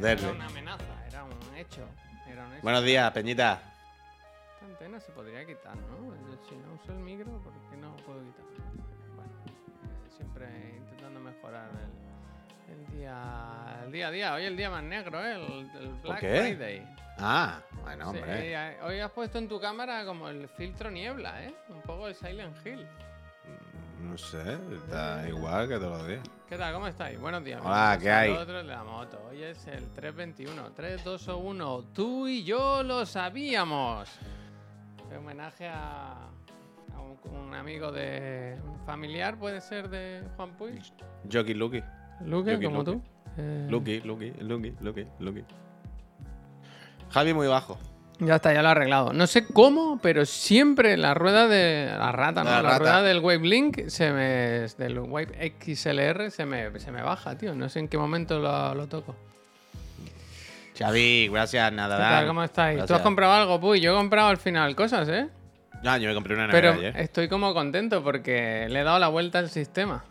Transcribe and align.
Era 0.00 0.30
una 0.30 0.46
amenaza, 0.46 0.84
era 1.08 1.24
un 1.24 1.56
hecho. 1.56 1.84
Era 2.30 2.46
un 2.46 2.52
hecho. 2.52 2.62
Buenos 2.62 2.84
días, 2.84 3.10
Peñita. 3.12 3.60
Esta 4.54 4.66
antena 4.66 5.00
se 5.00 5.10
podría 5.12 5.44
quitar, 5.44 5.76
¿no? 5.76 6.14
Si 6.48 6.54
no 6.56 6.74
uso 6.74 6.92
el 6.92 6.98
micro, 6.98 7.26
¿por 7.42 7.52
qué 7.70 7.76
no 7.76 7.96
puedo 7.96 8.20
quitar? 8.22 8.44
Bueno, 9.16 9.32
eh, 9.46 10.10
siempre 10.16 10.46
intentando 10.76 11.20
mejorar 11.20 11.68
el, 12.68 12.74
el 12.74 12.86
día, 12.98 13.80
el 13.84 13.92
día 13.92 14.08
a 14.08 14.10
día. 14.10 14.34
Hoy 14.34 14.44
el 14.44 14.56
día 14.56 14.70
más 14.70 14.82
negro, 14.84 15.24
¿eh? 15.24 15.34
El, 15.34 15.70
el 15.82 15.88
Black 16.02 16.20
qué? 16.20 16.40
Friday. 16.56 16.94
Ah, 17.18 17.60
bueno, 17.82 18.10
hombre. 18.10 18.54
eh, 18.54 18.76
hoy 18.82 19.00
has 19.00 19.10
puesto 19.10 19.38
en 19.38 19.48
tu 19.48 19.60
cámara 19.60 20.04
como 20.04 20.28
el 20.28 20.48
filtro 20.50 20.90
niebla, 20.90 21.44
¿eh? 21.44 21.52
Un 21.70 21.82
poco 21.82 22.06
el 22.06 22.14
Silent 22.14 22.56
Hill. 22.64 22.86
No 24.00 24.16
sé, 24.16 24.58
está 24.76 25.28
igual 25.28 25.68
que 25.68 25.74
todos 25.76 25.98
los 25.98 26.06
días. 26.08 26.20
¿Qué 26.48 26.56
tal? 26.56 26.72
¿Cómo 26.72 26.86
estáis? 26.86 27.18
Buenos 27.20 27.44
días. 27.44 27.60
Hola, 27.64 27.96
bienvenidos 27.98 28.02
¿qué 28.02 28.10
hay? 28.10 28.30
Otro 28.42 28.56
de 28.58 28.64
la 28.64 28.84
moto. 28.84 29.20
Hoy 29.30 29.42
es 29.42 29.66
el 29.66 29.88
321. 29.90 30.72
3, 30.74 31.04
2 31.04 31.28
o 31.28 31.38
1. 31.38 31.82
Tú 31.92 32.28
y 32.28 32.44
yo 32.44 32.82
lo 32.82 33.04
sabíamos. 33.04 34.08
En 35.10 35.16
homenaje 35.18 35.68
a, 35.68 36.12
a 36.94 37.00
un, 37.00 37.18
un 37.34 37.54
amigo 37.54 37.90
de. 37.90 38.56
un 38.66 38.78
familiar, 38.86 39.36
puede 39.38 39.60
ser 39.60 39.88
de 39.90 40.22
Juan 40.36 40.56
Puy. 40.56 40.80
Jockey 41.30 41.54
Lucky. 41.54 41.82
Lucky, 42.24 42.64
como 42.64 42.82
Lucky. 42.82 42.92
tú. 42.92 43.02
Eh, 43.36 43.66
Lucky, 43.68 44.00
Lucky, 44.02 44.30
Lucky, 44.40 44.74
Lucky, 44.80 45.06
Lucky. 45.18 45.44
Javi 47.10 47.34
muy 47.34 47.46
bajo. 47.48 47.78
Ya 48.20 48.36
está, 48.36 48.52
ya 48.52 48.62
lo 48.62 48.68
he 48.68 48.70
arreglado. 48.72 49.12
No 49.12 49.26
sé 49.28 49.46
cómo, 49.46 50.00
pero 50.02 50.26
siempre 50.26 50.96
la 50.96 51.14
rueda 51.14 51.46
de. 51.46 51.86
La 51.96 52.10
rata, 52.10 52.42
¿no? 52.42 52.50
La 52.50 52.56
La, 52.56 52.68
rata. 52.70 52.78
rueda 52.78 53.02
del 53.02 53.20
Wave 53.20 53.46
Link 53.46 53.86
se 53.88 54.10
me. 54.12 54.66
del 54.76 54.98
Wave 54.98 55.54
XLR 55.60 56.30
se 56.32 56.44
me, 56.44 56.78
se 56.80 56.90
me 56.90 57.02
baja, 57.02 57.36
tío. 57.38 57.54
No 57.54 57.68
sé 57.68 57.78
en 57.78 57.88
qué 57.88 57.96
momento 57.96 58.40
lo, 58.40 58.74
lo 58.74 58.86
toco. 58.88 59.14
Xavi, 60.78 61.28
gracias, 61.28 61.72
nada. 61.72 61.96
¿Qué 61.96 62.02
tal? 62.02 62.26
¿Cómo 62.26 62.42
estáis? 62.44 62.84
¿Tú 62.86 62.94
has 62.94 63.02
comprado 63.02 63.32
algo? 63.32 63.60
Puy, 63.60 63.80
yo 63.80 63.92
he 63.92 63.96
comprado 63.96 64.28
al 64.28 64.36
final 64.36 64.74
cosas, 64.76 65.08
¿eh? 65.08 65.28
Ah, 65.84 65.98
yo 65.98 66.08
me 66.08 66.14
compré 66.14 66.34
una 66.34 66.48
Pero 66.48 66.72
ayer. 66.72 66.96
estoy 66.96 67.28
como 67.28 67.54
contento 67.54 68.02
porque 68.02 68.66
le 68.68 68.80
he 68.80 68.84
dado 68.84 68.98
la 68.98 69.08
vuelta 69.08 69.38
al 69.38 69.48
sistema. 69.48 70.04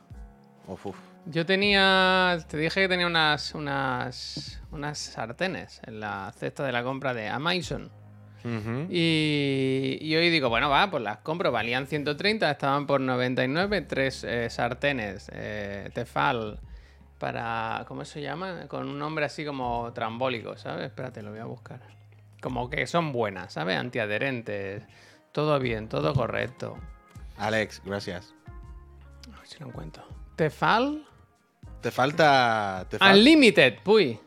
Uf, 0.67 0.85
uf. 0.87 0.95
Yo 1.29 1.45
tenía. 1.45 2.37
Te 2.47 2.57
dije 2.57 2.81
que 2.81 2.87
tenía 2.87 3.05
unas. 3.05 3.53
unas. 3.53 4.61
unas 4.71 4.97
sartenes 4.97 5.81
en 5.85 5.99
la 5.99 6.31
cesta 6.37 6.65
de 6.65 6.71
la 6.71 6.83
compra 6.83 7.13
de 7.13 7.27
Amazon. 7.27 7.91
Y, 8.89 9.97
y 9.99 10.15
hoy 10.15 10.29
digo, 10.29 10.47
bueno, 10.47 10.69
va, 10.69 10.89
pues 10.89 11.03
las 11.03 11.17
compro. 11.17 11.51
Valían 11.51 11.85
130, 11.85 12.49
estaban 12.49 12.87
por 12.87 13.01
99. 13.01 13.81
Tres 13.81 14.23
eh, 14.23 14.49
sartenes 14.49 15.29
eh, 15.33 15.89
Tefal 15.93 16.61
para. 17.19 17.83
¿Cómo 17.89 18.05
se 18.05 18.21
llama? 18.21 18.67
Con 18.69 18.87
un 18.87 18.97
nombre 18.97 19.25
así 19.25 19.43
como 19.43 19.91
trambólico, 19.91 20.55
¿sabes? 20.55 20.85
Espérate, 20.85 21.21
lo 21.23 21.31
voy 21.31 21.39
a 21.39 21.45
buscar. 21.45 21.81
Como 22.41 22.69
que 22.69 22.87
son 22.87 23.11
buenas, 23.11 23.51
¿sabes? 23.51 23.75
Antiadherentes. 23.77 24.83
Todo 25.33 25.59
bien, 25.59 25.89
todo 25.89 26.13
correcto. 26.13 26.77
Alex, 27.37 27.81
gracias. 27.83 28.33
A 29.33 29.39
ver 29.39 29.47
si 29.47 29.59
lo 29.59 29.67
encuentro. 29.67 30.05
Tefal 30.37 31.06
Te 31.81 31.91
falta. 31.91 32.85
Te 32.89 32.97
falta. 32.97 33.13
Unlimited, 33.15 33.79
puy. 33.83 34.19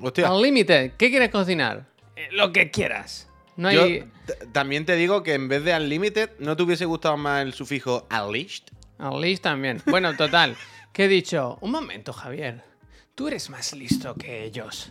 Hostia. 0.00 0.32
Unlimited. 0.32 0.92
¿Qué 0.96 1.10
quieres 1.10 1.30
cocinar? 1.30 1.86
Eh, 2.14 2.28
lo 2.32 2.52
que 2.52 2.70
quieras. 2.70 3.28
No 3.56 3.72
Yo 3.72 3.84
hay. 3.84 4.04
también 4.52 4.84
te 4.84 4.96
digo 4.96 5.22
que 5.22 5.34
en 5.34 5.48
vez 5.48 5.64
de 5.64 5.74
Unlimited, 5.74 6.30
¿no 6.38 6.56
te 6.56 6.62
hubiese 6.62 6.84
gustado 6.84 7.16
más 7.16 7.42
el 7.42 7.54
sufijo 7.54 8.06
Unleashed? 8.10 8.64
Unleashed 8.98 9.42
también. 9.42 9.82
Bueno, 9.86 10.14
total. 10.16 10.56
¿Qué 10.92 11.04
he 11.04 11.08
dicho? 11.08 11.58
Un 11.60 11.70
momento, 11.70 12.12
Javier. 12.12 12.62
Tú 13.14 13.28
eres 13.28 13.48
más 13.50 13.72
listo 13.72 14.14
que 14.14 14.44
ellos. 14.44 14.88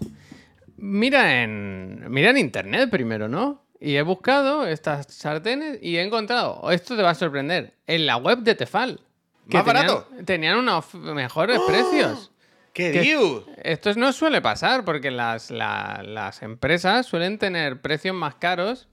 Mira 0.78 1.44
en. 1.44 2.06
Mira 2.10 2.32
en 2.32 2.38
internet 2.38 2.90
primero, 2.90 3.28
¿no? 3.28 3.64
Y 3.80 3.96
he 3.98 4.02
buscado 4.02 4.66
estas 4.66 5.14
sartenes 5.14 5.80
y 5.82 5.98
he 5.98 6.02
encontrado. 6.02 6.72
Esto 6.72 6.96
te 6.96 7.04
va 7.04 7.12
a 7.12 7.16
sorprender. 7.16 7.76
En 7.86 8.06
la 8.06 8.18
web 8.18 8.40
de 8.40 8.56
Tefal. 8.56 9.00
¿Más 9.46 9.64
tenían- 9.64 9.66
barato? 9.66 10.08
Tenían 10.26 10.58
unos 10.58 10.94
mejores 10.96 11.60
precios. 11.68 12.32
¿Qué 12.74 12.92
dios? 12.92 13.44
Esto 13.64 13.94
no 13.96 14.12
suele 14.12 14.42
pasar 14.42 14.84
porque 14.84 15.10
las, 15.12 15.50
la- 15.52 16.02
las 16.06 16.42
empresas 16.42 17.06
suelen 17.06 17.38
tener 17.38 17.80
precios 17.82 18.14
más 18.16 18.36
caros 18.36 18.88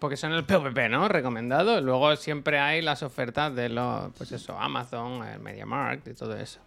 porque 0.00 0.16
son 0.16 0.32
el 0.32 0.44
PVP, 0.44 0.88
¿no? 0.88 1.06
Recomendado. 1.08 1.80
Luego 1.80 2.16
siempre 2.16 2.58
hay 2.58 2.82
las 2.82 3.04
ofertas 3.04 3.54
de 3.54 3.68
los, 3.68 4.10
pues 4.18 4.32
eso, 4.32 4.58
Amazon, 4.58 5.24
el 5.24 5.38
MediaMarkt 5.38 6.08
y 6.08 6.14
todo 6.14 6.36
eso. 6.36 6.58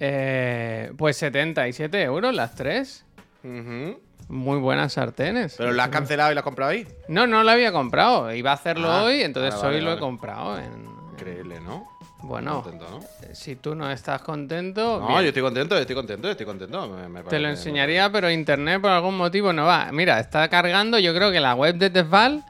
Eh, 0.00 0.92
pues 0.96 1.16
77 1.18 2.02
euros 2.02 2.34
las 2.34 2.54
tres. 2.54 3.04
Ujú. 3.44 4.00
Muy 4.28 4.58
buenas 4.58 4.94
sartenes. 4.94 5.56
¿Pero 5.58 5.72
la 5.72 5.84
has 5.84 5.88
cancelado 5.90 6.32
y 6.32 6.34
la 6.34 6.40
has 6.40 6.44
comprado 6.44 6.70
ahí? 6.70 6.88
No, 7.08 7.26
no 7.26 7.42
lo 7.42 7.50
había 7.50 7.70
comprado. 7.72 8.32
Iba 8.32 8.52
a 8.52 8.54
hacerlo 8.54 8.90
Ah, 8.90 9.02
hoy, 9.04 9.20
entonces 9.22 9.52
vale, 9.54 9.62
vale, 9.66 9.76
hoy 9.78 9.84
lo 9.84 9.92
he 9.92 9.98
comprado. 9.98 10.58
en- 10.58 10.90
Increíble, 11.12 11.60
¿no? 11.60 11.91
Bueno, 12.22 12.62
Contento, 12.62 12.86
¿no? 12.88 13.00
si 13.34 13.56
tú 13.56 13.74
no 13.74 13.90
estás 13.90 14.22
contento, 14.22 15.00
No, 15.00 15.08
bien. 15.08 15.20
yo 15.22 15.26
estoy 15.28 15.42
contento, 15.42 15.76
estoy 15.76 15.96
contento, 15.96 16.30
estoy 16.30 16.46
contento. 16.46 16.88
Me- 16.88 17.08
me 17.08 17.22
Te 17.24 17.38
lo 17.40 17.48
enseñaría, 17.48 18.10
pero 18.12 18.30
internet 18.30 18.80
por 18.80 18.90
algún 18.90 19.16
motivo 19.16 19.52
no 19.52 19.66
va. 19.66 19.88
Mira, 19.92 20.20
está 20.20 20.48
cargando, 20.48 20.98
yo 21.00 21.12
creo 21.14 21.32
que 21.32 21.40
la 21.40 21.54
web 21.54 21.74
de 21.76 21.90
Tefal, 21.90 22.44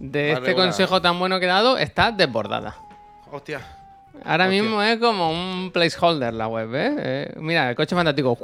de 0.00 0.32
este 0.32 0.54
consejo 0.54 1.02
tan 1.02 1.18
bueno 1.18 1.38
que 1.38 1.44
he 1.44 1.48
dado, 1.48 1.76
está 1.76 2.10
desbordada. 2.10 2.76
Hostia. 3.30 3.60
Ahora 4.24 4.46
Hostia. 4.46 4.62
mismo 4.62 4.82
es 4.82 4.98
como 4.98 5.30
un 5.30 5.70
placeholder 5.72 6.32
la 6.32 6.48
web, 6.48 6.74
¿eh? 6.74 6.94
Eh, 6.98 7.32
Mira, 7.36 7.68
el 7.70 7.76
coche 7.76 7.94
fantástico. 7.94 8.36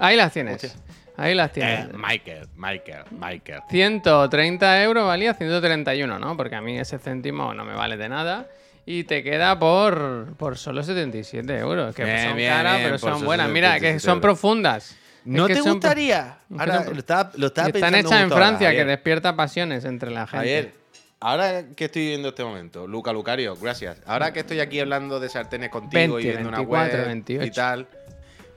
Ahí 0.00 0.16
las 0.16 0.32
tienes. 0.32 0.56
Hostia. 0.64 0.72
Ahí 1.16 1.34
las 1.34 1.52
tienes. 1.52 1.86
Eh, 1.86 1.92
Michael, 1.94 2.48
Michael, 2.56 3.04
Michael. 3.12 3.60
130 3.70 4.82
euros 4.82 5.06
valía 5.06 5.34
131, 5.34 6.18
¿no? 6.18 6.36
Porque 6.36 6.56
a 6.56 6.60
mí 6.60 6.78
ese 6.78 6.98
céntimo 6.98 7.54
no 7.54 7.64
me 7.64 7.74
vale 7.74 7.96
de 7.96 8.08
nada. 8.08 8.46
Y 8.86 9.04
te 9.04 9.22
queda 9.22 9.58
por, 9.58 10.34
por 10.36 10.56
solo 10.58 10.82
77 10.82 11.58
euros. 11.58 11.94
Que 11.94 12.04
Bien, 12.04 12.28
son 12.28 12.36
bien, 12.36 12.52
caras, 12.52 12.76
bien, 12.78 12.84
pero 12.86 12.98
son 12.98 13.24
buenas. 13.24 13.48
Mira, 13.50 13.74
que 13.74 13.80
77 13.80 14.00
son 14.00 14.20
profundas. 14.20 14.96
¿No 15.24 15.42
Es 15.44 15.48
que 15.48 15.54
te 15.56 15.62
son- 15.62 15.72
gustaría? 15.74 16.38
Ahora 16.58 16.84
son- 16.84 16.94
lo 16.94 16.98
estaba, 16.98 17.30
lo 17.36 17.46
estaba 17.48 17.68
Y 17.68 17.72
están 17.74 17.94
hechas 17.94 18.12
en 18.12 18.24
ahora, 18.24 18.36
Francia, 18.36 18.70
que 18.72 18.84
despierta 18.84 19.36
pasiones 19.36 19.84
entre 19.84 20.10
la 20.10 20.22
gente. 20.26 20.36
Javier, 20.38 20.74
ahora 21.20 21.64
que 21.76 21.84
estoy 21.84 22.06
viendo 22.08 22.28
este 22.30 22.42
momento, 22.42 22.86
Luca 22.86 23.12
Lucario, 23.12 23.54
gracias. 23.56 23.98
Ahora 24.06 24.32
que 24.32 24.40
estoy 24.40 24.60
aquí 24.60 24.80
hablando 24.80 25.20
de 25.20 25.28
sartenes 25.28 25.68
contigo 25.68 26.14
20, 26.16 26.20
y 26.22 26.30
viendo 26.30 26.50
24, 26.50 26.88
una 26.94 26.96
web 27.02 27.06
28. 27.06 27.44
y 27.44 27.50
tal, 27.50 27.86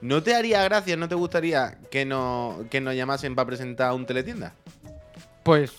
¿no 0.00 0.22
te 0.22 0.34
haría 0.34 0.64
gracia, 0.64 0.96
no 0.96 1.06
te 1.08 1.14
gustaría 1.14 1.76
que, 1.90 2.06
no, 2.06 2.64
que 2.70 2.80
nos 2.80 2.94
llamasen 2.94 3.34
para 3.34 3.46
presentar 3.46 3.92
un 3.92 4.06
teletienda? 4.06 4.54
Pues 5.42 5.70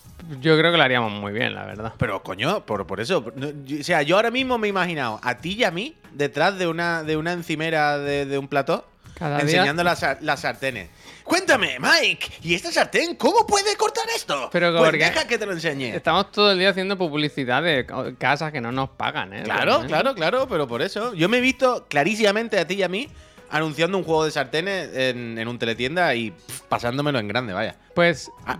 yo 0.41 0.57
creo 0.57 0.71
que 0.71 0.77
lo 0.77 0.83
haríamos 0.83 1.11
muy 1.11 1.31
bien, 1.31 1.53
la 1.53 1.65
verdad. 1.65 1.93
Pero 1.97 2.23
coño, 2.23 2.65
por, 2.65 2.85
por 2.87 2.99
eso. 2.99 3.25
no, 3.35 3.47
yo- 3.65 3.79
o 3.79 3.83
sea, 3.83 4.01
yo 4.01 4.15
ahora 4.15 4.31
mismo 4.31 4.57
me 4.57 4.67
he 4.67 4.69
imaginado 4.69 5.19
a 5.23 5.37
ti 5.37 5.53
y 5.53 5.63
a 5.63 5.71
mí 5.71 5.95
detrás 6.13 6.57
de 6.57 6.67
una, 6.67 7.03
de 7.03 7.17
una 7.17 7.33
encimera 7.33 7.97
de, 7.97 8.25
de 8.25 8.37
un 8.37 8.47
plató 8.47 8.87
Cada 9.15 9.37
día- 9.37 9.43
enseñando 9.43 9.83
las, 9.83 10.03
las 10.21 10.39
sartenes. 10.39 10.89
Cuéntame, 11.23 11.77
Mike, 11.79 12.27
¿y 12.43 12.53
esta 12.53 12.71
sartén 12.71 13.15
cómo 13.15 13.47
puede 13.47 13.75
cortar 13.77 14.05
esto? 14.15 14.49
Pero 14.51 14.71
pues 14.77 14.91
porque- 14.91 15.05
deja 15.05 15.27
que 15.27 15.37
te 15.39 15.45
lo 15.45 15.53
enseñe. 15.53 15.95
Estamos 15.95 16.31
todo 16.31 16.51
el 16.51 16.59
día 16.59 16.69
haciendo 16.69 16.97
publicidad 16.97 17.63
de 17.63 17.85
casas 18.19 18.51
que 18.51 18.61
no 18.61 18.71
nos 18.71 18.89
pagan, 18.91 19.33
¿eh? 19.33 19.41
Claro, 19.43 19.83
claro, 19.87 20.13
claro, 20.13 20.47
pero 20.47 20.67
por 20.67 20.81
eso. 20.83 21.13
Yo 21.15 21.27
me 21.29 21.37
he 21.37 21.41
visto 21.41 21.85
clarísimamente 21.89 22.59
a 22.59 22.67
ti 22.67 22.75
y 22.75 22.83
a 22.83 22.89
mí 22.89 23.09
anunciando 23.49 23.97
un 23.97 24.03
juego 24.03 24.25
de 24.25 24.31
sartenes 24.31 24.89
en, 24.95 25.37
en 25.37 25.47
un 25.47 25.57
teletienda 25.59 26.13
y 26.15 26.31
pff, 26.31 26.61
pasándomelo 26.61 27.17
en 27.19 27.27
grande, 27.27 27.53
vaya. 27.53 27.75
Pues 27.93 28.29
Ah, 28.45 28.59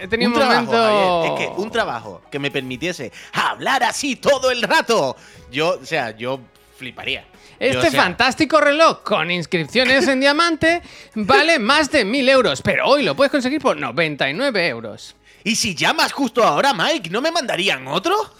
he 0.00 0.08
tenido 0.08 0.30
un, 0.30 0.36
trabajo, 0.36 0.64
momento. 0.64 0.72
Javier, 0.72 1.24
es 1.24 1.38
que 1.38 1.62
un 1.62 1.70
trabajo 1.70 2.22
que 2.30 2.38
me 2.38 2.50
permitiese 2.50 3.12
hablar 3.32 3.82
así 3.84 4.16
todo 4.16 4.50
el 4.50 4.62
rato. 4.62 5.16
Yo, 5.50 5.78
o 5.80 5.84
sea, 5.84 6.16
yo 6.16 6.40
fliparía. 6.76 7.24
Yo, 7.60 7.66
Este 7.66 7.88
o 7.88 7.90
sea, 7.90 8.02
fantástico 8.02 8.60
reloj 8.60 9.02
con 9.02 9.30
inscripciones 9.30 10.06
en 10.06 10.20
diamante 10.20 10.80
vale 11.14 11.58
más 11.70 11.90
de 11.90 12.04
1000 12.04 12.28
euros, 12.28 12.62
pero 12.62 12.86
hoy 12.86 13.02
lo 13.02 13.16
puedes 13.16 13.32
conseguir 13.32 13.60
por 13.60 13.76
99 13.76 14.68
euros. 14.68 15.16
¿Y 15.42 15.56
si 15.56 15.74
llamas 15.74 16.12
justo 16.12 16.44
ahora, 16.44 16.72
Mike, 16.74 17.10
no 17.10 17.20
me 17.20 17.30
mandarían 17.30 17.86
otro? 17.88 18.16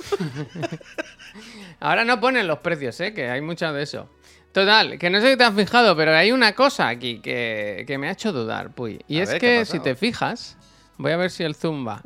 Ahora 1.80 2.04
no 2.04 2.20
ponen 2.20 2.46
los 2.46 2.58
precios, 2.58 3.00
¿eh? 3.00 3.14
Que 3.14 3.30
hay 3.30 3.40
mucho 3.40 3.72
de 3.72 3.82
eso. 3.82 4.10
Total, 4.52 4.98
que 4.98 5.08
no 5.08 5.20
sé 5.20 5.30
si 5.30 5.36
te 5.38 5.44
has 5.44 5.54
fijado, 5.54 5.96
pero 5.96 6.14
hay 6.14 6.32
una 6.32 6.54
cosa 6.54 6.88
aquí 6.88 7.20
que, 7.20 7.84
que 7.86 7.96
me 7.96 8.08
ha 8.08 8.12
hecho 8.12 8.32
dudar, 8.32 8.74
Puy. 8.74 9.00
Y 9.08 9.20
A 9.20 9.22
es 9.22 9.30
ver, 9.30 9.40
¿qué 9.40 9.56
ha 9.56 9.58
que 9.60 9.64
si 9.64 9.80
te 9.80 9.94
fijas, 9.94 10.57
voy 10.98 11.12
a 11.12 11.16
ver 11.16 11.30
si 11.30 11.42
el 11.44 11.54
zoom 11.54 11.86
va. 11.86 12.02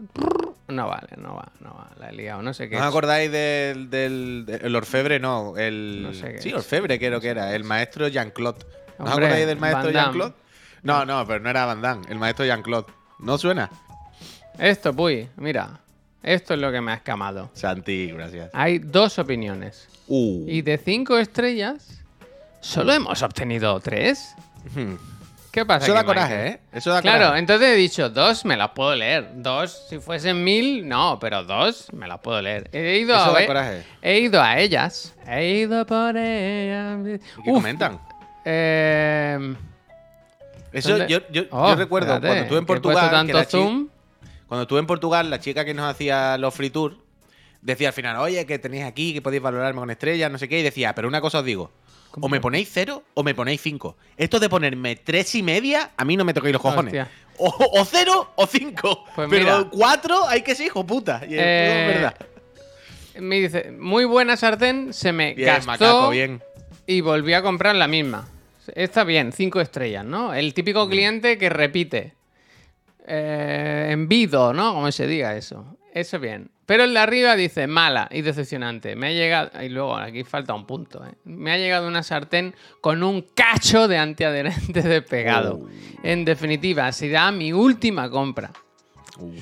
No 0.69 0.89
vale, 0.89 1.09
no 1.19 1.35
va, 1.35 1.53
no 1.61 1.75
va. 1.75 1.91
La 1.99 2.11
he 2.11 2.13
liado, 2.13 2.41
no 2.41 2.55
sé 2.55 2.69
qué. 2.69 2.77
¿No 2.77 2.83
os 2.83 2.89
acordáis 2.89 3.31
del, 3.31 3.91
del, 3.91 4.45
del 4.47 4.75
orfebre? 4.77 5.19
No, 5.21 5.57
el. 5.59 6.03
No 6.03 6.15
sé 6.15 6.35
qué 6.35 6.39
sí, 6.43 6.49
es. 6.51 6.55
orfebre 6.55 6.99
creo 6.99 7.21
que 7.21 7.29
era. 7.29 7.55
El 7.55 7.65
maestro 7.65 8.09
Jean-Claude. 8.09 8.65
¿No 8.99 9.05
os 9.05 9.11
acordáis 9.11 9.47
del 9.47 9.59
maestro. 9.59 9.91
Jean-Claude? 9.91 10.35
No, 10.83 11.05
no, 11.05 11.27
pero 11.27 11.41
no 11.41 11.51
era 11.51 11.67
Van 11.67 11.83
Damme. 11.83 12.07
El 12.09 12.19
maestro 12.19 12.45
Jean-Claude. 12.45 12.87
¿No 13.19 13.37
suena? 13.39 13.71
Esto, 14.59 14.95
Puy, 14.95 15.29
mira. 15.37 15.81
Esto 16.23 16.55
es 16.55 16.61
lo 16.61 16.71
que 16.71 16.81
me 16.81 16.93
ha 16.93 16.95
escamado. 16.95 17.51
Santi, 17.53 18.13
gracias. 18.13 18.51
Hay 18.53 18.79
dos 18.79 19.19
opiniones. 19.19 19.89
Uh. 20.07 20.45
Y 20.49 20.63
de 20.63 20.79
cinco 20.79 21.19
estrellas, 21.19 22.03
solo 22.61 22.93
hemos 22.93 23.23
obtenido 23.23 23.79
tres. 23.81 24.35
¿Qué 25.53 25.67
pasa? 25.67 25.85
Eso 25.85 25.95
da 25.95 26.03
coraje, 26.05 26.35
Michael? 26.35 26.55
¿eh? 26.55 26.61
Eso 26.73 26.91
da 26.91 27.03
Claro, 27.03 27.25
coraje. 27.27 27.39
entonces 27.41 27.69
he 27.69 27.75
dicho 27.77 28.09
dos, 28.09 28.45
me 28.47 28.57
las 28.57 28.71
puedo 28.71 28.97
leer. 28.97 29.29
Dos, 29.37 29.85
si 29.89 29.99
fuesen 30.01 30.43
mil, 30.43 30.89
no, 30.89 31.19
pero 31.21 31.45
dos, 31.45 31.93
me 31.93 32.09
las 32.09 32.21
puedo 32.21 32.41
leer. 32.41 32.71
He 32.73 32.99
ido, 33.01 33.15
Eso 33.15 33.37
a, 33.37 33.41
da 33.41 33.47
coraje. 33.47 33.83
he 34.01 34.19
ido 34.21 34.41
a 34.43 34.59
ellas. 34.59 35.15
He 35.27 35.47
ido 35.59 35.85
por 35.87 36.17
ellas. 36.17 36.99
¿Y 37.07 37.19
qué 37.43 37.51
Uf, 37.51 37.57
comentan? 37.57 38.01
eh, 38.47 39.55
Eso 40.73 41.07
yo, 41.07 41.19
yo, 41.31 41.43
Oh, 41.51 41.69
yo 41.69 41.77
recuerdo 41.77 42.15
espérate, 42.15 42.27
cuando 42.27 42.43
estuve 42.45 42.59
en 42.59 42.67
Portugal. 42.67 43.11
tanto 43.11 43.45
zoom. 43.45 43.89
Cuando 44.49 44.63
estuve 44.63 44.81
en 44.81 44.87
Portugal, 44.87 45.29
la 45.31 45.39
chica 45.39 45.65
que 45.67 45.75
nos 45.75 45.91
hacía 45.91 46.37
los 46.39 46.55
free 46.55 46.71
tour 46.71 46.97
decía 47.61 47.89
al 47.89 47.95
final, 47.95 48.17
oye, 48.17 48.45
que 48.47 48.59
tenéis 48.59 48.85
aquí, 48.85 49.13
que 49.15 49.23
podéis 49.23 49.43
valorarme 49.43 49.81
con 49.81 49.91
estrellas, 49.91 50.31
no 50.31 50.39
sé 50.39 50.49
qué. 50.49 50.61
Y 50.61 50.63
decía, 50.63 50.95
pero 50.95 51.09
una 51.09 51.21
cosa 51.21 51.41
os 51.41 51.45
digo. 51.45 51.71
O 52.21 52.29
me 52.29 52.41
ponéis 52.41 52.69
cero 52.73 53.03
o 53.15 53.23
me 53.23 53.35
ponéis 53.35 53.61
cinco. 53.61 53.97
Esto 54.17 54.39
de 54.39 54.49
ponerme 54.49 54.97
tres 54.97 55.35
y 55.35 55.43
media, 55.43 55.93
a 55.97 56.05
mí 56.05 56.17
no 56.17 56.25
me 56.25 56.35
toquéis 56.35 56.53
los 56.53 56.63
cojones. 56.63 57.07
O, 57.39 57.49
o 57.81 57.85
cero 57.85 58.33
o 58.37 58.47
cinco. 58.47 59.05
Pues 59.15 59.29
pero 59.31 59.59
mira. 59.59 59.69
cuatro 59.71 60.29
hay 60.29 60.43
que 60.43 60.55
ser 60.55 60.67
hijo 60.67 60.85
puta. 60.87 61.23
Y 61.23 61.35
es 61.35 61.41
Eh, 61.43 61.91
verdad. 61.95 62.17
Me 63.21 63.41
dice, 63.41 63.71
muy 63.73 64.05
buena 64.05 64.37
sartén, 64.37 64.93
se 64.93 65.13
me 65.13 65.35
Bien, 65.35 65.49
gastó 65.49 65.67
macaco, 65.71 66.11
bien. 66.11 66.43
y 66.87 67.01
volví 67.01 67.35
a 67.35 67.43
comprar 67.43 67.75
la 67.77 67.87
misma. 67.89 68.29
Está 68.75 69.05
bien, 69.05 69.33
cinco 69.33 69.61
estrellas, 69.61 70.05
¿no? 70.05 70.33
El 70.35 70.55
típico 70.55 70.89
cliente 70.89 71.37
que 71.39 71.49
repite. 71.49 72.15
Eh, 73.07 73.89
envido, 73.91 74.53
¿no? 74.55 74.75
Como 74.75 74.91
se 74.93 75.07
diga 75.07 75.37
eso. 75.37 75.77
Eso 75.93 76.19
bien. 76.21 76.51
Pero 76.67 76.85
el 76.85 76.95
de 76.95 77.01
arriba 77.01 77.35
dice 77.37 77.67
mala 77.67 78.09
y 78.11 78.23
decepcionante. 78.23 78.95
Me 78.97 79.09
ha 79.09 79.13
llegado. 79.13 79.51
Y 79.63 79.69
luego 79.69 79.97
aquí 79.97 80.23
falta 80.25 80.55
un 80.55 80.65
punto, 80.67 81.05
¿eh? 81.05 81.13
Me 81.25 81.53
ha 81.53 81.59
llegado 81.59 81.89
una 81.89 82.03
sartén 82.03 82.55
con 82.81 83.03
un 83.03 83.27
cacho 83.35 83.89
de 83.89 83.99
antiadherente 83.99 84.81
despegado. 84.83 85.61
Oh. 85.63 85.69
En 86.03 86.25
definitiva, 86.25 86.91
será 86.93 87.33
mi 87.33 87.53
última 87.53 88.09
compra. 88.09 88.53
Uh. 89.19 89.33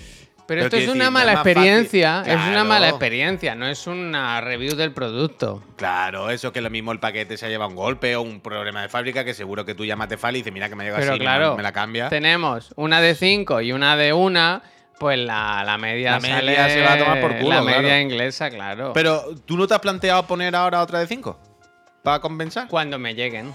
Pero, 0.46 0.62
Pero 0.62 0.78
esto 0.78 0.90
es 0.90 0.96
una 0.96 1.12
mala 1.12 1.34
experiencia. 1.34 2.24
Es 2.26 2.40
una 2.48 2.64
mala 2.64 2.88
experiencia, 2.88 3.54
no 3.54 3.68
es 3.68 3.86
una 3.86 4.40
review 4.40 4.74
del 4.74 4.90
producto. 4.90 5.62
Claro, 5.76 6.28
eso 6.28 6.52
que 6.52 6.60
lo 6.60 6.70
mismo 6.70 6.90
el 6.90 6.98
paquete 6.98 7.36
se 7.36 7.46
ha 7.46 7.48
llevado 7.48 7.70
un 7.70 7.76
golpe 7.76 8.16
o 8.16 8.22
un 8.22 8.40
problema 8.40 8.82
de 8.82 8.88
fábrica 8.88 9.24
que 9.24 9.32
seguro 9.32 9.64
que 9.64 9.76
tú 9.76 9.84
llamas 9.84 10.06
a 10.06 10.08
Tefal 10.08 10.34
y 10.34 10.38
dices, 10.40 10.52
mira 10.52 10.68
que 10.68 10.74
me 10.74 10.82
llega 10.82 10.96
Pero 10.96 11.12
así, 11.12 11.20
claro, 11.20 11.50
me, 11.52 11.58
me 11.58 11.62
la 11.62 11.70
cambia. 11.70 12.08
tenemos 12.08 12.72
una 12.74 13.00
de 13.00 13.14
5 13.14 13.60
y 13.60 13.70
una 13.70 13.96
de 13.96 14.12
una, 14.12 14.62
pues 15.00 15.18
la, 15.18 15.64
la 15.64 15.78
media, 15.78 16.10
La 16.12 16.20
media 16.20 16.36
sale- 16.36 16.70
se 16.74 16.80
va 16.82 16.92
a 16.92 16.98
tomar 16.98 17.20
por 17.22 17.36
culo, 17.38 17.54
La 17.54 17.62
media 17.62 17.80
claro. 17.80 18.00
inglesa, 18.00 18.50
claro. 18.50 18.92
Pero, 18.92 19.34
¿tú 19.46 19.56
no 19.56 19.66
te 19.66 19.72
has 19.72 19.80
planteado 19.80 20.26
poner 20.26 20.54
ahora 20.54 20.82
otra 20.82 20.98
de 20.98 21.06
5? 21.06 21.38
¿Para 22.04 22.20
compensar? 22.20 22.68
Cuando 22.68 22.98
me 22.98 23.14
lleguen. 23.14 23.52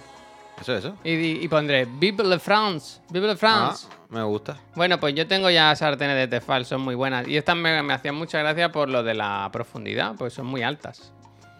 Eso, 0.60 0.76
eso. 0.76 0.96
Y, 1.04 1.48
pondré 1.48 1.86
Vive 1.86 2.24
la 2.24 2.40
France, 2.40 3.00
Vive 3.12 3.28
la 3.28 3.36
France. 3.36 3.86
Ah, 3.92 3.96
me 4.10 4.24
gusta. 4.24 4.58
Bueno, 4.74 5.00
pues 5.00 5.14
yo 5.14 5.28
tengo 5.28 5.50
ya 5.52 5.76
sartenes 5.76 6.16
de 6.16 6.28
Tefal, 6.28 6.66
son 6.66 6.82
muy 6.82 6.96
buenas. 6.96 7.28
Y 7.28 7.38
estas 7.38 7.56
me, 7.56 7.84
me 7.84 7.94
hacían 7.94 8.16
mucha 8.16 8.40
gracia 8.40 8.72
por 8.72 8.90
lo 8.90 9.04
de 9.04 9.14
la 9.14 9.48
profundidad, 9.54 10.16
pues 10.18 10.34
son 10.34 10.48
muy 10.48 10.64
altas. 10.64 11.12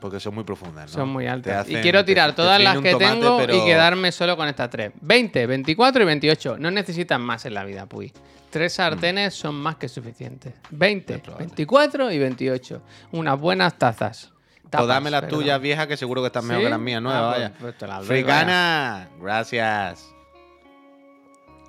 Porque 0.02 0.20
son 0.20 0.34
muy 0.34 0.44
profundas, 0.46 0.92
¿no? 0.92 1.00
Son 1.00 1.10
muy 1.10 1.28
altas. 1.28 1.70
y 1.70 1.76
quiero 1.76 2.04
tirar 2.06 2.32
te 2.32 2.36
todas 2.38 2.60
las 2.62 2.78
que 2.80 2.92
tomate, 2.92 3.14
tengo 3.20 3.38
pero- 3.38 3.56
y 3.56 3.66
quedarme 3.66 4.12
solo 4.12 4.36
con 4.38 4.48
estas 4.48 4.70
tres. 4.70 4.92
20, 5.02 5.46
24 5.46 6.02
y 6.02 6.06
28. 6.06 6.58
No 6.58 6.72
necesitan 6.72 7.22
más 7.22 7.46
en 7.46 7.54
la 7.54 7.64
vida, 7.66 7.86
Puy. 7.86 8.12
Tres 8.56 8.72
sartenes 8.72 9.34
son 9.34 9.54
más 9.56 9.76
que 9.76 9.90
suficientes. 9.90 10.54
20, 10.70 11.16
Es 11.16 11.20
probable. 11.20 11.48
24 11.48 12.10
y 12.14 12.18
28. 12.20 12.82
Unas 13.12 13.38
buenas 13.38 13.78
tazas. 13.78 14.32
Pues 14.62 14.72
Tapas, 14.72 14.88
dame 14.88 15.12
las 15.12 15.22
perdón. 15.24 15.40
tuyas 15.42 15.60
viejas 15.60 15.88
que 15.88 15.98
seguro 15.98 16.22
que 16.22 16.28
están 16.28 16.46
mejor 16.46 16.62
¿Sí? 16.62 16.66
que 16.66 16.70
las 16.70 16.80
mías 16.80 17.02
nuevas, 17.02 17.22
Ah, 17.22 17.30
pues- 17.36 17.42
vaya. 17.42 17.76
pues 17.78 17.90
las 17.90 18.06
Fricana, 18.06 19.10
gracias. 19.22 20.06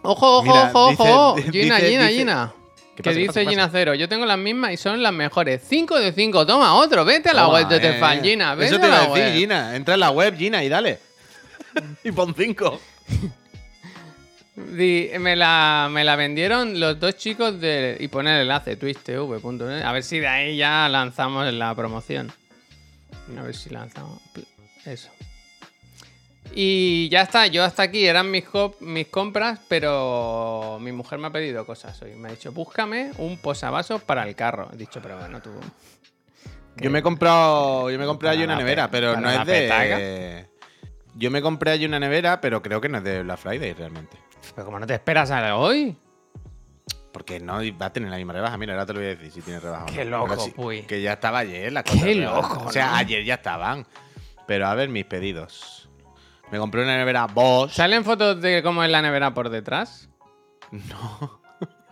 Ojo, 0.02 0.38
ojo, 0.38 0.42
Mira, 0.44 0.70
ojo, 0.72 0.90
dice- 0.90 1.02
ojo. 1.02 1.34
dice- 1.50 1.50
Gina, 1.52 1.76
Gina, 1.78 2.02
dice- 2.06 2.18
Gina. 2.18 2.52
¿Qué 2.94 3.02
Que 3.02 3.02
pasa, 3.02 3.14
qué 3.14 3.20
dice 3.20 3.32
pasa, 3.40 3.50
Gina 3.50 3.62
pasa? 3.64 3.72
Cero. 3.78 3.94
Yo 3.94 4.08
tengo 4.08 4.24
las 4.24 4.38
mismas 4.38 4.70
y 4.72 4.76
son 4.76 5.02
las 5.02 5.12
mejores. 5.12 5.62
5 5.66 5.98
de 5.98 6.12
5. 6.12 6.46
Toma 6.46 6.74
otro. 6.76 7.04
Vete 7.04 7.30
a 7.30 7.34
la 7.34 7.42
Toma, 7.42 7.54
web 7.54 7.68
de 7.68 7.76
eh, 7.78 7.80
Tefal, 7.80 8.18
eh. 8.18 8.22
Gina. 8.22 8.54
Vete 8.54 8.70
Eso 8.70 8.78
te 8.80 8.86
a 8.86 8.88
iba 8.88 8.96
la 8.98 9.02
a 9.02 9.08
decir, 9.08 9.24
web. 9.24 9.34
Gina. 9.34 9.74
Entra 9.76 9.94
en 9.94 10.00
la 10.00 10.10
web, 10.10 10.36
Gina, 10.36 10.62
y 10.62 10.68
dale. 10.68 11.00
y 12.04 12.12
pon 12.12 12.32
5. 12.36 12.80
Di- 14.56 15.10
me, 15.20 15.36
la, 15.36 15.88
me 15.90 16.02
la 16.02 16.16
vendieron 16.16 16.80
los 16.80 16.98
dos 16.98 17.16
chicos 17.16 17.60
de. 17.60 17.96
Y 18.00 18.08
pone 18.08 18.34
el 18.34 18.42
enlace, 18.42 18.76
twisttv.net. 18.76 19.82
A 19.82 19.92
ver 19.92 20.02
si 20.02 20.18
de 20.18 20.28
ahí 20.28 20.56
ya 20.56 20.88
lanzamos 20.88 21.52
la 21.52 21.74
promoción. 21.74 22.32
A 23.38 23.42
ver 23.42 23.54
si 23.54 23.70
lanzamos. 23.70 24.20
Eso. 24.84 25.10
Y 26.54 27.08
ya 27.10 27.22
está, 27.22 27.48
yo 27.48 27.64
hasta 27.64 27.82
aquí 27.82 28.06
eran 28.06 28.30
mis, 28.30 28.44
mis 28.80 29.08
compras, 29.08 29.60
pero 29.68 30.78
mi 30.80 30.90
mujer 30.92 31.18
me 31.18 31.26
ha 31.26 31.30
pedido 31.30 31.66
cosas 31.66 32.00
hoy. 32.00 32.14
Me 32.14 32.28
ha 32.28 32.30
dicho, 32.30 32.50
búscame 32.52 33.10
un 33.18 33.36
posavasos 33.38 34.00
para 34.02 34.26
el 34.26 34.34
carro. 34.34 34.70
He 34.72 34.76
dicho, 34.76 35.00
pero 35.02 35.18
bueno, 35.18 35.42
tú. 35.42 35.50
Yo 36.76 36.90
me 36.90 37.00
he 37.00 37.02
comprado, 37.02 37.90
yo 37.90 37.98
me 37.98 38.06
compré 38.06 38.28
Para 38.28 38.32
allí 38.34 38.44
una 38.44 38.56
nevera, 38.56 38.86
pe- 38.90 38.92
pero 38.92 39.20
no 39.20 39.28
es 39.30 39.46
de. 39.46 40.46
Yo 41.14 41.30
me 41.30 41.42
compré 41.42 41.72
allí 41.72 41.84
una 41.86 41.98
nevera, 41.98 42.40
pero 42.40 42.62
creo 42.62 42.80
que 42.80 42.88
no 42.88 42.98
es 42.98 43.04
de 43.04 43.22
Black 43.22 43.38
Friday 43.38 43.72
realmente. 43.74 44.16
Pero 44.56 44.64
como 44.64 44.80
no 44.80 44.86
te 44.86 44.94
esperas 44.94 45.30
a 45.30 45.54
hoy. 45.56 45.94
Porque 47.12 47.38
no 47.38 47.58
va 47.80 47.86
a 47.86 47.92
tener 47.92 48.10
la 48.10 48.16
misma 48.16 48.32
rebaja. 48.32 48.56
Mira, 48.58 48.72
ahora 48.72 48.86
te 48.86 48.92
lo 48.94 48.98
voy 49.00 49.06
a 49.06 49.10
decir 49.10 49.30
si 49.30 49.40
tiene 49.42 49.60
rebaja. 49.60 49.84
o 49.84 49.86
Qué 49.86 50.04
no. 50.04 50.26
loco, 50.26 50.36
sí, 50.40 50.50
puy. 50.50 50.82
Que 50.82 51.00
ya 51.00 51.12
estaba 51.12 51.38
ayer 51.40 51.72
la 51.72 51.82
Qué 51.84 51.92
cosa. 51.92 52.04
pero- 52.04 52.34
loco, 52.34 52.64
O 52.66 52.72
sea, 52.72 52.88
¿no? 52.88 52.96
ayer 52.96 53.24
ya 53.24 53.34
estaban. 53.34 53.86
Pero 54.46 54.66
a 54.66 54.74
ver, 54.74 54.88
mis 54.88 55.04
pedidos. 55.04 55.88
Me 56.50 56.58
compré 56.58 56.82
una 56.82 56.96
nevera 56.96 57.26
Bosch. 57.26 57.70
¿Salen 57.72 58.04
fotos 58.04 58.40
de 58.40 58.62
cómo 58.62 58.82
es 58.82 58.90
la 58.90 59.02
nevera 59.02 59.32
por 59.34 59.50
detrás? 59.50 60.08
No. 60.70 61.40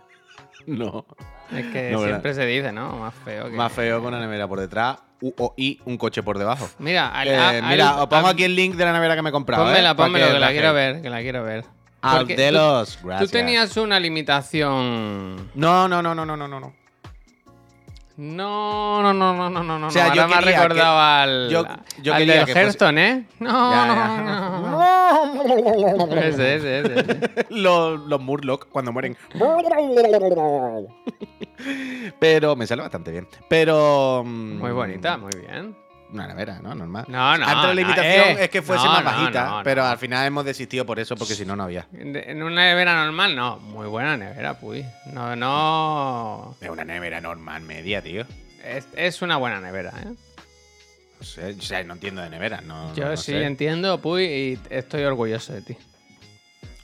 no. 0.65 1.05
Es 1.51 1.65
que 1.67 1.91
No, 1.91 1.99
¿verdad? 1.99 2.15
siempre 2.15 2.33
se 2.33 2.45
dice, 2.45 2.71
¿no? 2.71 2.95
Más 2.97 3.13
feo 3.13 3.45
que. 3.45 3.51
Más 3.51 3.71
feo 3.71 3.99
con 4.01 4.13
una 4.13 4.19
nevera 4.25 4.47
por 4.47 4.59
detrás 4.59 4.97
u- 5.21 5.33
o- 5.37 5.53
y 5.57 5.79
un 5.85 5.97
coche 5.97 6.23
por 6.23 6.37
debajo. 6.39 6.67
Mira, 6.79 7.09
al- 7.09 7.27
Eh, 7.27 7.35
al- 7.37 7.63
mira, 7.63 8.01
os 8.01 8.07
pongo 8.07 8.27
aquí 8.27 8.43
el 8.43 8.55
link 8.55 8.75
de 8.75 8.85
la 8.85 8.93
nevera 8.93 9.15
que 9.15 9.21
me 9.21 9.29
he 9.29 9.33
comprado. 9.33 9.65
Pónmela, 9.65 9.91
¿eh? 9.91 9.95
Pónmelo, 9.95 10.27
que 10.33 10.39
la 10.39 10.51
quiero 10.51 10.73
ver, 10.73 11.01
que 11.01 11.09
la 11.09 11.19
quiero 11.21 11.43
ver. 11.43 11.65
Tú- 12.99 13.07
gracias. 13.07 13.19
Tú 13.19 13.27
tenías 13.37 13.77
una 13.77 13.99
limitación. 13.99 15.49
No, 15.55 15.87
no, 15.87 16.01
no, 16.01 16.15
no, 16.15 16.25
no, 16.25 16.37
no, 16.37 16.47
no. 16.47 16.73
No, 18.17 19.01
no, 19.03 19.13
no, 19.13 19.33
no, 19.33 19.49
no, 19.49 19.61
no, 19.63 19.77
no. 19.79 19.87
O 19.87 19.91
sea, 19.91 20.03
Ahora 20.05 20.15
yo 20.15 20.27
me 20.29 20.35
ha 20.35 20.39
quería 20.39 20.61
recordado 20.61 20.95
que- 20.95 21.01
al. 21.01 21.49
yo- 21.49 21.65
yo 22.01 22.13
al 22.13 22.23
fuese- 22.25 22.53
Hearthstone, 22.55 22.97
¿eh? 22.97 23.25
No, 23.39 23.71
Ya, 23.71 23.85
no, 23.87 23.95
ya. 23.95 24.21
no. 24.61 24.75
Ese, 26.21 26.55
ese, 26.55 26.79
ese, 26.79 26.99
ese. 26.99 27.19
los, 27.49 27.99
los 27.99 28.21
Murloc 28.21 28.69
cuando 28.69 28.93
mueren. 28.93 29.17
Pero 32.19 32.55
me 32.55 32.67
sale 32.67 32.81
bastante 32.83 33.11
bien. 33.11 33.27
Pero. 33.49 34.23
mm, 34.25 34.59
Muy 34.59 34.71
bonita, 34.71 35.17
muy 35.17 35.31
bien. 35.35 35.75
Una 36.15 36.27
nevera, 36.27 36.59
¿no? 36.61 36.73
Normal. 36.73 37.05
No, 37.07 37.37
no. 37.37 37.45
Antes 37.45 37.55
la 37.55 37.67
no, 37.67 37.73
limitación 37.73 38.37
eh. 38.37 38.43
es 38.45 38.49
que 38.49 38.61
fuese 38.61 38.85
No, 38.85 38.91
más 38.93 39.03
bajita, 39.03 39.45
no, 39.49 39.61
pero 39.63 39.83
al 39.85 39.97
final 39.97 40.25
hemos 40.25 40.45
desistido 40.45 40.85
por 40.85 40.97
eso, 40.99 41.15
porque 41.15 41.35
si 41.35 41.45
no, 41.45 41.55
no 41.55 41.63
había. 41.63 41.87
En 41.93 42.41
una 42.41 42.63
nevera 42.65 43.03
normal, 43.05 43.35
no. 43.35 43.57
Muy 43.59 43.87
buena 43.87 44.15
nevera, 44.17 44.53
puy. 44.59 44.85
No, 45.11 45.35
no. 45.35 46.55
Es 46.61 46.69
una 46.69 46.85
nevera 46.85 47.19
normal, 47.21 47.61
media, 47.63 48.01
tío. 48.01 48.25
Es, 48.63 48.87
es 48.95 49.21
una 49.21 49.37
buena 49.37 49.59
nevera, 49.59 49.91
¿eh? 50.03 50.05
No 51.19 51.25
sé, 51.25 51.55
o 51.57 51.61
sea, 51.61 51.83
no 51.83 51.93
entiendo 51.93 52.21
de 52.21 52.29
neveras, 52.29 52.63
no. 52.63 52.93
Yo 52.95 53.15
sí 53.17 53.31
sé. 53.33 53.43
entiendo, 53.43 54.01
Puy, 54.01 54.23
y 54.25 54.59
estoy 54.69 55.03
orgulloso 55.03 55.53
de 55.53 55.61
ti. 55.61 55.77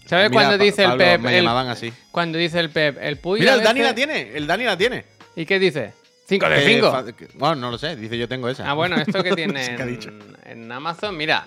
¿Sabes 0.05 0.29
Mira, 0.29 0.41
cuando 0.43 0.57
dice 0.63 0.83
el 0.83 0.97
Pep? 0.97 1.21
Me 1.21 1.37
el- 1.37 1.43
llamaban 1.43 1.67
así. 1.69 1.93
cuando 2.11 2.37
dice 2.37 2.59
el 2.59 2.69
Pep, 2.69 2.97
el 3.01 3.17
Puy. 3.17 3.39
Mira, 3.39 3.53
el 3.55 3.63
Dani 3.63 3.79
veces- 3.79 3.91
la 3.91 3.95
tiene. 3.95 4.37
El 4.37 4.45
Dani 4.47 4.63
la 4.65 4.77
tiene. 4.77 5.05
¿Y 5.35 5.45
qué 5.45 5.57
dice? 5.59 5.93
5 6.31 6.49
de 6.49 6.55
Que 6.55 6.61
5. 6.75 6.91
fa- 6.91 7.05
que- 7.13 7.27
Bueno, 7.35 7.55
no 7.57 7.71
lo 7.71 7.77
sé. 7.77 7.95
Dice 7.95 8.17
yo 8.17 8.27
tengo 8.27 8.47
esa. 8.49 8.69
Ah, 8.69 8.73
bueno, 8.73 8.95
esto 8.95 9.21
que 9.21 9.29
No 9.31 9.35
tiene 9.35 9.63
sé 9.65 9.75
qué 9.75 9.83
ha 9.83 9.85
dicho. 9.85 10.09
en, 10.09 10.35
en 10.63 10.71
Amazon, 10.71 11.15
mira. 11.17 11.45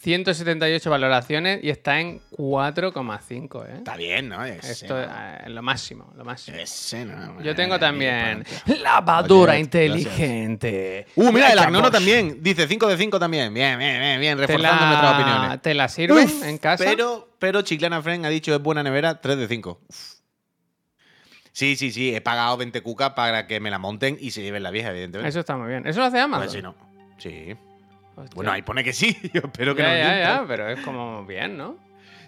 178 0.00 0.90
valoraciones 0.90 1.60
y 1.62 1.70
está 1.70 2.00
en 2.00 2.20
4,5, 2.36 3.64
¿eh? 3.68 3.74
Está 3.76 3.94
bien, 3.96 4.28
¿no? 4.30 4.44
Ese, 4.44 4.72
Esto 4.72 4.94
¿no? 4.94 5.00
es 5.00 5.08
eh, 5.46 5.48
lo 5.50 5.62
máximo, 5.62 6.12
lo 6.16 6.24
máximo. 6.24 6.56
Ese, 6.58 7.04
¿no? 7.04 7.40
Yo 7.40 7.54
tengo 7.54 7.78
también 7.78 8.44
lavadora 8.82 9.52
Oye, 9.52 9.60
inteligente. 9.60 11.06
Uh, 11.14 11.30
mira, 11.30 11.52
el 11.52 11.58
Agnono 11.60 11.88
también. 11.92 12.42
Dice 12.42 12.66
5 12.66 12.88
de 12.88 12.96
5 12.96 13.20
también. 13.20 13.54
Bien, 13.54 13.78
bien, 13.78 14.00
bien, 14.00 14.20
bien. 14.20 14.36
¿Te 14.38 14.46
Reforzando 14.48 14.86
nuestras 14.86 15.14
opiniones. 15.14 15.62
¿Te 15.62 15.74
la 15.74 15.88
sirven 15.88 16.24
Uf, 16.26 16.44
en 16.46 16.58
casa? 16.58 16.82
Pero, 16.84 17.28
pero 17.38 17.62
Chiclana 17.62 18.02
Friend 18.02 18.26
ha 18.26 18.28
dicho 18.28 18.52
es 18.52 18.60
buena 18.60 18.82
nevera 18.82 19.20
3 19.20 19.36
de 19.38 19.46
5. 19.46 19.80
Uf. 19.88 19.96
Sí, 21.52 21.76
sí, 21.76 21.92
sí. 21.92 22.14
He 22.14 22.20
pagado 22.20 22.56
20 22.56 22.80
cucas 22.82 23.10
para 23.10 23.46
que 23.46 23.60
me 23.60 23.70
la 23.70 23.78
monten 23.78 24.16
y 24.20 24.30
se 24.30 24.42
lleven 24.42 24.62
la 24.62 24.70
vieja, 24.70 24.90
evidentemente. 24.90 25.28
Eso 25.28 25.40
está 25.40 25.56
muy 25.56 25.68
bien. 25.68 25.86
¿Eso 25.86 26.00
lo 26.00 26.06
hace 26.06 26.18
Amazon? 26.18 26.44
Pues 26.44 26.52
sí, 26.52 26.62
no. 26.62 26.74
Sí. 27.18 27.56
Hostia. 28.16 28.34
Bueno, 28.34 28.52
ahí 28.52 28.62
pone 28.62 28.82
que 28.82 28.92
sí. 28.92 29.16
Yo 29.32 29.42
espero 29.44 29.74
que 29.74 29.82
ya, 29.82 29.88
no 29.88 29.94
ya, 29.96 30.18
ya, 30.18 30.44
pero 30.46 30.68
es 30.68 30.80
como 30.80 31.24
bien, 31.24 31.56
¿no? 31.56 31.76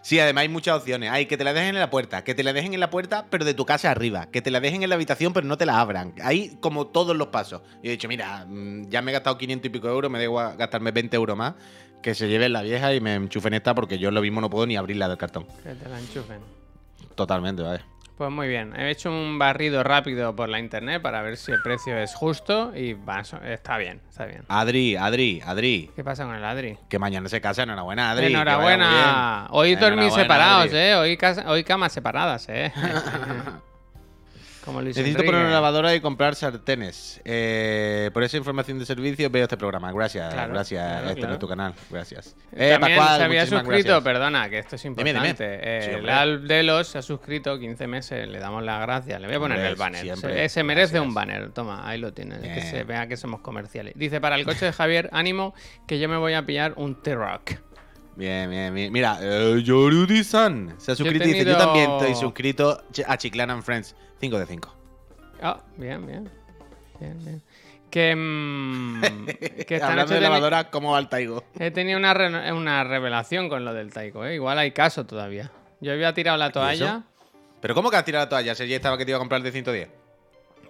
Sí, 0.02 0.20
además 0.20 0.42
hay 0.42 0.48
muchas 0.50 0.76
opciones. 0.76 1.10
Hay 1.10 1.24
que 1.24 1.38
te 1.38 1.44
la 1.44 1.54
dejen 1.54 1.70
en 1.74 1.80
la 1.80 1.88
puerta, 1.88 2.22
que 2.24 2.34
te 2.34 2.42
la 2.42 2.52
dejen 2.52 2.74
en 2.74 2.80
la 2.80 2.90
puerta, 2.90 3.24
pero 3.30 3.46
de 3.46 3.54
tu 3.54 3.64
casa 3.64 3.90
arriba, 3.90 4.26
que 4.30 4.42
te 4.42 4.50
la 4.50 4.60
dejen 4.60 4.82
en 4.82 4.90
la 4.90 4.96
habitación, 4.96 5.32
pero 5.32 5.46
no 5.46 5.56
te 5.56 5.64
la 5.64 5.80
abran. 5.80 6.12
Hay 6.22 6.58
como 6.60 6.88
todos 6.88 7.16
los 7.16 7.28
pasos. 7.28 7.62
Y 7.82 7.88
he 7.88 7.92
dicho, 7.92 8.06
mira, 8.06 8.44
mm, 8.46 8.90
ya 8.90 9.00
me 9.00 9.10
he 9.10 9.14
gastado 9.14 9.38
500 9.38 9.66
y 9.66 9.70
pico 9.70 9.88
euros, 9.88 10.10
me 10.10 10.22
igual 10.22 10.58
gastarme 10.58 10.90
20 10.90 11.16
euros 11.16 11.38
más, 11.38 11.54
que 12.02 12.14
se 12.14 12.28
lleven 12.28 12.52
la 12.52 12.60
vieja 12.60 12.94
y 12.94 13.00
me 13.00 13.14
enchufen 13.14 13.54
esta 13.54 13.74
porque 13.74 13.96
yo 13.96 14.10
lo 14.10 14.20
mismo 14.20 14.42
no 14.42 14.50
puedo 14.50 14.66
ni 14.66 14.76
abrirla 14.76 15.08
del 15.08 15.16
cartón. 15.16 15.46
Que 15.62 15.74
te 15.74 15.88
la 15.88 15.98
enchufen. 15.98 16.40
Totalmente, 17.14 17.62
vale. 17.62 17.80
Pues 18.16 18.30
muy 18.30 18.46
bien, 18.46 18.78
he 18.78 18.90
hecho 18.90 19.10
un 19.10 19.40
barrido 19.40 19.82
rápido 19.82 20.36
por 20.36 20.48
la 20.48 20.60
internet 20.60 21.02
para 21.02 21.20
ver 21.20 21.36
si 21.36 21.50
el 21.50 21.60
precio 21.62 21.98
es 21.98 22.14
justo 22.14 22.70
y 22.76 22.92
va, 22.92 23.22
está 23.44 23.76
bien, 23.76 24.00
está 24.08 24.24
bien. 24.26 24.42
Adri, 24.46 24.94
Adri, 24.94 25.42
Adri. 25.44 25.90
¿Qué 25.96 26.04
pasa 26.04 26.24
con 26.24 26.36
el 26.36 26.44
Adri? 26.44 26.78
Que 26.88 27.00
mañana 27.00 27.28
se 27.28 27.40
casa, 27.40 27.64
enhorabuena, 27.64 28.12
Adri. 28.12 28.26
Enhorabuena. 28.26 29.48
Hoy 29.50 29.74
dormís 29.74 30.14
separados, 30.14 30.66
Adri. 30.66 30.76
¿eh? 30.78 30.94
Hoy, 30.94 31.16
casa- 31.16 31.44
hoy 31.50 31.64
camas 31.64 31.92
separadas, 31.92 32.46
¿eh? 32.48 32.72
Como 34.64 34.80
Luis 34.80 34.96
Necesito 34.96 35.18
Enrique. 35.18 35.30
poner 35.32 35.46
una 35.46 35.54
lavadora 35.54 35.94
y 35.94 36.00
comprar 36.00 36.34
sartenes. 36.34 37.20
Eh, 37.24 38.10
por 38.14 38.22
esa 38.22 38.38
información 38.38 38.78
de 38.78 38.86
servicio 38.86 39.28
veo 39.28 39.42
este 39.44 39.56
programa. 39.58 39.92
Gracias, 39.92 40.32
Claro, 40.32 40.52
gracias. 40.54 40.82
claro, 41.00 41.08
este 41.10 41.26
no 41.26 41.32
es 41.34 41.38
tu 41.38 41.48
canal. 41.48 41.74
Gracias. 41.90 42.34
Eh, 42.52 42.70
También 42.78 42.98
Pascual, 42.98 43.18
se 43.18 43.24
había 43.24 43.46
suscrito, 43.46 43.70
gracias. 43.88 44.00
perdona, 44.02 44.48
que 44.48 44.58
esto 44.60 44.76
es 44.76 44.82
Dime, 44.82 45.10
importante. 45.10 45.44
dime. 45.44 45.58
Eh, 45.62 45.80
Sí, 45.84 45.90
el 45.90 46.08
Alf 46.08 46.42
Delos 46.44 46.88
se 46.88 46.98
ha 46.98 47.02
suscrito 47.02 47.58
15 47.58 47.86
meses, 47.86 48.26
le 48.26 48.38
damos 48.38 48.62
las 48.62 48.80
gracias. 48.80 49.20
Le 49.20 49.26
voy 49.26 49.36
a 49.36 49.40
poner 49.40 49.58
Hombre, 49.58 49.70
el 49.70 49.76
banner. 49.76 50.00
siempre. 50.00 50.34
Se, 50.34 50.48
se 50.48 50.62
merece 50.62 50.92
Gracias. 50.94 51.08
un 51.08 51.14
banner. 51.14 51.50
Toma, 51.52 51.86
ahí 51.86 51.98
lo 51.98 52.14
tienes. 52.14 52.38
Que 52.40 52.48
Bien. 52.48 52.70
se 52.70 52.84
vea 52.84 53.06
que 53.06 53.16
somos 53.18 53.40
comerciales. 53.40 53.92
Dice, 53.96 54.20
para 54.20 54.36
el 54.36 54.44
coche 54.46 54.64
de 54.64 54.72
Javier, 54.72 55.10
ánimo, 55.12 55.54
que 55.86 55.98
yo 55.98 56.08
me 56.08 56.16
voy 56.16 56.32
a 56.32 56.46
pillar 56.46 56.72
un 56.76 57.02
T-Rock. 57.02 57.52
Bien, 58.16 58.48
bien, 58.48 58.72
bien. 58.74 58.92
Mira, 58.92 59.18
eh, 59.20 59.60
Yorudi-san 59.62 60.74
se 60.78 60.92
ha 60.92 60.94
suscrito 60.94 61.24
y 61.24 61.28
dice: 61.32 61.38
Yo 61.40 61.44
tenido- 61.44 61.58
también 61.58 61.90
estoy 61.90 62.14
suscrito 62.14 62.82
a 63.06 63.16
Chiclana 63.18 63.54
and 63.54 63.62
Friends. 63.62 63.96
5 64.20 64.38
de 64.38 64.46
5. 64.46 64.74
Ah, 65.42 65.60
bien, 65.76 66.06
bien. 66.06 66.30
Bien, 67.00 67.24
bien. 67.24 67.42
Que, 67.90 68.14
mm, 68.16 69.00
que 69.66 69.74
esta 69.74 69.86
Hablando 69.88 70.02
noche 70.02 70.14
de 70.14 70.20
teni- 70.20 70.22
lavadora, 70.22 70.70
¿cómo 70.70 70.92
va 70.92 70.98
el 70.98 71.08
Taigo? 71.08 71.44
he 71.58 71.70
tenido 71.70 71.98
una, 71.98 72.14
re- 72.14 72.52
una 72.52 72.82
revelación 72.84 73.48
con 73.48 73.64
lo 73.64 73.72
del 73.74 73.92
Taiko. 73.92 74.24
¿eh? 74.24 74.34
Igual 74.36 74.58
hay 74.58 74.70
caso 74.72 75.04
todavía. 75.06 75.50
Yo 75.80 75.92
había 75.92 76.12
tirado 76.14 76.36
la 76.38 76.50
toalla. 76.50 77.02
¿Pero 77.60 77.74
cómo 77.74 77.90
que 77.90 77.96
has 77.96 78.04
tirado 78.04 78.24
la 78.24 78.28
toalla? 78.28 78.54
Si 78.54 78.66
ya 78.66 78.76
estaba 78.76 78.96
que 78.98 79.04
te 79.04 79.10
iba 79.10 79.16
a 79.16 79.20
comprar 79.20 79.38
el 79.38 79.44
de 79.44 79.52
110. 79.52 79.88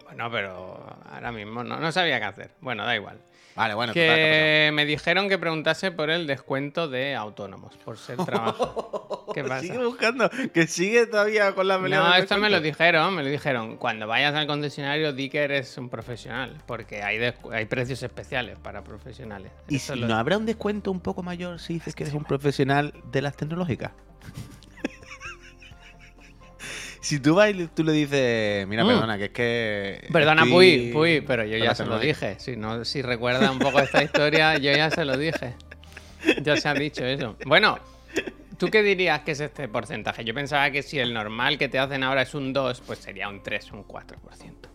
Bueno, 0.05 0.31
pero 0.31 0.97
ahora 1.13 1.33
mismo 1.33 1.65
no, 1.65 1.79
no 1.79 1.93
sabía 1.93 2.19
qué 2.19 2.25
hacer. 2.27 2.51
Bueno, 2.61 2.85
da 2.85 2.95
igual. 2.95 3.19
Vale, 3.57 3.75
bueno, 3.75 3.93
total, 3.93 4.07
¿qué 4.17 4.67
que 4.67 4.71
me 4.75 4.85
dijeron 4.85 5.29
que 5.29 5.39
preguntase 5.39 5.93
por 5.93 6.11
el 6.11 6.27
descuento 6.27 6.89
de 6.89 7.15
autónomos, 7.15 7.77
por 7.85 7.97
ser 7.99 8.17
trabajo. 8.25 9.27
¿Qué 9.33 9.43
pasa? 9.45 9.61
Sigue 9.63 9.85
buscando, 9.85 10.29
que 10.53 10.67
sigue 10.67 11.07
todavía 11.07 11.53
con 11.55 11.69
la 11.69 11.81
pelea 11.81 11.99
No, 12.01 12.15
esto 12.15 12.37
me 12.39 12.51
lo 12.51 12.61
dijeron, 12.61 13.15
me 13.15 13.23
lo 13.23 13.29
dijeron. 13.29 13.77
Cuando 13.77 14.07
vayas 14.07 14.35
al 14.35 14.47
concesionario, 14.47 15.13
di 15.13 15.29
que 15.29 15.39
eres 15.45 15.77
un 15.79 15.89
profesional, 15.89 16.63
porque 16.67 17.03
hay, 17.03 17.19
descu- 17.19 17.53
hay 17.53 17.67
precios 17.67 18.03
especiales 18.03 18.59
para 18.59 18.83
profesionales. 18.85 19.53
¿Y 19.69 19.79
si 19.79 19.95
lo- 19.97 20.07
no 20.09 20.15
habrá 20.17 20.37
un 20.39 20.47
descuento 20.47 20.91
un 20.91 21.01
poco 21.01 21.23
mayor 21.23 21.59
si 21.61 21.75
dices 21.75 21.95
que 21.95 22.05
eres 22.05 22.15
un 22.15 22.25
profesional 22.25 22.93
de 23.13 23.23
las 23.23 23.37
tecnológicas? 23.37 23.93
Si 27.05 27.21
tú 27.21 27.35
vas 27.35 27.51
y 27.55 27.67
tú 27.69 27.85
le 27.85 27.93
dices, 27.93 28.67
mira, 28.67 28.83
Mm. 28.85 28.89
perdona, 28.89 29.19
que 29.19 29.25
es 29.27 29.31
que. 29.31 30.09
Perdona, 30.13 30.43
estoy 30.45 30.53
Puy, 30.89 30.93
Puy, 30.93 31.21
pero 31.21 31.45
yo 31.45 31.57
ya 31.59 31.75
se 31.75 31.85
lo 31.85 31.99
tecnológicas". 31.99 32.21
dije. 32.21 32.41
Si, 32.41 32.57
no, 32.57 32.85
si 32.85 33.03
recuerda 33.03 33.51
un 33.51 33.59
poco 33.59 33.79
esta 33.81 34.03
historia, 34.03 34.57
yo 34.59 34.73
ya 34.73 34.91
se 34.91 35.05
lo 35.05 35.17
dije. 35.17 35.55
Ya 36.43 36.57
se 36.57 36.69
ha 36.69 36.75
dicho 36.75 37.05
eso. 37.05 37.37
Bueno, 37.45 37.79
¿tú 38.59 38.69
qué 38.69 38.83
dirías 38.83 39.21
que 39.21 39.33
es 39.33 39.41
este 39.41 39.69
porcentaje? 39.69 40.25
Yo 40.25 40.33
pensaba 40.33 40.71
que 40.71 40.83
si 40.83 40.99
el 40.99 41.13
normal 41.13 41.59
que 41.59 41.69
te 41.69 41.79
hacen 41.79 42.03
ahora 42.03 42.23
es 42.23 42.35
un 42.35 42.53
2, 42.55 42.81
pues 42.87 42.99
sería 43.01 43.29
un 43.29 43.43
3, 43.43 43.73
un 43.73 43.85
4%. 43.85 44.69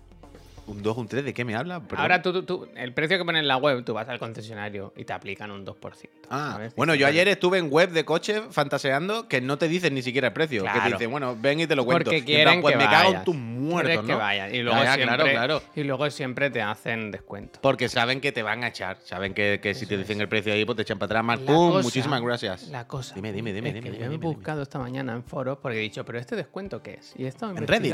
¿Un 0.70 0.82
2, 0.84 0.98
un 0.98 1.08
3? 1.08 1.26
¿De 1.26 1.34
qué 1.34 1.44
me 1.46 1.56
habla? 1.56 1.80
Perdón. 1.82 2.00
Ahora 2.02 2.22
tú, 2.22 2.32
tú- 2.32 2.44
tú- 2.44 2.68
el 2.76 2.94
precio 2.94 3.18
que 3.18 3.26
pones 3.26 3.42
en 3.42 3.48
la 3.48 3.58
web, 3.58 3.84
tú 3.84 3.94
vas 3.94 4.08
al 4.08 4.20
concesionario 4.20 4.94
y 4.96 5.04
te 5.06 5.14
aplican 5.14 5.52
un 5.52 5.66
2%. 5.66 6.10
Ah, 6.30 6.52
¿sabes? 6.54 6.76
bueno, 6.76 6.94
yo 6.96 7.08
ayer 7.08 7.28
estuve 7.28 7.58
en 7.58 7.70
web 7.72 7.90
de 7.92 8.06
coche 8.06 8.42
fantaseando 8.52 9.28
que 9.28 9.42
no 9.42 9.58
te 9.58 9.68
dicen 9.68 9.94
ni 9.94 10.02
siquiera 10.02 10.28
el 10.28 10.34
precio. 10.34 10.64
Que 10.64 10.80
te 10.80 10.92
dicen, 10.94 11.12
bueno, 11.12 11.36
ven 11.40 11.60
y 11.60 11.68
te 11.68 11.76
lo 11.76 11.86
cuento. 11.86 12.06
Porque 12.06 12.18
Y 12.20 12.22
quieren 12.22 12.46
plan, 12.46 12.62
pues 12.62 12.74
que 12.74 12.78
me 12.78 12.86
cago 12.86 13.00
en 13.08 13.12
vayas. 13.14 13.26
tus 13.26 13.36
muertos, 13.36 14.06
que 14.06 14.12
¿no? 14.12 14.18
vayas. 14.20 14.54
Y 14.54 14.62
luego, 14.62 14.80
siempre, 14.82 15.06
claro, 15.06 15.24
claro. 15.26 15.62
y 15.76 15.84
luego 15.84 16.10
siempre 16.12 16.50
te 16.52 16.62
hacen 16.62 17.12
descuento. 17.12 17.60
Porque 17.62 17.90
saben 17.90 18.22
que 18.22 18.32
te 18.32 18.44
van 18.44 18.64
a 18.64 18.68
echar. 18.68 18.98
Saben 19.04 19.34
que, 19.34 19.60
que 19.62 19.74
si 19.74 19.86
te 19.86 19.98
dicen 19.98 20.22
el 20.22 20.30
precio 20.30 20.54
ahí, 20.54 20.66
pues 20.66 20.76
te 20.76 20.84
echan 20.84 21.00
para 21.00 21.08
atrás. 21.20 21.24
Más, 21.24 21.40
¡pum! 21.40 21.72
cosa- 21.72 21.84
Muchísimas 21.84 22.22
gracias. 22.22 22.68
La 22.70 22.88
cosa. 22.88 23.16
Dime, 23.16 23.34
dime, 23.34 23.54
dime, 23.54 23.70
es 23.70 23.76
dime, 23.76 23.84
que 23.86 23.92
dime, 23.92 24.00
yo 24.00 24.06
he 24.06 24.10
dime, 24.10 24.22
dime. 24.22 24.36
buscado 24.36 24.62
esta 24.62 24.78
mañana 24.80 25.14
en 25.14 25.24
foros 25.24 25.58
porque 25.62 25.78
he 25.78 25.82
dicho, 25.82 26.06
¿pero 26.06 26.20
este 26.20 26.36
descuento 26.36 26.82
qué 26.84 26.96
es? 26.96 27.14
Y 27.18 27.26
he 27.26 27.28
estado 27.28 27.58
En 27.58 27.66
Reddit. 27.66 27.94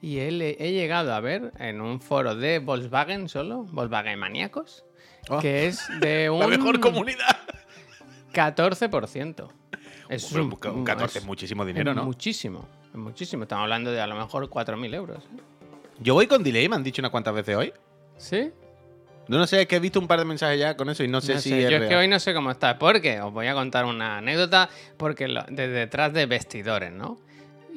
Y 0.00 0.18
he, 0.20 0.30
le- 0.30 0.56
he 0.60 0.72
llegado 0.72 1.12
a 1.12 1.20
ver 1.20 1.52
en 1.58 1.80
un 1.80 2.00
foro 2.00 2.34
de 2.36 2.60
Volkswagen 2.60 3.28
solo, 3.28 3.64
Volkswagen 3.64 4.18
maníacos, 4.18 4.84
Oh, 5.30 5.40
que 5.40 5.66
es 5.66 5.86
de 6.00 6.30
un 6.30 6.38
La 6.40 6.46
mejor 6.48 6.78
comunidad. 6.80 7.36
14%. 8.32 9.48
Es 10.08 10.32
un, 10.32 10.40
un 10.72 10.84
14 10.84 11.18
es- 11.18 11.24
muchísimo 11.24 11.64
dinero, 11.64 11.90
es 11.90 11.96
¿no? 11.96 12.04
Muchísimo, 12.04 12.66
es 12.90 12.94
muchísimo. 12.96 13.42
Estamos 13.42 13.64
hablando 13.64 13.90
de 13.92 14.00
a 14.00 14.06
lo 14.06 14.14
mejor 14.14 14.48
4.000 14.48 14.94
euros. 14.94 15.24
¿eh? 15.24 15.40
Yo 16.00 16.14
voy 16.14 16.26
con 16.26 16.42
delay, 16.42 16.68
me 16.68 16.76
han 16.76 16.82
dicho 16.84 17.02
unas 17.02 17.10
cuantas 17.10 17.34
veces 17.34 17.56
hoy. 17.56 17.72
¿Sí? 18.16 18.50
No, 19.26 19.36
no 19.36 19.46
sé, 19.46 19.60
es 19.62 19.66
que 19.68 19.76
he 19.76 19.80
visto 19.80 20.00
un 20.00 20.06
par 20.06 20.18
de 20.20 20.24
mensajes 20.24 20.58
ya 20.58 20.74
con 20.76 20.88
eso 20.88 21.04
y 21.04 21.08
no 21.08 21.20
sé 21.20 21.34
No 21.34 21.40
si 21.40 21.50
sé, 21.50 21.64
es 21.64 21.70
Yo 21.70 21.76
es 21.76 21.88
que 21.88 21.96
hoy 21.96 22.08
no 22.08 22.18
sé 22.18 22.32
cómo 22.32 22.50
está. 22.50 22.78
Porque 22.78 23.20
os 23.20 23.30
voy 23.32 23.46
a 23.48 23.52
contar 23.54 23.84
una 23.84 24.18
anécdota. 24.18 24.70
Porque 24.96 25.28
lo- 25.28 25.42
de 25.42 25.68
detrás 25.68 26.14
de 26.14 26.24
vestidores, 26.24 26.90
¿no? 26.92 27.18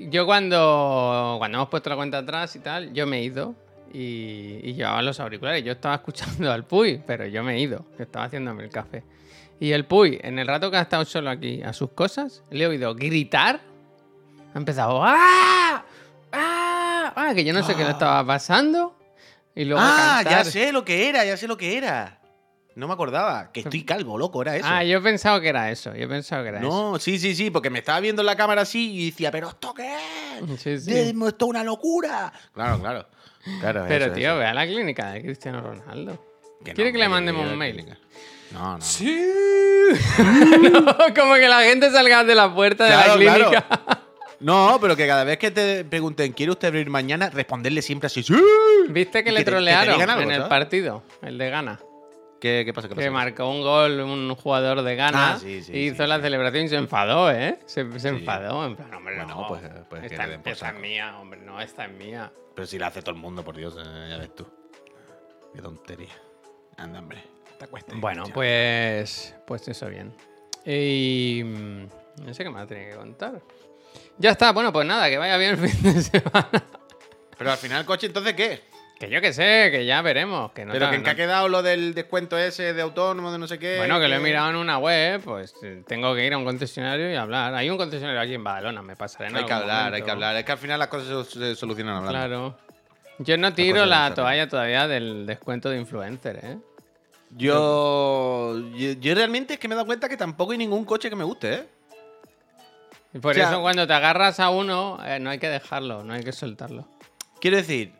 Yo 0.09 0.25
cuando, 0.25 1.35
cuando 1.37 1.57
hemos 1.57 1.69
puesto 1.69 1.89
la 1.89 1.95
cuenta 1.95 2.19
atrás 2.19 2.55
y 2.55 2.59
tal, 2.59 2.93
yo 2.93 3.05
me 3.05 3.19
he 3.19 3.23
ido 3.23 3.55
y, 3.93 4.59
y 4.63 4.73
llevaba 4.73 5.01
los 5.01 5.19
auriculares. 5.19 5.63
Yo 5.63 5.73
estaba 5.73 5.95
escuchando 6.01 6.51
al 6.51 6.65
Puy, 6.65 7.01
pero 7.05 7.25
yo 7.27 7.43
me 7.43 7.55
he 7.55 7.59
ido. 7.59 7.85
que 7.97 8.03
Estaba 8.03 8.25
haciéndome 8.25 8.63
el 8.63 8.69
café. 8.69 9.03
Y 9.59 9.73
el 9.73 9.85
Puy, 9.85 10.19
en 10.23 10.39
el 10.39 10.47
rato 10.47 10.71
que 10.71 10.77
ha 10.77 10.81
estado 10.81 11.05
solo 11.05 11.29
aquí 11.29 11.61
a 11.61 11.73
sus 11.73 11.91
cosas, 11.91 12.43
le 12.49 12.63
he 12.63 12.67
oído 12.67 12.95
gritar. 12.95 13.59
Ha 14.53 14.57
empezado 14.57 15.01
¡Ah! 15.03 15.85
¡Ah! 16.31 17.13
¡Ah! 17.15 17.31
Que 17.35 17.43
yo 17.43 17.53
no 17.53 17.63
sé 17.63 17.75
qué 17.75 17.83
le 17.83 17.91
estaba 17.91 18.25
pasando. 18.25 18.97
Y 19.53 19.65
luego 19.65 19.81
ah, 19.83 20.21
cantar. 20.23 20.45
ya 20.45 20.51
sé 20.51 20.71
lo 20.71 20.83
que 20.83 21.09
era, 21.09 21.25
ya 21.25 21.37
sé 21.37 21.47
lo 21.47 21.57
que 21.57 21.77
era. 21.77 22.20
No 22.75 22.87
me 22.87 22.93
acordaba. 22.93 23.51
Que 23.51 23.61
estoy 23.61 23.83
calvo, 23.83 24.17
loco, 24.17 24.41
era 24.41 24.55
eso. 24.55 24.65
Ah, 24.69 24.83
yo 24.83 24.97
he 24.99 25.01
pensado 25.01 25.41
que 25.41 25.49
era 25.49 25.71
eso. 25.71 25.93
Yo 25.93 26.05
he 26.05 26.07
pensado 26.07 26.43
que 26.43 26.49
era 26.49 26.59
eso. 26.59 26.67
no, 26.67 26.99
sí, 26.99 27.19
sí, 27.19 27.35
sí, 27.35 27.49
porque 27.49 27.69
me 27.69 27.79
estaba 27.79 27.99
viendo 27.99 28.21
en 28.21 28.25
la 28.25 28.35
cámara 28.35 28.61
así 28.61 28.93
y 28.93 29.11
decía, 29.11 29.31
¿pero 29.31 29.49
esto 29.49 29.73
qué 29.73 29.93
es? 29.93 30.61
Sí, 30.61 30.79
sí. 30.79 30.91
Esto 30.93 31.45
es 31.45 31.49
una 31.49 31.63
locura. 31.63 32.31
Claro, 32.53 32.79
claro. 32.79 33.07
claro 33.59 33.85
Pero, 33.87 34.05
eso, 34.05 34.13
tío, 34.13 34.29
eso. 34.29 34.39
ve 34.39 34.45
a 34.45 34.53
la 34.53 34.65
clínica 34.65 35.11
de 35.11 35.21
Cristiano 35.21 35.61
Ronaldo. 35.61 36.25
Que 36.63 36.73
¿Quiere 36.73 36.91
no, 36.91 36.93
que 36.93 36.99
le 36.99 37.09
mandemos 37.09 37.51
un 37.51 37.57
mail? 37.57 37.85
No, 38.51 38.77
no. 38.77 38.81
Sí. 38.81 39.27
No, 40.71 40.95
como 41.15 41.35
que 41.35 41.49
la 41.49 41.63
gente 41.63 41.91
salga 41.91 42.23
de 42.23 42.35
la 42.35 42.53
puerta 42.53 42.85
de 42.85 42.91
la 42.91 43.13
clínica. 43.15 43.67
No, 44.41 44.79
pero 44.81 44.95
que 44.95 45.05
cada 45.05 45.23
vez 45.23 45.37
que 45.37 45.51
te 45.51 45.85
pregunten, 45.85 46.33
¿quiere 46.33 46.51
usted 46.51 46.69
abrir 46.69 46.89
mañana? 46.89 47.29
Responderle 47.29 47.83
siempre 47.83 48.07
así, 48.07 48.23
¡sí! 48.23 48.33
¿Viste 48.89 49.23
que 49.23 49.31
le 49.31 49.41
que 49.41 49.45
trolearon 49.51 50.01
algo, 50.01 50.23
en 50.23 50.31
el 50.31 50.35
¿sabes? 50.37 50.49
partido? 50.49 51.03
El 51.21 51.37
de 51.37 51.49
Ghana. 51.51 51.79
¿Qué, 52.41 52.63
qué 52.65 52.73
pasa? 52.73 52.89
¿Qué 52.89 52.95
pasa? 52.95 53.05
Que 53.05 53.11
marcó 53.11 53.47
un 53.49 53.61
gol 53.61 53.99
un 54.01 54.35
jugador 54.35 54.81
de 54.81 54.95
Ghana 54.95 55.33
Ah, 55.35 55.37
sí, 55.39 55.61
sí, 55.63 55.77
hizo 55.77 56.03
sí, 56.03 56.09
la 56.09 56.19
celebración 56.19 56.65
y 56.65 56.69
se 56.69 56.75
enfadó, 56.75 57.31
¿eh? 57.31 57.59
Se, 57.67 57.99
se 57.99 58.09
enfadó. 58.09 58.65
En 58.65 58.75
plan, 58.75 58.93
hombre, 58.95 59.15
Bueno, 59.17 59.35
no. 59.41 59.47
pues, 59.47 59.61
pues 59.89 60.01
que 60.01 60.07
esta, 60.07 60.69
es 60.69 60.79
mía, 60.79 61.17
hombre, 61.19 61.39
no, 61.39 61.61
esta 61.61 61.85
es 61.85 61.91
mía. 61.91 62.31
Pero 62.55 62.65
si 62.67 62.79
la 62.79 62.87
hace 62.87 63.01
todo 63.01 63.11
el 63.15 63.21
mundo, 63.21 63.43
por 63.43 63.55
Dios, 63.55 63.77
eh, 63.79 64.07
ya 64.09 64.17
ves 64.17 64.35
tú. 64.35 64.47
Qué 65.53 65.61
tontería. 65.61 66.09
Anda, 66.77 66.99
hombre. 66.99 67.23
Te 67.59 67.65
acuestes. 67.65 67.99
Bueno, 67.99 68.25
Ya. 68.25 68.33
pues, 68.33 69.35
pues 69.45 69.67
eso 69.67 69.87
bien. 69.87 70.11
Y 70.65 71.43
mm, 71.45 71.85
no 72.25 72.33
sé 72.33 72.43
qué 72.43 72.49
más 72.49 72.67
tenía 72.67 72.89
que 72.89 72.95
contar. 72.95 73.39
Ya 74.17 74.31
está, 74.31 74.51
bueno, 74.51 74.73
pues 74.73 74.87
nada, 74.87 75.09
que 75.09 75.17
vaya 75.19 75.37
bien 75.37 75.51
el 75.51 75.57
fin 75.69 75.93
de 75.93 76.01
semana. 76.01 76.63
Pero 77.37 77.51
al 77.51 77.57
final, 77.57 77.85
coche, 77.85 78.07
¿entonces 78.07 78.33
qué? 78.33 78.61
Que 79.01 79.09
yo 79.09 79.19
que 79.19 79.33
sé, 79.33 79.69
que 79.71 79.83
ya 79.83 80.03
veremos. 80.03 80.51
Que 80.51 80.63
no 80.63 80.73
Pero 80.73 80.91
que 80.91 80.97
en 80.97 81.01
qué 81.01 81.09
ha 81.09 81.15
quedado 81.15 81.47
lo 81.47 81.63
del 81.63 81.95
descuento 81.95 82.37
ese 82.37 82.75
de 82.75 82.83
autónomo, 82.83 83.31
de 83.31 83.39
no 83.39 83.47
sé 83.47 83.57
qué. 83.57 83.77
Bueno, 83.77 83.99
que 83.99 84.07
lo 84.07 84.17
he 84.17 84.19
mirado 84.19 84.51
en 84.51 84.57
una 84.57 84.77
web, 84.77 85.19
pues 85.23 85.55
eh, 85.63 85.81
tengo 85.87 86.13
que 86.13 86.23
ir 86.23 86.35
a 86.35 86.37
un 86.37 86.45
concesionario 86.45 87.11
y 87.11 87.15
hablar. 87.15 87.55
Hay 87.55 87.67
un 87.71 87.77
concesionario 87.77 88.21
aquí 88.21 88.35
en 88.35 88.43
Badalona, 88.43 88.83
me 88.83 88.95
pasaré 88.95 89.29
en 89.29 89.37
Hay 89.37 89.45
que 89.45 89.53
hablar, 89.53 89.91
hay 89.91 90.03
que 90.03 90.11
hablar. 90.11 90.35
Es 90.35 90.43
que 90.43 90.51
al 90.51 90.59
final 90.59 90.77
las 90.77 90.89
cosas 90.89 91.27
se, 91.29 91.55
solucionan 91.55 91.95
hablando. 91.95 92.11
Claro. 92.11 92.57
Yo 93.17 93.37
no 93.37 93.51
tiro 93.55 93.87
la 93.87 94.13
toalla 94.13 94.47
todavía 94.47 94.87
del 94.87 95.25
descuento 95.25 95.71
de 95.71 95.79
influencer, 95.79 96.39
¿eh? 96.43 96.57
Yo, 97.31 98.55
yo, 98.75 98.91
yo 98.91 99.15
realmente 99.15 99.55
es 99.55 99.59
que 99.59 99.67
me 99.67 99.73
he 99.73 99.77
dado 99.77 99.87
cuenta 99.87 100.09
que 100.09 100.17
tampoco 100.17 100.51
hay 100.51 100.59
ningún 100.59 100.85
coche 100.85 101.09
que 101.09 101.15
me 101.15 101.23
guste, 101.23 101.53
¿eh? 101.55 101.67
Y 103.15 103.17
por 103.17 103.31
O 103.31 103.33
sea- 103.33 103.49
eso 103.49 103.61
cuando 103.61 103.87
te 103.87 103.93
agarras 103.93 104.39
a 104.39 104.51
uno, 104.51 104.99
eh, 105.03 105.19
no 105.19 105.31
hay 105.31 105.39
que 105.39 105.49
dejarlo, 105.49 106.03
no 106.03 106.13
hay 106.13 106.23
que 106.23 106.33
soltarlo. 106.33 106.87
Quiero 107.39 107.57
decir, 107.57 107.93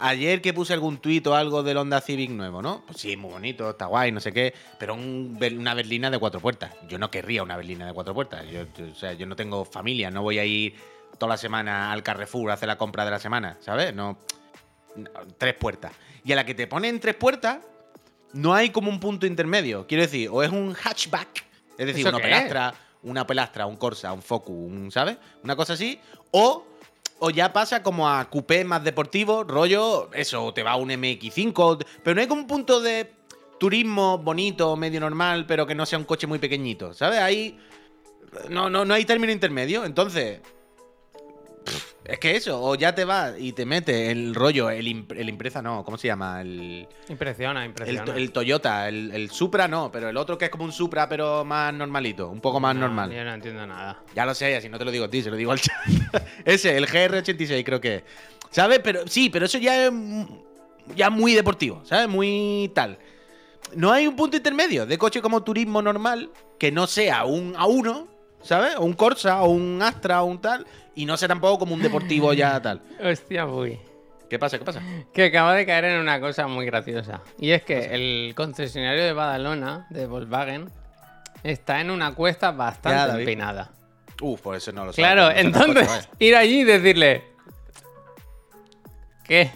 ayer 0.00 0.40
que 0.40 0.52
puse 0.52 0.72
algún 0.72 0.98
tuit 0.98 1.26
o 1.26 1.34
algo 1.34 1.62
del 1.62 1.76
Honda 1.78 2.00
Civic 2.00 2.30
nuevo, 2.30 2.62
¿no? 2.62 2.82
Pues 2.86 2.98
sí, 2.98 3.16
muy 3.16 3.30
bonito, 3.30 3.70
está 3.70 3.86
guay, 3.86 4.12
no 4.12 4.20
sé 4.20 4.32
qué, 4.32 4.54
pero 4.78 4.94
un 4.94 5.38
una 5.58 5.74
berlina 5.74 6.10
de 6.10 6.18
cuatro 6.18 6.40
puertas. 6.40 6.72
Yo 6.88 6.98
no 6.98 7.10
querría 7.10 7.42
una 7.42 7.56
berlina 7.56 7.86
de 7.86 7.92
cuatro 7.92 8.14
puertas. 8.14 8.44
Yo, 8.46 8.62
yo- 8.76 8.92
o 8.92 8.94
sea, 8.94 9.12
yo 9.14 9.26
no 9.26 9.36
tengo 9.36 9.64
familia, 9.64 10.10
no 10.10 10.22
voy 10.22 10.38
a 10.38 10.44
ir 10.44 10.74
toda 11.18 11.30
la 11.30 11.36
semana 11.36 11.90
al 11.92 12.02
Carrefour 12.02 12.50
a 12.50 12.54
hacer 12.54 12.68
la 12.68 12.78
compra 12.78 13.04
de 13.04 13.10
la 13.10 13.18
semana, 13.18 13.56
¿sabes? 13.60 13.94
No, 13.94 14.18
no, 14.96 15.10
tres 15.36 15.54
puertas. 15.54 15.92
Y 16.24 16.32
a 16.32 16.36
la 16.36 16.44
que 16.46 16.54
te 16.54 16.66
ponen 16.66 17.00
tres 17.00 17.14
puertas, 17.16 17.58
no 18.32 18.54
hay 18.54 18.70
como 18.70 18.90
un 18.90 19.00
punto 19.00 19.26
intermedio. 19.26 19.86
Quiero 19.86 20.02
decir, 20.02 20.28
o 20.30 20.42
es 20.42 20.50
un 20.50 20.74
hatchback, 20.74 21.44
es 21.78 21.86
decir, 21.86 22.00
¿Eso 22.06 22.10
una 22.10 22.22
pelastra, 22.22 22.74
una 23.02 23.26
pelastra, 23.26 23.66
un 23.66 23.76
Corsa, 23.76 24.12
un 24.12 24.22
Focus, 24.22 24.54
un, 24.54 24.90
¿sabes? 24.92 25.16
Una 25.42 25.56
cosa 25.56 25.72
así. 25.72 25.98
O, 26.30 26.64
o 27.20 27.30
ya 27.30 27.52
pasa 27.52 27.82
como 27.82 28.08
a 28.08 28.28
coupé 28.30 28.64
más 28.64 28.84
deportivo, 28.84 29.44
rollo, 29.44 30.10
eso, 30.12 30.52
te 30.52 30.62
va 30.62 30.76
un 30.76 30.90
MX5, 30.90 31.84
pero 32.02 32.14
no 32.14 32.20
hay 32.20 32.26
como 32.26 32.42
un 32.42 32.46
punto 32.46 32.80
de 32.80 33.12
turismo 33.58 34.18
bonito, 34.18 34.76
medio 34.76 35.00
normal, 35.00 35.46
pero 35.46 35.66
que 35.66 35.74
no 35.74 35.84
sea 35.84 35.98
un 35.98 36.04
coche 36.04 36.26
muy 36.26 36.38
pequeñito, 36.38 36.94
¿sabes? 36.94 37.18
Ahí 37.18 37.58
no, 38.48 38.70
no, 38.70 38.84
no 38.84 38.94
hay 38.94 39.04
término 39.04 39.32
intermedio, 39.32 39.84
entonces... 39.84 40.40
Es 42.08 42.18
que 42.18 42.34
eso, 42.36 42.60
o 42.62 42.74
ya 42.74 42.94
te 42.94 43.04
vas 43.04 43.34
y 43.38 43.52
te 43.52 43.66
metes 43.66 44.08
el 44.08 44.34
rollo, 44.34 44.70
el, 44.70 44.86
imp- 44.86 45.14
el 45.14 45.28
impresa 45.28 45.60
no, 45.60 45.84
¿cómo 45.84 45.98
se 45.98 46.08
llama? 46.08 46.40
El, 46.40 46.88
Impresiona, 47.10 47.66
impresiona. 47.66 48.14
el 48.16 48.32
Toyota, 48.32 48.88
el, 48.88 49.10
el 49.12 49.30
Supra 49.30 49.68
no, 49.68 49.92
pero 49.92 50.08
el 50.08 50.16
otro 50.16 50.38
que 50.38 50.46
es 50.46 50.50
como 50.50 50.64
un 50.64 50.72
Supra, 50.72 51.06
pero 51.06 51.44
más 51.44 51.72
normalito, 51.74 52.30
un 52.30 52.40
poco 52.40 52.60
más 52.60 52.74
No, 52.74 52.80
normal. 52.80 53.12
Yo 53.12 53.22
no 53.24 53.34
entiendo 53.34 53.66
nada. 53.66 54.02
Ya 54.14 54.24
lo 54.24 54.34
sé, 54.34 54.56
así 54.56 54.70
no 54.70 54.78
te 54.78 54.86
lo 54.86 54.90
digo 54.90 55.04
a 55.04 55.10
ti, 55.10 55.22
se 55.22 55.28
lo 55.30 55.36
digo 55.36 55.52
al 55.52 55.60
chat. 55.60 55.76
Ese, 56.46 56.76
el 56.78 56.86
GR86 56.86 57.62
creo 57.62 57.80
que 57.80 57.96
es. 57.96 58.02
¿Sabes? 58.50 58.80
Pero 58.82 59.06
sí, 59.06 59.28
pero 59.28 59.44
eso 59.44 59.58
ya 59.58 59.86
es 59.86 59.92
ya 60.96 61.10
muy 61.10 61.34
deportivo, 61.34 61.82
¿sabes? 61.84 62.08
Muy 62.08 62.70
tal. 62.74 62.98
No 63.74 63.92
hay 63.92 64.06
un 64.06 64.16
punto 64.16 64.38
intermedio 64.38 64.86
de 64.86 64.96
coche 64.96 65.20
como 65.20 65.42
turismo 65.42 65.82
normal 65.82 66.30
que 66.58 66.72
no 66.72 66.86
sea 66.86 67.26
un 67.26 67.54
A1, 67.54 68.06
¿sabes? 68.42 68.76
O 68.76 68.84
un 68.84 68.94
Corsa, 68.94 69.42
o 69.42 69.50
un 69.50 69.82
Astra, 69.82 70.22
o 70.22 70.24
un 70.24 70.40
tal, 70.40 70.66
y 70.98 71.06
no 71.06 71.16
sea 71.16 71.28
tampoco 71.28 71.60
como 71.60 71.74
un 71.74 71.82
deportivo 71.82 72.32
ya 72.32 72.60
tal. 72.62 72.82
Hostia, 73.02 73.46
uy. 73.46 73.78
¿Qué 74.28 74.36
pasa? 74.38 74.58
¿Qué 74.58 74.64
pasa? 74.64 74.82
Que 75.12 75.26
acabo 75.26 75.52
de 75.52 75.64
caer 75.64 75.84
en 75.86 76.00
una 76.00 76.20
cosa 76.20 76.48
muy 76.48 76.66
graciosa. 76.66 77.22
Y 77.38 77.52
es 77.52 77.62
que 77.62 77.94
el 77.94 78.34
concesionario 78.34 79.04
de 79.04 79.12
Badalona, 79.12 79.86
de 79.90 80.06
Volkswagen, 80.06 80.70
está 81.44 81.80
en 81.80 81.90
una 81.90 82.14
cuesta 82.14 82.48
Ya, 82.48 82.52
bastante 82.52 82.98
David. 83.12 83.20
empinada. 83.20 83.70
Uf, 84.20 84.40
por 84.40 84.56
eso 84.56 84.72
no 84.72 84.84
lo 84.86 84.92
sé. 84.92 85.00
Claro, 85.00 85.30
entonces 85.30 86.08
ir 86.18 86.34
allí 86.34 86.60
y 86.60 86.64
decirle. 86.64 87.22
¿Qué? 89.24 89.50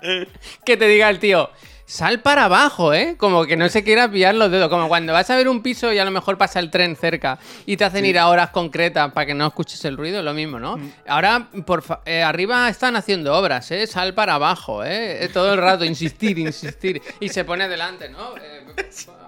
que 0.64 0.76
te 0.76 0.86
diga 0.88 1.08
el 1.08 1.18
tío. 1.20 1.50
Sal 1.90 2.20
para 2.20 2.44
abajo, 2.44 2.92
¿eh? 2.92 3.16
Como 3.16 3.46
que 3.46 3.56
no 3.56 3.66
se 3.70 3.82
quiera 3.82 4.10
pillar 4.10 4.34
los 4.34 4.50
dedos. 4.50 4.68
Como 4.68 4.88
cuando 4.88 5.14
vas 5.14 5.30
a 5.30 5.36
ver 5.36 5.48
un 5.48 5.62
piso 5.62 5.90
y 5.90 5.98
a 5.98 6.04
lo 6.04 6.10
mejor 6.10 6.36
pasa 6.36 6.60
el 6.60 6.70
tren 6.70 6.96
cerca 6.96 7.38
y 7.64 7.78
te 7.78 7.84
hacen 7.86 8.04
ir 8.04 8.18
a 8.18 8.28
horas 8.28 8.50
concretas 8.50 9.10
para 9.12 9.24
que 9.24 9.32
no 9.32 9.46
escuches 9.46 9.82
el 9.86 9.96
ruido, 9.96 10.22
lo 10.22 10.34
mismo, 10.34 10.60
¿no? 10.60 10.78
Ahora, 11.06 11.48
por 11.64 11.80
fa- 11.80 12.02
eh, 12.04 12.22
arriba 12.22 12.68
están 12.68 12.94
haciendo 12.94 13.34
obras, 13.34 13.70
¿eh? 13.70 13.86
Sal 13.86 14.12
para 14.12 14.34
abajo, 14.34 14.84
¿eh? 14.84 15.24
Eh, 15.24 15.28
Todo 15.32 15.54
el 15.54 15.58
rato, 15.60 15.82
insistir, 15.86 16.38
insistir. 16.38 17.00
Y 17.20 17.30
se 17.30 17.44
pone 17.46 17.66
delante, 17.68 18.10
¿no? 18.10 18.36
Eh, 18.36 18.66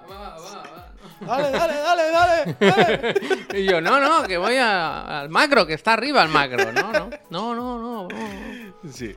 va, 0.07 0.15
va, 0.15 0.37
va, 0.37 0.37
va. 0.39 0.87
Dale, 1.21 1.51
dale, 1.51 1.73
dale, 1.73 2.11
dale. 2.11 2.55
dale. 2.59 3.59
Y 3.59 3.65
yo, 3.65 3.81
no, 3.81 3.99
no, 3.99 4.27
que 4.27 4.37
voy 4.37 4.57
a- 4.57 5.21
al 5.21 5.29
macro, 5.29 5.65
que 5.65 5.73
está 5.73 5.93
arriba 5.93 6.21
el 6.21 6.29
macro. 6.29 6.71
No, 6.71 6.91
no, 6.93 7.09
no, 7.31 7.55
no, 7.55 7.79
no. 7.79 8.07
no. 8.07 8.91
Sí. 8.91 9.15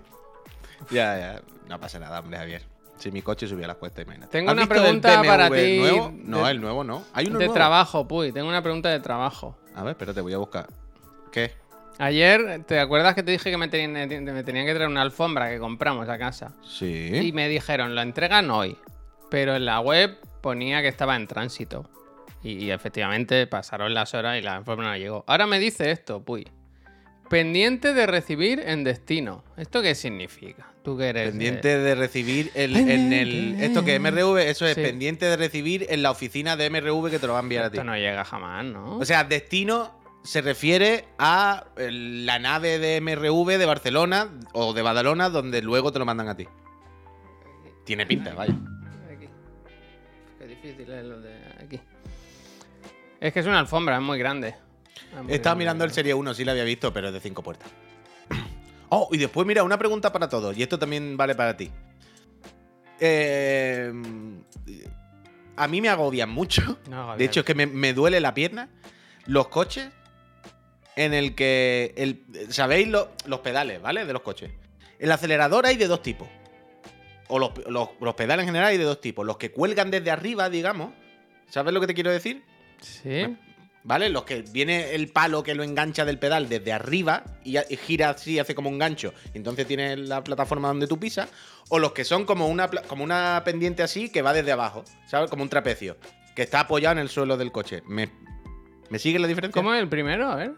Ya, 0.90 1.18
ya. 1.18 1.42
No 1.68 1.78
pasa 1.78 1.98
nada, 1.98 2.20
hombre, 2.20 2.38
Javier. 2.38 2.73
Si 2.96 3.10
mi 3.10 3.22
coche 3.22 3.46
subía 3.48 3.66
las 3.66 3.76
cuestas, 3.76 4.04
imagínate. 4.04 4.30
Tengo 4.32 4.50
¿Has 4.50 4.56
una 4.56 4.66
pregunta 4.66 5.22
para 5.24 5.50
ti 5.50 5.78
nuevo? 5.78 6.12
No, 6.16 6.44
de- 6.44 6.50
el 6.52 6.60
nuevo 6.60 6.84
no. 6.84 7.04
Hay 7.12 7.26
uno 7.26 7.38
De 7.38 7.46
nuevo. 7.46 7.54
trabajo, 7.54 8.06
Puy, 8.08 8.32
tengo 8.32 8.48
una 8.48 8.62
pregunta 8.62 8.88
de 8.88 9.00
trabajo. 9.00 9.56
A 9.74 9.82
ver, 9.82 9.92
espérate, 9.92 10.20
voy 10.20 10.32
a 10.32 10.38
buscar. 10.38 10.68
¿Qué? 11.32 11.52
Ayer, 11.98 12.64
¿te 12.66 12.80
acuerdas 12.80 13.14
que 13.14 13.22
te 13.22 13.32
dije 13.32 13.50
que 13.50 13.56
me 13.56 13.68
tenían, 13.68 13.92
me 14.24 14.42
tenían 14.42 14.66
que 14.66 14.74
traer 14.74 14.88
una 14.88 15.02
alfombra 15.02 15.48
que 15.50 15.58
compramos 15.58 16.08
a 16.08 16.18
casa? 16.18 16.54
Sí. 16.62 17.10
Y 17.14 17.32
me 17.32 17.48
dijeron, 17.48 17.94
lo 17.94 18.02
entregan 18.02 18.50
hoy. 18.50 18.76
Pero 19.30 19.54
en 19.56 19.64
la 19.64 19.80
web 19.80 20.16
ponía 20.40 20.80
que 20.82 20.88
estaba 20.88 21.16
en 21.16 21.26
tránsito. 21.26 21.88
Y, 22.42 22.64
y 22.64 22.70
efectivamente 22.70 23.46
pasaron 23.46 23.94
las 23.94 24.12
horas 24.14 24.38
y 24.38 24.42
la 24.42 24.56
alfombra 24.56 24.88
no 24.90 24.96
llegó. 24.96 25.24
Ahora 25.26 25.46
me 25.46 25.58
dice 25.58 25.90
esto, 25.90 26.22
Puy. 26.22 26.48
Pendiente 27.28 27.94
de 27.94 28.06
recibir 28.06 28.60
en 28.60 28.84
destino. 28.84 29.42
¿Esto 29.56 29.82
qué 29.82 29.94
significa? 29.94 30.66
Tú 30.82 30.96
que 30.98 31.08
eres. 31.08 31.30
Pendiente 31.30 31.72
eh, 31.72 31.78
de 31.78 31.94
recibir 31.94 32.50
el, 32.54 32.76
en 32.76 33.12
el. 33.12 33.56
Esto 33.62 33.84
que 33.84 33.98
MRV, 33.98 34.36
eso 34.48 34.66
es 34.66 34.74
Sí. 34.74 34.82
pendiente 34.82 35.24
de 35.26 35.36
recibir 35.36 35.86
en 35.88 36.02
la 36.02 36.10
oficina 36.10 36.56
de 36.56 36.68
MRV 36.68 37.10
que 37.10 37.18
te 37.18 37.26
lo 37.26 37.32
va 37.32 37.38
a 37.38 37.42
enviar 37.42 37.64
a 37.64 37.70
ti. 37.70 37.78
esto 37.78 37.84
no 37.84 37.96
llega 37.96 38.24
jamás, 38.24 38.64
¿no? 38.66 38.98
O 38.98 39.04
sea, 39.04 39.24
destino 39.24 39.98
se 40.22 40.42
refiere 40.42 41.06
a 41.18 41.64
el- 41.76 42.26
la 42.26 42.38
nave 42.38 42.78
de 42.78 42.96
MRV 43.00 43.56
de 43.58 43.66
Barcelona 43.66 44.28
o 44.52 44.72
de 44.74 44.82
Badalona 44.82 45.30
donde 45.30 45.62
luego 45.62 45.92
te 45.92 45.98
lo 45.98 46.04
mandan 46.04 46.28
a 46.28 46.36
ti. 46.36 46.46
Tiene 47.84 48.06
pinta, 48.06 48.34
vaya. 48.34 48.54
Aquí. 49.10 49.28
Qué 50.38 50.46
difícil 50.46 50.90
es 50.92 51.04
lo 51.04 51.20
de 51.20 51.34
aquí. 51.62 51.80
Es 53.20 53.32
que 53.32 53.40
es 53.40 53.46
una 53.46 53.58
alfombra, 53.60 53.96
es 53.96 54.02
muy 54.02 54.18
grande. 54.18 54.54
Muy 55.22 55.32
Estaba 55.32 55.54
mirando 55.56 55.84
el. 55.84 55.90
Serie 55.92 56.14
1, 56.14 56.34
sí 56.34 56.44
la 56.44 56.52
había 56.52 56.64
visto, 56.64 56.92
pero 56.92 57.08
es 57.08 57.14
de 57.14 57.20
cinco 57.20 57.42
puertas. 57.42 57.68
Oh, 58.88 59.08
y 59.12 59.18
después, 59.18 59.46
mira, 59.46 59.62
una 59.62 59.78
pregunta 59.78 60.12
para 60.12 60.28
todos, 60.28 60.56
y 60.56 60.62
esto 60.62 60.78
también 60.78 61.16
vale 61.16 61.34
para 61.34 61.56
ti. 61.56 61.70
Eh, 63.00 63.92
a 65.56 65.68
mí 65.68 65.80
me 65.80 65.88
agobian 65.88 66.30
mucho. 66.30 66.78
No. 66.88 67.16
De 67.16 67.24
hecho, 67.24 67.40
es 67.40 67.46
que 67.46 67.54
me, 67.54 67.66
me 67.66 67.92
duele 67.92 68.20
la 68.20 68.34
pierna. 68.34 68.68
Los 69.26 69.48
coches 69.48 69.88
en 70.96 71.12
el 71.14 71.34
que. 71.34 71.92
El, 71.96 72.22
¿Sabéis 72.52 72.88
lo- 72.88 73.10
los 73.26 73.40
pedales, 73.40 73.80
¿vale? 73.82 74.04
De 74.04 74.12
los 74.12 74.22
coches. 74.22 74.50
El 74.98 75.10
acelerador 75.10 75.66
hay 75.66 75.76
de 75.76 75.86
dos 75.88 76.02
tipos. 76.02 76.28
O 77.28 77.38
los, 77.38 77.52
los- 77.68 77.88
los 78.00 78.14
pedales 78.14 78.44
en 78.44 78.48
general 78.48 78.68
hay 78.68 78.78
de 78.78 78.84
dos 78.84 79.00
tipos. 79.00 79.26
Los 79.26 79.38
que 79.38 79.50
cuelgan 79.50 79.90
desde 79.90 80.10
arriba, 80.10 80.48
digamos. 80.50 80.92
¿Sabes 81.48 81.72
lo 81.74 81.80
que 81.80 81.86
te 81.86 81.94
quiero 81.94 82.10
decir? 82.12 82.42
Sí. 82.80 83.36
¿Vale? 83.86 84.08
Los 84.08 84.24
que 84.24 84.40
viene 84.42 84.94
el 84.94 85.08
palo 85.08 85.42
que 85.42 85.54
lo 85.54 85.62
engancha 85.62 86.06
del 86.06 86.18
pedal 86.18 86.48
desde 86.48 86.72
arriba 86.72 87.22
y, 87.44 87.58
y 87.58 87.76
gira 87.76 88.08
así, 88.10 88.38
hace 88.38 88.54
como 88.54 88.70
un 88.70 88.78
gancho. 88.78 89.12
Y 89.34 89.36
entonces 89.36 89.66
tienes 89.66 89.98
la 89.98 90.24
plataforma 90.24 90.68
donde 90.68 90.86
tú 90.86 90.98
pisas. 90.98 91.28
O 91.68 91.78
los 91.78 91.92
que 91.92 92.04
son 92.04 92.24
como 92.24 92.48
una, 92.48 92.68
como 92.68 93.04
una 93.04 93.42
pendiente 93.44 93.82
así 93.82 94.08
que 94.08 94.22
va 94.22 94.32
desde 94.32 94.52
abajo. 94.52 94.84
¿Sabes? 95.06 95.28
Como 95.28 95.42
un 95.42 95.50
trapecio. 95.50 95.98
Que 96.34 96.42
está 96.42 96.60
apoyado 96.60 96.92
en 96.94 96.98
el 97.00 97.10
suelo 97.10 97.36
del 97.36 97.52
coche. 97.52 97.82
¿Me, 97.86 98.10
¿me 98.88 98.98
sigue 98.98 99.18
la 99.18 99.26
diferencia? 99.28 99.60
¿Cómo 99.60 99.74
es 99.74 99.80
el 99.82 99.88
primero? 99.88 100.30
A 100.30 100.36
ver. 100.36 100.52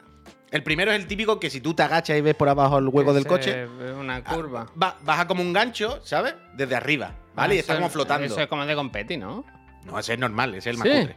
El 0.53 0.63
primero 0.63 0.93
es 0.93 1.01
el 1.01 1.09
típico 1.09 1.41
que 1.41 1.51
si 1.51 1.61
tú 1.61 1.75
te 1.75 1.83
agachas 1.83 2.17
y 2.17 2.21
ves 2.21 2.37
por 2.37 2.49
abajo 2.49 2.79
el 2.79 2.87
hueco 2.87 3.13
del 3.13 3.27
coche, 3.27 3.65
es 3.65 3.69
Una 3.99 4.23
curva. 4.23 4.69
va- 4.81 4.97
baja 5.03 5.27
como 5.27 5.43
un 5.43 5.53
gancho, 5.53 6.01
¿sabes? 6.05 6.35
Desde 6.55 6.77
arriba. 6.77 7.13
¿Vale? 7.35 7.57
y 7.57 7.59
Ah, 7.59 7.61
está 7.61 7.73
eso- 7.73 7.81
como 7.83 7.91
flotando. 7.91 8.27
Eso 8.27 8.41
es 8.41 8.47
como 8.47 8.65
de 8.65 8.75
competi, 8.77 9.17
¿no? 9.17 9.45
No, 9.85 9.99
ese 9.99 10.13
es 10.15 10.19
normal, 10.21 10.51
ese 10.55 10.71
es 10.71 10.75
el 10.75 10.79
más 10.79 10.89
Sí. 10.89 11.01
cutre. 11.01 11.17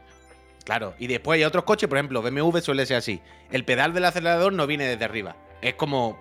Claro, 0.69 0.93
y 0.99 1.08
después 1.08 1.38
hay 1.38 1.43
otros 1.45 1.63
coches, 1.63 1.89
por 1.89 1.97
ejemplo, 1.97 2.21
BMW 2.21 2.60
suele 2.62 2.86
ser 2.86 2.97
así. 2.97 3.19
El 3.51 3.65
pedal 3.65 3.91
del 3.93 4.05
acelerador 4.05 4.53
no 4.53 4.67
viene 4.67 4.86
desde 4.86 5.03
arriba. 5.03 5.36
Es 5.62 5.73
como. 5.73 6.17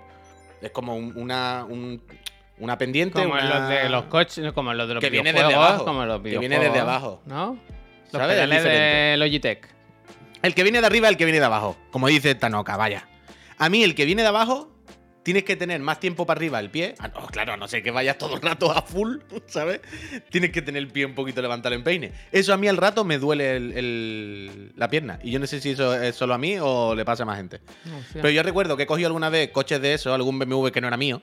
Es 0.63 0.71
como 0.71 0.97
un- 0.97 1.13
una. 1.17 1.67
un- 1.69 2.03
una 2.59 2.79
pendiente. 2.79 3.21
Como 3.23 3.35
una- 3.35 3.45
los 3.61 3.69
de 3.69 3.89
los 3.91 4.05
coches, 4.05 4.53
como 4.53 4.73
los 4.73 4.89
de 4.89 4.95
los 4.95 5.01
Que 5.03 5.11
viene 5.11 5.33
desde 5.33 5.55
abajo, 5.55 5.85
como 5.85 6.03
en 6.03 6.09
los 6.09 6.23
que 6.23 6.39
viene 6.39 6.59
desde 6.59 6.79
abajo. 6.81 7.21
¿no? 7.27 7.59
Los 8.05 8.13
¿Sabes? 8.13 8.39
Es 8.39 8.43
pedales 8.47 8.65
de. 8.65 9.17
Logitech. 9.19 9.69
El 10.41 10.55
que 10.55 10.63
viene 10.63 10.81
de 10.81 10.87
arriba 10.87 11.09
es 11.09 11.13
el 11.13 11.17
que 11.19 11.25
viene 11.27 11.41
de 11.41 11.45
abajo. 11.47 11.77
Como 11.91 12.09
dice 12.09 12.35
Tanoka, 12.35 12.77
vaya. 12.77 13.07
A 13.59 13.69
mí, 13.69 13.85
el 13.85 13.95
que 13.95 14.07
viene 14.07 14.23
de 14.23 14.29
abajo, 14.29 14.71
tienes 15.29 15.45
que 15.45 15.57
tener 15.57 15.79
más 15.83 16.01
tiempo 16.01 16.25
para 16.25 16.39
arriba 16.39 16.59
el 16.59 16.71
pie. 16.71 16.95
Ah, 16.99 17.09
no, 17.15 17.27
claro, 17.27 17.55
no 17.59 17.69
sé 17.69 17.83
que 17.83 17.91
vayas 17.91 18.17
todo 18.17 18.37
el 18.37 18.41
rato 18.41 18.71
a 18.73 18.81
full, 18.81 19.19
¿sabes? 19.47 19.83
Tienes 20.31 20.53
que 20.53 20.63
tener 20.63 20.83
el 20.83 20.89
pie 20.89 21.05
un 21.05 21.15
poquito 21.15 21.43
levantado 21.43 21.75
en 21.75 21.85
peine. 21.85 22.13
Eso 22.33 22.55
a 22.55 22.57
mí 22.57 22.67
al 22.67 22.79
rato 22.79 23.05
me 23.05 23.19
duele 23.19 23.57
el- 23.59 23.73
el- 23.77 24.73
la 24.75 24.89
pierna. 24.89 25.19
Y 25.23 25.31
yo 25.31 25.39
no 25.39 25.47
sé 25.47 25.61
si 25.61 25.73
eso 25.73 25.93
es 25.95 26.17
solo 26.17 26.33
a 26.33 26.39
mí 26.39 26.57
o 26.59 26.95
le 26.95 27.05
pasa 27.05 27.25
a 27.25 27.27
más 27.27 27.37
gente. 27.37 27.61
Pero 28.15 28.31
yo 28.31 28.43
recuerdo 28.43 28.75
que 28.79 28.85
he 28.85 28.87
cogido 28.87 29.09
alguna 29.09 29.29
vez 29.29 29.51
coches 29.51 29.83
de 29.83 29.93
eso, 29.93 30.15
algún 30.15 30.39
BMW 30.39 30.69
que 30.71 30.81
no 30.81 30.89
era 30.89 30.97
mío, 30.97 31.21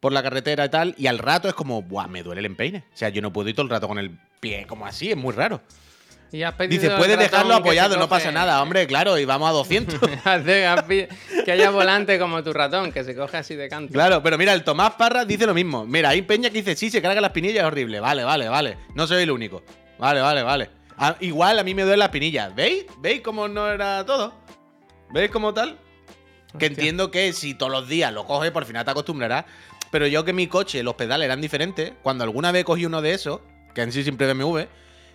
por 0.00 0.12
la 0.12 0.22
carretera 0.22 0.64
y 0.64 0.68
tal, 0.70 0.94
y 0.96 1.06
al 1.06 1.18
rato 1.18 1.48
es 1.48 1.54
como, 1.54 1.82
¡buah! 1.82 2.08
Me 2.08 2.22
duele 2.22 2.38
el 2.38 2.46
empeine. 2.46 2.78
O 2.94 2.96
sea, 2.96 3.10
yo 3.10 3.20
no 3.20 3.30
puedo 3.30 3.50
ir 3.50 3.54
todo 3.54 3.64
el 3.64 3.70
rato 3.70 3.88
con 3.88 3.98
el 3.98 4.16
pie 4.40 4.64
como 4.66 4.86
así, 4.86 5.10
es 5.10 5.18
muy 5.18 5.34
raro. 5.34 5.60
Y 6.30 6.44
Dice, 6.68 6.90
puedes 6.90 7.18
dejarlo 7.18 7.54
apoyado, 7.54 7.96
no 7.96 8.08
pasa 8.08 8.30
nada, 8.30 8.62
hombre, 8.62 8.86
claro, 8.86 9.18
y 9.18 9.24
vamos 9.24 9.48
a 9.48 9.52
200. 9.52 9.98
Hace- 10.24 10.66
has 10.66 10.82
pi- 10.82 11.06
que 11.44 11.52
haya 11.52 11.70
volante 11.70 12.18
como 12.18 12.42
tu 12.42 12.52
ratón, 12.52 12.92
que 12.92 13.02
se 13.02 13.14
coge 13.16 13.38
así 13.38 13.54
de 13.56 13.68
canto. 13.68 13.92
Claro, 13.94 14.22
pero 14.22 14.36
mira, 14.36 14.52
el 14.52 14.62
Tomás 14.62 14.92
Parra 14.92 15.24
dice 15.24 15.46
lo 15.46 15.54
mismo. 15.54 15.86
Mira, 15.86 16.10
hay 16.10 16.20
Peña 16.22 16.50
que 16.50 16.58
dice, 16.58 16.76
sí, 16.76 16.90
se 16.90 17.00
carga 17.00 17.20
la 17.22 17.28
espinilla, 17.28 17.62
es 17.62 17.66
horrible. 17.66 18.00
Vale, 18.00 18.24
vale, 18.24 18.48
vale. 18.48 18.76
No 18.94 19.06
soy 19.06 19.22
el 19.22 19.30
único. 19.30 19.62
Vale, 19.98 20.20
vale, 20.20 20.42
vale. 20.42 20.70
Ah, 20.98 21.16
igual 21.20 21.58
a 21.58 21.62
mí 21.64 21.74
me 21.74 21.82
duele 21.82 21.96
la 21.96 22.04
espinilla. 22.06 22.50
¿Veis? 22.50 22.84
¿Veis 22.98 23.22
cómo 23.22 23.48
no 23.48 23.66
era 23.68 24.04
todo? 24.04 24.34
¿Veis 25.10 25.30
cómo 25.30 25.54
tal? 25.54 25.78
Que 26.58 26.66
Hostia. 26.66 26.66
entiendo 26.68 27.10
que 27.10 27.32
si 27.32 27.54
todos 27.54 27.72
los 27.72 27.88
días 27.88 28.12
lo 28.12 28.26
coges, 28.26 28.50
por 28.50 28.64
final 28.66 28.84
te 28.84 28.90
acostumbrarás. 28.90 29.44
Pero 29.90 30.06
yo 30.06 30.24
que 30.26 30.34
mi 30.34 30.46
coche, 30.46 30.82
los 30.82 30.94
pedales 30.94 31.24
eran 31.24 31.40
diferentes, 31.40 31.92
cuando 32.02 32.24
alguna 32.24 32.52
vez 32.52 32.64
cogí 32.64 32.84
uno 32.84 33.00
de 33.00 33.14
esos, 33.14 33.40
que 33.74 33.80
en 33.80 33.92
sí 33.92 34.02
siempre 34.02 34.30
BMW, 34.32 34.64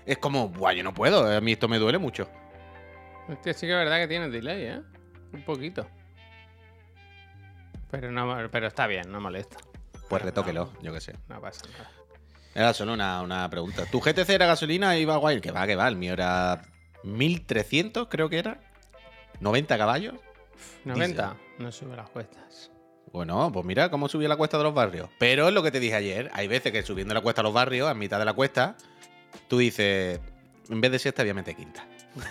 es 0.05 0.17
como, 0.17 0.49
buah, 0.49 0.73
yo 0.73 0.83
no 0.83 0.93
puedo, 0.93 1.25
a 1.25 1.41
mí 1.41 1.53
esto 1.53 1.67
me 1.67 1.79
duele 1.79 1.97
mucho. 1.97 2.29
Hostia, 3.27 3.53
sí 3.53 3.65
que 3.65 3.71
es 3.71 3.77
verdad 3.77 3.97
que 3.99 4.07
tiene 4.07 4.29
delay, 4.29 4.63
¿eh? 4.63 4.81
Un 5.31 5.43
poquito. 5.43 5.87
Pero, 7.89 8.11
no, 8.11 8.49
pero 8.51 8.67
está 8.67 8.87
bien, 8.87 9.11
no 9.11 9.21
molesta. 9.21 9.57
Pues 10.09 10.21
retóquelo, 10.21 10.73
yo 10.81 10.93
qué 10.93 10.99
sé. 10.99 11.13
No 11.29 11.39
pasa 11.39 11.65
nada. 11.71 11.91
Era 12.55 12.73
solo 12.73 12.93
una, 12.93 13.21
una 13.21 13.49
pregunta. 13.49 13.85
¿Tu 13.85 13.99
GTC 13.99 14.29
era 14.29 14.45
gasolina 14.45 14.97
y 14.97 15.01
iba 15.01 15.17
guay? 15.17 15.41
Que 15.41 15.51
va, 15.51 15.65
que 15.65 15.75
va. 15.75 15.87
El 15.87 15.95
mío 15.95 16.13
era 16.13 16.61
1300, 17.03 18.07
creo 18.09 18.29
que 18.29 18.39
era. 18.39 18.59
90 19.39 19.77
caballos. 19.77 20.15
90, 20.85 21.35
no 21.59 21.71
sube 21.71 21.95
las 21.95 22.09
cuestas. 22.09 22.71
Bueno, 23.11 23.51
pues 23.51 23.65
mira 23.65 23.89
cómo 23.89 24.07
subía 24.07 24.27
la 24.27 24.37
cuesta 24.37 24.57
de 24.57 24.63
los 24.63 24.73
barrios. 24.73 25.09
Pero 25.19 25.47
es 25.47 25.53
lo 25.53 25.63
que 25.63 25.71
te 25.71 25.79
dije 25.79 25.95
ayer. 25.95 26.29
Hay 26.33 26.47
veces 26.47 26.71
que 26.71 26.83
subiendo 26.83 27.13
la 27.13 27.21
cuesta 27.21 27.41
a 27.41 27.43
los 27.43 27.53
barrios, 27.53 27.89
a 27.89 27.93
mitad 27.93 28.19
de 28.19 28.25
la 28.25 28.33
cuesta, 28.33 28.75
tú 29.47 29.57
dices, 29.59 30.19
en 30.69 30.81
vez 30.81 30.91
de 30.91 30.99
sexta, 30.99 31.23
voy 31.23 31.31
a 31.31 31.33
meter 31.35 31.55
quinta. 31.55 31.85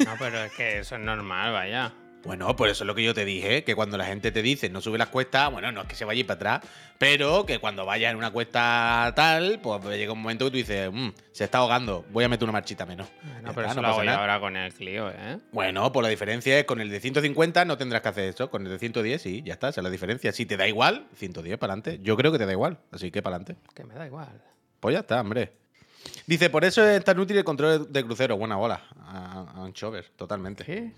No, 0.04 0.14
pero 0.18 0.44
es 0.44 0.52
que 0.52 0.78
eso 0.78 0.94
es 0.96 1.00
normal, 1.00 1.52
vaya. 1.52 1.92
Bueno, 2.24 2.54
por 2.54 2.68
eso 2.68 2.84
es 2.84 2.86
lo 2.86 2.94
que 2.94 3.02
yo 3.02 3.14
te 3.14 3.24
dije, 3.24 3.64
que 3.64 3.74
cuando 3.74 3.98
la 3.98 4.04
gente 4.04 4.30
te 4.30 4.42
dice 4.42 4.70
no 4.70 4.80
sube 4.80 4.96
las 4.96 5.08
cuestas, 5.08 5.50
bueno, 5.50 5.72
no 5.72 5.80
es 5.82 5.88
que 5.88 5.96
se 5.96 6.04
vaya 6.04 6.20
ir 6.20 6.26
para 6.28 6.36
atrás, 6.58 6.70
pero 6.96 7.44
que 7.44 7.58
cuando 7.58 7.84
vayas 7.84 8.12
en 8.12 8.16
una 8.16 8.30
cuesta 8.30 9.12
tal, 9.16 9.58
pues 9.60 9.82
llega 9.98 10.12
un 10.12 10.22
momento 10.22 10.44
que 10.44 10.50
tú 10.52 10.56
dices, 10.58 10.88
"Mm, 10.92 11.08
se 11.32 11.42
está 11.42 11.58
ahogando, 11.58 12.04
voy 12.12 12.22
a 12.22 12.28
meter 12.28 12.44
una 12.44 12.52
marchita 12.52 12.86
menos. 12.86 13.08
No, 13.24 13.28
Ya 13.28 13.54
pero 13.54 13.60
está, 13.62 13.72
eso 13.72 13.74
no 13.74 13.82
lo 13.82 13.88
hago 13.88 14.04
yo 14.04 14.10
ahora 14.12 14.38
con 14.38 14.56
el 14.56 14.72
Clio, 14.72 15.10
¿eh? 15.10 15.38
Bueno, 15.50 15.90
pues 15.90 16.02
la 16.04 16.10
diferencia 16.10 16.56
es 16.60 16.64
con 16.64 16.80
el 16.80 16.90
de 16.90 17.00
150 17.00 17.64
no 17.64 17.76
tendrás 17.76 18.02
que 18.02 18.08
hacer 18.10 18.28
eso, 18.28 18.48
con 18.50 18.64
el 18.66 18.70
de 18.70 18.78
110 18.78 19.20
sí, 19.20 19.42
ya 19.44 19.54
está, 19.54 19.70
esa 19.70 19.80
es 19.80 19.84
la 19.84 19.90
diferencia. 19.90 20.30
Si 20.30 20.46
te 20.46 20.56
da 20.56 20.68
igual, 20.68 21.08
110 21.16 21.58
para 21.58 21.72
adelante. 21.72 21.98
Yo 22.04 22.16
creo 22.16 22.30
que 22.30 22.38
te 22.38 22.46
da 22.46 22.52
igual, 22.52 22.78
así 22.92 23.10
que 23.10 23.20
para 23.20 23.34
adelante. 23.34 23.60
Que 23.74 23.82
me 23.82 23.94
da 23.94 24.06
igual. 24.06 24.40
Pues 24.78 24.92
ya 24.94 25.00
está, 25.00 25.20
hombre. 25.20 25.52
Dice, 26.26 26.50
por 26.50 26.64
eso 26.64 26.86
es 26.86 27.02
tan 27.04 27.18
útil 27.18 27.36
el 27.38 27.44
control 27.44 27.92
de 27.92 28.04
crucero. 28.04 28.36
Buena 28.36 28.56
bola. 28.56 28.80
A, 29.06 29.60
un 29.60 29.72
chover, 29.72 30.10
totalmente. 30.16 30.64
¿Qué? 30.64 30.92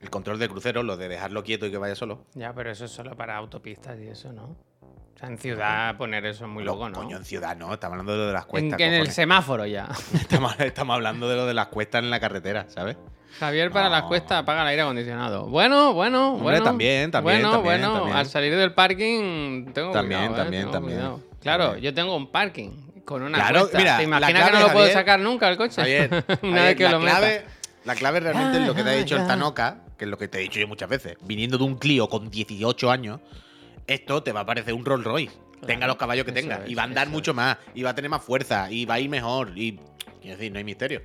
El 0.00 0.10
control 0.10 0.38
de 0.38 0.48
crucero, 0.48 0.82
lo 0.82 0.96
de 0.96 1.08
dejarlo 1.08 1.42
quieto 1.42 1.66
y 1.66 1.70
que 1.70 1.78
vaya 1.78 1.94
solo. 1.94 2.24
Ya, 2.34 2.52
pero 2.52 2.70
eso 2.70 2.84
es 2.84 2.90
solo 2.90 3.16
para 3.16 3.36
autopistas 3.36 3.98
y 3.98 4.08
eso, 4.08 4.32
¿no? 4.32 4.44
O 4.82 5.18
sea, 5.18 5.28
en 5.30 5.38
ciudad 5.38 5.96
poner 5.96 6.26
eso 6.26 6.44
es 6.44 6.50
muy 6.50 6.62
Lo- 6.62 6.72
loco, 6.74 6.90
¿no? 6.90 6.98
Coño, 6.98 7.16
en 7.16 7.24
ciudad 7.24 7.56
no, 7.56 7.72
estamos 7.72 7.94
hablando 7.94 8.12
de 8.12 8.18
lo 8.18 8.26
de 8.26 8.32
las 8.34 8.44
en, 8.44 8.50
cuestas. 8.50 8.76
que 8.76 8.84
en 8.86 8.92
el 8.94 9.10
semáforo 9.10 9.64
ya. 9.66 9.88
estamos, 10.14 10.54
estamos 10.60 10.94
hablando 10.94 11.28
de 11.28 11.36
lo 11.36 11.46
de 11.46 11.54
las 11.54 11.68
cuestas 11.68 12.02
en 12.02 12.10
la 12.10 12.20
carretera, 12.20 12.66
¿sabes? 12.68 12.96
Javier 13.40 13.70
para 13.70 13.88
las 13.88 14.02
cuestas 14.04 14.42
apaga 14.42 14.62
el 14.62 14.68
aire 14.68 14.82
acondicionado. 14.82 15.46
Bueno, 15.46 15.92
bueno, 15.94 16.32
Hombre, 16.32 16.42
bueno. 16.44 16.62
también, 16.62 17.10
también, 17.10 17.36
Bueno, 17.42 17.52
también, 17.56 17.80
bueno, 17.80 17.94
también. 17.98 18.16
al 18.16 18.26
salir 18.26 18.54
del 18.56 18.72
parking 18.74 19.72
tengo 19.72 19.92
También, 19.92 20.20
cuidado, 20.28 20.34
¿eh? 20.34 20.36
también, 20.44 20.62
Tengo 20.62 20.72
también, 20.72 20.98
cuidado. 20.98 21.20
Claro, 21.40 21.76
yo 21.78 21.92
tengo 21.94 22.14
un 22.16 22.30
parking 22.30 22.70
con 23.06 23.22
una 23.22 23.38
Claro, 23.38 23.60
cuesta. 23.60 23.78
mira, 23.78 23.92
¿Te 23.96 24.02
la 24.02 24.04
imaginas 24.04 24.28
que 24.28 24.34
clave, 24.34 24.52
no 24.52 24.58
lo 24.60 24.72
puedo 24.72 24.78
Javier, 24.86 24.92
sacar 24.98 25.20
nunca 25.20 25.48
el 25.48 25.56
coche? 25.56 25.74
Javier, 25.76 26.10
una 26.42 26.56
Javier, 26.56 26.62
vez 26.64 26.76
que 26.76 26.84
la 26.84 26.90
lo 26.90 27.00
meta. 27.00 27.10
clave, 27.18 27.44
la 27.84 27.94
clave 27.94 28.20
realmente 28.20 28.58
es 28.58 28.66
lo 28.66 28.74
que 28.74 28.82
te 28.82 28.90
ha 28.90 28.92
Ah, 28.92 28.96
dicho 28.96 29.14
el 29.16 29.22
ya. 29.22 29.26
Tanoka, 29.28 29.78
que 29.96 30.04
es 30.04 30.10
lo 30.10 30.18
que 30.18 30.28
te 30.28 30.38
he 30.38 30.40
dicho 30.42 30.60
yo 30.60 30.68
muchas 30.68 30.88
veces. 30.90 31.16
Viniendo 31.22 31.56
de 31.56 31.64
un 31.64 31.76
Clio 31.78 32.08
con 32.08 32.28
18 32.30 32.90
años, 32.90 33.20
esto 33.86 34.22
te 34.22 34.32
va 34.32 34.40
a 34.40 34.46
parecer 34.46 34.74
un 34.74 34.84
Rolls 34.84 35.04
Royce. 35.04 35.32
tenga 35.66 35.86
los 35.86 35.96
caballos 35.96 36.24
que 36.26 36.32
tenga. 36.32 36.56
es, 36.64 36.70
y 36.70 36.74
va 36.74 36.82
a 36.82 36.84
andar 36.86 37.08
mucho 37.08 37.32
más. 37.32 37.56
Y 37.74 37.82
va 37.82 37.90
a 37.90 37.94
tener 37.94 38.10
más 38.10 38.22
fuerza. 38.22 38.70
Y 38.70 38.84
va 38.84 38.94
a 38.94 39.00
ir 39.00 39.08
mejor. 39.08 39.52
Y. 39.56 39.78
Quiero 40.20 40.36
decir, 40.38 40.52
no 40.52 40.58
hay 40.58 40.64
misterio. 40.64 41.02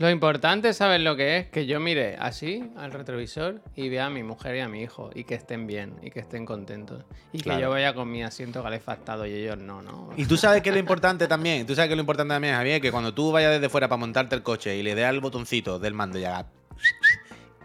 Lo 0.00 0.08
importante, 0.08 0.72
¿sabes 0.72 0.98
lo 1.02 1.14
que 1.14 1.36
es? 1.36 1.48
Que 1.48 1.66
yo 1.66 1.78
mire 1.78 2.16
así 2.18 2.64
al 2.78 2.90
retrovisor 2.90 3.60
y 3.76 3.90
vea 3.90 4.06
a 4.06 4.10
mi 4.10 4.22
mujer 4.22 4.56
y 4.56 4.60
a 4.60 4.66
mi 4.66 4.80
hijo 4.80 5.10
y 5.14 5.24
que 5.24 5.34
estén 5.34 5.66
bien 5.66 5.96
y 6.02 6.10
que 6.10 6.20
estén 6.20 6.46
contentos. 6.46 7.04
Y 7.34 7.42
que 7.42 7.60
yo 7.60 7.68
vaya 7.68 7.92
con 7.92 8.10
mi 8.10 8.22
asiento 8.22 8.62
calefactado 8.62 9.26
y 9.26 9.34
ellos 9.34 9.58
no, 9.58 9.82
¿no? 9.82 10.08
Y 10.16 10.24
tú 10.24 10.38
sabes 10.38 10.62
que 10.62 10.70
es 10.70 10.74
lo 10.74 10.80
importante 10.80 11.28
también. 11.28 11.66
Tú 11.66 11.74
sabes 11.74 11.90
que 11.90 11.96
lo 11.96 12.00
importante 12.00 12.32
también, 12.32 12.54
Javier, 12.54 12.80
que 12.80 12.90
cuando 12.90 13.12
tú 13.12 13.30
vayas 13.30 13.52
desde 13.52 13.68
fuera 13.68 13.88
para 13.88 13.98
montarte 13.98 14.34
el 14.34 14.42
coche 14.42 14.74
y 14.74 14.82
le 14.82 14.94
des 14.94 15.04
al 15.04 15.20
botoncito 15.20 15.78
del 15.78 15.92
mando 15.92 16.18
y 16.18 16.24
haga. 16.24 16.46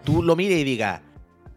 Tú 0.04 0.22
lo 0.22 0.36
mires 0.36 0.58
y 0.58 0.66
digas. 0.66 1.00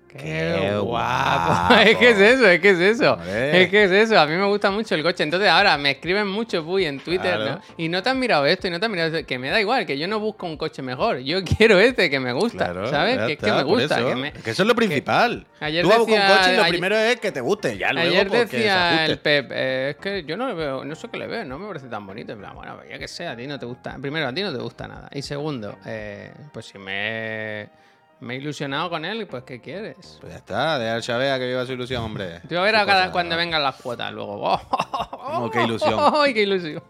¡Qué, 0.09 0.19
Qué 0.19 0.79
guapo! 0.79 1.75
es 1.81 1.97
que 1.99 2.11
es 2.11 2.19
eso, 2.19 2.49
es 2.49 2.61
que 2.61 2.71
es 2.71 2.79
eso. 2.81 3.19
Es 3.27 3.69
que 3.69 3.85
es 3.85 3.91
eso. 3.91 4.19
A 4.19 4.27
mí 4.27 4.35
me 4.37 4.47
gusta 4.47 4.71
mucho 4.71 4.95
el 4.95 5.03
coche. 5.03 5.23
Entonces 5.23 5.49
ahora 5.49 5.77
me 5.77 5.91
escriben 5.93 6.27
mucho, 6.27 6.65
Puy, 6.65 6.87
en 6.87 6.99
Twitter. 7.01 7.37
Claro. 7.37 7.45
¿no? 7.57 7.61
Y 7.77 7.89
no 7.89 8.03
te 8.03 8.09
has 8.11 8.17
mirado 8.17 8.47
esto 8.47 8.67
y 8.67 8.71
no 8.71 8.81
te 8.81 8.87
has 8.87 8.91
mirado 8.91 9.15
esto. 9.15 9.27
Que 9.27 9.39
me 9.39 9.51
da 9.51 9.61
igual, 9.61 9.85
que 9.87 9.99
yo 9.99 10.09
no 10.09 10.19
busco 10.19 10.47
un 10.47 10.57
coche 10.57 10.81
mejor. 10.83 11.19
Yo 11.19 11.45
quiero 11.59 11.79
este 11.79 12.09
que 12.09 12.19
me 12.21 12.33
gusta. 12.33 12.65
Claro, 12.73 12.87
¿Sabes? 12.89 13.19
Que 13.19 13.33
es 13.35 13.39
que 13.39 13.47
está, 13.47 13.57
me 13.57 13.63
gusta. 13.65 13.99
eso. 13.99 14.09
Que 14.09 14.15
me- 14.17 14.29
Es 14.29 14.43
que 14.43 14.51
eso 14.51 14.63
es 14.63 14.67
lo 14.69 14.75
principal. 14.75 15.47
Ayer 15.61 15.83
tú 15.83 15.89
vas 15.91 15.99
decía- 16.07 16.27
coche 16.39 16.53
y 16.53 16.57
lo 16.57 16.63
ayer- 16.63 16.71
primero 16.73 16.97
es 16.97 17.21
que 17.21 17.31
te 17.33 17.41
guste. 17.41 17.77
Ya 17.77 17.93
luego, 17.93 18.09
Ayer 18.09 18.31
se 18.31 18.37
decía 18.39 19.05
el 19.07 19.19
Pep, 19.19 19.51
eh, 19.53 19.91
es 19.91 19.97
que 19.97 20.25
yo 20.25 20.37
no 20.37 20.49
le 20.49 20.55
veo, 20.55 20.85
no 20.85 20.95
sé 20.95 21.09
qué 21.13 21.19
le 21.19 21.27
veo, 21.27 21.45
no 21.45 21.59
me 21.59 21.67
parece 21.69 21.87
tan 21.89 22.07
bonito. 22.07 22.33
En 22.33 22.39
plan, 22.39 22.55
bueno, 22.55 22.77
pues 22.77 22.89
ya 22.89 22.99
que 22.99 23.09
sea, 23.09 23.33
a 23.33 23.37
ti 23.37 23.47
no 23.47 23.59
te 23.59 23.67
gusta. 23.67 23.97
Primero, 24.01 24.27
a 24.29 24.33
ti 24.33 24.43
no 24.43 24.53
te 24.53 24.59
gusta 24.59 24.89
nada. 24.89 25.09
Y 25.13 25.23
segundo, 25.23 25.77
eh, 25.85 26.33
pues 26.53 26.67
si 26.67 26.79
me, 26.79 27.69
me 28.21 28.35
he 28.35 28.37
ilusionado 28.39 28.91
con 28.91 29.05
él, 29.05 29.27
pues 29.27 29.45
¿qué 29.45 29.61
quieres? 29.61 30.19
Pues 30.21 30.33
ya 30.33 30.39
está, 30.39 30.79
dejar 30.79 31.03
saber 31.03 31.33
a 31.33 31.39
que 31.39 31.47
viva 31.47 31.65
su 31.67 31.73
ilusión, 31.73 32.03
hombre. 32.03 32.41
Te 32.41 32.49
voy 32.55 32.59
a 32.59 32.63
ver 32.63 32.77
a 32.77 32.87
cada, 32.87 33.01
cosa. 33.03 33.13
cuando 33.13 33.37
vengan 33.37 33.63
las 33.63 33.77
cuotas 33.77 34.13
luego. 34.13 34.41
¡Oh, 35.13 35.51
qué 35.53 35.63
ilusión. 35.65 35.95
¡Ay, 36.15 36.35
qué 36.35 36.43
ilusión! 36.43 36.83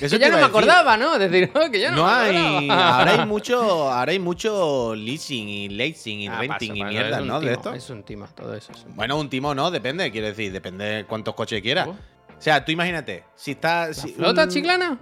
Eso 0.00 0.16
que 0.18 0.20
ya 0.20 0.28
no 0.28 0.36
me 0.36 0.42
decir. 0.42 0.44
acordaba, 0.50 0.96
¿no? 0.98 1.18
Decir, 1.18 1.50
oh, 1.54 1.70
que 1.70 1.80
ya 1.80 1.90
no, 1.90 1.96
No 1.98 2.06
me 2.06 2.12
hay. 2.12 2.56
acordaba. 2.68 2.98
Ahora 2.98 3.10
hay 3.12 3.26
mucho. 3.26 3.90
Ahora 3.90 4.12
hay 4.12 4.18
mucho 4.18 4.94
leasing 4.94 5.48
y 5.48 5.68
leasing 5.70 6.20
y 6.20 6.28
Ah, 6.28 6.38
renting 6.40 6.68
paso, 6.68 6.74
y 6.76 6.80
paso, 6.80 6.90
mierda, 6.92 7.16
es 7.16 7.22
un 7.22 7.28
¿no? 7.28 7.40
De 7.40 7.52
esto. 7.52 7.72
Es 7.74 7.90
un 7.90 8.02
timo, 8.02 8.26
todo 8.34 8.54
eso 8.54 8.70
es 8.72 8.84
un 8.84 8.94
Bueno, 8.96 9.16
un 9.18 9.30
timo 9.30 9.54
no, 9.54 9.70
depende, 9.70 10.10
quiero 10.12 10.26
decir, 10.26 10.52
depende 10.52 10.84
de 10.84 11.04
cuántos 11.06 11.34
coches 11.34 11.62
quieras. 11.62 11.88
Oh. 11.88 11.92
O 11.92 12.40
sea, 12.40 12.64
tú 12.64 12.70
imagínate, 12.70 13.24
si 13.34 13.52
estás. 13.52 13.88
¿La 13.88 13.94
si 14.02 14.08
flota 14.12 14.42
un- 14.44 14.48
chiclana? 14.50 14.98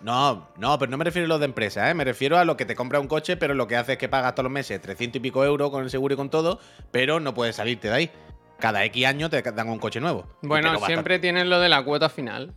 No, 0.00 0.48
no, 0.56 0.78
pero 0.78 0.90
no 0.90 0.96
me 0.96 1.04
refiero 1.04 1.26
a 1.26 1.28
los 1.28 1.40
de 1.40 1.46
empresa, 1.46 1.90
¿eh? 1.90 1.94
Me 1.94 2.04
refiero 2.04 2.38
a 2.38 2.44
lo 2.44 2.56
que 2.56 2.64
te 2.64 2.74
compra 2.74 3.00
un 3.00 3.08
coche, 3.08 3.36
pero 3.36 3.54
lo 3.54 3.66
que 3.66 3.76
hace 3.76 3.92
es 3.92 3.98
que 3.98 4.08
pagas 4.08 4.34
todos 4.34 4.44
los 4.44 4.52
meses 4.52 4.80
300 4.80 5.16
y 5.16 5.20
pico 5.20 5.44
euros 5.44 5.70
con 5.70 5.82
el 5.82 5.90
seguro 5.90 6.14
y 6.14 6.16
con 6.16 6.30
todo, 6.30 6.60
pero 6.90 7.20
no 7.20 7.34
puedes 7.34 7.56
salirte 7.56 7.88
de 7.88 7.94
ahí. 7.94 8.10
Cada 8.58 8.84
X 8.84 9.06
años 9.06 9.30
te 9.30 9.40
dan 9.42 9.68
un 9.68 9.78
coche 9.78 10.00
nuevo. 10.00 10.26
Bueno, 10.42 10.72
lo 10.72 10.80
siempre 10.80 11.18
tienen 11.18 11.48
lo 11.48 11.60
de 11.60 11.68
la 11.68 11.82
cuota 11.84 12.08
final. 12.08 12.54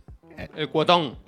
El 0.56 0.68
cuotón. 0.68 1.18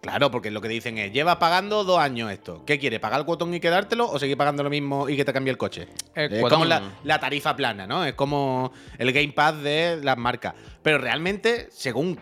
Claro, 0.00 0.30
porque 0.30 0.50
lo 0.50 0.60
que 0.60 0.68
dicen 0.68 0.98
es, 0.98 1.12
llevas 1.12 1.36
pagando 1.36 1.82
dos 1.82 1.98
años 1.98 2.30
esto. 2.30 2.64
¿Qué 2.64 2.78
quieres? 2.78 3.00
¿Pagar 3.00 3.20
el 3.20 3.26
cuotón 3.26 3.52
y 3.52 3.60
quedártelo 3.60 4.08
o 4.08 4.18
seguir 4.18 4.36
pagando 4.36 4.62
lo 4.62 4.70
mismo 4.70 5.08
y 5.08 5.16
que 5.16 5.24
te 5.24 5.32
cambie 5.32 5.50
el 5.50 5.58
coche? 5.58 5.88
El 6.14 6.32
es 6.32 6.40
cuotón. 6.40 6.60
como 6.60 6.68
la, 6.68 6.92
la 7.02 7.18
tarifa 7.18 7.56
plana, 7.56 7.86
¿no? 7.86 8.04
Es 8.04 8.14
como 8.14 8.72
el 8.98 9.12
Game 9.12 9.32
Pass 9.32 9.60
de 9.62 9.98
las 10.02 10.16
marcas. 10.16 10.54
Pero 10.82 10.98
realmente, 10.98 11.66
según 11.72 12.20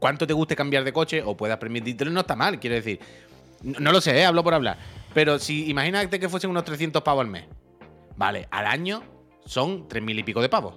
cuánto 0.00 0.26
te 0.26 0.32
guste 0.32 0.56
cambiar 0.56 0.82
de 0.82 0.92
coche 0.92 1.22
o 1.22 1.36
puedas 1.36 1.58
permitírtelo, 1.58 2.10
no 2.10 2.20
está 2.20 2.34
mal, 2.34 2.58
quiero 2.58 2.74
decir. 2.74 2.98
No, 3.62 3.78
no 3.78 3.92
lo 3.92 4.00
sé, 4.00 4.18
¿eh? 4.18 4.24
hablo 4.24 4.42
por 4.42 4.54
hablar. 4.54 4.78
Pero 5.14 5.38
si 5.38 5.70
imagínate 5.70 6.18
que 6.18 6.28
fuesen 6.28 6.50
unos 6.50 6.64
300 6.64 7.02
pavos 7.02 7.20
al 7.20 7.30
mes. 7.30 7.44
Vale, 8.16 8.48
al 8.50 8.66
año 8.66 9.04
son 9.44 9.88
3.000 9.88 10.18
y 10.18 10.22
pico 10.24 10.42
de 10.42 10.48
pavos. 10.48 10.74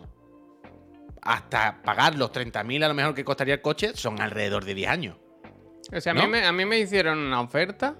Hasta 1.21 1.81
pagar 1.81 2.15
los 2.15 2.31
30.000 2.31 2.83
a 2.83 2.87
lo 2.89 2.93
mejor 2.93 3.15
que 3.15 3.23
costaría 3.23 3.55
el 3.55 3.61
coche 3.61 3.93
son 3.95 4.21
alrededor 4.21 4.65
de 4.65 4.75
10 4.75 4.89
años. 4.89 5.17
O 5.91 5.99
sea, 5.99 6.11
a, 6.11 6.15
mí 6.15 6.27
me, 6.27 6.45
a 6.45 6.51
mí 6.51 6.65
me 6.65 6.79
hicieron 6.79 7.17
una 7.17 7.41
oferta 7.41 7.95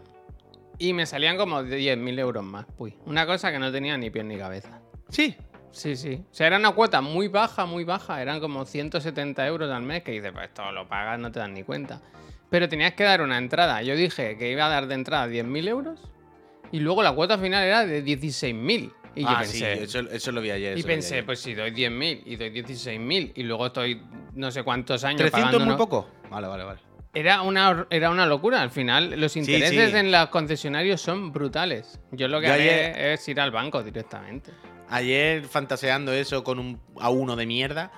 y 0.77 0.93
me 0.93 1.05
salían 1.05 1.37
como 1.37 1.63
de 1.63 1.79
10.000 1.79 2.19
euros 2.19 2.43
más. 2.43 2.65
Uy, 2.77 2.97
una 3.05 3.25
cosa 3.25 3.51
que 3.51 3.59
no 3.59 3.71
tenía 3.71 3.97
ni 3.97 4.09
pie 4.09 4.23
ni 4.23 4.37
cabeza. 4.37 4.81
Sí, 5.09 5.35
Sí, 5.73 5.95
sí. 5.95 6.23
O 6.31 6.33
sea, 6.33 6.47
era 6.47 6.57
una 6.57 6.71
cuota 6.71 7.01
muy 7.01 7.27
baja, 7.27 7.65
muy 7.65 7.83
baja. 7.83 8.21
Eran 8.21 8.39
como 8.39 8.63
170 8.63 9.45
euros 9.47 9.69
al 9.71 9.81
mes 9.81 10.03
que 10.03 10.11
dices, 10.11 10.31
pues 10.31 10.45
esto 10.45 10.71
lo 10.71 10.87
pagas, 10.87 11.19
no 11.19 11.31
te 11.31 11.39
dan 11.39 11.53
ni 11.53 11.63
cuenta. 11.63 12.01
Pero 12.49 12.69
tenías 12.69 12.93
que 12.93 13.03
dar 13.03 13.21
una 13.21 13.37
entrada. 13.37 13.81
Yo 13.81 13.95
dije 13.95 14.37
que 14.37 14.51
iba 14.51 14.67
a 14.67 14.69
dar 14.69 14.87
de 14.87 14.93
entrada 14.93 15.27
10.000 15.27 15.67
euros 15.67 15.99
y 16.71 16.79
luego 16.79 17.01
la 17.03 17.11
cuota 17.11 17.37
final 17.37 17.63
era 17.63 17.85
de 17.85 18.05
16.000. 18.05 18.93
Y 19.15 19.21
yo 19.21 19.29
ah, 19.29 19.39
pensé, 19.39 19.75
sí, 19.77 19.83
eso, 19.83 19.99
eso 19.99 20.31
lo 20.31 20.41
vi 20.41 20.51
ayer. 20.51 20.77
y 20.77 20.83
pensé, 20.83 21.15
ayer. 21.15 21.25
pues 21.25 21.39
si 21.39 21.53
doy 21.53 21.71
10.000 21.71 22.21
y 22.25 22.35
doy 22.35 22.49
16.000 22.51 23.33
y 23.35 23.43
luego 23.43 23.67
estoy 23.67 24.01
no 24.33 24.49
sé 24.51 24.63
cuántos 24.63 25.03
años 25.03 25.19
300 25.19 25.31
pagando 25.39 25.57
es 25.59 25.65
muy 25.65 25.75
poco. 25.75 26.09
Vale, 26.29 26.47
vale, 26.47 26.63
vale. 26.63 26.79
Era 27.15 27.43
una, 27.43 27.85
era 27.91 28.09
una 28.09 28.25
locura. 28.25 28.61
Al 28.61 28.71
final, 28.71 29.19
los 29.19 29.37
intereses 29.37 29.91
sí. 29.91 29.97
en 29.97 30.11
los 30.11 30.29
concesionarios 30.29 30.99
son 30.99 31.31
brutales. 31.31 31.99
Yo 32.11 32.27
lo 32.27 32.41
que 32.41 32.47
Yo 32.47 32.53
haré 32.53 32.85
ayer- 32.85 33.13
es 33.13 33.27
ir 33.27 33.39
al 33.39 33.51
banco 33.51 33.83
directamente. 33.83 34.51
Ayer, 34.93 35.45
fantaseando 35.47 36.13
eso 36.13 36.43
con 36.43 36.59
un 36.59 36.79
A1 36.95 37.35
de 37.35 37.45
mierda, 37.47 37.91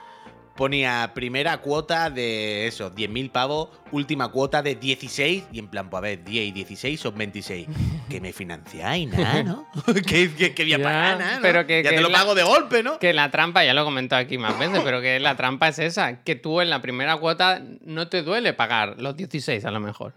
ponía 0.56 1.12
primera 1.14 1.58
cuota 1.58 2.10
de 2.10 2.68
eso, 2.68 2.90
10.000 2.90 3.30
pavos, 3.32 3.68
última 3.92 4.30
cuota 4.30 4.62
de 4.62 4.76
16, 4.76 5.44
y 5.52 5.60
en 5.60 5.68
plan, 5.68 5.90
pues 5.90 5.98
a 6.00 6.02
ver, 6.02 6.24
10 6.24 6.46
y 6.48 6.52
16 6.54 6.98
son 7.00 7.18
26. 7.18 7.68
que 8.10 8.22
me 8.22 8.32
financiáis, 8.32 9.10
nada, 9.10 9.44
¿no? 9.44 9.68
que, 10.08 10.32
que, 10.34 10.54
que 10.56 10.64
voy 10.64 10.74
a 10.74 10.78
pagar, 10.84 11.20
nada, 11.20 11.36
¿no? 11.36 11.42
pero 11.42 11.68
que- 11.68 11.84
ya 11.84 11.90
que 11.90 11.98
te 11.98 12.02
lo 12.02 12.08
la- 12.08 12.18
pago 12.20 12.34
de 12.36 12.44
golpe, 12.44 12.82
¿no? 12.84 12.98
Que 13.00 13.12
la 13.14 13.30
trampa, 13.30 13.66
ya 13.66 13.74
lo 13.74 13.82
he 13.82 13.84
comentado 13.84 14.22
aquí 14.22 14.38
más 14.38 14.58
veces, 14.58 14.80
pero 14.86 15.02
que 15.02 15.20
la 15.20 15.36
trampa 15.36 15.68
es 15.68 15.80
esa, 15.80 16.24
que 16.24 16.36
tú 16.36 16.62
en 16.62 16.70
la 16.70 16.82
primera 16.82 17.18
cuota 17.18 17.62
no 17.82 18.08
te 18.08 18.22
duele 18.24 18.54
pagar 18.54 18.96
los 19.02 19.18
16 19.18 19.66
a 19.66 19.72
lo 19.72 19.82
mejor. 19.82 20.14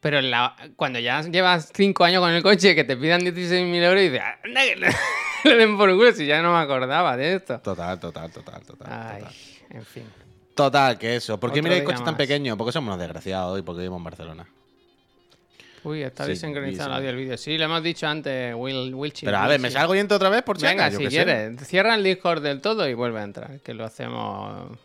Pero 0.00 0.18
en 0.18 0.30
la- 0.30 0.56
cuando 0.76 0.98
ya 0.98 1.20
llevas 1.22 1.70
5 1.74 2.02
años 2.04 2.20
con 2.22 2.32
el 2.32 2.42
coche 2.42 2.74
que 2.74 2.84
te 2.84 2.96
pidan 2.96 3.20
16.000 3.20 3.82
euros 3.84 4.00
y 4.02 4.08
dices, 4.08 4.22
que 4.42 4.92
le, 5.48 5.56
den 5.56 5.76
por 5.76 5.90
culo 5.94 6.12
si 6.12 6.26
ya 6.26 6.42
no 6.42 6.52
me 6.52 6.58
acordaba 6.58 7.16
de 7.16 7.34
esto. 7.34 7.58
Total, 7.60 7.98
total, 7.98 8.30
total, 8.30 8.62
total. 8.64 8.88
Ay, 8.90 9.20
Total, 9.22 9.34
en 9.70 9.84
fin. 9.84 10.04
Total, 10.54 10.98
que 10.98 11.16
eso. 11.16 11.40
¿Por 11.40 11.52
qué 11.52 11.62
miráis 11.62 11.82
coches 11.82 12.04
tan 12.04 12.16
pequeños? 12.16 12.56
Porque 12.56 12.72
somos 12.72 12.88
unos 12.88 13.00
desgraciados 13.00 13.54
hoy, 13.54 13.62
porque 13.62 13.80
vivimos 13.80 13.98
en 14.00 14.04
Barcelona. 14.04 14.46
Uy, 15.84 16.02
está 16.02 16.24
Sí, 16.24 16.30
desincronizado 16.30 16.90
el 16.90 16.94
audio 16.96 17.06
del 17.08 17.16
vídeo. 17.16 17.36
Sí, 17.36 17.58
lo 17.58 17.64
hemos 17.64 17.82
dicho 17.82 18.06
antes, 18.06 18.54
Will, 18.56 18.94
Wilchi. 18.94 19.24
Pero 19.26 19.38
a 19.38 19.48
ver, 19.48 19.58
¿me 19.60 19.70
salgo 19.70 19.94
y 19.94 19.98
entro 19.98 20.16
otra 20.16 20.28
vez 20.28 20.42
por 20.42 20.58
si 20.58 20.64
Venga, 20.66 20.90
si 20.90 20.98
qué 20.98 21.04
sé. 21.04 21.10
quieres. 21.10 21.66
Cierra 21.66 21.94
el 21.96 22.04
Discord 22.04 22.42
del 22.42 22.60
todo 22.60 22.88
y 22.88 22.94
vuelve 22.94 23.18
a 23.20 23.24
entrar, 23.24 23.60
que 23.60 23.74
lo 23.74 23.84
hacemos... 23.84 24.78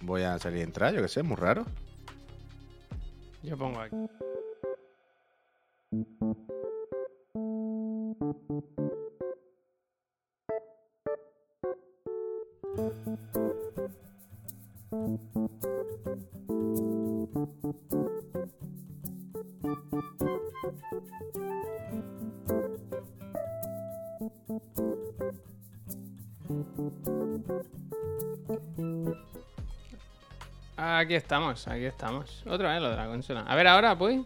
Voy 0.00 0.22
a 0.22 0.38
salir 0.38 0.60
y 0.60 0.62
entrar, 0.62 0.94
yo 0.94 1.02
qué 1.02 1.08
sé, 1.08 1.22
muy 1.22 1.36
raro. 1.36 1.66
Yo 3.42 3.58
pongo 3.58 3.80
aquí. 3.80 3.96
Aquí 30.76 31.14
estamos, 31.14 31.66
aquí 31.66 31.84
estamos. 31.86 32.44
Otra 32.46 32.72
vez 32.72 32.80
lo 32.80 32.90
de 32.90 32.96
la 32.96 33.06
consola. 33.06 33.40
A 33.48 33.56
ver, 33.56 33.66
ahora, 33.66 33.96
pues. 33.96 34.20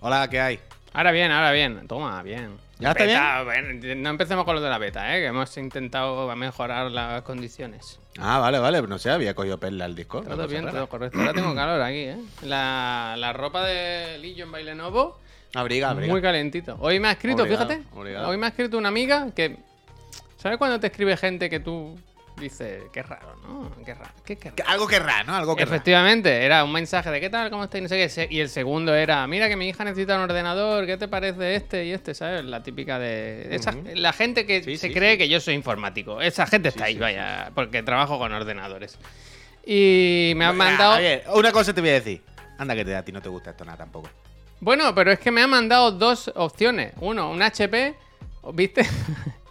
Hola, 0.00 0.28
¿qué 0.30 0.40
hay? 0.40 0.60
Ahora 0.94 1.12
bien, 1.12 1.30
ahora 1.30 1.52
bien. 1.52 1.86
Toma, 1.86 2.22
bien. 2.22 2.69
¿Ya 2.80 2.90
está 2.92 3.04
Beta, 3.04 3.42
bueno, 3.44 3.96
no 3.96 4.10
empecemos 4.10 4.44
con 4.44 4.54
lo 4.54 4.60
de 4.60 4.70
la 4.70 4.78
beta, 4.78 5.14
¿eh? 5.16 5.20
que 5.20 5.26
hemos 5.26 5.56
intentado 5.58 6.34
mejorar 6.34 6.90
las 6.90 7.22
condiciones. 7.22 8.00
Ah, 8.18 8.38
vale, 8.38 8.58
vale. 8.58 8.80
No 8.82 8.98
sé, 8.98 9.10
había 9.10 9.34
cogido 9.34 9.58
perla 9.58 9.84
al 9.84 9.94
disco. 9.94 10.22
Todo 10.22 10.46
bien, 10.48 10.64
todo 10.70 10.88
correcto. 10.88 11.18
Ahora 11.18 11.32
tengo 11.34 11.54
calor 11.54 11.80
aquí, 11.82 11.98
¿eh? 12.04 12.16
La, 12.42 13.14
la 13.18 13.32
ropa 13.32 13.64
de 13.64 14.18
Legion 14.18 14.50
by 14.50 14.64
Lenovo, 14.64 15.18
Abriga, 15.54 15.90
abriga. 15.90 16.12
muy 16.12 16.22
calentito. 16.22 16.76
Hoy 16.80 17.00
me 17.00 17.08
ha 17.08 17.12
escrito, 17.12 17.42
Obligado, 17.42 17.68
fíjate. 17.68 17.88
obligado. 17.98 18.28
Hoy 18.28 18.36
me 18.36 18.46
ha 18.46 18.48
escrito 18.48 18.78
una 18.78 18.88
amiga 18.88 19.28
que. 19.34 19.56
¿Sabes 20.38 20.56
cuando 20.58 20.80
te 20.80 20.86
escribe 20.86 21.16
gente 21.18 21.50
que 21.50 21.60
tú 21.60 21.98
dices, 22.40 22.84
qué 22.92 23.02
raro, 23.02 23.36
¿no? 23.42 23.70
Qué 23.84 23.94
raro, 23.94 24.10
qué, 24.24 24.36
qué 24.36 24.50
raro? 24.50 24.64
Algo 24.70 24.86
querrá, 24.86 25.22
¿no? 25.24 25.34
Algo 25.36 25.54
querrá. 25.54 25.70
Efectivamente, 25.76 26.44
era 26.44 26.64
un 26.64 26.72
mensaje 26.72 27.10
de 27.10 27.20
qué 27.20 27.30
tal, 27.30 27.50
cómo 27.50 27.64
estáis, 27.64 27.82
no 27.82 27.88
sé 27.88 27.96
qué. 28.08 28.28
Y 28.30 28.40
el 28.40 28.48
segundo 28.48 28.94
era, 28.94 29.26
mira 29.26 29.48
que 29.48 29.56
mi 29.56 29.68
hija 29.68 29.84
necesita 29.84 30.16
un 30.16 30.22
ordenador, 30.22 30.86
¿qué 30.86 30.96
te 30.96 31.06
parece 31.08 31.54
este 31.54 31.84
y 31.84 31.92
este? 31.92 32.14
¿Sabes? 32.14 32.44
La 32.44 32.62
típica 32.62 32.98
de... 32.98 33.54
esa- 33.54 33.70
Ujú. 33.70 33.82
La 33.94 34.12
gente 34.12 34.46
que 34.46 34.62
Sí, 34.62 34.76
se 34.76 34.88
sí, 34.88 34.94
cree 34.94 35.12
sí. 35.12 35.18
que 35.18 35.28
yo 35.28 35.40
soy 35.40 35.54
informático. 35.54 36.20
Esa 36.20 36.46
gente 36.46 36.70
está 36.70 36.84
ahí, 36.84 36.96
vaya, 36.98 37.50
porque 37.54 37.82
trabajo 37.82 38.18
con 38.18 38.32
ordenadores. 38.32 38.98
Y 39.64 40.32
me 40.36 40.44
han 40.46 40.52
Ah, 40.52 40.54
mandado... 40.54 40.98
una 41.34 41.52
cosa 41.52 41.72
te 41.74 41.80
voy 41.80 41.90
a 41.90 41.94
decir. 41.94 42.22
Anda 42.58 42.74
que 42.74 42.84
te- 42.84 42.96
a 42.96 43.04
ti 43.04 43.12
no 43.12 43.20
te 43.22 43.28
gusta 43.28 43.50
esto 43.50 43.64
nada 43.64 43.78
tampoco. 43.78 44.08
Bueno, 44.60 44.94
pero 44.94 45.12
es 45.12 45.18
que 45.18 45.30
me 45.30 45.42
han 45.42 45.50
mandado 45.50 45.90
dos 45.92 46.30
opciones. 46.34 46.92
Uno, 47.00 47.30
un 47.30 47.40
HP. 47.42 47.94
¿Viste? 48.54 48.86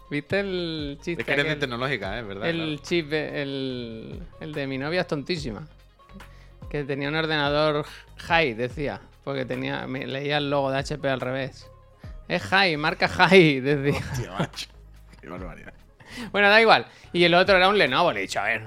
¿Viste 0.09 0.39
el 0.39 0.97
chiste? 1.01 1.21
Es 1.21 1.25
que 1.25 1.33
eres 1.33 1.45
de 1.45 1.55
tecnológica, 1.57 2.17
¿eh? 2.17 2.23
¿Verdad? 2.23 2.49
El 2.49 2.79
chip, 2.81 3.13
el, 3.13 4.21
el 4.39 4.53
de 4.53 4.67
mi 4.67 4.77
novia 4.77 5.01
es 5.01 5.07
tontísima. 5.07 5.67
Que 6.69 6.83
tenía 6.83 7.09
un 7.09 7.15
ordenador 7.15 7.85
high, 8.17 8.53
decía. 8.53 9.01
Porque 9.23 9.45
tenía, 9.45 9.85
me- 9.87 10.07
leía 10.07 10.37
el 10.37 10.49
logo 10.49 10.71
de 10.71 10.79
HP 10.79 11.07
al 11.09 11.19
revés. 11.19 11.69
Es 12.27 12.41
high, 12.43 12.77
marca 12.77 13.07
high, 13.07 13.59
decía. 13.61 14.01
Tío, 14.15 14.31
macho. 14.33 14.67
Qué 15.21 15.29
barbaridad. 15.29 15.73
Bueno, 16.31 16.49
da 16.49 16.59
igual. 16.61 16.87
Y 17.13 17.23
el 17.23 17.33
otro 17.35 17.57
era 17.57 17.69
un 17.69 17.77
Lenovo. 17.77 18.11
Le 18.11 18.19
he 18.19 18.21
dicho, 18.23 18.39
a 18.39 18.45
ver, 18.45 18.63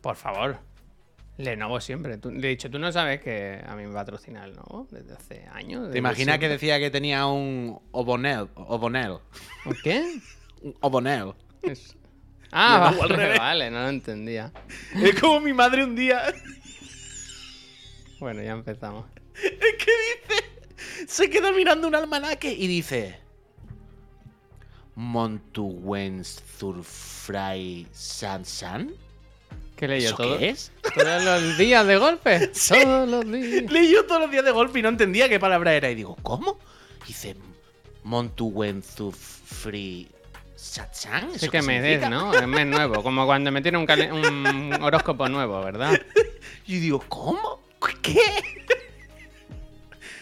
por 0.00 0.16
favor. 0.16 0.58
Lenovo 1.38 1.80
siempre. 1.80 2.18
Tú- 2.18 2.30
le 2.32 2.46
he 2.48 2.50
dicho, 2.50 2.68
tú 2.70 2.78
no 2.80 2.90
sabes 2.92 3.20
que 3.20 3.60
a 3.66 3.74
mí 3.76 3.86
me 3.86 3.94
patrocina 3.94 4.44
el 4.44 4.50
Lenovo 4.50 4.86
desde 4.90 5.14
hace 5.14 5.46
años. 5.52 5.90
¿Te 5.90 5.98
imaginas 5.98 6.38
que 6.38 6.48
decía 6.48 6.78
que 6.80 6.90
tenía 6.90 7.26
un 7.26 7.80
Obonel? 7.92 8.48
Obonel. 8.56 9.18
¿Un 9.64 9.76
qué? 9.84 10.04
Un 10.62 10.76
Obonel. 10.80 11.32
Es- 11.62 11.96
Ah, 12.52 12.92
vale, 13.38 13.70
no 13.70 13.78
lo 13.82 13.88
entendía. 13.88 14.52
Es 14.96 15.20
como 15.20 15.38
mi 15.40 15.52
madre 15.52 15.84
un 15.84 15.94
día. 15.94 16.34
Bueno, 18.18 18.42
ya 18.42 18.50
empezamos. 18.52 19.06
Es 19.34 19.50
que 19.52 19.92
dice. 20.26 21.06
Se 21.06 21.30
queda 21.30 21.52
mirando 21.52 21.86
un 21.86 21.94
almanaque 21.94 22.52
y 22.52 22.66
dice. 22.66 23.18
Montuwens 24.96 26.42
Zurfray 26.58 27.86
Sansan. 27.92 28.90
¿Qué 29.76 29.96
¿Eso 29.96 30.16
todo? 30.16 30.38
qué 30.38 30.50
es? 30.50 30.72
Todos 30.94 31.24
los 31.24 31.56
días 31.56 31.86
de 31.86 31.96
golpe. 31.96 32.50
Sí. 32.54 32.74
Todos 32.82 33.08
los 33.08 33.30
días. 33.30 33.70
Leí 33.72 33.92
yo 33.92 34.04
todos 34.06 34.20
los 34.22 34.30
días 34.30 34.44
de 34.44 34.50
golpe 34.50 34.80
y 34.80 34.82
no 34.82 34.88
entendía 34.90 35.28
qué 35.28 35.38
palabra 35.40 35.72
era. 35.74 35.90
Y 35.90 35.94
digo, 35.94 36.16
¿cómo? 36.22 36.58
Dice. 37.06 37.36
Montuwen 38.02 38.82
Sansan. 40.60 41.30
Sí 41.30 41.36
¿Eso 41.46 41.50
que 41.50 41.62
me 41.62 41.80
des? 41.80 42.08
¿no? 42.08 42.34
Es 42.34 42.46
mes 42.46 42.66
nuevo. 42.66 43.02
Como 43.02 43.24
cuando 43.26 43.50
me 43.50 43.62
tiene 43.62 43.78
un, 43.78 44.72
horóscopo 44.82 45.28
nuevo, 45.28 45.62
¿verdad? 45.62 45.98
Y 46.66 46.78
digo, 46.78 47.02
¿cómo? 47.08 47.60
¿Qué? 48.02 48.20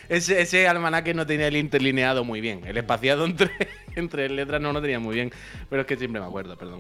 Ese, 0.09 0.40
ese 0.40 0.66
almanaque 0.66 1.12
no 1.12 1.27
tenía 1.27 1.48
el 1.48 1.57
interlineado 1.57 2.24
muy 2.24 2.40
bien. 2.40 2.62
El 2.66 2.79
espaciado 2.79 3.27
entre, 3.27 3.51
entre 3.96 4.31
letras 4.31 4.59
no 4.61 4.72
lo 4.72 4.81
tenía 4.81 4.98
muy 4.98 5.14
bien. 5.14 5.31
Pero 5.68 5.83
es 5.83 5.88
que 5.88 5.96
siempre 5.96 6.20
me 6.20 6.27
acuerdo, 6.27 6.57
perdón. 6.57 6.79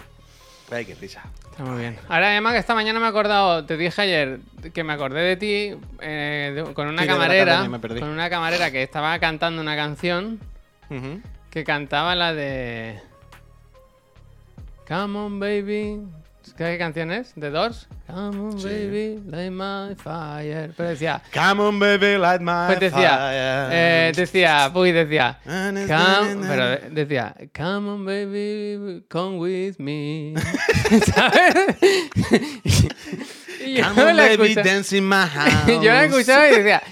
Ay, 0.70 0.86
qué 0.86 0.94
risa. 0.94 1.24
Está 1.50 1.62
muy 1.64 1.78
bien. 1.80 1.98
Ahora, 2.08 2.28
además, 2.30 2.54
que 2.54 2.58
esta 2.60 2.74
mañana 2.74 3.00
me 3.00 3.06
he 3.06 3.08
acordado, 3.08 3.66
te 3.66 3.76
dije 3.76 4.00
ayer 4.00 4.38
que 4.72 4.82
me 4.84 4.92
acordé 4.94 5.20
de 5.20 5.36
ti 5.36 5.74
eh, 6.00 6.52
de- 6.54 6.72
con 6.74 6.86
una 6.88 7.02
Sí, 7.02 7.08
camarera. 7.08 7.66
Con 7.98 8.04
una 8.08 8.30
camarera 8.30 8.70
que 8.70 8.82
estaba 8.82 9.18
cantando 9.18 9.60
una 9.60 9.76
canción 9.76 10.38
que 11.50 11.64
cantaba 11.64 12.14
la 12.14 12.32
de. 12.32 13.00
Come 14.88 15.16
on, 15.18 15.38
baby. 15.38 16.00
¿Qué 16.56 16.78
canción 16.78 17.12
es? 17.12 17.32
¿The 17.36 17.50
Doors? 17.50 17.86
Come 18.06 18.40
on, 18.40 18.58
Sí. 18.58 18.68
baby, 18.68 19.20
light 19.26 19.52
my 19.52 19.94
fire. 19.96 20.72
Pero 20.74 20.88
decía. 20.88 21.20
Come 21.32 21.60
on, 21.62 21.78
baby, 21.78 22.16
light 22.16 22.40
my 22.40 22.66
Pues 22.68 22.80
decía, 22.80 23.10
fire. 23.18 23.68
eh, 23.70 24.12
decía, 24.16 24.70
Puy 24.72 24.90
decía, 24.92 25.38
come, 25.44 25.86
pero 26.48 26.78
decía, 26.90 27.34
come 27.54 27.90
on 27.90 28.04
baby, 28.06 29.04
come 29.10 29.36
with 29.36 29.76
me, 29.78 30.32
¿sabes? 31.14 31.76
y 33.66 33.74
yo 33.74 33.84
Come 33.90 34.02
on, 34.02 34.16
la 34.16 34.22
baby, 34.28 34.52
escucha- 34.54 34.62
dance 34.64 34.96
in 34.96 35.06
my 35.06 35.26
house. 35.26 35.66
yo 35.82 35.82
la 35.92 36.04
escuchaba 36.04 36.48
y 36.48 36.56
decía, 36.56 36.82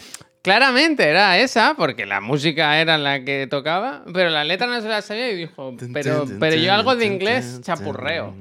claramente 0.46 1.02
era 1.08 1.38
esa, 1.38 1.74
porque 1.76 2.06
la 2.06 2.20
música 2.20 2.80
era 2.80 2.96
la 2.96 3.24
que 3.24 3.46
tocaba, 3.50 4.04
pero 4.14 4.30
la 4.30 4.44
letra 4.44 4.66
no 4.68 4.80
se 4.80 4.88
la 4.88 5.02
sabía 5.02 5.30
y 5.32 5.36
dijo, 5.36 5.74
pero, 5.92 6.24
pero 6.38 6.56
yo 6.56 6.72
algo 6.72 6.94
de 6.94 7.04
inglés 7.06 7.60
chapurreo, 7.62 8.32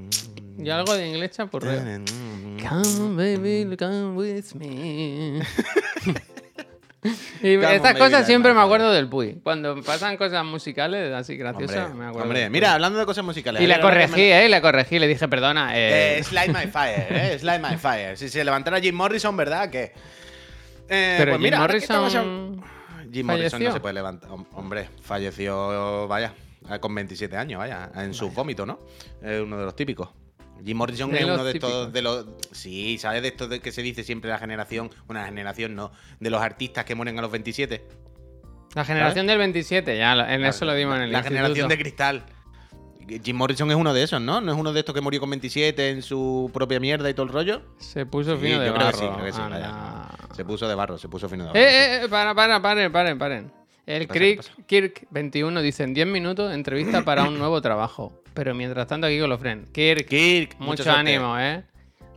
yo 0.58 0.76
algo 0.76 0.94
de 0.96 1.08
inglés 1.08 1.32
chapurreo. 1.32 1.82
Come 2.70 3.38
baby, 3.38 3.76
come 3.78 4.16
with 4.16 4.54
me. 4.54 5.40
y 7.44 7.56
Come 7.58 7.76
estas 7.76 7.96
cosas 7.98 8.26
siempre 8.26 8.54
me 8.54 8.62
acuerdo 8.62 8.92
del 8.92 9.08
Puy. 9.08 9.40
Cuando 9.44 9.82
pasan 9.84 10.18
cosas 10.18 10.44
musicales 10.46 11.14
así 11.14 11.36
graciosas, 11.38 11.78
Hombre, 11.92 12.00
me 12.00 12.06
acuerdo. 12.06 12.24
hombre, 12.24 12.50
mira, 12.50 12.74
hablando 12.74 12.98
de 13.00 13.06
cosas 13.06 13.24
musicales. 13.24 13.62
Y 13.62 13.68
le 13.68 13.76
me- 13.76 13.82
corregí, 13.82 14.22
¿eh? 14.22 14.50
Le 14.50 14.62
corregí, 14.62 14.98
le 15.00 15.08
dije, 15.08 15.28
perdona. 15.28 15.78
Eh, 15.78 16.18
Eh, 16.20 16.24
Slide 16.24 16.48
My 16.54 16.68
Fire, 16.72 17.08
¿eh? 17.10 17.38
Slide 17.40 17.60
My 17.60 17.78
Fire. 17.78 18.18
Si 18.18 18.30
se 18.30 18.44
levantara 18.44 18.80
Jim 18.80 18.96
Morrison, 18.96 19.36
¿verdad? 19.38 19.70
Que. 19.70 19.92
Eh, 20.90 21.16
pero 21.18 21.32
pues 21.34 21.42
mira, 21.42 21.58
Jim 21.68 21.76
estamos 21.78 22.14
Morrison. 22.14 22.64
Jim 23.12 23.26
Morrison 23.26 23.64
no 23.64 23.72
se 23.74 23.80
puede 23.80 23.94
levantar. 23.94 24.30
Hom- 24.30 24.46
Hombre, 24.54 24.90
falleció, 25.02 26.08
vaya, 26.08 26.34
eh, 26.70 26.80
con 26.80 26.94
27 26.94 27.38
años, 27.38 27.60
vaya, 27.60 27.92
en 27.96 28.14
sus 28.14 28.34
vómitos, 28.34 28.68
¿no? 28.68 28.80
Es 29.22 29.42
uno 29.42 29.58
de 29.58 29.66
los 29.66 29.76
típicos. 29.76 30.10
Jim 30.64 30.78
Morrison 30.78 31.12
De 31.12 31.20
es 31.20 31.26
uno 31.26 31.44
de 31.44 31.52
estos 31.52 31.70
típicos. 31.70 31.94
de 31.94 32.02
los. 32.02 32.26
Sí, 32.52 32.98
¿sabes 32.98 33.22
de 33.22 33.28
esto 33.30 33.48
de 33.48 33.60
que 33.60 33.72
se 33.72 33.82
dice 33.82 34.04
siempre 34.04 34.30
la 34.30 34.38
generación? 34.38 34.90
Una 35.10 35.26
generación, 35.26 35.76
no. 35.76 35.92
De 36.20 36.30
los 36.30 36.42
artistas 36.42 36.86
que 36.86 36.96
mueren 36.96 37.18
a 37.20 37.22
los 37.22 37.32
27. 37.32 37.84
La 38.74 38.84
generación 38.86 39.26
del 39.28 39.38
27, 39.38 39.98
ya, 39.98 40.14
en 40.34 40.44
eso 40.46 40.66
lo 40.66 40.74
dimos 40.74 40.96
en 40.98 41.04
el 41.04 41.12
La 41.12 41.24
generación 41.24 41.70
de 41.70 41.78
cristal. 41.78 42.26
Jim 43.24 43.36
Morrison 43.36 43.70
es 43.70 43.76
uno 43.78 43.94
de 43.94 44.04
esos, 44.04 44.20
¿no? 44.22 44.42
¿No 44.42 44.52
es 44.52 44.58
uno 44.58 44.74
de 44.74 44.80
estos 44.80 44.94
que 44.96 45.02
murió 45.02 45.20
con 45.20 45.30
27 45.30 45.90
en 45.90 46.02
su 46.02 46.50
propia 46.54 46.80
mierda 46.80 47.10
y 47.10 47.14
todo 47.14 47.26
el 47.26 47.32
rollo? 47.32 47.62
Se 47.78 48.06
puso 48.06 48.36
Sí, 48.38 48.46
fino 48.46 48.60
de 48.60 48.68
yo 48.68 48.74
creo 48.74 48.86
barro. 48.86 49.00
que 49.00 49.06
sí, 49.06 49.12
creo 49.14 49.26
que 49.26 49.32
sí. 49.32 50.36
Se 50.36 50.46
puso 50.46 50.68
de 50.68 50.76
barro, 50.76 50.98
se 50.98 51.08
puso 51.08 51.30
fino 51.30 51.44
de 51.44 51.50
barro. 51.50 51.60
Eh, 51.60 51.64
eh, 51.68 52.02
eh, 52.04 52.10
para, 52.10 52.34
para, 52.34 52.62
paren, 52.62 52.92
paren, 52.92 53.18
paren. 53.18 53.52
El 53.86 54.08
pasa? 54.08 54.20
¿Qué 54.20 54.20
Kirk, 54.20 54.38
pasa? 54.38 54.52
Kirk 54.66 55.08
21 55.12 55.62
dice 55.62 55.84
en 55.84 55.94
10 55.94 56.08
minutos 56.08 56.54
entrevista 56.54 57.04
para 57.06 57.24
un 57.24 57.38
nuevo 57.38 57.62
trabajo. 57.62 58.22
Pero 58.34 58.54
mientras 58.56 58.88
tanto 58.88 59.08
aquí 59.08 59.20
con 59.20 59.30
los 59.30 59.40
friends. 59.40 59.70
Kirk, 59.72 60.08
Kirk, 60.08 60.56
mucho 60.60 60.84
suerte. 60.84 61.00
ánimo, 61.00 61.38
¿eh? 61.40 61.64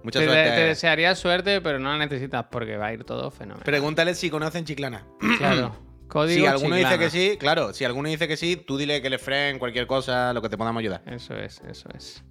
Mucha 0.02 0.20
te, 0.20 0.26
suerte. 0.26 0.50
te 0.50 0.60
desearía 0.64 1.14
suerte, 1.14 1.60
pero 1.60 1.78
no 1.78 1.90
la 1.90 1.98
necesitas 1.98 2.46
porque 2.50 2.76
va 2.76 2.86
a 2.86 2.92
ir 2.94 3.04
todo 3.04 3.30
fenomenal. 3.30 3.64
Pregúntale 3.64 4.14
si 4.14 4.30
conocen 4.30 4.64
Chiclana. 4.64 5.04
claro. 5.38 5.76
Código 6.08 6.40
Si 6.40 6.46
alguno 6.46 6.76
dice 6.76 6.98
que 6.98 7.10
sí, 7.10 7.36
claro, 7.38 7.72
si 7.74 7.84
alguno 7.84 8.08
dice 8.08 8.26
que 8.26 8.36
sí, 8.36 8.56
tú 8.56 8.76
dile 8.78 9.00
que 9.02 9.10
le 9.10 9.18
friend, 9.18 9.58
cualquier 9.58 9.86
cosa, 9.86 10.32
lo 10.32 10.40
que 10.42 10.48
te 10.48 10.56
podamos 10.56 10.80
ayudar. 10.80 11.02
Eso 11.06 11.34
es, 11.36 11.60
eso 11.68 11.88
es. 11.94 12.24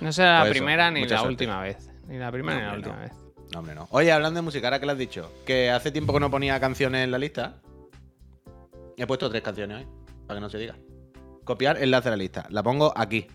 No 0.00 0.12
será 0.12 0.34
la 0.34 0.40
Pues 0.40 0.50
eso, 0.52 0.58
primera 0.64 0.90
ni 0.90 1.02
la 1.02 1.08
suerte. 1.08 1.28
última 1.28 1.60
vez. 1.60 1.90
Ni 2.06 2.18
la 2.18 2.32
primera 2.32 2.54
No, 2.56 2.60
ni 2.62 2.66
la 2.70 2.76
última 2.76 2.96
no. 2.96 3.00
vez. 3.02 3.12
No, 3.52 3.58
hombre, 3.60 3.74
no. 3.74 3.86
Oye, 3.90 4.12
hablando 4.12 4.38
de 4.38 4.42
música, 4.42 4.66
ahora 4.66 4.80
que 4.80 4.86
lo 4.86 4.92
has 4.92 4.98
dicho, 4.98 5.32
que 5.46 5.70
hace 5.70 5.90
tiempo 5.90 6.12
que 6.12 6.20
no 6.20 6.30
ponía 6.30 6.58
canciones 6.60 7.04
en 7.04 7.10
la 7.10 7.18
lista. 7.18 7.60
He 8.96 9.06
puesto 9.06 9.28
tres 9.30 9.42
canciones 9.42 9.78
hoy, 9.78 9.86
para 10.26 10.38
que 10.38 10.42
no 10.42 10.50
se 10.50 10.58
diga. 10.58 10.76
Copiar 11.44 11.82
enlace 11.82 12.08
a 12.08 12.10
la 12.12 12.16
lista. 12.16 12.46
La 12.50 12.62
pongo 12.62 12.92
aquí. 12.96 13.26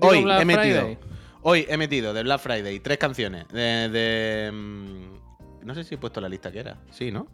Hoy 0.00 0.22
Black 0.24 0.42
he 0.42 0.44
metido. 0.44 0.80
Friday. 0.80 0.98
Hoy 1.42 1.66
he 1.68 1.76
metido 1.76 2.12
de 2.12 2.22
Black 2.22 2.40
Friday 2.40 2.80
tres 2.80 2.98
canciones 2.98 3.46
de. 3.48 3.88
de, 3.88 4.50
mm, 4.52 5.64
no 5.66 5.74
sé 5.74 5.84
si 5.84 5.94
he 5.94 5.98
puesto 5.98 6.20
la 6.20 6.28
lista 6.28 6.50
que 6.50 6.58
era. 6.60 6.78
Sí, 6.90 7.10
¿no? 7.12 7.28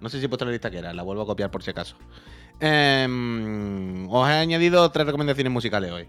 No 0.00 0.08
sé 0.08 0.18
si 0.18 0.26
he 0.26 0.28
puesto 0.28 0.44
la 0.44 0.52
lista 0.52 0.70
que 0.70 0.78
era, 0.78 0.92
la 0.92 1.02
vuelvo 1.02 1.22
a 1.22 1.26
copiar 1.26 1.50
por 1.50 1.62
si 1.62 1.70
acaso. 1.70 1.96
Em, 2.60 4.08
os 4.10 4.28
he 4.28 4.32
añadido 4.32 4.90
tres 4.90 5.06
recomendaciones 5.06 5.52
musicales 5.52 5.92
hoy. 5.92 6.08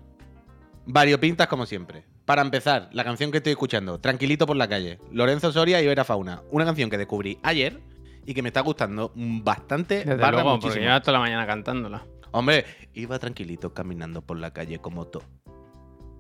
Variopintas 0.86 1.48
como 1.48 1.66
siempre. 1.66 2.06
Para 2.26 2.42
empezar, 2.42 2.90
la 2.94 3.04
canción 3.04 3.32
que 3.32 3.38
estoy 3.38 3.52
escuchando, 3.52 4.00
Tranquilito 4.00 4.46
por 4.46 4.56
la 4.56 4.68
calle, 4.68 5.00
Lorenzo 5.12 5.52
Soria 5.52 5.82
y 5.82 5.88
Vera 5.88 6.04
Fauna. 6.04 6.42
Una 6.52 6.66
canción 6.66 6.90
que 6.90 6.98
descubrí 6.98 7.40
ayer 7.44 7.80
y 8.26 8.34
que 8.34 8.42
me 8.42 8.50
está 8.50 8.62
gustando 8.62 9.12
bastante. 9.16 10.04
Desde 10.06 10.16
luego, 10.18 10.52
muchísimo. 10.52 10.60
porque 10.62 10.80
lleva 10.82 11.02
toda 11.02 11.14
la 11.14 11.20
mañana 11.20 11.48
cantándola. 11.48 12.06
Hombre, 12.32 12.66
iba 12.94 13.18
tranquilito 13.18 13.74
caminando 13.74 14.22
por 14.22 14.38
la 14.38 14.52
calle 14.52 14.80
como 14.80 15.06
todo. 15.06 15.24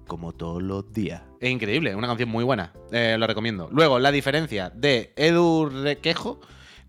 Como 0.07 0.33
todos 0.33 0.63
los 0.63 0.91
días. 0.91 1.21
Es 1.39 1.51
increíble, 1.51 1.95
una 1.95 2.07
canción 2.07 2.29
muy 2.29 2.43
buena. 2.43 2.73
Eh, 2.91 3.15
lo 3.19 3.27
recomiendo. 3.27 3.69
Luego, 3.71 3.99
la 3.99 4.11
diferencia 4.11 4.71
de 4.71 5.13
Edu 5.15 5.69
Requejo, 5.69 6.39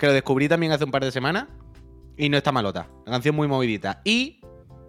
que 0.01 0.07
lo 0.07 0.15
descubrí 0.15 0.49
también 0.49 0.73
hace 0.73 0.85
un 0.85 0.91
par 0.91 1.05
de 1.05 1.13
semanas. 1.13 1.47
Y 2.17 2.29
no 2.31 2.37
está 2.37 2.53
malota. 2.53 2.89
La 3.07 3.13
canción 3.13 3.37
muy 3.37 3.47
movidita. 3.47 4.01
Y 4.05 4.41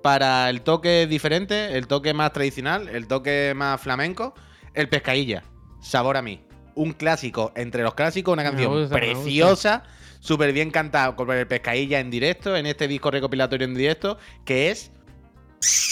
para 0.01 0.49
el 0.49 0.61
toque 0.61 1.05
diferente, 1.05 1.77
el 1.77 1.85
toque 1.85 2.13
más 2.13 2.33
tradicional, 2.33 2.87
el 2.89 3.07
toque 3.07 3.53
más 3.55 3.79
flamenco, 3.79 4.33
el 4.73 4.89
pescadilla. 4.89 5.43
Sabor 5.81 6.17
a 6.17 6.21
mí. 6.21 6.41
Un 6.75 6.93
clásico 6.93 7.51
entre 7.55 7.83
los 7.83 7.93
clásicos, 7.93 8.31
una 8.33 8.43
canción 8.43 8.71
gusta, 8.71 8.95
preciosa, 8.95 9.83
súper 10.21 10.53
bien 10.53 10.71
cantada 10.71 11.15
con 11.15 11.29
el 11.31 11.45
pescadilla 11.45 11.99
en 11.99 12.09
directo, 12.09 12.55
en 12.55 12.65
este 12.65 12.87
disco 12.87 13.11
recopilatorio 13.11 13.65
en 13.65 13.75
directo, 13.75 14.17
que 14.45 14.71
es 14.71 14.91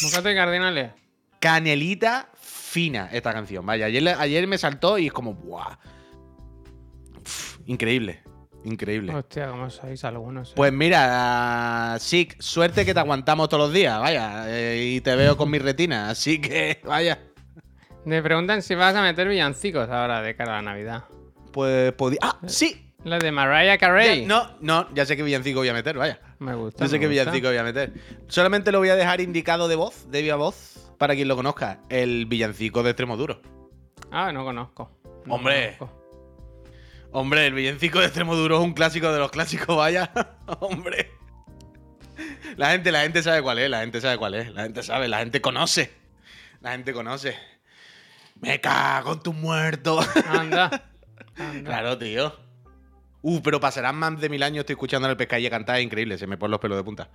Bocate 0.04 0.34
cardinales. 0.34 0.92
canelita 1.40 2.30
fina 2.36 3.10
esta 3.12 3.34
canción. 3.34 3.66
Vaya, 3.66 3.88
ayer, 3.88 4.08
ayer 4.08 4.48
me 4.48 4.58
saltó 4.58 4.98
y 4.98 5.08
es 5.08 5.14
como, 5.14 5.34
¡buah! 5.34 5.78
Uf, 7.22 7.60
increíble, 7.66 8.24
increíble. 8.64 9.14
Hostia, 9.16 9.48
como 9.50 9.70
sois 9.70 10.04
algunos. 10.04 10.50
eh. 10.52 10.54
Pues 10.56 10.72
mira, 10.74 11.96
Sick, 12.00 12.40
suerte 12.42 12.86
que 12.86 12.94
te 12.94 13.00
aguantamos 13.00 13.50
todos 13.50 13.66
los 13.66 13.74
días, 13.74 14.00
vaya, 14.00 14.46
eh, 14.48 14.94
y 14.96 15.02
te 15.02 15.16
veo 15.16 15.38
con 15.38 15.50
mi 15.50 15.60
retina, 15.60 16.10
así 16.10 16.40
que, 16.42 16.82
vaya. 16.86 17.20
Me 18.06 18.22
preguntan 18.24 18.62
si 18.62 18.76
vas 18.76 18.96
a 18.96 19.02
meter 19.02 19.28
villancicos 19.28 19.90
ahora 19.90 20.22
de 20.22 20.36
cara 20.36 20.54
a 20.54 20.62
la 20.62 20.72
Navidad. 20.72 21.04
Pues 21.52 21.92
podía. 21.94 22.20
¡Ah! 22.22 22.38
¡Sí! 22.48 22.86
La 23.04 23.18
de 23.18 23.32
Mariah 23.32 23.78
Carey. 23.78 24.22
Ya- 24.22 24.28
no, 24.28 24.50
no, 24.62 24.94
ya 24.94 25.06
sé 25.06 25.16
qué 25.16 25.24
villancico 25.24 25.60
voy 25.60 25.70
a 25.70 25.74
meter, 25.74 25.98
vaya. 25.98 26.20
Me 26.40 26.54
gusta. 26.56 26.84
Ya 26.86 26.90
sé 26.90 27.00
qué 27.00 27.08
villancico 27.08 27.48
voy 27.48 27.58
a 27.58 27.64
meter. 27.64 27.94
Solamente 28.28 28.72
lo 28.72 28.80
voy 28.80 28.90
a 28.90 28.96
dejar 28.96 29.22
indicado 29.22 29.68
de 29.68 29.76
voz, 29.76 30.10
de 30.12 30.22
viva 30.22 30.36
voz, 30.36 30.92
para 30.98 31.16
quien 31.16 31.28
lo 31.28 31.36
conozca. 31.36 31.80
El 31.90 32.26
villancico 32.26 32.84
de 32.84 32.90
Extremo 32.92 33.16
Duro. 33.18 33.42
Ah, 34.12 34.32
no 34.32 34.44
conozco. 34.44 34.92
No 35.26 35.36
Hombre. 35.36 35.76
conozco. 35.78 35.99
Hombre, 37.12 37.48
el 37.48 37.54
villancico 37.54 38.00
de 38.00 38.06
Extremo 38.06 38.36
Duro 38.36 38.60
es 38.60 38.64
un 38.64 38.74
clásico 38.74 39.12
de 39.12 39.20
los 39.20 39.32
clásicos, 39.32 39.76
vaya. 39.76 40.12
Hombre. 40.60 41.12
La 42.56 42.72
gente, 42.72 42.92
la 42.92 43.02
gente 43.02 43.24
sabe 43.24 43.42
cuál 43.42 43.60
es, 43.60 43.70
la 43.70 43.80
gente 43.80 44.00
sabe 44.02 44.18
cuál 44.18 44.36
es, 44.36 44.54
la 44.54 44.64
gente 44.64 44.84
sabe, 44.84 45.08
la 45.08 45.20
gente 45.20 45.42
conoce. 45.42 45.92
La 46.62 46.72
gente 46.72 46.94
conoce. 46.94 47.36
Me 48.40 48.62
cago 48.62 49.14
en 49.14 49.20
tus 49.22 49.34
muertos. 49.34 50.08
Anda. 50.28 50.90
Anda. 51.38 51.64
claro, 51.64 51.98
tío. 51.98 52.34
Uh, 53.22 53.42
pero 53.42 53.60
pasarán 53.60 53.96
más 53.96 54.20
de 54.20 54.30
mil 54.30 54.44
años 54.44 54.60
estoy 54.60 54.74
escuchando 54.74 55.08
al 55.08 55.18
pescalle 55.18 55.50
cantar, 55.50 55.78
es 55.78 55.84
increíble, 55.84 56.18
se 56.18 56.28
me 56.28 56.38
ponen 56.38 56.52
los 56.52 56.60
pelos 56.60 56.78
de 56.78 56.84
punta. 56.84 57.10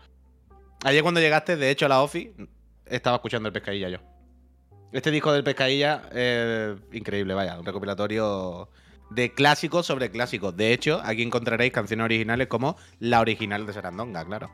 Ayer 0.84 1.02
cuando 1.02 1.20
llegaste, 1.20 1.56
de 1.56 1.70
hecho, 1.70 1.86
a 1.86 1.88
la 1.88 2.02
OFI, 2.02 2.34
estaba 2.84 3.16
escuchando 3.16 3.48
el 3.48 3.52
pescadilla 3.52 3.88
yo. 3.88 3.98
Este 4.92 5.10
disco 5.10 5.32
del 5.32 5.44
pescadilla, 5.44 6.02
eh, 6.12 6.76
increíble, 6.92 7.32
vaya, 7.32 7.58
un 7.58 7.64
recopilatorio 7.64 8.68
de 9.10 9.32
clásicos 9.32 9.86
sobre 9.86 10.10
clásicos. 10.10 10.56
De 10.56 10.72
hecho, 10.72 11.00
aquí 11.04 11.22
encontraréis 11.22 11.72
canciones 11.72 12.04
originales 12.04 12.48
como 12.48 12.76
la 13.00 13.20
original 13.20 13.66
de 13.66 13.72
Sarandonga, 13.72 14.24
claro. 14.24 14.50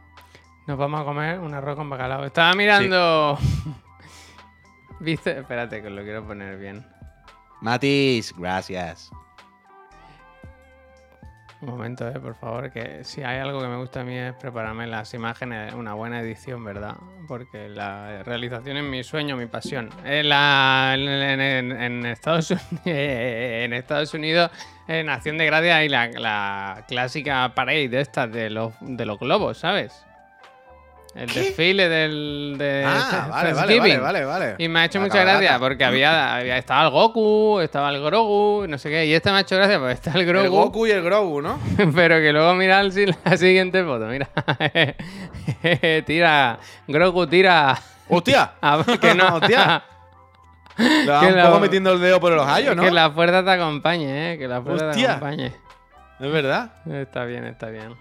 Nos 0.67 0.79
vamos 0.79 1.01
a 1.01 1.05
comer 1.05 1.39
un 1.39 1.55
arroz 1.55 1.77
con 1.77 1.91
bacalao. 1.91 2.25
Estaba 2.25 2.55
mirando. 2.55 3.39
¿Viste? 5.01 5.39
Espérate, 5.39 5.83
que 5.83 5.91
lo 5.91 6.03
quiero 6.03 6.27
poner 6.27 6.59
bien. 6.59 6.87
Matis, 7.61 8.35
gracias. 8.37 9.11
Un 11.63 11.69
momento, 11.69 12.09
eh, 12.09 12.19
por 12.19 12.35
favor, 12.37 12.71
que 12.71 13.05
si 13.05 13.23
hay 13.23 13.39
algo 13.39 13.61
que 13.61 13.67
me 13.69 13.77
gusta 13.77 14.01
a 14.01 14.05
mí 14.05 14.17
es 14.17 14.33
prepararme 14.35 14.87
las 14.87 15.13
imágenes, 15.13 15.75
una 15.75 15.93
buena 15.93 16.21
edición, 16.21 16.65
¿verdad? 16.65 16.97
Porque 17.29 17.69
la 17.69 18.23
realización 18.23 18.79
es 18.79 18.85
mi 18.85 19.05
sueño, 19.05 19.37
mi 19.37 19.45
pasión. 19.45 19.91
En, 20.05 20.31
la- 20.31 20.95
en- 20.97 22.07
Estados, 22.07 22.51
Unidos, 22.51 22.67
en 22.87 23.73
Estados 23.75 24.15
Unidos, 24.15 24.51
en 24.89 25.11
Acción 25.11 25.37
de 25.37 25.45
Gracia, 25.47 25.77
hay 25.77 25.91
la, 25.91 26.09
la 26.13 26.85
clásica 26.89 27.53
parade 27.55 27.89
de 27.91 28.01
estas 28.01 28.33
de 28.33 28.49
los, 28.49 28.73
de 28.81 29.05
los 29.05 29.19
globos, 29.19 29.59
¿sabes? 29.59 30.07
El 31.13 31.27
desfile 31.27 31.89
del 31.89 32.55
de 32.57 32.85
Ah, 32.87 33.27
vale, 33.31 33.99
vale, 33.99 34.25
vale. 34.25 34.55
Y 34.59 34.69
me 34.69 34.79
ha 34.81 34.85
hecho 34.85 35.01
mucha 35.01 35.21
gracia 35.23 35.59
porque 35.59 35.85
había, 35.85 36.37
había 36.37 36.57
estaba 36.57 36.85
el 36.85 36.91
Goku, 36.91 37.59
estaba 37.61 37.91
el 37.91 38.01
Grogu, 38.01 38.67
no 38.69 38.79
sé 38.79 38.91
qué. 38.91 39.07
Y 39.07 39.13
este 39.15 39.31
me 39.33 39.39
ha 39.39 39.41
hecho 39.41 39.57
gracia 39.57 39.79
porque 39.79 39.95
está 39.95 40.13
el 40.13 40.25
Grogu. 40.25 40.45
El 40.45 40.51
Goku 40.51 40.87
y 40.87 40.93
el 40.93 41.03
Grogu, 41.03 41.43
¿no? 41.43 41.59
Pero 41.97 42.17
que 42.21 42.33
luego 42.33 42.55
mira 42.55 42.81
la 42.85 43.37
siguiente 43.37 43.83
foto, 43.83 44.07
mira. 44.07 44.29
tira. 46.07 46.59
Grogu 46.87 47.27
tira. 47.27 47.77
¡Hostia! 48.09 48.53
que 49.01 49.15
no. 49.15 49.37
¡Hostia! 49.37 49.83
Le 50.79 51.07
va 51.07 51.21
Que 51.21 51.27
un 51.27 51.37
la- 51.37 51.47
poco 51.47 51.61
metiendo 51.61 51.93
el 51.93 52.01
dedo 52.01 52.21
por 52.21 52.33
los 52.33 52.43
ojos, 52.47 52.77
¿no? 52.77 52.83
Que 52.83 52.91
la 52.91 53.11
fuerza 53.11 53.45
te 53.45 53.51
acompañe, 53.51 54.35
eh. 54.35 54.39
Que 54.39 54.49
la 54.49 54.63
fuerza 54.63 54.85
te 54.85 54.91
Hostia. 54.91 55.11
acompañe. 55.17 55.47
Es 56.21 56.33
verdad. 56.33 56.73
Está 56.87 57.25
bien, 57.25 57.45
está 57.47 57.69
bien. 57.69 57.95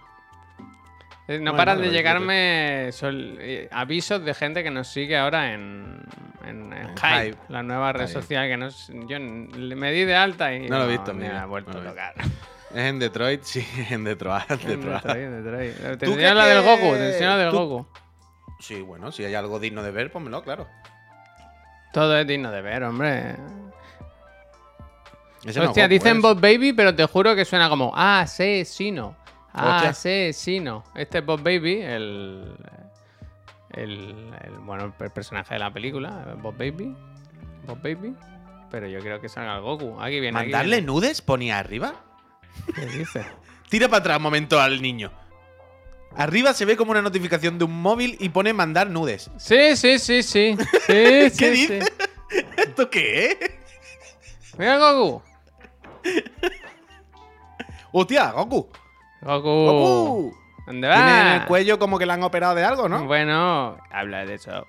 Eh, 1.30 1.38
No 1.38 1.52
Bueno, 1.52 1.58
paran 1.58 1.82
de 1.82 1.89
llegarme 1.92 2.89
sol- 2.92 3.38
eh, 3.39 3.68
avisos 3.72 4.26
de 4.26 4.34
gente 4.34 4.63
que 4.63 4.72
nos 4.72 4.88
sigue 4.88 5.15
ahora 5.15 5.54
en, 5.54 6.02
en, 6.44 6.74
en 6.74 6.74
En 6.74 6.98
Hype, 6.98 7.24
Hype. 7.26 7.38
la 7.50 7.62
nueva 7.62 7.94
red 7.94 8.08
Hype. 8.08 8.22
social 8.22 8.48
que 8.48 8.58
nos, 8.58 8.88
yo 9.08 9.20
me 9.20 9.92
di 9.92 10.06
de 10.06 10.15
alta 10.15 10.52
y 10.56 10.68
No 10.68 10.80
lo 10.80 10.86
he 10.86 10.88
visto, 10.88 11.13
me 11.13 11.28
ha 11.30 11.46
vuelto 11.46 11.72
no 11.72 11.88
a 11.88 11.92
tocar. 11.92 12.13
Es 12.72 12.78
en 12.78 12.98
Detroit, 12.98 13.44
sí, 13.44 13.63
en 13.92 14.04
Detroit. 14.06 14.50
En 14.50 14.82
Detroit. 14.82 15.15
Detroit. 15.30 15.76
Te 16.00 16.06
¿Tú 16.06 16.13
enseño 16.13 16.15
crees 16.15 16.36
la 16.36 16.46
del 16.48 16.62
Goku, 16.63 16.94
te 16.96 17.08
enseño 17.13 17.30
la 17.30 17.38
del 17.38 17.52
tú- 17.52 17.58
Goku. 17.58 17.88
Sí, 18.60 18.82
bueno, 18.82 19.12
si 19.12 19.24
hay 19.24 19.36
algo 19.36 19.60
digno 19.60 19.84
de 19.84 19.92
ver, 19.92 20.12
pónmelo, 20.12 20.42
claro. 20.44 20.68
Todo 21.94 22.18
es 22.18 22.26
digno 22.28 22.50
de 22.52 22.62
ver, 22.62 22.84
hombre. 22.84 23.36
Ese 25.46 25.60
no 25.60 25.63
es 25.65 25.70
Hostia, 25.70 25.88
dicen 25.88 26.22
Bob 26.22 26.42
Baby, 26.42 26.74
pero 26.74 26.94
te 26.94 27.06
juro 27.06 27.36
que 27.36 27.46
suena 27.46 27.70
como 27.70 27.94
asesino. 29.54 29.78
Hostia. 29.78 29.90
Asesino. 29.90 30.84
Este 30.96 31.18
es 31.20 31.26
Bob 31.26 31.42
Baby, 31.42 31.82
el, 31.82 32.56
el, 33.72 34.34
el- 34.44 34.58
bueno, 34.62 34.94
el 35.00 35.12
personaje 35.12 35.54
de 35.56 35.60
la 35.60 35.72
película, 35.74 36.36
Bob 36.42 36.58
Baby. 36.58 36.96
Bob 37.66 37.82
Baby. 37.82 38.16
Pero 38.72 38.88
yo 38.88 39.00
creo 39.00 39.20
que 39.20 39.30
salga 39.30 39.56
el 39.56 39.62
Goku. 39.62 40.00
Aquí 40.00 40.20
viene. 40.20 40.38
aquí 40.38 40.50
¿Mandarle 40.50 40.76
viene. 40.78 40.88
nudes? 40.88 41.22
Ponía 41.22 41.58
arriba. 41.60 41.94
¿Qué 42.76 42.86
dice? 42.86 43.26
Tira 43.70 43.88
para 43.88 44.00
atrás 44.00 44.18
un 44.18 44.24
momento 44.24 44.60
al 44.60 44.82
niño. 44.82 45.12
Arriba 46.16 46.54
se 46.54 46.66
ve 46.66 46.76
como 46.76 46.92
una 46.92 47.02
notificación 47.04 47.58
de 47.60 47.66
un 47.66 47.82
móvil 47.82 48.16
y 48.20 48.30
pone 48.30 48.52
mandar 48.54 48.90
nudes. 48.90 49.30
Sí, 49.38 49.76
sí, 49.76 50.00
sí, 50.00 50.24
sí. 50.24 50.56
Sí, 50.88 50.88
¿Qué 50.88 51.30
sí, 51.32 51.50
dice? 51.50 51.82
sí. 51.82 52.38
¿Esto 52.58 52.90
qué 52.90 53.26
es? 53.40 54.58
Mira 54.58 54.78
Goku. 54.78 55.22
¡Hostia, 57.92 58.32
Goku! 58.32 58.70
Goku. 59.21 59.49
¡Goku! 59.49 60.38
¿Dónde 60.67 60.88
Tiene 60.88 61.19
en 61.21 61.25
va? 61.27 61.36
el 61.38 61.45
cuello 61.45 61.79
como 61.79 61.97
que 61.97 62.05
le 62.05 62.13
han 62.13 62.23
operado 62.23 62.55
de 62.55 62.63
algo, 62.63 62.88
¿no? 62.88 63.05
Bueno, 63.05 63.77
habla 63.91 64.25
de 64.25 64.36
eso. 64.36 64.67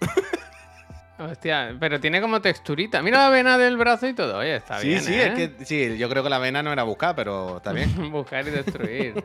Hostia, 1.18 1.76
pero 1.80 1.98
tiene 1.98 2.20
como 2.20 2.40
texturita. 2.40 3.02
Mira 3.02 3.24
la 3.24 3.30
vena 3.30 3.58
del 3.58 3.76
brazo 3.76 4.06
y 4.06 4.14
todo. 4.14 4.38
Oye, 4.38 4.54
está 4.56 4.78
sí, 4.78 4.88
bien. 4.88 5.00
sí, 5.02 5.14
¿eh? 5.14 5.26
es 5.26 5.34
que 5.34 5.64
sí, 5.64 5.98
yo 5.98 6.08
creo 6.08 6.22
que 6.22 6.30
la 6.30 6.38
vena 6.38 6.62
no 6.62 6.70
era 6.72 6.84
buscar, 6.84 7.16
pero 7.16 7.56
está 7.56 7.72
bien. 7.72 8.12
Buscar 8.12 8.46
y 8.46 8.50
destruir. 8.50 9.24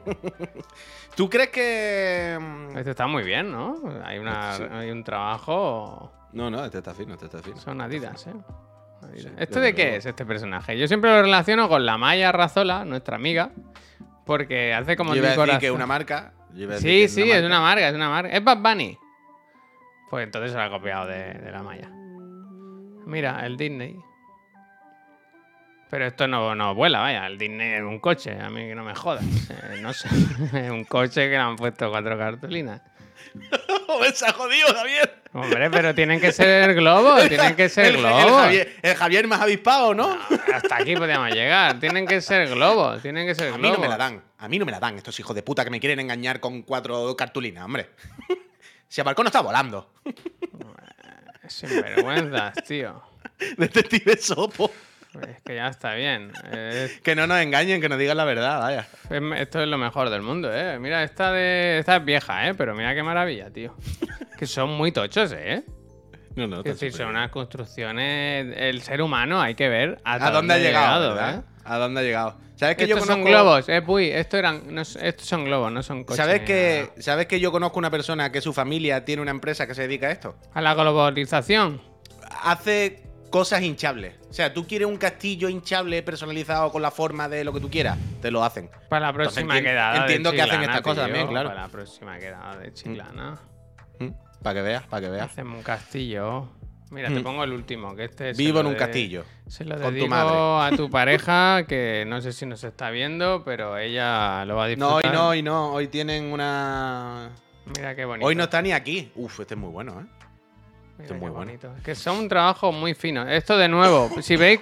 ¿Tú 1.15 1.29
crees 1.29 1.49
que.? 1.49 2.39
Esto 2.75 2.89
está 2.89 3.05
muy 3.05 3.21
bien, 3.23 3.51
¿no? 3.51 3.75
Hay, 4.03 4.17
una, 4.17 4.53
Sí. 4.53 4.63
hay 4.71 4.89
un 4.89 5.03
trabajo. 5.03 6.11
No, 6.31 6.49
no, 6.49 6.65
este 6.65 6.79
está 6.79 6.95
fino, 6.95 7.13
este 7.13 7.25
está 7.25 7.39
fino. 7.43 7.57
Son 7.57 7.79
Adidas, 7.79 8.25
¿eh? 8.25 8.33
Adidas. 9.03 9.21
Sí, 9.21 9.29
¿Esto 9.37 9.59
desde 9.59 9.61
de 9.61 9.75
qué 9.75 9.95
es, 9.97 10.05
este 10.07 10.25
personaje? 10.25 10.75
Yo 10.79 10.87
siempre 10.87 11.11
lo 11.11 11.21
relaciono 11.21 11.69
con 11.69 11.85
la 11.85 11.99
Maya 11.99 12.31
Razola, 12.31 12.85
nuestra 12.85 13.17
amiga. 13.17 13.51
Porque 14.25 14.73
hace 14.73 14.95
como 14.95 15.13
Yo 15.13 15.17
iba 15.23 15.33
a 15.33 15.35
decir 15.45 15.59
que 15.59 15.71
una 15.71 15.85
marca. 15.85 16.33
yo 16.53 16.63
iba 16.63 16.73
a 16.73 16.75
decir 16.75 16.89
Sí, 17.09 17.21
que 17.21 17.23
sí, 17.25 17.31
es 17.31 17.43
una 17.43 17.59
marca, 17.59 17.87
es 17.89 17.95
una 17.95 18.09
marca. 18.09 18.29
Es 18.35 18.43
Bad 18.43 18.57
Bunny. 18.59 18.97
Pues 20.09 20.23
entonces 20.25 20.51
se 20.51 20.57
lo 20.57 20.63
ha 20.63 20.69
copiado 20.69 21.07
de, 21.07 21.33
de 21.33 21.51
la 21.51 21.63
Maya. 21.63 21.89
Mira, 23.05 23.45
el 23.45 23.57
Disney. 23.57 23.97
Pero 25.89 26.05
esto 26.07 26.27
no, 26.27 26.55
no 26.55 26.73
vuela, 26.73 26.99
vaya. 27.01 27.27
El 27.27 27.37
Disney 27.37 27.73
es 27.73 27.81
un 27.81 27.99
coche, 27.99 28.39
a 28.39 28.49
mí 28.49 28.61
que 28.67 28.75
no 28.75 28.83
me 28.83 28.95
jodas. 28.95 29.23
Eh, 29.73 29.79
no 29.81 29.93
sé. 29.93 30.07
Es 30.57 30.71
un 30.71 30.83
coche 30.85 31.25
que 31.25 31.31
le 31.31 31.37
han 31.37 31.55
puesto 31.55 31.89
cuatro 31.89 32.17
cartulinas. 32.17 32.81
se 34.13 34.25
ha 34.25 34.33
jodido, 34.33 34.67
Javier! 34.73 35.21
Hombre, 35.33 35.69
pero 35.71 35.95
tienen 35.95 36.19
que 36.21 36.31
ser 36.31 36.73
globos, 36.75 37.25
tienen 37.29 37.55
que 37.55 37.69
ser 37.69 37.85
el, 37.85 37.95
el 37.95 38.01
globos. 38.01 38.41
Javier, 38.43 38.75
el 38.81 38.95
Javier 38.95 39.27
más 39.27 39.41
avispado, 39.41 39.93
¿no? 39.93 40.07
No, 40.15 40.19
hasta 40.53 40.77
aquí 40.77 40.95
podíamos 40.95 41.31
llegar. 41.31 41.79
Tienen 41.79 42.05
que 42.05 42.21
ser 42.21 42.49
globos, 42.49 43.01
tienen 43.01 43.25
que 43.25 43.33
ser 43.35 43.53
A 43.53 43.57
globos. 43.57 43.61
mí 43.61 43.71
no 43.71 43.79
me 43.79 43.87
la 43.87 43.97
dan. 43.97 44.23
A 44.37 44.47
mí 44.47 44.59
no 44.59 44.65
me 44.65 44.71
la 44.71 44.79
dan 44.79 44.97
estos 44.97 45.19
hijos 45.19 45.35
de 45.35 45.41
puta 45.41 45.63
que 45.63 45.69
me 45.69 45.79
quieren 45.79 45.99
engañar 45.99 46.39
con 46.39 46.61
cuatro 46.61 47.15
cartulinas, 47.15 47.65
hombre. 47.65 47.89
si 48.87 49.01
el 49.01 49.05
balcón 49.05 49.23
no 49.23 49.29
está 49.29 49.41
volando. 49.41 49.93
Sinvergüenzas, 51.47 52.53
tío. 52.67 53.01
Detective 53.57 54.17
Sopo. 54.17 54.71
Es 55.21 55.41
que 55.43 55.55
ya 55.55 55.67
está 55.67 55.93
bien. 55.95 56.31
Es- 56.51 56.99
Que 57.03 57.15
no 57.15 57.27
nos 57.27 57.37
engañen, 57.39 57.79
que 57.81 57.89
nos 57.89 57.97
digan 57.99 58.17
la 58.17 58.25
verdad, 58.25 58.59
vaya. 58.59 58.87
es- 59.09 59.39
esto 59.41 59.61
es 59.61 59.67
lo 59.67 59.77
mejor 59.77 60.09
del 60.09 60.21
mundo, 60.21 60.49
¿eh? 60.53 60.79
Mira, 60.79 61.03
esta, 61.03 61.31
de, 61.31 61.79
esta 61.79 61.97
es 61.97 62.05
vieja, 62.05 62.47
¿eh? 62.49 62.53
Pero 62.55 62.75
mira 62.75 62.93
qué 62.95 63.03
maravilla, 63.03 63.49
tío. 63.51 63.75
Que 64.37 64.47
son 64.47 64.71
muy 64.71 64.91
tochos, 64.91 65.31
¿eh? 65.37 65.63
No, 66.35 66.47
no, 66.47 66.57
Es 66.57 66.63
decir, 66.63 66.91
son 66.91 67.09
unas 67.09 67.29
construcciones. 67.29 68.53
El 68.57 68.81
ser 68.81 69.01
humano 69.01 69.39
hay 69.41 69.53
que 69.55 69.69
ver 69.69 69.99
¿A 70.03 70.31
dónde 70.31 70.55
ha 70.55 70.57
llegado? 70.57 71.17
¿eh? 71.19 71.41
¿A 71.63 71.77
dónde 71.77 72.01
ha 72.01 72.03
llegado? 72.03 72.37
¿Sabes 72.55 72.75
que 72.75 72.87
yo 72.87 72.95
Estos 72.95 73.07
conozco... 73.07 73.23
son 73.23 73.31
globos, 73.31 73.69
eh, 73.69 73.81
Puy. 73.81 74.09
Esto 74.09 74.37
eran, 74.37 74.73
no 74.73 74.81
estos 74.81 75.25
son 75.27 75.45
globos, 75.45 75.71
no 75.71 75.83
son 75.83 76.03
coches. 76.03 76.17
¿Sabes 76.23 76.41
que. 76.41 76.89
¿Sabes 76.99 77.27
que 77.27 77.39
yo 77.39 77.51
conozco 77.51 77.77
una 77.79 77.91
persona 77.91 78.31
que 78.31 78.41
su 78.41 78.51
familia 78.53 79.05
tiene 79.05 79.21
una 79.21 79.31
empresa 79.31 79.67
que 79.67 79.75
se 79.75 79.83
dedica 79.83 80.07
a 80.07 80.11
esto? 80.11 80.35
A 80.53 80.61
la 80.61 80.73
globalización. 80.73 81.81
Hace 82.43 83.03
cosas 83.33 83.63
hinchables. 83.63 84.13
O 84.29 84.33
sea, 84.33 84.53
tú 84.53 84.67
quieres 84.67 84.87
un 84.87 84.97
castillo 84.97 85.49
hinchable 85.49 86.03
personalizado 86.03 86.71
con 86.71 86.83
la 86.83 86.91
forma 86.91 87.27
de 87.27 87.43
lo 87.43 87.51
que 87.51 87.59
tú 87.59 87.67
quieras, 87.71 87.97
te 88.21 88.29
lo 88.29 88.43
hacen. 88.43 88.69
Para 88.89 89.07
la 89.07 89.09
Entonces 89.09 89.33
próxima 89.33 89.57
entiendo- 89.57 89.69
quedada. 89.71 89.93
de 89.93 89.99
entiendo 90.01 90.31
que 90.33 90.41
hacen 90.43 90.61
estas 90.61 90.81
cosas 90.81 91.05
también, 91.05 91.27
claro. 91.27 91.49
Para 91.49 91.61
la 91.63 91.67
próxima 91.69 92.19
quedada 92.19 92.57
de 92.57 92.71
Chiclana. 92.73 93.39
Para 94.43 94.53
que 94.55 94.61
veas, 94.61 94.83
para 94.83 95.01
que 95.01 95.09
veas. 95.09 95.31
Hacemos 95.31 95.57
un 95.57 95.63
castillo. 95.63 96.47
Mira, 96.91 97.07
te 97.09 97.21
Mm. 97.21 97.23
pongo 97.23 97.43
el 97.43 97.53
último, 97.53 97.95
que 97.95 98.03
este 98.03 98.29
es. 98.29 98.37
Vivo 98.37 98.59
en 98.59 98.67
un 98.67 98.75
castillo. 98.75 99.23
Se 99.47 99.65
lo 99.65 99.81
con 99.81 99.97
tu 99.97 100.07
madre. 100.07 100.75
a 100.75 100.77
tu 100.77 100.89
pareja, 100.91 101.65
que 101.67 102.03
no 102.07 102.21
sé 102.21 102.33
si 102.33 102.45
nos 102.45 102.63
está 102.63 102.91
viendo, 102.91 103.43
pero 103.43 103.79
ella 103.79 104.45
lo 104.45 104.57
va 104.57 104.65
a 104.65 104.67
No, 104.75 104.99
disfrutar. 104.99 105.05
hoy 105.05 105.11
no, 105.17 105.27
hoy 105.29 105.41
no. 105.41 105.71
Hoy 105.73 105.87
tienen 105.87 106.31
una. 106.31 107.31
Mira 107.75 107.95
qué 107.95 108.05
bonito. 108.05 108.27
Hoy 108.27 108.35
no 108.35 108.43
está 108.43 108.61
ni 108.61 108.73
aquí. 108.73 109.11
Uf, 109.15 109.39
este 109.39 109.55
es 109.55 109.59
muy 109.59 109.71
bueno, 109.71 110.01
¿eh? 110.01 110.22
Mira 110.97 111.05
es 111.15 111.21
muy 111.21 111.29
bueno. 111.31 111.33
bonito. 111.45 111.73
Es 111.77 111.83
que 111.83 111.95
son 111.95 112.17
un 112.19 112.29
trabajo 112.29 112.71
muy 112.71 112.93
fino. 112.93 113.27
Esto 113.27 113.57
de 113.57 113.67
nuevo, 113.67 114.09
si 114.21 114.35
veis, 114.35 114.59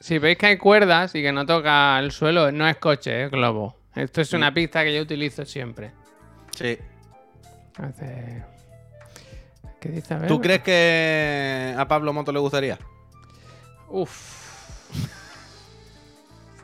si 0.00 0.18
veis 0.18 0.36
que 0.38 0.46
hay 0.46 0.56
cuerdas 0.58 1.14
y 1.14 1.22
que 1.22 1.32
no 1.32 1.44
toca 1.46 1.98
el 1.98 2.10
suelo, 2.12 2.50
no 2.52 2.66
es 2.68 2.76
coche, 2.76 3.24
es 3.24 3.30
globo. 3.30 3.76
Esto 3.94 4.20
es 4.22 4.32
una 4.32 4.52
pista 4.52 4.82
que 4.82 4.94
yo 4.94 5.02
utilizo 5.02 5.44
siempre. 5.44 5.92
Sí. 6.56 6.78
Hace... 7.76 8.42
¿Qué 9.80 9.88
dice? 9.90 10.14
A 10.14 10.18
ver. 10.18 10.28
¿Tú 10.28 10.40
crees 10.40 10.62
que 10.62 11.74
a 11.76 11.86
Pablo 11.86 12.12
Moto 12.12 12.32
le 12.32 12.38
gustaría? 12.38 12.78
Uf. 13.88 14.42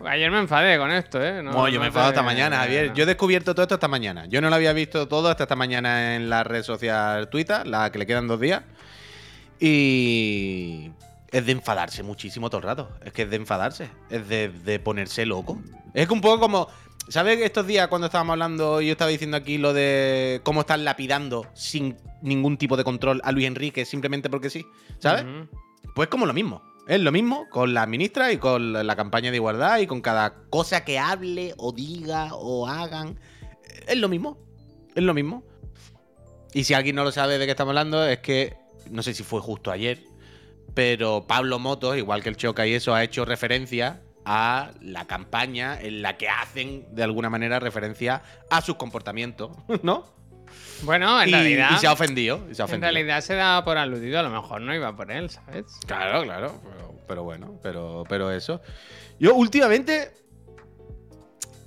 Ayer 0.07 0.31
me 0.31 0.39
enfadé 0.39 0.79
con 0.79 0.91
esto, 0.91 1.23
¿eh? 1.23 1.43
No- 1.43 1.53
No, 1.53 1.69
yo 1.69 1.79
me 1.79 1.89
enfadado 1.89 2.11
esta 2.13 2.23
mañana, 2.23 2.57
Javier. 2.59 2.95
Yo 2.95 3.03
he 3.03 3.07
descubierto 3.07 3.55
todo 3.55 3.63
esto 3.65 3.75
esta 3.75 3.89
mañana. 3.89 4.25
Yo 4.27 4.41
no 4.41 4.49
lo 4.49 4.57
había 4.57 4.73
visto 4.73 5.07
todo 5.07 5.29
hasta 5.29 5.45
esta 5.45 5.57
mañana 5.57 6.17
en 6.17 6.31
la 6.31 6.43
red 6.43 6.63
social 6.63 7.29
Twitter, 7.29 7.67
la 7.67 7.93
que 7.93 7.99
le 7.99 8.07
quedan 8.07 8.27
dos 8.27 8.41
días. 8.41 8.63
Y 9.61 10.91
es 11.31 11.47
de 11.47 11.53
enfadarse 11.53 12.03
muchísimo 12.03 12.49
todo 12.49 12.59
el 12.59 12.65
rato. 12.65 12.91
Es 13.05 13.13
que 13.13 13.23
es 13.23 13.31
de 13.31 13.37
enfadarse. 13.37 13.91
Es 14.09 14.27
de, 14.29 14.49
de 14.49 14.81
ponerse 14.81 15.27
loco. 15.27 15.59
Es 15.95 16.07
que 16.07 16.13
un 16.13 16.21
poco 16.21 16.41
como. 16.41 16.69
¿Sabes 17.09 17.41
estos 17.41 17.67
días 17.67 17.89
cuando 17.89 18.07
estábamos 18.07 18.35
hablando 18.35 18.81
yo 18.81 18.93
estaba 18.93 19.11
diciendo 19.11 19.37
aquí 19.37 19.59
lo 19.59 19.73
de 19.73 20.41
cómo 20.45 20.61
están 20.61 20.85
lapidando 20.85 21.45
sin 21.55 21.97
ningún 22.23 22.57
tipo 22.57 22.77
de 22.77 22.85
control 22.85 23.21
a 23.25 23.33
Luis 23.33 23.47
Enrique 23.47 23.85
simplemente 23.85 24.31
porque 24.31 24.49
sí? 24.49 24.65
¿Sabes? 24.99 25.25
Ujú. 25.25 25.49
Pues 25.95 26.09
como 26.09 26.27
lo 26.27 26.33
mismo. 26.33 26.63
Es 26.87 27.01
lo 27.01 27.11
mismo 27.11 27.49
con 27.51 27.75
la 27.75 27.87
ministra 27.87 28.33
y 28.33 28.39
con 28.39 28.73
la 28.73 28.97
campaña 28.97 29.31
de 29.31 29.37
igualdad 29.37 29.79
y 29.79 29.87
con 29.87 30.01
cada 30.01 30.35
cosa 30.51 30.85
que 30.85 30.99
hable 30.99 31.55
o 31.57 31.73
diga 31.73 32.31
o 32.33 32.67
hagan. 32.67 33.19
Es 33.87 33.97
lo 33.97 34.09
mismo. 34.09 34.39
Es 34.95 35.03
lo 35.03 35.15
mismo. 35.15 35.43
Y 36.53 36.65
si 36.65 36.75
alguien 36.75 36.97
no 36.97 37.05
lo 37.05 37.13
sabe 37.13 37.39
de 37.39 37.45
qué 37.45 37.53
estamos 37.53 37.71
hablando, 37.71 38.05
es 38.05 38.19
que 38.19 38.57
no 38.91 39.03
sé 39.03 39.15
si 39.15 39.23
fue 39.23 39.41
justo 39.41 39.71
ayer, 39.71 40.03
pero 40.75 41.25
Pablo 41.27 41.59
Motos, 41.59 41.97
igual 41.97 42.23
que 42.23 42.29
el 42.29 42.37
Choca 42.37 42.67
y 42.67 42.75
eso, 42.75 42.95
ha 42.95 43.03
hecho 43.03 43.25
referencia 43.25 44.01
a 44.25 44.71
la 44.81 45.07
campaña 45.07 45.81
en 45.81 46.03
la 46.03 46.17
que 46.17 46.29
hacen 46.29 46.87
de 46.95 47.03
alguna 47.03 47.31
manera 47.31 47.59
referencia 47.59 48.23
a 48.51 48.61
sus 48.61 48.77
comportamientos, 48.77 49.51
¿no? 49.83 50.07
Bueno, 50.83 51.21
en 51.23 51.29
y, 51.29 51.33
realidad. 51.33 51.71
y 51.75 51.79
se 51.79 51.87
ha 51.87 51.93
ofendido. 51.93 52.47
y 52.51 52.55
se 52.55 52.63
ha 52.63 52.67
en 52.67 52.81
realidad 52.81 53.21
se 53.21 53.35
daba 53.35 53.65
por 53.65 53.77
aludido, 53.79 54.19
a 54.19 54.23
lo 54.23 54.31
mejor 54.31 54.61
no 54.61 54.75
iba 54.75 54.95
por 54.97 55.11
él, 55.11 55.31
¿sabes? 55.31 55.67
Claro, 55.87 56.23
claro. 56.23 56.61
Pero, 56.63 56.95
pero 57.07 57.23
bueno, 57.25 57.59
pero, 57.63 58.05
pero 58.09 58.31
eso. 58.31 58.61
Yo 59.19 59.35
últimamente. 59.35 60.13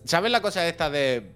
¿Sabes 0.05 0.31
la 0.31 0.41
cosa 0.41 0.67
esta 0.67 0.89
de. 0.89 1.32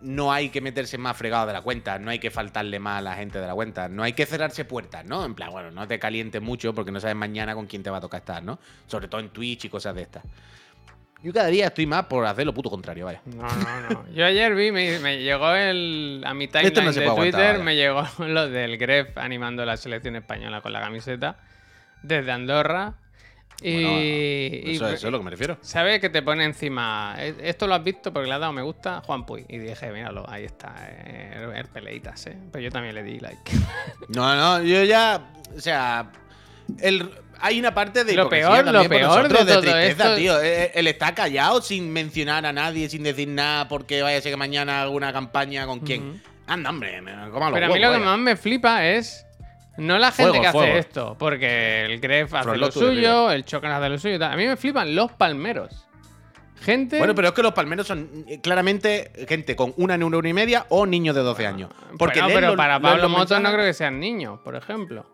No 0.00 0.32
hay 0.32 0.48
que 0.48 0.60
meterse 0.60 0.96
más 0.98 1.16
fregado 1.16 1.46
de 1.46 1.52
la 1.52 1.60
cuenta, 1.60 1.98
no 1.98 2.10
hay 2.10 2.18
que 2.18 2.30
faltarle 2.30 2.78
más 2.78 2.98
a 2.98 3.02
la 3.02 3.14
gente 3.16 3.38
de 3.38 3.46
la 3.46 3.54
cuenta, 3.54 3.88
no 3.88 4.02
hay 4.02 4.14
que 4.14 4.24
cerrarse 4.24 4.64
puertas, 4.64 5.04
¿no? 5.04 5.24
En 5.24 5.34
plan, 5.34 5.50
bueno, 5.50 5.70
no 5.70 5.86
te 5.86 5.98
calientes 5.98 6.40
mucho 6.40 6.74
porque 6.74 6.90
no 6.90 7.00
sabes 7.00 7.16
mañana 7.16 7.54
con 7.54 7.66
quién 7.66 7.82
te 7.82 7.90
va 7.90 7.98
a 7.98 8.00
tocar 8.00 8.20
estar, 8.20 8.42
¿no? 8.42 8.58
Sobre 8.86 9.08
todo 9.08 9.20
en 9.20 9.28
Twitch 9.28 9.66
y 9.66 9.68
cosas 9.68 9.94
de 9.94 10.02
estas. 10.02 10.22
Yo 11.22 11.34
cada 11.34 11.48
día 11.48 11.66
estoy 11.66 11.84
más 11.84 12.06
por 12.06 12.24
hacer 12.24 12.46
lo 12.46 12.54
puto 12.54 12.70
contrario, 12.70 13.04
vaya. 13.04 13.20
No, 13.26 13.42
no, 13.42 13.90
no. 13.90 14.12
Yo 14.14 14.24
ayer 14.24 14.54
vi, 14.54 14.72
me, 14.72 14.98
me 15.00 15.22
llegó 15.22 15.54
el. 15.54 16.22
A 16.24 16.32
mi 16.32 16.48
timeline 16.48 16.84
no 16.84 16.92
de 16.92 17.04
aguantar, 17.04 17.16
Twitter, 17.16 17.58
me 17.62 17.76
llegó 17.76 18.06
lo 18.26 18.48
del 18.48 18.78
Gref 18.78 19.18
animando 19.18 19.66
la 19.66 19.76
selección 19.76 20.16
española 20.16 20.62
con 20.62 20.72
la 20.72 20.80
camiseta 20.80 21.36
desde 22.02 22.32
Andorra. 22.32 22.94
Y. 23.62 23.72
Bueno, 23.74 24.00
y- 24.00 24.76
Eso, 24.76 24.88
eso 24.88 25.06
es 25.08 25.12
lo 25.12 25.18
que 25.18 25.24
me 25.24 25.30
refiero. 25.30 25.58
¿Sabes 25.60 26.00
que 26.00 26.08
te 26.10 26.22
pone 26.22 26.44
encima? 26.44 27.14
"E- 27.18 27.34
Esto 27.42 27.66
lo 27.66 27.74
has 27.74 27.84
visto 27.84 28.12
porque 28.12 28.28
le 28.28 28.34
has 28.34 28.40
dado 28.40 28.52
me 28.52 28.62
gusta 28.62 29.02
Juan 29.04 29.26
Puy. 29.26 29.44
Y 29.48 29.58
dije, 29.58 29.90
míralo, 29.92 30.24
ahí 30.28 30.44
está, 30.44 30.74
eh, 30.88 31.32
el, 31.50 31.56
el 31.56 31.66
peleitas, 31.66 32.26
¿eh? 32.26 32.36
Pero 32.52 32.62
yo 32.64 32.70
también 32.70 32.94
le 32.94 33.02
di 33.02 33.20
like. 33.20 33.38
No, 34.08 34.34
no, 34.34 34.62
yo 34.62 34.84
ya. 34.84 35.32
O 35.56 35.60
sea. 35.60 36.10
El, 36.78 37.10
hay 37.40 37.58
una 37.58 37.74
parte 37.74 38.04
de 38.04 38.12
Lo 38.14 38.28
peor, 38.28 38.64
lo 38.66 38.88
peor 38.88 39.02
nosotros, 39.22 39.46
de, 39.46 39.52
tristeza, 39.54 40.04
esto- 40.04 40.16
tío. 40.16 40.40
Eh, 40.42 40.70
Él 40.74 40.86
está 40.86 41.14
callado 41.14 41.60
sin 41.62 41.90
mencionar 41.92 42.46
a 42.46 42.52
nadie, 42.52 42.88
sin 42.88 43.02
decir 43.02 43.28
nada, 43.28 43.66
porque 43.66 44.02
vaya 44.02 44.18
a 44.18 44.20
ser 44.20 44.32
que 44.32 44.36
mañana 44.36 44.82
alguna 44.82 45.12
campaña 45.12 45.66
con 45.66 45.80
quién. 45.80 46.08
Ujú. 46.10 46.18
Anda, 46.46 46.70
hombre, 46.70 47.00
me 47.00 47.12
Pero 47.12 47.44
a 47.44 47.50
mí 47.50 47.58
lo 47.58 47.70
que 47.74 47.86
vaya. 47.86 47.98
más 47.98 48.18
me 48.18 48.36
flipa 48.36 48.86
es. 48.86 49.24
No 49.76 49.98
la 49.98 50.10
gente 50.12 50.30
Fuego, 50.30 50.44
que 50.44 50.50
fuego. 50.52 50.68
hace 50.72 50.78
esto, 50.78 51.16
porque 51.18 51.84
el 51.84 52.00
Gref 52.00 52.34
hace 52.34 52.56
lo 52.56 52.70
suyo, 52.70 53.30
el 53.30 53.44
Chocan 53.44 53.72
hace 53.72 53.88
lo 53.88 53.98
suyo 53.98 54.16
y 54.16 54.18
tal. 54.18 54.32
A 54.32 54.36
mí 54.36 54.46
me 54.46 54.56
flipan 54.56 54.94
los 54.94 55.12
palmeros. 55.12 55.86
Gente. 56.60 56.98
Bueno, 56.98 57.14
pero 57.14 57.28
es 57.28 57.34
que 57.34 57.42
los 57.42 57.54
palmeros 57.54 57.86
son 57.86 58.24
eh, 58.28 58.38
claramente 58.42 59.12
gente 59.26 59.56
con 59.56 59.72
una 59.78 59.96
neurona 59.96 60.28
y 60.28 60.34
media 60.34 60.66
o 60.68 60.84
niños 60.84 61.14
de 61.16 61.22
12 61.22 61.46
años. 61.46 61.70
Porque 61.98 62.20
Bueno, 62.20 62.28
leer 62.28 62.36
pero 62.40 62.46
los- 62.48 62.56
para 62.56 62.78
Pablo 62.80 63.08
Motos 63.08 63.40
no 63.40 63.50
creo 63.50 63.64
que 63.64 63.72
sean 63.72 63.98
niños, 63.98 64.40
por 64.44 64.54
ejemplo. 64.56 65.06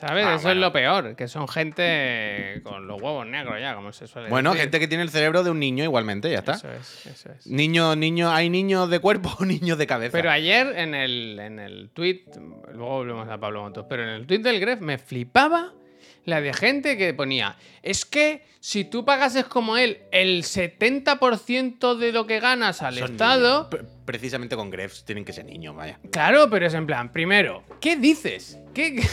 ¿Sabes? 0.00 0.24
Ah, 0.26 0.34
Eso 0.36 0.42
bueno. 0.44 0.50
es 0.52 0.56
lo 0.66 0.72
peor, 0.72 1.14
que 1.16 1.28
son 1.28 1.46
gente 1.46 2.60
con 2.64 2.86
los 2.86 3.00
huevos 3.02 3.26
negros 3.26 3.60
ya, 3.60 3.74
como 3.74 3.92
se 3.92 4.06
suele 4.06 4.28
Bueno, 4.30 4.50
decir. 4.50 4.62
gente 4.62 4.80
que 4.80 4.88
tiene 4.88 5.02
el 5.04 5.10
cerebro 5.10 5.42
de 5.44 5.50
un 5.50 5.58
niño 5.60 5.84
igualmente, 5.84 6.30
ya 6.30 6.38
está. 6.38 6.52
Eso 6.54 6.72
es, 6.72 7.06
eso 7.06 7.32
es. 7.32 7.46
Niños, 7.46 7.96
niños, 7.96 8.32
hay 8.32 8.48
niños 8.48 8.88
de 8.88 8.98
cuerpo 8.98 9.36
o 9.38 9.44
niños 9.44 9.76
de 9.76 9.86
cabeza. 9.86 10.12
Pero 10.12 10.30
ayer 10.30 10.72
en 10.78 10.94
el, 10.94 11.38
en 11.38 11.58
el 11.58 11.90
tweet, 11.90 12.22
luego 12.72 12.88
volvemos 12.96 13.28
a 13.28 13.38
Pablo 13.38 13.62
Motos, 13.62 13.86
pero 13.88 14.02
en 14.02 14.08
el 14.10 14.26
tweet 14.26 14.38
del 14.40 14.58
Gref 14.58 14.80
me 14.80 14.96
flipaba 14.98 15.74
la 16.24 16.40
de 16.40 16.52
gente 16.52 16.96
que 16.96 17.12
ponía, 17.14 17.56
es 17.82 18.04
que 18.04 18.44
si 18.60 18.84
tú 18.84 19.04
pagases 19.06 19.44
como 19.46 19.76
él 19.78 19.98
el 20.12 20.44
70% 20.44 21.96
de 21.96 22.12
lo 22.12 22.26
que 22.26 22.40
ganas 22.40 22.82
al 22.82 22.96
Son 22.98 23.12
Estado, 23.12 23.68
niños. 23.72 23.86
Pre- 24.10 24.18
Precisamente 24.20 24.56
con 24.56 24.70
Grefs 24.70 25.04
tienen 25.04 25.24
que 25.24 25.32
ser 25.32 25.44
niños, 25.44 25.74
vaya. 25.76 25.98
Claro, 26.12 26.48
pero 26.50 26.66
es 26.66 26.74
en 26.74 26.86
plan, 26.86 27.10
primero, 27.12 27.62
¿qué 27.80 27.96
dices? 27.96 28.58
¿Qué? 28.74 29.00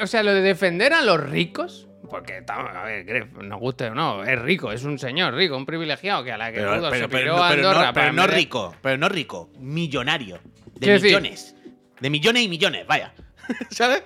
o 0.00 0.06
sea, 0.06 0.22
lo 0.22 0.32
de 0.34 0.40
defender 0.42 0.92
a 0.92 1.02
los 1.02 1.18
ricos, 1.20 1.88
porque 2.08 2.42
a 2.46 2.84
ver, 2.84 3.04
Gref, 3.04 3.32
nos 3.42 3.60
guste 3.60 3.86
o 3.86 3.94
no, 3.94 4.24
es 4.24 4.40
rico, 4.40 4.72
es 4.72 4.84
un 4.84 4.98
señor 4.98 5.34
rico, 5.34 5.56
un 5.56 5.66
privilegiado 5.66 6.24
que 6.24 6.32
a 6.32 6.38
la 6.38 6.52
que 6.52 6.58
Pero, 6.60 6.84
se 6.84 6.90
pero 6.90 7.08
piró 7.08 7.42
a 7.42 7.50
pero 7.50 7.62
no- 7.62 7.68
Andorra 7.70 7.92
pero 7.92 8.12
no 8.12 8.26
rico, 8.26 8.74
pero 8.82 8.96
no 8.98 9.08
rico, 9.08 9.50
millonario. 9.58 10.40
De 10.74 10.92
decir- 10.92 11.06
millones. 11.08 11.54
De 12.00 12.10
millones 12.10 12.42
y 12.44 12.48
millones, 12.48 12.86
vaya. 12.86 13.12
¿Sabes? 13.70 14.02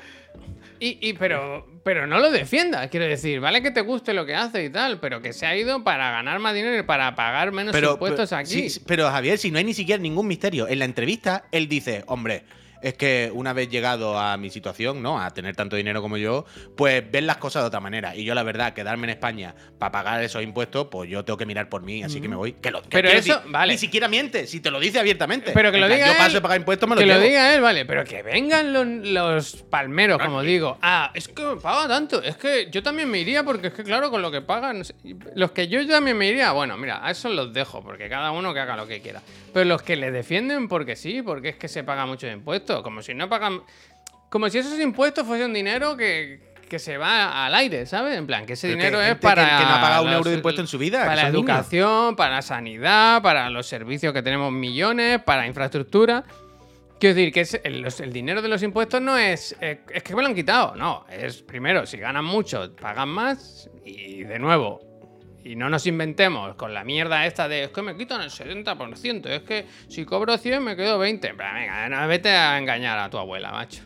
Y, 0.87 0.99
y- 1.01 1.12
pero, 1.14 1.66
pero 1.82 2.07
no 2.07 2.18
lo 2.18 2.30
defienda, 2.30 2.89
quiero 2.91 3.07
decir, 3.07 3.41
vale 3.41 3.62
que 3.62 3.70
te 3.70 3.80
guste 3.80 4.12
lo 4.12 4.26
que 4.26 4.35
hace 4.35 4.64
y 4.64 4.68
tal, 4.70 5.01
pero 5.01 5.22
que 5.22 5.32
se 5.32 5.47
ha 5.47 5.57
ido 5.57 5.82
para 5.82 6.11
ganar 6.11 6.41
más 6.41 6.55
dinero 6.55 6.76
y 6.78 6.82
para 6.82 7.14
pagar 7.14 7.53
menos 7.53 7.72
Pero, 7.72 7.93
impuestos 7.93 8.28
pero- 8.28 8.41
aquí. 8.41 8.68
sí, 8.68 8.80
pero 8.87 9.11
Javier, 9.11 9.39
si 9.39 9.51
no 9.51 9.57
hay 9.59 9.64
ni 9.64 9.72
siquiera 9.72 10.03
ningún 10.03 10.26
misterio. 10.26 10.68
En 10.68 10.80
la 10.80 10.85
entrevista, 10.85 11.45
él 11.53 11.68
dice, 11.68 12.05
hombre, 12.07 12.43
es 12.85 12.95
que 12.95 13.30
una 13.32 13.55
vez 13.55 13.70
llegado 13.70 14.18
a 14.18 14.37
mi 14.37 14.51
situación, 14.51 15.03
¿no? 15.03 15.18
A 15.20 15.30
tener 15.32 15.57
tanto 15.57 15.74
dinero 15.74 16.03
como 16.03 16.18
yo, 16.18 16.45
pues 16.76 17.11
ver 17.11 17.22
las 17.24 17.39
cosas 17.39 17.62
de 17.62 17.68
otra 17.68 17.80
manera. 17.80 18.14
Y 18.14 18.24
yo, 18.24 18.35
la 18.35 18.43
verdad, 18.43 18.74
quedarme 18.74 19.05
en 19.07 19.11
España 19.11 19.55
para 19.78 19.91
pagar 19.91 20.22
esos 20.22 20.43
impuestos, 20.43 20.89
pues 20.91 21.09
yo 21.09 21.24
tengo 21.24 21.39
que 21.39 21.47
mirar 21.47 21.70
por 21.70 21.82
mí, 21.82 22.03
así 22.03 22.20
que 22.20 22.28
me 22.28 22.37
voy. 22.37 22.53
Que 22.53 22.70
lo, 22.70 22.82
que 22.82 22.89
Pero 22.91 23.09
eso- 23.09 23.37
decir, 23.37 23.51
vale. 23.51 23.72
Ni 23.72 23.78
siquiera 23.78 24.07
miente, 24.07 24.47
si 24.47 24.61
te 24.61 24.70
lo 24.70 24.78
dice 24.78 24.99
abiertamente. 24.99 25.53
Pero 25.55 25.72
que 25.72 25.78
lo 25.78 25.89
diga 25.89 26.07
Yo 26.07 26.12
él, 26.12 26.18
paso 26.18 26.35
de 26.35 26.41
pagar 26.43 26.59
impuestos, 26.59 26.87
me 26.87 26.95
lo 26.95 27.01
que 27.01 27.07
lo 27.07 27.18
diga 27.20 27.55
él, 27.55 27.62
vale, 27.62 27.87
pero 27.87 28.05
que 28.05 28.22
vengan 28.22 28.72
los, 28.72 28.87
los 28.87 29.62
palmeros, 29.70 30.18
como 30.22 30.43
digo. 30.43 30.76
Ah, 30.82 31.11
es 31.14 31.26
que 31.28 31.43
paga 31.62 31.89
tanto. 31.89 32.22
Es 32.22 32.37
que 32.37 32.68
yo 32.70 32.82
también 32.82 33.11
me 33.11 33.18
iría 33.18 33.43
porque 33.45 33.68
es 33.68 33.72
que, 33.72 33.82
claro, 33.82 34.11
con 34.11 34.20
lo 34.20 34.30
que 34.30 34.43
pagan. 34.43 34.82
Los 35.35 35.53
que 35.53 35.68
yo 35.68 35.87
también 35.89 36.18
me 36.18 36.28
iría, 36.28 36.53
bueno, 36.53 36.76
mira, 36.76 37.05
a 37.07 37.11
eso 37.11 37.30
los 37.30 37.53
dejo, 37.55 37.82
porque 37.82 38.11
cada 38.11 38.30
uno 38.30 38.53
que 38.53 38.61
haga 38.61 38.76
lo 38.76 38.87
que 38.87 39.01
quiera. 39.01 39.22
Pero 39.55 39.64
los 39.66 39.82
que 39.82 39.97
le 39.97 40.11
defienden 40.11 40.68
porque 40.68 40.97
sí, 40.97 41.22
porque 41.22 41.51
es 41.51 41.57
que 41.57 41.68
se 41.68 41.85
paga 41.85 42.07
mucho 42.07 42.26
de 42.26 42.32
Como 42.83 43.03
si 43.03 43.14
no 43.14 43.29
pagan. 43.29 43.61
Como 44.29 44.49
si 44.51 44.59
esos 44.59 44.79
impuestos 44.81 45.27
fuesen 45.27 45.53
dinero 45.53 45.97
que. 45.97 46.53
Que 46.68 46.79
se 46.79 46.97
va 46.97 47.45
al 47.47 47.55
aire, 47.55 47.85
¿sabes? 47.85 48.16
En 48.16 48.27
plan, 48.27 48.47
que 48.47 48.55
ese 48.55 48.68
Pero 48.68 48.79
dinero 48.79 49.01
es 49.01 49.09
gente 49.09 49.20
que- 49.20 49.27
para. 49.27 49.59
que 49.59 49.64
no 49.64 49.70
ha 49.75 49.81
pagado 49.83 50.05
un 50.07 50.12
euro 50.12 50.31
de 50.31 50.37
impuesto 50.37 50.61
en 50.62 50.66
su 50.66 50.79
vida, 50.79 51.01
Para 51.05 51.14
la 51.16 51.22
niños. 51.31 51.35
educación, 51.41 52.16
para 52.16 52.37
la 52.37 52.43
sanidad, 52.43 53.22
para 53.22 53.51
los 53.51 53.66
servicios 53.66 54.12
que 54.14 54.22
tenemos 54.22 54.51
millones, 54.51 55.20
para 55.22 55.47
infraestructura. 55.47 56.25
Quiero 56.99 57.14
decir 57.16 57.33
que 57.35 57.41
es 57.43 57.61
el, 57.64 57.83
los- 57.83 58.01
el 58.01 58.12
dinero 58.14 58.41
de 58.41 58.49
los 58.49 58.62
impuestos 58.62 59.01
no 59.03 59.16
es. 59.18 59.55
eh, 59.61 59.81
es 59.93 60.03
que 60.03 60.16
me 60.16 60.22
lo 60.22 60.29
han 60.29 60.35
quitado. 60.35 60.75
No, 60.75 61.05
es 61.11 61.43
primero, 61.43 61.85
si 61.85 61.99
ganan 61.99 62.25
mucho, 62.25 62.75
pagan 62.81 63.11
más. 63.11 63.68
Y 63.85 64.25
de 64.25 64.39
nuevo. 64.39 64.81
Y 65.45 65.57
no 65.57 65.69
nos 65.69 65.87
inventemos 65.87 66.55
con 66.55 66.73
la 66.73 66.85
mierda 66.85 67.27
esta 67.27 67.49
de 67.49 67.65
es 67.65 67.71
que 67.71 67.83
me 67.83 67.97
quitan 67.97 68.23
el 68.23 68.31
70%. 68.31 69.27
Es 69.27 69.43
que 69.43 69.67
si 69.89 70.05
cobro 70.07 70.39
100 70.39 70.65
me 70.65 70.75
quedo 70.75 70.99
20. 70.99 71.29
En 71.29 71.37
plan, 71.37 71.55
Venga, 71.55 71.89
no, 71.91 72.09
vete 72.09 72.31
a 72.31 72.59
engañar 72.59 72.99
a 72.99 73.11
tu 73.11 73.19
abuela, 73.19 73.53
macho. 73.53 73.83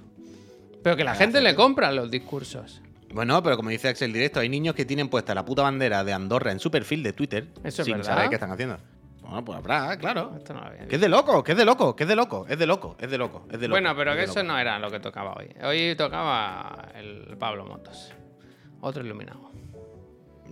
Pero 0.83 0.97
que 0.97 1.03
la 1.05 1.17
gente 1.17 1.41
le 1.41 1.55
compra 1.57 1.91
los 1.91 2.11
discursos. 2.11 2.81
Bueno, 3.13 3.43
pero 3.43 3.57
como 3.57 3.71
dice 3.71 3.89
Axel 3.89 4.13
Directo, 4.13 4.39
hay 4.39 4.49
niños 4.49 4.75
que 4.75 4.85
tienen 4.85 5.09
puesta 5.09 5.35
la 5.35 5.45
puta 5.45 5.63
bandera 5.63 6.05
de 6.05 6.13
Andorra 6.13 6.53
en 6.53 6.61
su 6.61 6.71
perfil 6.71 7.03
de 7.03 7.13
Twitter 7.13 7.49
Eso 7.65 7.83
es 7.83 7.87
sin 7.87 7.97
verdad. 7.97 8.15
saber 8.15 8.29
qué 8.29 8.35
están 8.37 8.53
haciendo. 8.53 8.79
Bueno, 9.23 9.45
pues 9.45 9.59
habrá, 9.59 9.97
claro. 9.99 10.33
Esto 10.37 10.55
no 10.55 10.61
lo 10.61 10.67
había 10.67 10.87
Que 10.87 10.95
es 10.95 11.01
de 11.01 11.09
loco, 11.09 11.43
que 11.43 11.53
es 11.53 11.59
de 11.59 11.65
loco, 11.65 11.97
que 11.97 12.05
es 12.05 12.09
de 12.09 12.17
loco, 12.17 12.47
es 12.49 12.59
de 12.59 12.67
loco, 12.67 12.97
es 13.01 13.11
de 13.11 13.19
loco, 13.19 13.47
es 13.51 13.61
de 13.61 13.69
loco. 13.69 13.75
Bueno, 13.81 13.97
pero 13.97 14.13
es 14.13 14.17
que 14.19 14.25
eso 14.25 14.35
loco. 14.41 14.53
no 14.53 14.59
era 14.59 14.79
lo 14.79 14.91
que 14.91 15.01
tocaba 15.01 15.35
hoy. 15.35 15.49
Hoy 15.65 15.95
tocaba 15.97 16.89
el 16.95 17.37
Pablo 17.39 17.67
Motos. 17.67 18.13
Otro 18.81 19.05
iluminado. 19.05 19.48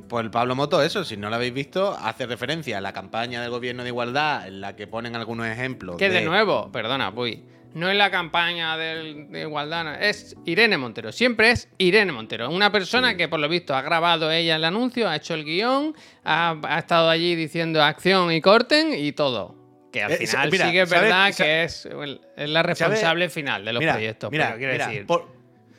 Pues 0.08 0.24
el 0.24 0.30
Pablo 0.30 0.54
Moto, 0.54 0.82
eso, 0.82 1.04
si 1.04 1.16
no 1.16 1.28
lo 1.30 1.36
habéis 1.36 1.52
visto, 1.54 1.96
hace 2.00 2.26
referencia 2.26 2.78
a 2.78 2.80
la 2.80 2.92
campaña 2.92 3.40
del 3.42 3.50
gobierno 3.50 3.82
de 3.82 3.88
igualdad 3.90 4.46
en 4.46 4.60
la 4.60 4.76
que 4.76 4.86
ponen 4.86 5.16
algunos 5.16 5.46
ejemplos. 5.46 5.96
Que 5.96 6.08
de 6.10 6.22
nuevo, 6.22 6.70
perdona, 6.72 7.12
Puy. 7.14 7.44
No 7.74 7.90
es 7.90 7.96
la 7.96 8.10
campaña 8.10 8.78
del- 8.78 9.30
de 9.30 9.42
igualdad, 9.42 10.02
es 10.02 10.34
Irene 10.46 10.78
Montero. 10.78 11.12
Siempre 11.12 11.50
es 11.50 11.68
Irene 11.76 12.10
Montero. 12.10 12.48
Una 12.50 12.72
persona 12.72 13.16
que 13.18 13.28
por 13.28 13.38
lo 13.38 13.48
visto 13.50 13.74
ha 13.74 13.82
grabado 13.82 14.30
ella 14.30 14.56
el 14.56 14.64
anuncio, 14.64 15.08
ha 15.08 15.16
hecho 15.16 15.34
el 15.34 15.44
guion, 15.44 15.94
ha, 16.24 16.56
ha 16.62 16.78
estado 16.78 17.10
allí 17.10 17.34
diciendo 17.34 17.82
acción 17.82 18.32
y 18.32 18.40
corten 18.40 18.94
y 18.96 19.12
todo. 19.12 19.56
Que 19.92 20.02
al 20.02 20.12
Eh, 20.12 20.26
final 20.26 20.50
mira, 20.50 20.66
sí 20.66 20.72
que 20.72 20.82
es 20.82 20.88
¿sabes- 20.88 21.02
verdad 21.02 21.34
que 21.36 21.64
es, 21.64 21.88
es 22.36 22.48
la 22.48 22.62
responsable 22.62 23.28
final 23.28 23.64
de 23.64 23.72
los 23.74 23.80
Mira, 23.80 23.92
proyectos. 23.92 24.30
mira, 24.30 24.46
pero 24.46 24.58
quiero 24.58 24.72
decir, 24.72 25.06
por- 25.06 25.35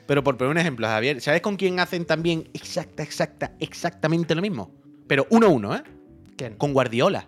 pero 0.07 0.23
por 0.23 0.37
poner 0.37 0.51
un 0.51 0.57
ejemplo, 0.57 0.87
Javier, 0.87 1.21
¿sabes 1.21 1.41
con 1.41 1.55
quién 1.57 1.79
hacen 1.79 2.05
también 2.05 2.49
exacta, 2.53 3.03
exacta, 3.03 3.51
exactamente 3.59 4.33
lo 4.33 4.41
mismo? 4.41 4.73
Pero 5.07 5.27
uno 5.29 5.47
a 5.47 5.49
uno, 5.49 5.75
¿eh? 5.75 5.83
¿quién? 6.35 6.55
Con 6.55 6.73
Guardiola. 6.73 7.27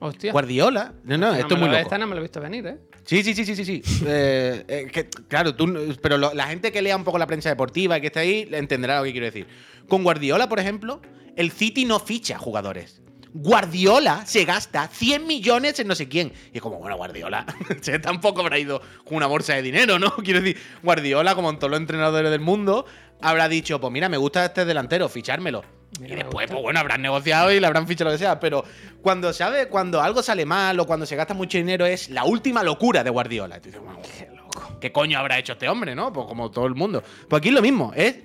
Hostia. 0.00 0.30
Guardiola. 0.32 0.94
No, 1.04 1.18
no, 1.18 1.34
esto 1.34 1.54
es 1.54 1.60
muy 1.60 1.68
lo- 1.68 1.72
loco. 1.74 1.82
Esta 1.82 1.98
no 1.98 2.06
me 2.06 2.14
lo 2.14 2.20
he 2.20 2.22
visto 2.22 2.40
venir, 2.40 2.64
¿eh? 2.66 2.78
Sí, 3.04 3.22
sí, 3.24 3.34
sí, 3.34 3.44
sí, 3.44 3.56
sí, 3.56 3.64
sí. 3.64 3.82
Eh, 4.06 4.64
eh, 4.68 4.88
que, 4.92 5.08
claro, 5.26 5.54
tú, 5.56 5.96
pero 6.00 6.16
lo- 6.18 6.32
la 6.34 6.46
gente 6.46 6.70
que 6.70 6.80
lea 6.82 6.96
un 6.96 7.02
poco 7.04 7.18
la 7.18 7.26
prensa 7.26 7.48
deportiva 7.48 7.98
y 7.98 8.00
que 8.00 8.06
está 8.08 8.20
ahí 8.20 8.48
entenderá 8.52 8.98
lo 8.98 9.04
que 9.04 9.12
quiero 9.12 9.26
decir. 9.26 9.46
Con 9.88 10.04
Guardiola, 10.04 10.48
por 10.48 10.60
ejemplo, 10.60 11.00
el 11.36 11.50
City 11.50 11.84
no 11.84 11.98
ficha 11.98 12.38
jugadores. 12.38 12.97
Guardiola 13.34 14.24
se 14.26 14.44
gasta 14.44 14.88
100 14.88 15.26
millones 15.26 15.78
en 15.78 15.88
no 15.88 15.94
sé 15.94 16.08
quién. 16.08 16.32
Y 16.52 16.56
es 16.56 16.62
como, 16.62 16.78
bueno, 16.78 16.96
Guardiola, 16.96 17.46
tampoco 18.02 18.40
habrá 18.40 18.58
ido 18.58 18.80
con 19.04 19.16
una 19.16 19.26
bolsa 19.26 19.54
de 19.54 19.62
dinero, 19.62 19.98
¿no? 19.98 20.14
Quiero 20.24 20.40
decir, 20.40 20.60
Guardiola, 20.82 21.34
como 21.34 21.50
en 21.50 21.58
todos 21.58 21.70
los 21.70 21.80
entrenadores 21.80 22.30
del 22.30 22.40
mundo, 22.40 22.86
habrá 23.20 23.48
dicho, 23.48 23.80
pues 23.80 23.92
mira, 23.92 24.08
me 24.08 24.16
gusta 24.16 24.44
este 24.44 24.64
delantero, 24.64 25.08
fichármelo. 25.08 25.62
Mira, 26.00 26.14
y 26.14 26.16
después, 26.18 26.50
pues 26.50 26.62
bueno, 26.62 26.80
habrán 26.80 27.02
negociado 27.02 27.50
y 27.50 27.60
le 27.60 27.66
habrán 27.66 27.86
fichado 27.86 28.10
lo 28.10 28.14
que 28.14 28.18
sea. 28.18 28.38
Pero 28.38 28.64
cuando 29.02 29.32
sabe, 29.32 29.68
cuando 29.68 30.02
algo 30.02 30.22
sale 30.22 30.44
mal 30.44 30.78
o 30.80 30.86
cuando 30.86 31.06
se 31.06 31.16
gasta 31.16 31.34
mucho 31.34 31.58
dinero, 31.58 31.86
es 31.86 32.10
la 32.10 32.24
última 32.24 32.62
locura 32.62 33.02
de 33.02 33.10
Guardiola. 33.10 33.56
Y 33.56 33.60
tú 33.60 33.66
dices, 33.66 33.82
"Bueno, 33.82 34.00
qué 34.02 34.28
loco. 34.34 34.78
¿Qué 34.80 34.92
coño 34.92 35.18
habrá 35.18 35.38
hecho 35.38 35.54
este 35.54 35.68
hombre, 35.68 35.94
no? 35.94 36.12
Pues 36.12 36.26
como 36.26 36.50
todo 36.50 36.66
el 36.66 36.74
mundo. 36.74 37.02
Pues 37.28 37.40
aquí 37.40 37.48
es 37.48 37.54
lo 37.54 37.62
mismo, 37.62 37.92
es 37.96 38.16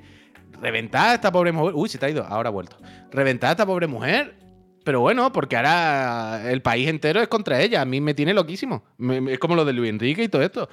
reventar 0.61 1.09
a 1.09 1.13
esta 1.15 1.31
pobre 1.31 1.51
mujer. 1.51 1.73
Uy, 1.75 1.89
se 1.89 1.97
te 1.97 2.05
ha 2.05 2.09
ido, 2.09 2.25
ahora 2.25 2.49
ha 2.49 2.51
vuelto. 2.51 2.77
Reventar 3.11 3.49
a 3.49 3.51
esta 3.51 3.65
pobre 3.65 3.87
mujer. 3.87 4.35
Pero 4.83 4.99
bueno, 4.99 5.31
porque 5.31 5.55
ahora 5.55 6.51
el 6.51 6.61
país 6.61 6.87
entero 6.87 7.21
es 7.21 7.27
contra 7.27 7.61
ella. 7.61 7.81
A 7.81 7.85
mí 7.85 8.01
me 8.01 8.13
tiene 8.13 8.33
loquísimo. 8.33 8.83
Es 9.27 9.39
como 9.39 9.55
lo 9.55 9.65
de 9.65 9.73
Luis 9.73 9.89
Enrique 9.89 10.23
y 10.23 10.29
todo 10.29 10.41
esto. 10.41 10.69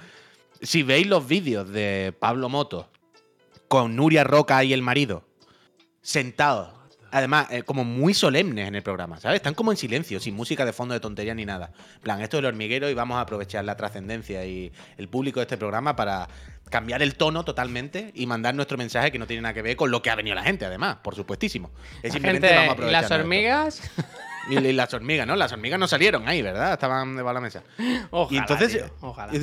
Si 0.61 0.83
veis 0.83 1.07
los 1.07 1.27
vídeos 1.27 1.69
de 1.69 2.15
Pablo 2.19 2.49
Moto 2.49 2.91
con 3.69 3.95
Nuria 3.97 4.25
Roca 4.25 4.63
y 4.65 4.73
el 4.73 4.83
marido 4.83 5.25
sentados, 6.03 6.73
además, 7.11 7.49
eh, 7.51 7.63
como 7.63 7.85
muy 7.85 8.15
solemnes 8.15 8.69
en 8.69 8.75
el 8.75 8.83
programa, 8.83 9.21
¿sabes? 9.21 9.37
Están 9.37 9.55
como 9.55 9.71
en 9.71 9.77
silencio, 9.77 10.21
sin 10.21 10.35
música 10.35 10.65
de 10.65 10.73
fondo 10.73 10.95
de 10.95 11.01
tontería 11.01 11.35
ni 11.35 11.45
nada. 11.45 11.73
En 11.97 12.01
plan, 12.01 12.21
esto 12.21 12.37
es 12.37 12.41
el 12.41 12.47
hormiguero 12.47 12.89
y 12.91 12.95
vamos 12.95 13.17
a 13.17 13.23
aprovechar 13.23 13.65
la 13.65 13.77
trascendencia 13.77 14.45
y 14.45 14.73
el 14.97 15.09
público 15.09 15.41
de 15.41 15.45
este 15.45 15.57
programa 15.57 15.97
para 15.97 16.29
cambiar 16.71 17.03
el 17.03 17.16
tono 17.16 17.45
totalmente 17.45 18.12
y 18.14 18.27
mandar 18.27 18.55
nuestro 18.55 18.79
mensaje 18.79 19.11
que 19.12 19.18
no 19.18 19.27
tiene 19.27 19.43
nada 19.43 19.53
que 19.55 19.62
ver 19.62 19.77
con 19.77 19.91
lo 19.91 20.01
que 20.03 20.09
ha 20.11 20.14
venido 20.14 20.35
la 20.35 20.43
gente, 20.45 20.64
además, 20.64 20.97
por 21.03 21.14
supuestísimo. 21.14 21.71
Es 22.03 22.05
La 22.05 22.11
simplemente 22.14 22.47
gente- 22.49 22.55
vamos 22.57 22.71
a 22.71 22.73
aprovechar 22.73 23.03
las 23.03 23.11
esto. 23.11 23.14
hormigas. 23.23 23.83
Y, 24.49 24.57
y 24.57 24.73
las 24.73 24.93
hormigas, 24.95 25.27
¿no? 25.27 25.37
Las 25.37 25.53
hormigas 25.53 25.79
no 25.79 25.87
salieron 25.87 26.27
ahí, 26.27 26.41
¿verdad? 26.41 26.73
Estaban 26.73 27.14
debajo 27.14 27.29
de 27.29 27.35
la 27.35 27.41
mesa. 27.41 27.62
Ojalá, 28.11 28.35
y 28.35 28.39
entonces, 28.39 28.73
tío, 28.73 28.91
ojalá. 29.03 29.33
y 29.37 29.39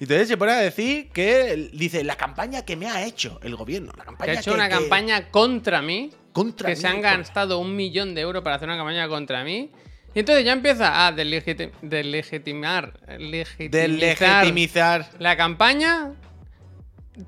entonces 0.00 0.26
se 0.28 0.36
pone 0.36 0.52
a 0.52 0.56
decir 0.56 1.08
que 1.12 1.70
dice 1.72 2.02
la 2.02 2.16
campaña 2.16 2.62
que 2.62 2.74
me 2.76 2.88
ha 2.88 3.04
hecho 3.06 3.38
el 3.44 3.54
gobierno, 3.54 3.92
la 3.96 4.02
Que 4.02 4.06
campaña 4.06 4.32
ha 4.32 4.40
hecho 4.40 4.52
una 4.52 4.68
que- 4.68 4.74
campaña 4.74 5.30
contra 5.30 5.80
mí. 5.82 6.10
contra 6.32 6.66
que 6.68 6.74
mí, 6.74 6.80
se 6.80 6.88
han 6.88 7.00
gastado 7.00 7.58
un 7.60 7.76
millón 7.76 8.14
de 8.16 8.22
euros 8.22 8.42
para 8.42 8.56
hacer 8.56 8.68
una 8.68 8.76
campaña 8.76 9.06
contra 9.08 9.44
mí. 9.44 9.70
Y 10.14 10.18
entonces 10.18 10.44
ya 10.44 10.52
empieza 10.52 11.06
a 11.06 11.12
deslegiti- 11.12 11.70
deslegitimar, 11.80 12.92
legitimizar 13.18 15.08
la 15.18 15.36
campaña. 15.36 16.12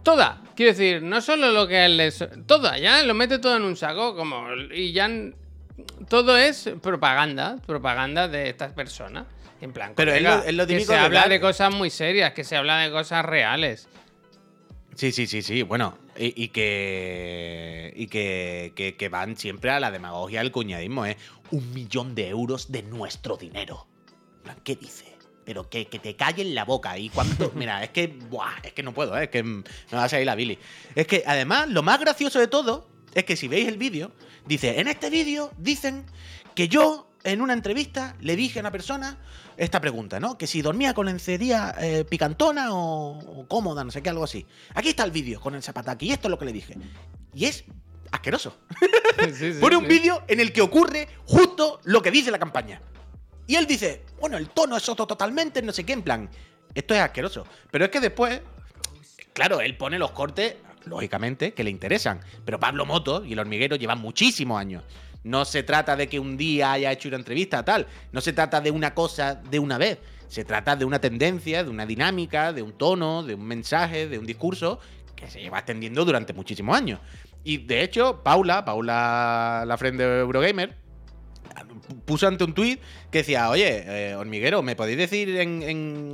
Toda. 0.03 0.43
Quiero 0.57 0.73
decir, 0.73 1.03
no 1.03 1.21
solo 1.21 1.53
lo 1.53 1.69
que 1.69 1.89
les. 1.89 2.25
Toda, 2.47 2.79
ya 2.79 3.03
lo 3.03 3.15
mete 3.15 3.39
todo 3.39 3.57
en 3.57 3.63
un 3.63 3.77
saco. 3.77 4.17
Como, 4.17 4.47
y 4.75 4.93
ya. 4.93 5.09
Todo 6.09 6.37
es 6.37 6.71
propaganda. 6.83 7.57
Propaganda 7.67 8.29
de 8.29 8.49
estas 8.49 8.73
personas. 8.73 9.27
En 9.61 9.73
plan, 9.73 9.93
Pero 9.97 10.13
es 10.13 10.19
colega, 10.19 10.37
lo- 10.39 10.43
es 10.45 10.55
lo 10.55 10.67
que 10.67 10.75
típico 10.75 10.93
se 10.93 10.99
de 10.99 11.05
habla 11.05 11.29
de 11.29 11.41
cosas 11.41 11.75
muy 11.75 11.91
serias, 11.91 12.33
que 12.33 12.45
se 12.45 12.57
habla 12.57 12.79
de 12.79 12.91
cosas 12.91 13.25
reales. 13.25 13.89
Sí, 14.95 15.13
sí, 15.13 15.27
sí, 15.27 15.43
sí. 15.43 15.63
Bueno, 15.63 15.97
y, 16.17 16.45
y 16.45 16.49
que. 16.49 17.93
Y 17.97 18.07
que, 18.09 18.73
que, 18.75 18.97
que 18.97 19.09
van 19.09 19.37
siempre 19.37 19.71
a 19.71 19.79
la 19.81 19.91
demagogia, 19.91 20.41
al 20.41 20.51
cuñadismo, 20.53 21.07
¿eh? 21.07 21.17
Un 21.51 21.73
millón 21.75 22.15
de 22.15 22.29
euros 22.29 22.73
de 22.73 22.83
nuestro 22.83 23.37
dinero. 23.37 23.87
¿Qué 24.65 24.77
dice? 24.77 25.16
Pero 25.47 25.71
que, 25.71 25.87
que 25.87 25.99
te 25.99 26.17
callen 26.17 26.55
la 26.55 26.65
boca. 26.65 26.99
¿Y 26.99 27.09
cuánto? 27.09 27.53
Mira, 27.55 27.83
es 27.83 27.91
que. 27.91 28.09
Buah, 28.09 28.59
es 28.63 28.73
que 28.75 28.83
no 28.83 28.93
puedo, 28.93 29.17
¿eh? 29.17 29.25
Es 29.25 29.31
que 29.31 29.43
me 29.43 29.63
va 29.95 30.05
a 30.05 30.09
salir 30.09 30.27
la 30.27 30.35
Billy. 30.35 30.59
Es 30.95 31.07
que 31.07 31.23
además, 31.27 31.69
lo 31.71 31.83
más 31.83 31.99
gracioso 32.01 32.39
de 32.39 32.49
todo 32.49 32.89
es 33.15 33.25
que 33.25 33.37
si 33.37 33.49
veis 33.49 33.69
el 33.69 33.79
vídeo, 33.79 34.13
dice: 34.45 34.81
En 34.81 34.89
este 34.89 35.09
vídeo 35.09 35.53
dicen 35.57 36.05
que 36.55 36.69
yo, 36.69 37.09
en 37.25 37.41
una 37.41 37.53
entrevista, 37.53 38.17
le 38.21 38.37
dije 38.37 38.59
a 38.59 38.63
una 38.63 38.73
persona 38.73 39.19
esta 39.57 39.81
pregunta, 39.81 40.21
¿no? 40.21 40.37
Que 40.37 40.47
si 40.47 40.61
dormía 40.63 40.93
con 40.93 41.07
lencería 41.07 41.75
eh, 41.81 42.05
picantona 42.05 42.75
o, 42.75 43.19
o 43.19 43.47
cómoda, 43.47 43.85
no 43.85 43.91
sé 43.91 44.03
qué, 44.03 44.11
algo 44.11 44.25
así. 44.25 44.45
Aquí 44.75 44.89
está 44.91 45.05
el 45.05 45.13
vídeo 45.13 45.41
con 45.41 45.55
el 45.55 45.63
zapataki 45.63 46.09
y 46.09 46.13
esto 46.13 46.29
es 46.29 46.31
lo 46.31 46.39
que 46.39 46.45
le 46.45 46.53
dije. 46.53 46.75
Y 47.35 47.47
es 47.47 47.65
asqueroso. 48.11 48.57
Sí, 49.17 49.33
sí, 49.55 49.59
Pone 49.61 49.77
un 49.77 49.85
sí. 49.85 49.89
vídeo 49.89 50.23
en 50.29 50.41
el 50.41 50.53
que 50.53 50.61
ocurre 50.61 51.09
justo 51.25 51.81
lo 51.85 52.03
que 52.03 52.11
dice 52.11 52.31
la 52.31 52.39
campaña. 52.39 52.83
Y 53.47 53.55
él 53.55 53.67
dice, 53.67 54.03
bueno, 54.21 54.37
el 54.37 54.49
tono 54.49 54.77
es 54.77 54.89
otro 54.89 55.07
totalmente, 55.07 55.63
no 55.63 55.73
sé 55.73 55.85
qué, 55.85 55.93
en 55.93 56.03
plan. 56.03 56.29
Esto 56.75 56.95
es 56.95 57.01
asqueroso. 57.01 57.47
Pero 57.71 57.85
es 57.85 57.91
que 57.91 58.01
después, 58.01 58.41
claro, 59.33 59.61
él 59.61 59.77
pone 59.77 59.99
los 59.99 60.11
cortes, 60.11 60.57
lógicamente, 60.85 61.55
que 61.55 61.65
le 61.65 61.71
interesan. 61.71 62.21
Pero 62.45 62.59
Pablo 62.59 62.85
Moto 62.87 63.25
y 63.25 63.33
el 63.33 63.39
hormiguero 63.39 63.77
llevan 63.77 63.99
muchísimos 63.99 64.61
años. 64.61 64.83
No 65.25 65.45
se 65.45 65.63
trata 65.63 65.97
de 65.97 66.09
que 66.09 66.21
un 66.21 66.37
día 66.37 66.73
haya 66.73 66.93
hecho 66.93 67.09
una 67.09 67.17
entrevista, 67.17 67.65
tal. 67.65 67.87
No 68.13 68.21
se 68.21 68.33
trata 68.33 68.61
de 68.61 68.71
una 68.71 68.95
cosa 68.95 69.35
de 69.35 69.59
una 69.59 69.79
vez. 69.79 69.99
Se 70.29 70.45
trata 70.45 70.77
de 70.77 70.85
una 70.85 71.01
tendencia, 71.01 71.65
de 71.65 71.71
una 71.71 71.87
dinámica, 71.87 72.53
de 72.53 72.63
un 72.63 72.73
tono, 72.73 73.23
de 73.23 73.35
un 73.35 73.45
mensaje, 73.45 74.09
de 74.09 74.19
un 74.19 74.27
discurso 74.27 74.81
que 75.15 75.29
se 75.31 75.41
lleva 75.41 75.59
extendiendo 75.59 76.05
durante 76.05 76.33
muchísimos 76.33 76.77
años. 76.77 77.01
Y 77.43 77.59
de 77.59 77.83
hecho, 77.83 78.23
Paula, 78.23 78.65
Paula, 78.65 79.65
la 79.67 79.77
friend 79.79 79.99
de 79.99 80.19
Eurogamer, 80.21 80.77
puso 82.05 82.27
ante 82.29 82.45
un 82.45 82.55
tuit 82.55 82.81
que 83.11 83.19
decía, 83.19 83.49
oye, 83.51 83.85
eh, 84.11 84.15
hormiguero, 84.15 84.63
¿me 84.63 84.77
podéis 84.77 84.99
decir 84.99 85.29
en, 85.39 85.63
en- 85.63 86.13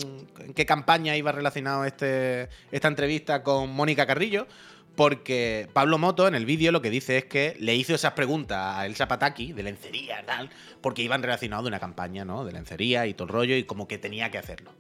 qué 0.55 0.67
campaña 0.67 1.17
iba 1.17 1.33
relacionado 1.33 1.85
este, 1.85 2.49
esta 2.71 2.89
entrevista 2.89 3.43
con 3.43 3.71
Mónica 3.71 4.07
Carrillo? 4.07 4.47
Porque 4.95 5.69
Pablo 5.73 5.97
Moto 5.97 6.29
en 6.29 6.35
el 6.35 6.45
vídeo 6.45 6.71
lo 6.71 6.83
que 6.83 6.91
dice 6.91 7.17
es 7.17 7.25
que 7.25 7.57
le 7.59 7.75
hizo 7.75 7.95
esas 7.95 8.13
preguntas 8.13 8.77
a 8.77 8.85
Elsa 8.85 9.09
Pataki 9.09 9.55
de 9.55 9.63
lencería 9.63 10.23
tal, 10.27 10.51
porque 10.83 11.01
iban 11.03 11.23
relacionados 11.23 11.65
de 11.65 11.69
una 11.69 11.81
campaña, 11.81 12.27
¿no? 12.27 12.45
De 12.45 12.53
lencería 12.53 13.07
y 13.07 13.15
todo 13.15 13.25
el 13.29 13.33
rollo 13.33 13.57
y 13.57 13.65
como 13.65 13.89
que 13.89 13.97
tenía 13.97 14.31
que 14.31 14.37
hacerlo. 14.37 14.71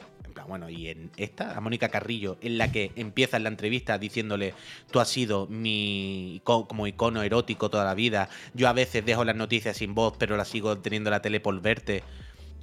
Bueno, 0.47 0.68
y 0.68 0.88
en 0.88 1.11
esta, 1.16 1.57
a 1.57 1.61
Mónica 1.61 1.88
Carrillo, 1.88 2.36
en 2.40 2.59
la 2.59 2.70
que 2.70 2.93
empieza 2.97 3.36
en 3.36 3.45
la 3.45 3.49
entrevista 3.49 3.99
diciéndole, 3.99 4.55
tú 4.90 5.01
has 5.01 5.09
sido 5.09 5.47
mi 5.47 6.40
como 6.45 6.86
icono 6.86 7.22
erótico 7.22 7.70
toda 7.70 7.84
la 7.84 7.95
vida, 7.95 8.28
yo 8.55 8.68
a 8.68 8.72
veces 8.72 9.05
dejo 9.05 9.24
las 9.24 9.36
noticias 9.36 9.76
sin 9.76 9.95
voz, 9.95 10.14
pero 10.18 10.36
las 10.36 10.49
sigo 10.49 10.78
teniendo 10.78 11.09
en 11.09 11.12
la 11.12 11.22
tele 11.22 11.40
por 11.40 11.61
verte. 11.61 12.03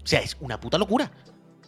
O 0.03 0.07
sea, 0.07 0.21
es 0.21 0.37
una 0.39 0.59
puta 0.59 0.77
locura. 0.77 1.11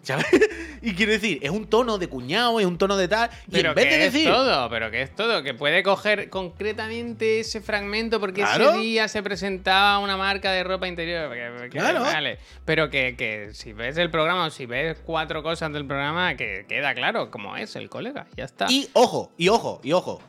¿Sabes? 0.03 0.25
Y 0.83 0.95
quiero 0.95 1.11
decir, 1.11 1.37
es 1.43 1.51
un 1.51 1.67
tono 1.67 1.99
de 1.99 2.07
cuñado, 2.07 2.59
es 2.59 2.65
un 2.65 2.75
tono 2.79 2.97
de 2.97 3.07
tal. 3.07 3.29
Y 3.47 3.51
Pero 3.51 3.69
en 3.69 3.75
vez 3.75 3.85
que 3.85 3.97
de 3.99 4.05
es 4.07 4.13
decir. 4.13 4.27
todo, 4.27 4.67
pero 4.67 4.89
que 4.89 5.03
es 5.03 5.15
todo, 5.15 5.43
que 5.43 5.53
puede 5.53 5.83
coger 5.83 6.27
concretamente 6.31 7.39
ese 7.41 7.61
fragmento 7.61 8.19
porque 8.19 8.41
Claro. 8.41 8.71
ese 8.71 8.79
día 8.79 9.07
se 9.07 9.21
presentaba 9.21 9.99
una 9.99 10.17
marca 10.17 10.51
de 10.51 10.63
ropa 10.63 10.87
interior. 10.87 11.31
Claro. 11.69 12.01
Vale. 12.01 12.39
Pero 12.65 12.89
que, 12.89 13.15
que 13.15 13.49
si 13.53 13.73
ves 13.73 13.95
el 13.97 14.09
programa 14.09 14.45
o 14.45 14.49
si 14.49 14.65
ves 14.65 14.97
cuatro 15.05 15.43
cosas 15.43 15.71
del 15.71 15.85
programa, 15.85 16.35
que 16.35 16.65
queda 16.67 16.95
claro 16.95 17.29
cómo 17.29 17.55
es 17.57 17.75
el 17.75 17.87
colega. 17.87 18.25
Ya 18.35 18.45
está. 18.45 18.65
Y 18.67 18.89
ojo, 18.93 19.31
y 19.37 19.49
ojo, 19.49 19.81
y 19.83 19.91
ojo. 19.93 20.19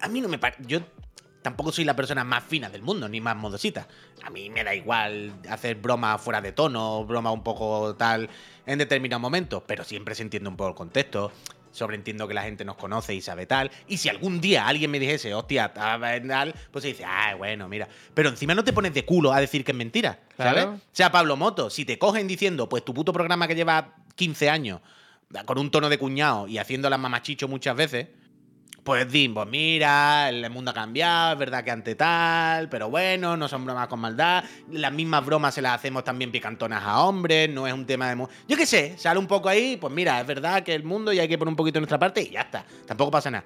A 0.00 0.06
mí 0.08 0.20
no 0.20 0.28
me 0.28 0.38
parece. 0.38 0.62
Yo 0.68 0.78
tampoco 1.42 1.72
soy 1.72 1.84
la 1.84 1.96
persona 1.96 2.24
más 2.24 2.44
fina 2.44 2.68
del 2.68 2.82
mundo, 2.82 3.08
ni 3.08 3.20
más 3.20 3.36
modosita. 3.36 3.86
A 4.22 4.30
mí 4.30 4.50
me 4.50 4.64
da 4.64 4.74
igual 4.74 5.32
hacer 5.48 5.76
bromas 5.76 6.20
fuera 6.20 6.40
de 6.40 6.52
tono, 6.52 7.04
broma 7.04 7.30
un 7.30 7.42
poco 7.42 7.94
tal 7.96 8.28
en 8.66 8.78
determinados 8.78 9.20
momentos, 9.20 9.62
pero 9.66 9.84
siempre 9.84 10.14
se 10.14 10.22
entiende 10.22 10.48
un 10.48 10.56
poco 10.56 10.70
el 10.70 10.76
contexto. 10.76 11.32
Sobreentiendo 11.72 12.26
que 12.26 12.34
la 12.34 12.42
gente 12.42 12.64
nos 12.64 12.76
conoce 12.76 13.14
y 13.14 13.20
sabe 13.20 13.46
tal. 13.46 13.70
Y 13.86 13.98
si 13.98 14.08
algún 14.08 14.40
día 14.40 14.66
alguien 14.66 14.90
me 14.90 14.98
dijese, 14.98 15.32
hostia, 15.34 15.72
tal, 15.72 16.00
tal", 16.26 16.54
pues 16.72 16.82
se 16.82 16.88
dice, 16.88 17.04
ah, 17.06 17.36
bueno, 17.36 17.68
mira. 17.68 17.88
Pero 18.12 18.28
encima 18.28 18.56
no 18.56 18.64
te 18.64 18.72
pones 18.72 18.92
de 18.92 19.04
culo 19.04 19.32
a 19.32 19.40
decir 19.40 19.64
que 19.64 19.70
es 19.70 19.78
mentira, 19.78 20.18
¿sabes? 20.36 20.64
Claro. 20.64 20.72
O 20.72 20.80
sea, 20.90 21.12
Pablo 21.12 21.36
Moto, 21.36 21.70
si 21.70 21.84
te 21.84 21.96
cogen 21.96 22.26
diciendo, 22.26 22.68
pues 22.68 22.84
tu 22.84 22.92
puto 22.92 23.12
programa 23.12 23.46
que 23.46 23.54
lleva 23.54 23.94
15 24.16 24.50
años, 24.50 24.80
con 25.44 25.58
un 25.58 25.70
tono 25.70 25.88
de 25.88 25.96
cuñado 25.96 26.48
y 26.48 26.58
haciendo 26.58 26.90
las 26.90 26.98
mamachicho 26.98 27.46
muchas 27.46 27.76
veces, 27.76 28.08
pues 28.84 29.10
di, 29.10 29.28
pues 29.28 29.46
mira, 29.48 30.28
el 30.28 30.48
mundo 30.50 30.70
ha 30.70 30.74
cambiado, 30.74 31.32
es 31.34 31.38
verdad 31.38 31.62
que 31.62 31.70
ante 31.70 31.94
tal, 31.94 32.68
pero 32.68 32.88
bueno, 32.90 33.36
no 33.36 33.46
son 33.48 33.64
bromas 33.64 33.88
con 33.88 34.00
maldad. 34.00 34.44
Las 34.70 34.92
mismas 34.92 35.24
bromas 35.24 35.54
se 35.54 35.62
las 35.62 35.74
hacemos 35.74 36.02
también 36.04 36.30
picantonas 36.32 36.82
a 36.84 37.04
hombres, 37.04 37.48
no 37.50 37.66
es 37.66 37.72
un 37.74 37.86
tema 37.86 38.14
de... 38.14 38.26
Yo 38.48 38.56
qué 38.56 38.66
sé, 38.66 38.96
sale 38.98 39.18
un 39.18 39.26
poco 39.26 39.48
ahí, 39.48 39.76
pues 39.76 39.92
mira, 39.92 40.20
es 40.20 40.26
verdad 40.26 40.62
que 40.62 40.74
el 40.74 40.84
mundo 40.84 41.12
y 41.12 41.18
hay 41.18 41.28
que 41.28 41.36
poner 41.38 41.50
un 41.50 41.56
poquito 41.56 41.74
de 41.74 41.80
nuestra 41.80 41.98
parte 41.98 42.22
y 42.22 42.30
ya 42.30 42.40
está, 42.42 42.64
tampoco 42.86 43.10
pasa 43.10 43.30
nada. 43.30 43.44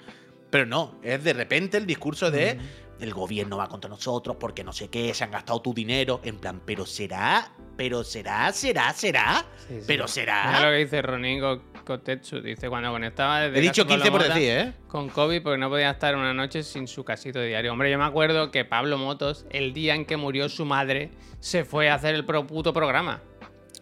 Pero 0.50 0.66
no, 0.66 0.96
es 1.02 1.22
de 1.24 1.32
repente 1.32 1.76
el 1.78 1.86
discurso 1.86 2.30
de 2.30 2.58
el 3.00 3.12
gobierno 3.12 3.56
va 3.56 3.68
contra 3.68 3.90
nosotros 3.90 4.36
porque 4.38 4.62
no 4.62 4.72
sé 4.72 4.88
qué, 4.88 5.12
se 5.12 5.24
han 5.24 5.32
gastado 5.32 5.60
tu 5.60 5.74
dinero, 5.74 6.20
en 6.22 6.38
plan, 6.38 6.62
pero 6.64 6.86
será, 6.86 7.50
pero 7.76 8.04
será, 8.04 8.52
será, 8.52 8.92
será, 8.92 9.44
Sí, 9.66 9.80
sí. 9.80 9.84
pero 9.86 10.04
Mira 10.04 10.08
será... 10.08 10.60
lo 10.60 10.70
que 10.70 10.76
dice 10.84 11.02
Roningo 11.02 11.60
Kotetsu. 11.84 12.40
Dice 12.40 12.68
cuando 12.68 12.90
conectaba 12.90 13.40
desde 13.40 13.58
He 13.58 13.60
dicho 13.60 13.84
casa 13.86 13.96
con 13.96 13.96
15 13.96 14.10
por 14.10 14.22
decir, 14.22 14.50
¿eh? 14.50 14.72
Con 14.88 15.08
COVID 15.08 15.42
porque 15.42 15.58
no 15.58 15.68
podía 15.68 15.90
estar 15.90 16.16
una 16.16 16.34
noche 16.34 16.62
sin 16.62 16.88
su 16.88 17.04
casito 17.04 17.40
diario. 17.40 17.72
Hombre, 17.72 17.90
yo 17.90 17.98
me 17.98 18.04
acuerdo 18.04 18.50
que 18.50 18.64
Pablo 18.64 18.98
Motos, 18.98 19.46
el 19.50 19.72
día 19.72 19.94
en 19.94 20.04
que 20.04 20.16
murió 20.16 20.48
su 20.48 20.64
madre, 20.64 21.10
se 21.40 21.64
fue 21.64 21.88
a 21.90 21.94
hacer 21.94 22.14
el 22.14 22.24
pro 22.24 22.46
puto 22.46 22.72
programa. 22.72 23.20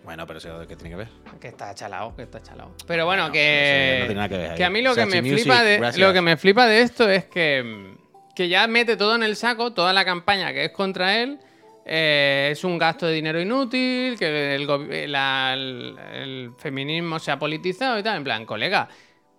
Bueno, 0.04 0.26
pero 0.26 0.38
eso 0.38 0.66
¿qué 0.66 0.74
tiene 0.74 0.90
que 0.90 0.96
ver? 0.96 1.08
Que 1.40 1.48
está 1.48 1.74
chalado, 1.74 2.14
que 2.16 2.22
está 2.22 2.42
chalado. 2.42 2.74
Pero 2.86 3.06
bueno, 3.06 3.26
No, 3.26 3.32
que. 3.32 3.98
eso 3.98 4.00
no 4.00 4.06
tiene 4.06 4.14
nada 4.14 4.28
que 4.28 4.36
ver 4.36 4.54
que 4.56 4.64
a 4.64 4.70
mí 4.70 4.82
lo 4.82 4.94
que 4.94 5.06
me 5.06 5.22
Music, 5.22 5.38
flipa 5.38 5.62
de. 5.62 5.76
gracias. 5.78 6.06
Lo 6.06 6.12
que 6.12 6.20
me 6.20 6.36
flipa 6.36 6.66
de 6.66 6.80
esto 6.82 7.08
es 7.08 7.24
que. 7.26 7.94
Que 8.34 8.48
ya 8.48 8.66
mete 8.66 8.96
todo 8.96 9.14
en 9.14 9.22
el 9.22 9.36
saco, 9.36 9.72
toda 9.74 9.92
la 9.92 10.04
campaña 10.04 10.52
que 10.52 10.64
es 10.64 10.72
contra 10.72 11.22
él. 11.22 11.38
Eh, 11.84 12.50
es 12.52 12.62
un 12.64 12.78
gasto 12.78 13.06
de 13.06 13.14
dinero 13.14 13.40
inútil, 13.40 14.18
que 14.18 14.54
el, 14.54 14.66
gobi- 14.66 15.06
la- 15.06 15.52
el- 15.54 15.96
el 16.14 16.50
feminismo 16.58 17.18
se 17.18 17.30
ha 17.32 17.38
politizado 17.38 17.98
y 17.98 18.02
tal. 18.02 18.18
En 18.18 18.24
plan, 18.24 18.46
colega, 18.46 18.88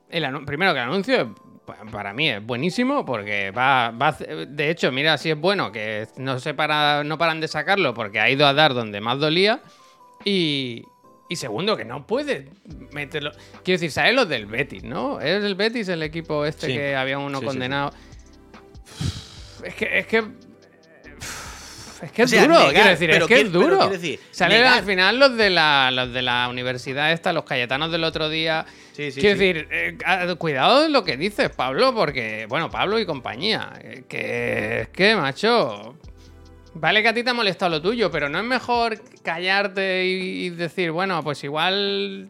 el 0.09 0.45
primero 0.45 0.73
que 0.73 0.79
el 0.79 0.85
anuncio 0.89 1.33
para 1.91 2.11
mí 2.13 2.29
es 2.29 2.45
buenísimo 2.45 3.05
porque 3.05 3.51
va, 3.51 3.91
va 3.91 4.11
de 4.11 4.69
hecho, 4.69 4.91
mira 4.91 5.17
si 5.17 5.29
es 5.31 5.37
bueno 5.37 5.71
que 5.71 6.05
no 6.17 6.37
se 6.39 6.53
para, 6.53 7.05
no 7.05 7.17
paran 7.17 7.39
de 7.39 7.47
sacarlo 7.47 7.93
porque 7.93 8.19
ha 8.19 8.29
ido 8.29 8.45
a 8.45 8.53
dar 8.53 8.73
donde 8.73 8.99
más 8.99 9.17
dolía 9.17 9.61
y, 10.25 10.83
y 11.29 11.35
segundo 11.37 11.77
que 11.77 11.85
no 11.85 12.05
puede 12.05 12.49
meterlo. 12.91 13.31
Quiero 13.63 13.79
decir, 13.79 13.91
¿sabes 13.91 14.13
los 14.13 14.27
del 14.27 14.45
Betis, 14.45 14.83
no? 14.83 15.21
Es 15.21 15.41
el 15.41 15.55
Betis 15.55 15.87
el 15.87 16.03
equipo 16.03 16.45
este 16.45 16.67
Sí. 16.67 16.73
que 16.73 16.97
había 16.97 17.17
uno 17.17 17.39
Sí, 17.39 17.43
sí, 17.43 17.47
condenado. 17.47 17.93
Es 19.63 19.75
que 19.75 19.99
es 19.99 20.07
que 20.07 20.23
es 22.03 22.11
que 22.11 22.21
O 22.23 22.25
es 22.25 22.31
sea, 22.31 22.41
duro, 22.43 22.53
negar, 22.59 22.73
quiero 22.73 22.89
decir, 22.89 23.09
es 23.11 23.23
que 23.25 23.41
es 23.41 23.51
duro. 23.51 23.87
decir, 23.89 24.19
Salen 24.31 24.57
negar. 24.59 24.79
al 24.79 24.83
final 24.85 25.19
los 25.19 25.35
de 25.37 25.49
la 25.49 25.89
los 25.91 26.11
de 26.13 26.21
la 26.21 26.47
universidad 26.49 27.11
esta, 27.11 27.33
los 27.33 27.43
cayetanos 27.43 27.91
del 27.91 28.03
otro 28.03 28.29
día. 28.29 28.65
Sí, 28.93 29.11
sí, 29.11 29.19
quiero 29.21 29.39
sí. 29.39 29.45
decir, 29.45 29.67
eh, 29.71 29.97
ah, 30.05 30.27
cuidado 30.37 30.81
de 30.81 30.89
lo 30.89 31.03
que 31.03 31.17
dices, 31.17 31.49
Pablo, 31.49 31.93
porque 31.93 32.45
bueno, 32.49 32.69
Pablo 32.69 32.99
y 32.99 33.05
compañía, 33.05 33.71
eh, 33.81 34.03
que 34.07 34.81
es 34.81 34.87
que 34.89 35.15
macho, 35.15 35.95
vale 36.75 37.01
que 37.01 37.07
a 37.07 37.13
ti 37.13 37.23
te 37.23 37.29
ha 37.29 37.33
molestado 37.33 37.71
lo 37.71 37.81
tuyo, 37.81 38.11
pero 38.11 38.29
no 38.29 38.37
es 38.39 38.45
mejor 38.45 38.99
callarte 39.23 40.05
y 40.05 40.49
decir, 40.51 40.91
bueno, 40.91 41.23
pues 41.23 41.43
igual 41.43 42.29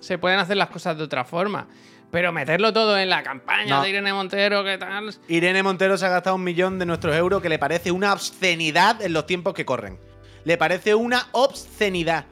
se 0.00 0.18
pueden 0.18 0.38
hacer 0.40 0.56
las 0.56 0.70
cosas 0.70 0.96
de 0.96 1.04
otra 1.04 1.24
forma. 1.24 1.68
Pero 2.10 2.32
meterlo 2.32 2.72
todo 2.72 2.98
en 2.98 3.08
la 3.08 3.22
campaña 3.22 3.76
No. 3.76 3.82
de 3.82 3.90
Irene 3.90 4.12
Montero, 4.12 4.64
¿qué 4.64 4.78
tal? 4.78 5.14
Irene 5.28 5.62
Montero 5.62 5.96
se 5.96 6.06
ha 6.06 6.08
gastado 6.08 6.36
un 6.36 6.42
millón 6.44 6.78
de 6.78 6.86
nuestros 6.86 7.14
euros 7.14 7.40
que 7.40 7.48
le 7.48 7.58
parece 7.58 7.92
una 7.92 8.12
obscenidad 8.12 9.00
en 9.02 9.12
los 9.12 9.26
tiempos 9.26 9.54
que 9.54 9.64
corren. 9.64 9.98
Le 10.44 10.56
parece 10.56 10.94
una 10.94 11.28
obscenidad. 11.32 12.24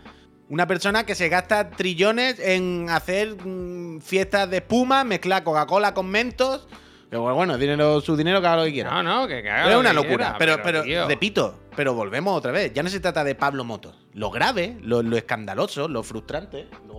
Una 0.49 0.66
persona 0.66 1.05
que 1.05 1.14
se 1.14 1.29
gasta 1.29 1.70
trillones 1.70 2.41
en 2.41 2.87
hacer 2.91 3.37
mm, 3.45 4.01
fiestas 4.01 4.49
de 4.51 4.57
espuma, 4.57 5.05
mezclar 5.05 5.45
Coca-Cola 5.45 5.95
con 5.95 6.07
mentos. 6.09 6.66
Que 7.11 7.16
bueno, 7.16 7.57
dinero, 7.57 8.01
su 8.01 8.16
dinero 8.16 8.41
que 8.41 8.47
haga 8.49 8.57
lo 8.57 8.64
que 8.64 8.72
quiera. 8.72 8.91
No, 8.91 9.03
no, 9.03 9.29
que, 9.29 9.43
que 9.43 9.51
haga 9.51 9.64
Pero 9.64 9.68
es 9.68 9.74
lo 9.74 9.81
una 9.81 9.91
que 9.91 9.95
locura. 9.95 10.16
quiera, 10.16 10.39
pero, 10.39 10.62
pero, 10.62 10.83
tío. 10.83 11.07
repito, 11.07 11.59
pero 11.76 11.95
volvemos 11.95 12.37
otra 12.37 12.51
vez. 12.51 12.72
Ya 12.72 12.83
no 12.83 12.89
se 12.91 12.99
trata 12.99 13.22
de 13.24 13.35
Pablo 13.35 13.62
Motos. 13.64 13.95
Lo 14.14 14.31
grave, 14.31 14.76
lo, 14.83 15.03
lo 15.03 15.16
escandaloso, 15.16 15.87
lo 15.87 16.03
frustrante, 16.03 16.66
lo. 16.87 16.97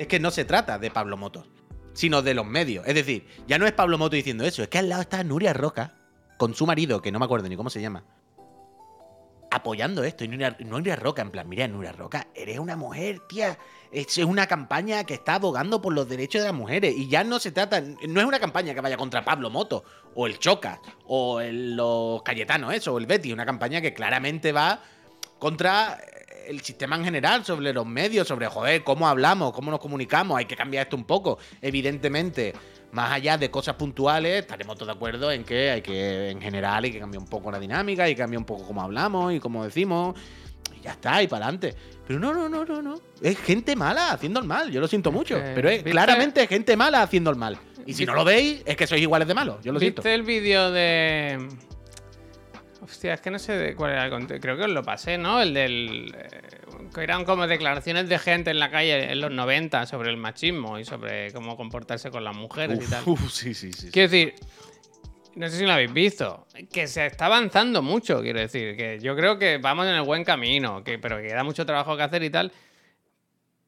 Es 0.00 0.06
que 0.06 0.18
no 0.18 0.30
se 0.30 0.46
trata 0.46 0.78
de 0.78 0.90
Pablo 0.90 1.18
Motos, 1.18 1.46
sino 1.92 2.22
de 2.22 2.32
los 2.32 2.46
medios. 2.46 2.86
Es 2.86 2.94
decir, 2.94 3.26
ya 3.46 3.58
no 3.58 3.66
es 3.66 3.72
Pablo 3.72 3.98
Motos 3.98 4.16
diciendo 4.16 4.44
eso, 4.44 4.62
es 4.62 4.68
que 4.70 4.78
al 4.78 4.88
lado 4.88 5.02
está 5.02 5.22
Nuria 5.22 5.52
Roca 5.52 5.92
con 6.38 6.54
su 6.54 6.64
marido, 6.64 7.02
que 7.02 7.12
no 7.12 7.18
me 7.18 7.26
acuerdo 7.26 7.50
ni 7.50 7.54
cómo 7.56 7.68
se 7.68 7.82
llama. 7.82 8.02
Apoyando 9.50 10.02
esto, 10.02 10.24
y 10.24 10.28
Nuria, 10.28 10.56
Nuria 10.60 10.96
Roca, 10.96 11.20
en 11.20 11.30
plan, 11.30 11.46
mira, 11.46 11.68
Nuria 11.68 11.92
Roca, 11.92 12.28
eres 12.34 12.58
una 12.58 12.76
mujer, 12.76 13.20
tía. 13.28 13.58
Es 13.92 14.16
una 14.16 14.46
campaña 14.46 15.04
que 15.04 15.12
está 15.12 15.34
abogando 15.34 15.82
por 15.82 15.92
los 15.92 16.08
derechos 16.08 16.40
de 16.40 16.46
las 16.48 16.56
mujeres. 16.56 16.94
Y 16.96 17.06
ya 17.08 17.22
no 17.22 17.38
se 17.38 17.52
trata, 17.52 17.82
no 17.82 18.20
es 18.20 18.26
una 18.26 18.40
campaña 18.40 18.72
que 18.72 18.80
vaya 18.80 18.96
contra 18.96 19.22
Pablo 19.22 19.50
Moto, 19.50 19.84
o 20.14 20.26
el 20.26 20.38
Choca, 20.38 20.80
o 21.04 21.42
el- 21.42 21.76
los 21.76 22.22
Cayetanos, 22.22 22.72
eso, 22.72 22.94
o 22.94 22.98
el 22.98 23.04
Betty. 23.04 23.34
Una 23.34 23.44
campaña 23.44 23.82
que 23.82 23.92
claramente 23.92 24.50
va 24.52 24.80
contra 25.38 25.98
el 26.46 26.60
sistema 26.60 26.96
en 26.96 27.04
general, 27.04 27.44
sobre 27.44 27.72
los 27.72 27.86
medios, 27.86 28.26
sobre, 28.28 28.46
joder, 28.46 28.82
cómo 28.84 29.08
hablamos, 29.08 29.52
cómo 29.52 29.70
nos 29.70 29.80
comunicamos. 29.80 30.38
Hay 30.38 30.46
que 30.46 30.56
cambiar 30.56 30.84
esto 30.86 30.96
un 30.96 31.04
poco. 31.04 31.38
Evidentemente, 31.60 32.52
más 32.92 33.12
allá 33.12 33.38
de 33.38 33.50
cosas 33.50 33.76
puntuales, 33.76 34.40
estaremos 34.40 34.76
todos 34.76 34.88
de 34.88 34.92
acuerdo 34.92 35.30
en 35.30 35.44
que 35.44 35.70
hay 35.70 35.82
que, 35.82 36.30
en 36.30 36.40
general, 36.40 36.84
hay 36.84 36.92
que 36.92 36.98
cambiar 36.98 37.22
un 37.22 37.28
poco 37.28 37.50
la 37.50 37.58
dinámica, 37.58 38.04
hay 38.04 38.14
que 38.14 38.20
cambiar 38.20 38.38
un 38.38 38.46
poco 38.46 38.66
cómo 38.66 38.82
hablamos 38.82 39.32
y 39.32 39.40
cómo 39.40 39.64
decimos. 39.64 40.16
Y 40.76 40.82
ya 40.82 40.92
está, 40.92 41.22
y 41.22 41.28
para 41.28 41.46
adelante. 41.46 41.74
Pero 42.06 42.18
no, 42.18 42.32
no, 42.32 42.48
no, 42.48 42.64
no, 42.64 42.82
no. 42.82 42.94
Es 43.22 43.38
gente 43.38 43.76
mala 43.76 44.12
haciendo 44.12 44.40
el 44.40 44.46
mal. 44.46 44.70
Yo 44.70 44.80
lo 44.80 44.88
siento 44.88 45.12
mucho. 45.12 45.40
pero 45.54 45.68
es 45.68 45.76
¿viste? 45.76 45.90
claramente 45.90 46.46
gente 46.46 46.76
mala 46.76 47.02
haciendo 47.02 47.30
el 47.30 47.36
mal. 47.36 47.58
Y 47.86 47.94
si 47.94 48.00
¿Viste? 48.00 48.06
no 48.06 48.14
lo 48.14 48.24
veis, 48.24 48.62
es 48.66 48.76
que 48.76 48.86
sois 48.86 49.00
iguales 49.00 49.26
de 49.26 49.34
malos. 49.34 49.62
Yo 49.62 49.72
lo 49.72 49.78
siento. 49.78 50.02
¿Viste 50.02 50.14
el 50.14 50.22
vídeo 50.22 50.70
de. 50.70 51.48
Hostia, 52.90 53.14
es 53.14 53.20
que 53.20 53.30
no 53.30 53.38
sé 53.38 53.52
de 53.52 53.76
cuál 53.76 53.92
era 53.92 54.04
el 54.04 54.10
contexto. 54.10 54.42
Creo 54.42 54.56
que 54.56 54.64
os 54.64 54.70
lo 54.70 54.82
pasé, 54.82 55.16
¿no? 55.16 55.40
El 55.40 55.54
del. 55.54 56.12
eh, 56.18 56.40
que 56.92 57.02
eran 57.02 57.24
como 57.24 57.46
declaraciones 57.46 58.08
de 58.08 58.18
gente 58.18 58.50
en 58.50 58.58
la 58.58 58.70
calle 58.70 59.12
en 59.12 59.20
los 59.20 59.30
90 59.30 59.86
sobre 59.86 60.10
el 60.10 60.16
machismo 60.16 60.78
y 60.78 60.84
sobre 60.84 61.32
cómo 61.32 61.56
comportarse 61.56 62.10
con 62.10 62.24
las 62.24 62.34
mujeres 62.34 62.80
y 62.84 62.90
tal. 62.90 63.04
Uf, 63.06 63.30
sí, 63.32 63.54
sí. 63.54 63.72
sí. 63.72 63.90
Quiero 63.92 64.10
decir, 64.10 64.34
no 65.36 65.48
sé 65.48 65.58
si 65.58 65.64
lo 65.64 65.72
habéis 65.72 65.92
visto, 65.92 66.46
que 66.72 66.88
se 66.88 67.06
está 67.06 67.26
avanzando 67.26 67.80
mucho, 67.80 68.20
quiero 68.20 68.40
decir, 68.40 68.76
que 68.76 68.98
yo 69.00 69.14
creo 69.14 69.38
que 69.38 69.58
vamos 69.58 69.86
en 69.86 69.94
el 69.94 70.02
buen 70.02 70.24
camino, 70.24 70.82
que, 70.82 70.98
pero 70.98 71.18
que 71.18 71.28
queda 71.28 71.44
mucho 71.44 71.64
trabajo 71.64 71.96
que 71.96 72.02
hacer 72.02 72.22
y 72.24 72.30
tal. 72.30 72.50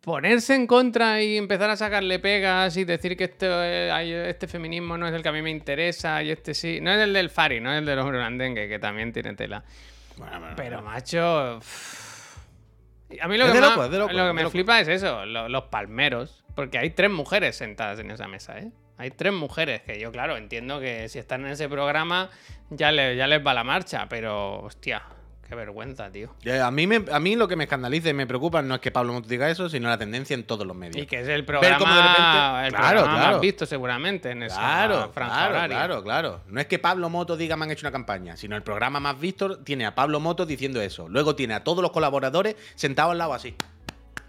Ponerse 0.02 0.54
en 0.56 0.66
contra 0.66 1.22
y 1.22 1.36
empezar 1.36 1.70
a 1.70 1.76
sacarle 1.76 2.18
pegas 2.18 2.76
y 2.76 2.84
decir 2.84 3.16
que 3.16 3.24
este, 3.24 3.46
eh, 3.48 4.30
este 4.30 4.48
feminismo 4.48 4.98
no 4.98 5.06
es 5.06 5.14
el 5.14 5.22
que 5.22 5.28
a 5.28 5.32
mí 5.32 5.42
me 5.42 5.50
interesa 5.50 6.22
y 6.24 6.30
este 6.32 6.54
sí. 6.54 6.80
No 6.80 6.90
es 6.92 6.98
el 7.00 7.12
del 7.12 7.30
Fari, 7.30 7.60
no 7.60 7.72
es 7.72 7.78
el 7.78 7.86
de 7.86 7.94
los 7.94 8.04
Groenlandengue, 8.06 8.68
que 8.68 8.80
también 8.80 9.12
tiene 9.12 9.34
tela. 9.34 9.62
Bueno, 10.16 10.40
bueno, 10.40 10.54
Pero, 10.56 10.76
bueno. 10.82 10.90
macho. 10.90 11.60
A 13.20 13.28
mí 13.28 13.36
lo 13.38 13.46
Es 13.46 13.52
que, 13.52 13.60
más- 13.60 13.76
loco, 13.90 14.12
lo 14.12 14.34
me 14.34 14.42
loco. 14.42 14.50
flipa 14.50 14.80
es 14.80 14.88
eso, 14.88 15.24
lo- 15.24 15.48
los 15.48 15.64
palmeros. 15.64 16.42
Porque 16.56 16.78
hay 16.78 16.90
tres 16.90 17.10
mujeres 17.10 17.54
sentadas 17.56 17.98
en 18.00 18.10
esa 18.10 18.26
mesa, 18.26 18.58
¿eh? 18.58 18.70
Hay 18.98 19.10
tres 19.12 19.32
mujeres 19.32 19.82
que 19.82 19.98
yo, 20.00 20.10
claro, 20.12 20.36
entiendo 20.36 20.80
que 20.80 21.08
si 21.08 21.18
están 21.18 21.46
en 21.46 21.52
ese 21.52 21.68
programa 21.68 22.28
ya, 22.70 22.90
le- 22.90 23.14
ya 23.16 23.26
les 23.28 23.44
va 23.44 23.54
la 23.54 23.64
marcha, 23.64 24.06
pero 24.08 24.60
hostia, 24.62 25.02
qué 25.52 25.56
vergüenza, 25.56 26.10
tío. 26.10 26.30
Eh, 26.44 26.58
A 26.60 26.70
mí, 26.70 26.86
me- 26.86 27.04
a 27.12 27.20
mí 27.20 27.36
lo 27.36 27.46
que 27.46 27.56
me 27.56 27.64
escandaliza 27.64 28.08
y 28.08 28.14
me 28.14 28.26
preocupa 28.26 28.62
no 28.62 28.74
es 28.76 28.80
que 28.80 28.90
Pablo 28.90 29.12
Moto 29.12 29.28
diga 29.28 29.50
eso, 29.50 29.68
sino 29.68 29.88
la 29.88 29.98
tendencia 29.98 30.32
en 30.34 30.44
todos 30.44 30.66
los 30.66 30.74
medios. 30.74 30.96
Y 31.02 31.06
que 31.06 31.20
es 31.20 31.28
el 31.28 31.44
programa, 31.44 31.76
de 31.76 32.02
repente- 32.02 32.66
el 32.68 32.72
Claro, 32.74 32.98
programa 33.00 33.18
claro. 33.18 33.32
más 33.32 33.40
visto 33.40 33.66
seguramente 33.66 34.30
en 34.30 34.42
esa 34.44 34.56
Claro, 34.56 35.10
franja 35.12 35.48
claro, 35.48 35.68
claro, 35.68 36.02
claro. 36.02 36.40
No 36.48 36.60
es 36.60 36.66
que 36.66 36.78
Pablo 36.78 37.10
Moto 37.10 37.36
diga 37.36 37.56
me 37.56 37.64
han 37.66 37.70
hecho 37.70 37.86
una 37.86 37.92
campaña, 37.92 38.36
sino 38.36 38.56
el 38.56 38.62
programa 38.62 38.98
más 39.00 39.20
visto 39.20 39.58
tiene 39.58 39.84
a 39.84 39.94
Pablo 39.94 40.20
Moto 40.20 40.46
diciendo 40.46 40.80
eso. 40.80 41.08
Luego 41.08 41.36
tiene 41.36 41.52
a 41.54 41.62
todos 41.64 41.82
los 41.82 41.90
colaboradores 41.92 42.56
sentados 42.74 43.12
al 43.12 43.18
lado 43.18 43.34
así. 43.34 43.54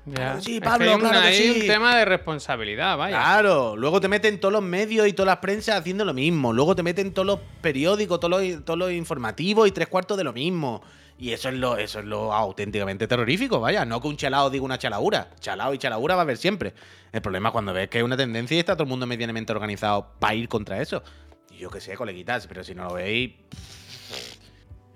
Ya. 0.06 0.42
Sí, 0.42 0.56
Es 0.56 0.60
que 0.62 0.66
Pablo, 0.68 0.90
hay 0.90 0.96
un- 0.96 1.00
claro 1.00 1.22
que 1.22 1.28
hay 1.28 1.38
sí. 1.54 1.60
un 1.62 1.68
tema 1.68 1.96
de 1.96 2.04
responsabilidad, 2.04 2.98
vaya. 2.98 3.16
Claro, 3.16 3.78
luego 3.78 4.02
te 4.02 4.10
meten 4.10 4.38
todos 4.38 4.52
los 4.52 4.62
medios 4.62 5.08
y 5.08 5.14
todas 5.14 5.28
las 5.28 5.38
prensas 5.38 5.80
haciendo 5.80 6.04
lo 6.04 6.14
mismo. 6.14 6.52
Luego 6.52 6.76
te 6.76 6.84
meten 6.84 7.14
todos 7.14 7.26
los 7.26 7.40
periódicos, 7.62 8.20
todos 8.20 8.32
los, 8.44 8.66
todos 8.66 8.78
los 8.78 8.92
informativos 8.92 9.66
y 9.66 9.72
tres 9.72 9.88
cuartos 9.88 10.18
de 10.18 10.26
lo 10.26 10.34
mismo. 10.34 10.84
Y 11.18 11.32
eso 11.32 11.50
es 11.50 11.56
lo, 11.56 11.78
eso 11.78 12.00
es 12.00 12.06
lo 12.06 12.34
auténticamente 12.34 13.08
terrorífico, 13.08 13.60
vaya. 13.60 13.86
No 13.86 14.02
que 14.02 14.08
un 14.08 14.18
chalao 14.18 14.50
diga 14.50 14.66
una 14.66 14.78
chalaura. 14.78 15.30
Chalao 15.40 15.74
y 15.74 15.78
chalaura 15.78 16.16
va 16.16 16.22
a 16.22 16.24
haber 16.24 16.38
siempre. 16.38 16.74
El 17.12 17.22
problema 17.22 17.50
es 17.50 17.54
cuando 17.54 17.74
ves 17.74 17.88
que 17.90 18.00
es 18.00 18.04
una 18.04 18.18
tendencia 18.18 18.56
y 18.56 18.60
está 18.60 18.74
todo 18.76 18.84
el 18.84 18.90
mundo 18.90 19.06
medianamente 19.06 19.52
organizado 19.54 20.14
para 20.20 20.34
ir 20.34 20.50
contra 20.50 20.82
eso. 20.82 21.04
Y 21.52 21.58
yo 21.60 21.70
qué 21.70 21.80
sé, 21.80 21.96
coleguitas, 21.96 22.48
pero 22.48 22.64
si 22.64 22.74
no 22.74 22.86
lo 22.86 22.96
veis. 22.96 23.34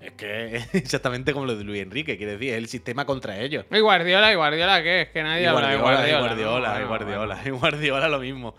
Es 0.01 0.11
que 0.13 0.55
es 0.55 0.67
exactamente 0.75 1.33
como 1.33 1.45
lo 1.45 1.55
de 1.55 1.63
Luis 1.63 1.81
Enrique, 1.81 2.17
quiere 2.17 2.33
decir, 2.33 2.51
es 2.51 2.57
el 2.57 2.67
sistema 2.67 3.05
contra 3.05 3.37
ellos. 3.39 3.65
¿Y 3.71 3.79
Guardiola? 3.79 4.31
¿Y 4.31 4.35
Guardiola 4.35 4.81
qué? 4.81 5.01
Es 5.03 5.09
que 5.09 5.23
nadie 5.23 5.43
Y 5.43 5.45
habla 5.45 5.69
de 5.69 5.77
Guardiola, 5.77 6.09
y 6.09 6.19
Guardiola. 6.19 6.19
¿no? 6.19 6.27
Guardiola, 6.27 6.69
y 6.69 6.73
Bueno, 6.73 6.87
Guardiola, 6.87 7.35
bueno. 7.35 7.47
y 7.47 7.59
Guardiola 7.59 8.07
lo 8.07 8.19
mismo. 8.19 8.55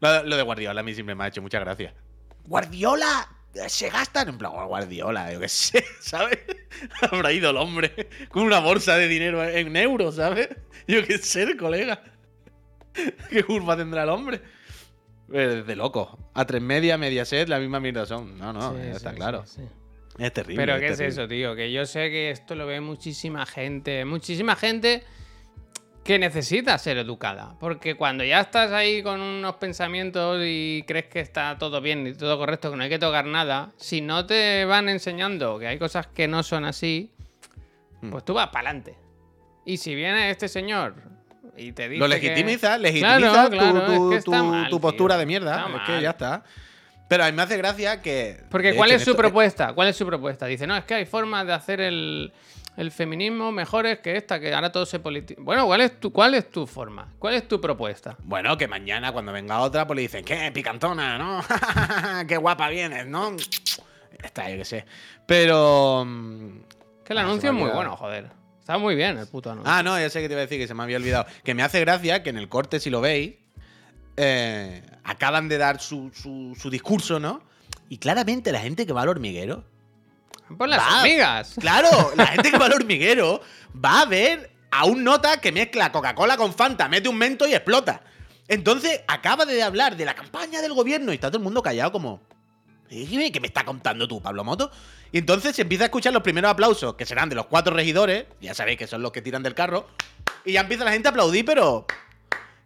Lo, 0.00 0.22
lo 0.24 0.36
de 0.36 0.42
Guardiola 0.42 0.80
a 0.80 0.84
mí 0.84 0.94
siempre 0.94 1.14
me 1.14 1.24
ha 1.24 1.28
hecho 1.28 1.42
muchas 1.42 1.60
gracias. 1.60 1.94
Guardiola 2.46 3.28
se 3.68 3.90
gastan 3.90 4.28
en 4.30 4.38
plan, 4.38 4.52
"Oh, 4.54 4.66
Guardiola, 4.66 5.32
yo 5.32 5.40
qué 5.40 5.48
sé, 5.48 5.84
¿sabes? 6.00 6.38
Habrá 7.10 7.32
ido 7.32 7.50
el 7.50 7.56
hombre 7.56 8.08
con 8.28 8.42
una 8.44 8.60
bolsa 8.60 8.96
de 8.96 9.08
dinero 9.08 9.42
en 9.44 9.76
euros, 9.76 10.16
¿sabes? 10.16 10.48
Yo 10.88 11.06
qué 11.06 11.18
sé, 11.18 11.42
el 11.42 11.56
colega. 11.56 12.02
¿Qué 13.30 13.42
curva 13.44 13.76
tendrá 13.76 14.02
el 14.02 14.08
hombre? 14.10 14.40
De 15.28 15.76
loco. 15.76 16.18
A 16.34 16.44
tres 16.44 16.60
media, 16.60 16.98
media 16.98 17.24
set, 17.24 17.48
la 17.48 17.58
misma 17.58 17.80
mierda 17.80 18.04
son. 18.04 18.36
No, 18.36 18.52
no, 18.52 18.72
Sí, 18.72 18.78
ya 18.78 18.84
sí, 18.84 18.90
está 18.96 19.10
sí, 19.10 19.16
claro. 19.16 19.44
sí. 19.46 19.62
Es 20.18 20.32
terrible. 20.32 20.66
Pero 20.66 20.78
¿qué 20.78 20.88
es 20.88 21.00
eso, 21.00 21.26
tío? 21.26 21.54
Que 21.56 21.72
yo 21.72 21.86
sé 21.86 22.10
que 22.10 22.30
esto 22.30 22.54
lo 22.54 22.66
ve 22.66 22.80
muchísima 22.82 23.46
gente. 23.46 24.04
Muchísima 24.04 24.56
gente 24.56 25.04
que 26.04 26.18
necesita 26.18 26.76
ser 26.78 26.98
educada. 26.98 27.54
Porque 27.60 27.94
cuando 27.94 28.24
ya 28.24 28.40
estás 28.40 28.72
ahí 28.72 29.02
con 29.02 29.20
unos 29.20 29.56
pensamientos 29.56 30.40
y 30.44 30.84
crees 30.86 31.06
que 31.06 31.20
está 31.20 31.56
todo 31.58 31.80
bien 31.80 32.06
y 32.06 32.14
todo 32.14 32.36
correcto, 32.38 32.70
que 32.70 32.76
no 32.76 32.82
hay 32.82 32.88
que 32.90 32.98
tocar 32.98 33.24
nada, 33.24 33.70
si 33.76 34.00
no 34.00 34.26
te 34.26 34.64
van 34.64 34.88
enseñando 34.88 35.58
que 35.58 35.68
hay 35.68 35.78
cosas 35.78 36.06
que 36.08 36.26
no 36.28 36.42
son 36.42 36.64
así, 36.64 37.10
Hmm. 38.00 38.10
pues 38.10 38.24
tú 38.24 38.34
vas 38.34 38.48
para 38.48 38.70
adelante. 38.70 38.96
Y 39.64 39.76
si 39.76 39.94
viene 39.94 40.30
este 40.30 40.48
señor 40.48 40.96
y 41.56 41.70
te 41.70 41.88
dice 41.88 42.00
Lo 42.00 42.08
que- 42.08 42.20
legitimiza, 42.20 42.76
legitimiza 42.78 43.18
Claro, 43.18 43.44
tu- 43.50 43.56
claro, 43.56 43.82
tu, 43.86 43.92
es 43.92 44.10
que 44.10 44.16
está 44.18 44.38
tu- 44.38 44.44
mal, 44.44 44.64
tu 44.64 44.70
tío. 44.76 44.80
postura 44.80 45.16
de 45.16 45.26
mierda. 45.26 45.68
Es 45.76 45.82
que 45.86 46.02
ya 46.02 46.10
está. 46.10 46.42
Pero 47.08 47.24
a 47.24 47.26
mí 47.26 47.32
me 47.36 47.42
hace 47.42 47.56
gracia 47.58 48.02
que. 48.02 48.38
Porque 48.50 48.74
¿cuál 48.74 48.90
hecho, 48.90 48.96
es 48.96 49.04
su 49.04 49.10
esto- 49.10 49.20
propuesta? 49.22 49.72
¿Cuál 49.74 49.86
es 49.88 49.96
su 49.96 50.04
propuesta? 50.06 50.46
Dice, 50.46 50.66
no, 50.66 50.76
es 50.76 50.84
que 50.84 50.94
hay 50.94 51.04
formas 51.06 51.46
de 51.46 51.52
hacer 51.52 51.80
el, 51.80 52.32
el 52.76 52.90
feminismo 52.90 53.52
mejores 53.52 53.98
que 53.98 54.16
esta, 54.16 54.40
que 54.40 54.54
ahora 54.54 54.72
todo 54.72 54.86
se 54.86 54.98
politiza. 54.98 55.40
Bueno, 55.42 55.66
¿cuál 55.66 55.80
es, 55.82 56.00
tu, 56.00 56.12
¿cuál 56.12 56.34
es 56.34 56.50
tu 56.50 56.66
forma? 56.66 57.12
¿Cuál 57.18 57.34
es 57.34 57.46
tu 57.48 57.60
propuesta? 57.60 58.16
Bueno, 58.24 58.56
que 58.56 58.66
mañana 58.68 59.12
cuando 59.12 59.32
venga 59.32 59.60
otra, 59.60 59.86
pues 59.86 59.96
le 59.96 60.02
dicen, 60.02 60.24
¿qué? 60.24 60.50
Picantona, 60.52 61.18
¿no? 61.18 61.42
qué 62.28 62.36
guapa 62.36 62.68
vienes, 62.70 63.06
¿no? 63.06 63.36
Está, 64.22 64.48
yo 64.50 64.56
qué 64.56 64.64
sé. 64.64 64.86
Pero. 65.26 66.04
mm, 66.06 66.48
Que 67.04 67.12
el 67.12 67.18
Ah, 67.18 67.22
anuncio 67.22 67.50
es 67.50 67.56
muy 67.56 67.70
bueno, 67.70 67.96
joder. 67.96 68.30
Está 68.60 68.78
muy 68.78 68.94
bien 68.94 69.18
el 69.18 69.26
puto 69.26 69.50
anuncio. 69.50 69.72
Ah, 69.72 69.82
no, 69.82 69.98
ya 69.98 70.08
sé 70.08 70.20
que 70.22 70.28
te 70.28 70.34
iba 70.34 70.40
a 70.40 70.46
decir 70.46 70.58
que 70.58 70.68
se 70.68 70.74
me 70.74 70.82
había 70.84 70.96
olvidado. 70.96 71.26
Que 71.42 71.52
me 71.54 71.62
hace 71.64 71.80
gracia 71.80 72.22
que 72.22 72.30
en 72.30 72.38
el 72.38 72.48
corte, 72.48 72.78
si 72.78 72.90
lo 72.90 73.00
veis, 73.00 73.34
eh, 74.16 74.82
acaban 75.04 75.48
de 75.48 75.58
dar 75.58 75.80
su, 75.80 76.10
su- 76.14 76.54
su 76.58 76.70
discurso, 76.70 77.18
¿no? 77.18 77.42
Y 77.88 77.98
claramente 77.98 78.52
la 78.52 78.60
gente 78.60 78.86
que 78.86 78.92
va 78.92 79.02
al 79.02 79.08
hormiguero 79.08 79.64
Por 80.56 80.68
las 80.68 80.80
va- 80.80 80.98
hormigas. 81.00 81.54
Claro, 81.58 82.12
la 82.16 82.26
gente 82.26 82.50
que 82.50 82.58
va 82.58 82.66
al 82.66 82.72
hormiguero 82.74 83.40
va 83.84 84.02
a 84.02 84.06
ver 84.06 84.50
a 84.70 84.84
un 84.84 85.02
nota 85.04 85.40
que 85.40 85.52
mezcla 85.52 85.92
Coca-Cola 85.92 86.36
con 86.36 86.52
Fanta, 86.54 86.88
mete 86.88 87.08
un 87.08 87.16
mento 87.18 87.46
y 87.46 87.54
explota. 87.54 88.02
Entonces 88.48 89.00
acaba 89.08 89.44
de 89.46 89.62
hablar 89.62 89.96
de 89.96 90.04
la 90.04 90.14
campaña 90.14 90.60
del 90.60 90.72
gobierno 90.74 91.12
y 91.12 91.14
está 91.14 91.28
todo 91.28 91.38
el 91.38 91.44
mundo 91.44 91.62
callado 91.62 91.92
como... 91.92 92.20
"¿Eh, 92.90 93.30
¿Qué 93.32 93.40
me 93.40 93.46
está 93.46 93.64
contando 93.64 94.06
tú, 94.06 94.20
Pablo 94.20 94.44
Moto? 94.44 94.70
Y 95.10 95.18
entonces 95.18 95.54
se 95.56 95.62
empieza 95.62 95.84
a 95.84 95.86
escuchar 95.86 96.12
los 96.12 96.22
primeros 96.22 96.50
aplausos, 96.50 96.94
que 96.94 97.06
serán 97.06 97.28
de 97.28 97.34
los 97.34 97.46
cuatro 97.46 97.74
regidores, 97.74 98.26
ya 98.40 98.54
sabéis 98.54 98.78
que 98.78 98.86
son 98.86 99.00
los 99.02 99.12
que 99.12 99.22
tiran 99.22 99.42
del 99.42 99.54
carro, 99.54 99.86
y 100.44 100.52
ya 100.52 100.60
empieza 100.62 100.84
la 100.84 100.92
gente 100.92 101.08
a 101.08 101.10
aplaudir, 101.10 101.44
pero... 101.44 101.86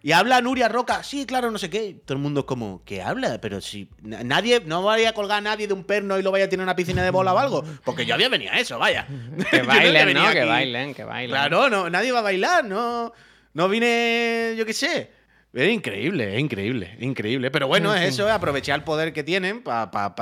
Y 0.07 0.12
habla 0.12 0.40
Nuria 0.40 0.68
Roca, 0.68 1.02
sí, 1.02 1.26
claro, 1.26 1.50
no 1.50 1.59
sé 1.59 1.68
qué. 1.68 2.00
Todo 2.04 2.16
el 2.16 2.22
mundo 2.22 2.38
es 2.42 2.46
como, 2.46 2.80
¿qué 2.84 3.02
habla? 3.02 3.40
Pero 3.40 3.61
si 3.61 3.90
na- 4.02 4.22
nadie, 4.22 4.62
no 4.64 4.84
vaya 4.84 5.09
a 5.09 5.12
colgar 5.12 5.38
a 5.38 5.40
nadie 5.40 5.66
de 5.66 5.74
un 5.74 5.82
perno 5.82 6.16
y 6.16 6.22
lo 6.22 6.30
vaya 6.30 6.44
a 6.44 6.48
tener 6.48 6.61
en 6.61 6.68
una 6.68 6.76
piscina 6.76 7.02
de 7.02 7.11
bola 7.11 7.34
o 7.34 7.38
algo. 7.38 7.64
Porque 7.84 8.07
yo 8.07 8.14
había 8.14 8.28
venido 8.28 8.52
a 8.52 8.61
eso, 8.61 8.78
vaya. 8.78 9.04
Que 9.50 9.59
no 9.62 9.66
bailen, 9.66 10.07
venía 10.07 10.22
¿no? 10.28 10.32
Que 10.32 10.44
bailen, 10.44 10.94
que 10.94 11.02
bailen. 11.02 11.30
Claro, 11.32 11.68
no, 11.68 11.90
nadie 11.90 12.12
va 12.12 12.20
a 12.20 12.22
bailar, 12.22 12.64
no, 12.64 13.12
no 13.52 13.68
vine, 13.68 14.54
yo 14.57 14.64
qué 14.64 14.72
sé. 14.74 15.11
Es 15.52 15.72
increíble, 15.72 16.34
es 16.36 16.40
increíble, 16.40 16.94
es 16.98 17.02
increíble. 17.02 17.50
Pero 17.50 17.66
bueno, 17.66 17.92
En 17.92 18.04
es 18.04 18.11
eso, 18.11 18.28
es 18.28 18.32
aprovechar 18.32 18.78
el 18.78 18.84
poder 18.84 19.12
que 19.12 19.24
tienen 19.24 19.64
para 19.64 20.14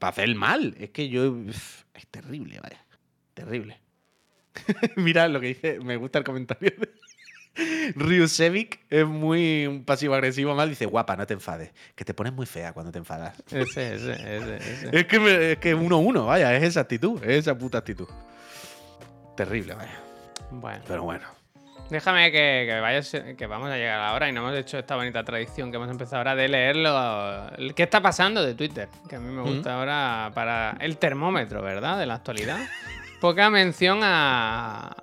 hacer 0.00 0.24
el 0.24 0.34
mal. 0.34 0.74
Es 0.80 0.88
que 0.92 1.10
yo. 1.10 1.34
Es 1.92 2.06
terrible, 2.10 2.58
vaya. 2.58 2.82
Terrible. 3.34 3.78
Mira 4.96 5.28
lo 5.28 5.40
que 5.40 5.48
dice, 5.48 5.78
me 5.80 5.96
gusta 5.98 6.20
el 6.20 6.24
comentario 6.24 6.70
de 6.70 6.88
Ryusevic, 7.94 8.80
es 8.90 9.06
muy 9.06 9.82
pasivo-agresivo 9.86 10.54
mal. 10.54 10.68
Dice, 10.68 10.86
guapa, 10.86 11.16
no 11.16 11.26
te 11.26 11.34
enfades, 11.34 11.72
que 11.94 12.04
te 12.04 12.14
pones 12.14 12.32
muy 12.32 12.46
fea 12.46 12.72
cuando 12.72 12.92
te 12.92 12.98
enfadas. 12.98 13.42
Ese, 13.50 13.94
ese, 13.94 14.12
ese, 14.12 14.56
ese. 14.56 14.90
Es 14.92 15.06
que, 15.06 15.18
me- 15.20 15.52
es 15.52 15.58
que 15.58 15.74
uno 15.74 15.96
a 15.96 15.98
uno, 15.98 16.26
vaya, 16.26 16.54
es 16.54 16.62
esa 16.62 16.80
actitud, 16.80 17.22
es 17.24 17.38
esa 17.38 17.56
puta 17.56 17.78
actitud. 17.78 18.08
Terrible, 19.36 19.74
vaya. 19.74 20.00
Bueno, 20.50 20.82
Pero 20.86 21.02
bueno. 21.02 21.26
déjame 21.90 22.30
que, 22.30 22.64
que 22.68 22.80
vayas, 22.80 23.10
que 23.36 23.46
vamos 23.46 23.68
a 23.70 23.76
llegar 23.76 24.00
ahora 24.00 24.28
y 24.28 24.32
no 24.32 24.40
hemos 24.40 24.58
hecho 24.58 24.78
esta 24.78 24.96
bonita 24.96 25.24
tradición 25.24 25.70
que 25.70 25.76
hemos 25.76 25.90
empezado 25.90 26.18
ahora 26.18 26.34
de 26.34 26.48
leerlo. 26.48 27.50
¿Qué 27.74 27.82
está 27.82 28.00
pasando 28.00 28.44
de 28.44 28.54
Twitter? 28.54 28.88
Que 29.08 29.16
a 29.16 29.20
mí 29.20 29.30
me 29.32 29.42
gusta 29.42 29.74
ahora 29.78 30.30
para 30.34 30.76
el 30.80 30.98
termómetro, 30.98 31.62
¿verdad? 31.62 31.98
De 31.98 32.06
la 32.06 32.14
actualidad. 32.14 32.58
Poca 33.20 33.50
mención 33.50 34.00
a. 34.02 34.94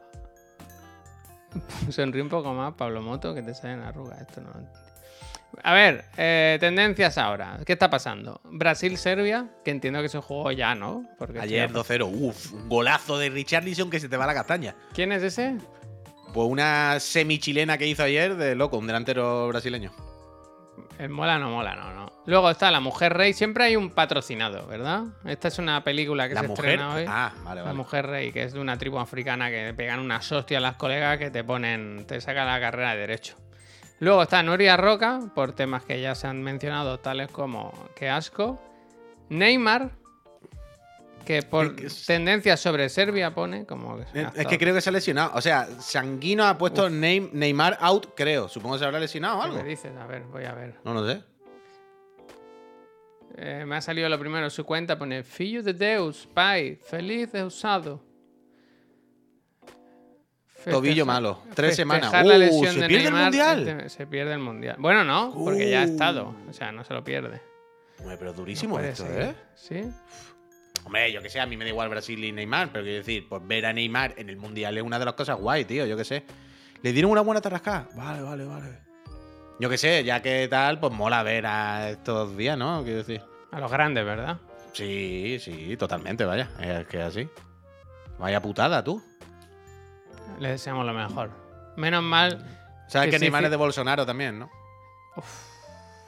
Sonríe 1.89 2.21
un 2.21 2.29
poco 2.29 2.53
más, 2.53 2.73
Pablo 2.73 3.01
Moto, 3.01 3.33
que 3.33 3.41
te 3.41 3.53
salen 3.53 3.81
arrugas. 3.81 4.21
Esto 4.21 4.41
no 4.41 4.49
lo. 4.49 4.83
A 5.63 5.73
ver, 5.73 6.05
eh, 6.17 6.57
tendencias 6.59 7.17
ahora. 7.19 7.59
¿Qué 7.63 7.73
está 7.73 7.87
pasando? 7.89 8.41
Brasil-Serbia, 8.45 9.49
que 9.63 9.69
entiendo 9.69 10.01
que 10.01 10.09
se 10.09 10.19
jugó 10.19 10.51
ya, 10.51 10.73
¿no? 10.73 11.05
Porque 11.19 11.39
Ayer 11.39 11.69
ya- 11.69 11.73
2-0, 11.73 12.07
uff, 12.11 12.53
un 12.53 12.69
golazo 12.69 13.19
de 13.19 13.29
Richarlison 13.29 13.89
que 13.91 13.99
se 13.99 14.09
te 14.09 14.17
va 14.17 14.25
la 14.25 14.33
castaña. 14.33 14.75
¿Quién 14.93 15.11
es 15.11 15.21
ese? 15.21 15.55
Pues 16.33 16.47
una 16.47 16.99
semi-chilena 16.99 17.77
que 17.77 17.85
hizo 17.87 18.01
ayer 18.01 18.35
de 18.35 18.55
loco, 18.55 18.77
un 18.79 18.87
delantero 18.87 19.47
brasileño. 19.49 19.91
El 20.99 21.09
mola 21.09 21.39
no 21.39 21.49
mola, 21.49 21.75
no, 21.75 21.93
no. 21.93 22.11
Luego 22.25 22.49
está 22.49 22.71
La 22.71 22.79
Mujer 22.79 23.13
Rey. 23.13 23.33
Siempre 23.33 23.65
hay 23.65 23.75
un 23.75 23.89
patrocinado, 23.89 24.65
¿verdad? 24.67 25.03
Esta 25.25 25.47
es 25.49 25.59
una 25.59 25.83
película 25.83 26.29
que 26.29 26.35
La 26.35 26.41
se 26.41 26.47
mujer. 26.47 26.65
estrena 26.65 26.93
hoy. 26.95 27.05
Ah, 27.07 27.33
vale, 27.43 27.63
La. 27.63 27.73
Mujer 27.73 28.05
Rey, 28.07 28.31
que 28.31 28.43
es 28.43 28.53
de 28.53 28.59
una 28.59 28.77
tribu 28.77 28.99
africana 28.99 29.49
que 29.49 29.73
pegan 29.75 29.99
unas 29.99 30.31
hostias 30.31 30.59
a 30.59 30.61
las 30.61 30.75
colegas 30.75 31.17
que 31.17 31.31
te 31.31 31.43
ponen, 31.43 32.05
te 32.07 32.21
sacan 32.21 32.47
la 32.47 32.59
carrera 32.59 32.91
de 32.93 32.99
Derecho. 33.01 33.35
Luego 33.99 34.23
está 34.23 34.41
Nuria 34.43 34.77
Roca, 34.77 35.19
por 35.35 35.53
temas 35.53 35.83
que 35.83 35.99
ya 36.01 36.15
se 36.15 36.27
han 36.27 36.41
mencionado, 36.43 36.99
tales 36.99 37.29
como 37.31 37.73
Qué 37.95 38.09
asco. 38.09 38.61
Neymar, 39.29 39.91
que 41.23 41.41
por 41.43 41.75
Es 41.79 42.05
tendencias 42.05 42.59
sobre 42.59 42.87
Serbia 42.89 43.33
pone 43.33 43.65
como 43.65 43.97
que 43.97 44.05
Es, 44.35 44.47
que 44.47 44.57
creo 44.57 44.73
que 44.73 44.81
se 44.81 44.89
ha 44.89 44.93
lesionado. 44.93 45.31
O 45.35 45.41
sea, 45.41 45.67
Sanguino 45.79 46.45
ha 46.45 46.57
puesto 46.57 46.89
Neym- 46.89 47.31
Neymar 47.33 47.77
out, 47.81 48.07
creo. 48.15 48.47
Supongo 48.49 48.75
que 48.75 48.79
se 48.79 48.85
habrá 48.85 48.99
lesionado 48.99 49.37
o 49.37 49.41
¿Qué 49.41 49.45
algo. 49.47 49.57
me 49.63 49.69
dices? 49.69 49.91
A 49.97 50.05
ver, 50.05 50.23
voy 50.23 50.45
a 50.45 50.53
ver. 50.53 50.75
No 50.83 50.93
lo 50.93 51.07
sé. 51.07 51.21
Eh, 53.35 53.63
me 53.65 53.75
ha 53.77 53.81
salido 53.81 54.07
lo 54.09 54.19
primero 54.19 54.49
su 54.49 54.63
cuenta, 54.63 54.97
pone 54.99 55.23
Filho 55.23 55.63
de 55.63 55.73
Deus, 55.73 56.27
Pai, 56.33 56.75
feliz 56.75 57.31
de 57.31 57.43
usado. 57.43 58.03
Tobillo 60.69 61.05
malo. 61.05 61.39
Tres 61.53 61.75
semanas. 61.75 62.11
la 62.11 62.23
Uh, 62.23 62.37
lesión 62.39 62.73
¿se 62.75 62.79
de 62.81 62.87
pierde 62.87 63.07
el 63.07 63.13
Mundial? 63.13 63.67
este- 63.67 63.89
Se 63.89 64.07
pierde 64.07 64.33
el 64.33 64.39
mundial. 64.39 64.75
Bueno, 64.79 65.03
no, 65.03 65.33
porque 65.33 65.69
ya 65.69 65.81
ha 65.81 65.85
Uh. 65.85 65.89
estado. 65.89 66.35
O 66.49 66.53
sea, 66.53 66.71
no 66.71 66.83
se 66.85 66.93
lo 66.93 67.03
pierde. 67.03 67.41
Hombre, 67.99 68.17
pero 68.17 68.31
durísimo 68.33 68.79
esto. 68.79 69.05
¿eh? 69.09 69.35
Sí. 69.55 69.81
Hombre, 70.85 71.11
yo 71.11 71.21
que 71.21 71.29
sé, 71.29 71.39
a 71.39 71.45
mí 71.45 71.55
me 71.55 71.63
da 71.63 71.69
igual 71.69 71.89
Brasil 71.89 72.23
y 72.23 72.31
Neymar, 72.31 72.69
pero 72.71 72.83
quiero 72.83 72.97
decir, 72.97 73.27
pues 73.29 73.41
ver 73.45 73.65
a 73.65 73.73
Neymar 73.73 74.15
en 74.17 74.29
el 74.29 74.37
Mundial 74.37 74.77
es 74.77 74.83
una 74.83 74.99
de 74.99 75.05
las 75.05 75.13
cosas 75.13 75.37
guay, 75.37 75.65
tío, 75.65 75.85
yo 75.85 75.95
que 75.95 76.03
sé. 76.03 76.23
¿Le 76.81 76.91
dieron 76.91 77.11
una 77.11 77.21
buena 77.21 77.39
tarrascada? 77.39 77.87
Vale, 77.95 78.21
vale, 78.21 78.45
vale. 78.45 78.77
Yo 79.59 79.69
que 79.69 79.77
sé, 79.77 80.03
ya 80.03 80.21
que 80.21 80.47
tal, 80.49 80.79
pues 80.79 80.91
mola 80.91 81.23
ver 81.23 81.45
a 81.45 81.91
estos 81.91 82.35
días, 82.35 82.57
¿no? 82.57 82.83
Quiero 82.83 82.97
decir. 82.97 83.21
A 83.51 83.59
los 83.59 83.71
grandes, 83.71 84.03
¿verdad? 84.03 84.37
Sí, 84.73 85.37
sí, 85.39 85.77
totalmente, 85.77 86.25
vaya. 86.25 86.49
Es 86.59 86.85
que 86.87 87.01
así. 87.01 87.29
Vaya 88.19 88.41
putada, 88.41 88.83
tú. 88.83 89.01
Le 90.39 90.49
deseamos 90.49 90.85
lo 90.85 90.93
mejor. 90.93 91.31
Menos 91.77 92.03
mal. 92.03 92.43
Sabes 92.87 93.07
que, 93.07 93.11
Que 93.11 93.19
Neymar 93.19 93.41
sí. 93.41 93.45
es 93.45 93.51
de 93.51 93.57
Bolsonaro 93.57 94.05
también, 94.05 94.39
¿no? 94.39 94.49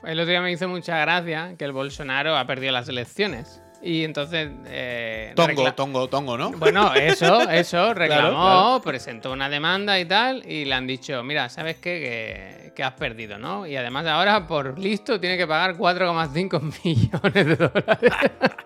El 0.04 0.20
otro 0.20 0.32
día 0.32 0.42
me 0.42 0.52
hizo 0.52 0.68
mucha 0.68 0.98
gracia 1.00 1.56
que 1.58 1.66
el 1.66 1.72
Bolsonaro 1.72 2.36
ha 2.38 2.46
perdido 2.46 2.74
las 2.74 2.90
elecciones. 2.90 3.62
Y 3.86 4.04
entonces. 4.04 4.50
eh, 4.66 5.32
Tongo, 5.36 5.72
tongo, 5.74 6.08
tongo, 6.10 6.38
¿no? 6.38 6.50
Bueno, 6.52 6.94
eso, 6.96 7.48
eso, 7.50 7.94
reclamó, 7.94 8.30
claro. 8.32 8.82
presentó 8.84 9.32
una 9.32 9.48
demanda 9.48 10.00
y 10.00 10.06
tal, 10.06 10.44
y 10.50 10.66
le 10.66 10.74
han 10.74 10.88
dicho, 10.88 11.22
mira, 11.24 11.50
¿sabes 11.50 11.76
qué? 11.76 12.00
Que, 12.64 12.74
que 12.74 12.84
has 12.84 12.94
perdido, 12.94 13.38
¿no? 13.38 13.68
Y 13.68 13.76
además 13.76 14.08
ahora, 14.08 14.48
por 14.48 14.80
listo, 14.80 15.20
tiene 15.20 15.38
que 15.38 15.46
pagar 15.46 15.76
4,5 15.78 16.74
millones 16.84 17.46
de 17.46 17.56
dólares. 17.56 18.12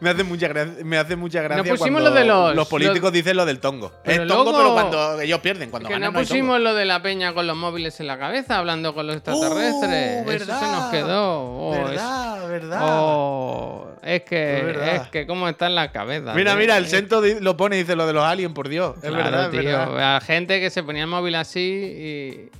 Me 0.00 0.10
hace 0.10 0.24
mucha 0.24 0.48
gracia, 0.48 0.84
me 0.84 0.98
hace 0.98 1.16
mucha 1.16 1.42
gracia 1.42 1.62
pusimos 1.64 2.02
cuando 2.02 2.10
lo 2.24 2.48
de 2.48 2.54
los- 2.54 2.68
políticos 2.68 3.12
dicen 3.12 3.36
lo 3.36 3.44
del 3.46 3.58
tongo. 3.60 3.92
Es 4.04 4.16
tongo, 4.26 4.50
luego- 4.52 4.56
pero 4.58 4.72
cuando 4.74 5.20
ellos 5.20 5.40
pierden, 5.40 5.70
cuando 5.70 5.88
que 5.88 5.94
ganan 5.94 6.12
no 6.12 6.18
no 6.18 6.24
pusimos 6.26 6.60
lo 6.60 6.74
de 6.74 6.84
la 6.84 7.02
peña 7.02 7.32
con 7.34 7.46
los 7.46 7.56
móviles 7.56 7.98
en 8.00 8.06
la 8.06 8.18
cabeza, 8.18 8.58
hablando 8.58 8.94
con 8.94 9.06
los 9.06 9.16
extraterrestres. 9.16 10.24
Oh, 10.26 10.30
eso 10.32 10.44
se 10.44 10.50
nos 10.52 10.60
verdad, 10.60 10.90
quedó. 10.90 11.40
Oh, 11.42 11.74
es- 11.74 11.88
verdad, 11.90 12.48
verdad. 12.48 12.80
oh, 12.82 13.86
es 14.02 14.22
que, 14.22 14.58
Es 14.58 14.64
verdad. 14.64 14.94
es 14.96 15.08
que 15.08 15.26
cómo 15.26 15.48
está 15.48 15.66
en 15.66 15.74
la 15.74 15.92
cabeza. 15.92 16.32
Mira, 16.34 16.52
tío. 16.52 16.60
mira, 16.60 16.76
el 16.76 16.86
di- 16.86 17.40
lo 17.40 17.56
pone 17.56 17.76
y 17.76 17.80
dice 17.80 17.96
lo 17.96 18.06
de 18.06 18.12
los 18.12 18.24
aliens, 18.24 18.54
por 18.54 18.68
Dios. 18.68 18.96
Es 19.02 19.10
Claro, 19.10 19.16
verdad, 19.16 19.44
es 19.46 19.50
tío. 19.60 19.62
verdad. 19.70 20.16
A 20.16 20.20
gente 20.20 20.60
que 20.60 20.70
se 20.70 20.82
ponía 20.82 21.02
el 21.02 21.08
móvil 21.08 21.34
así 21.34 21.60
y. 21.60 22.50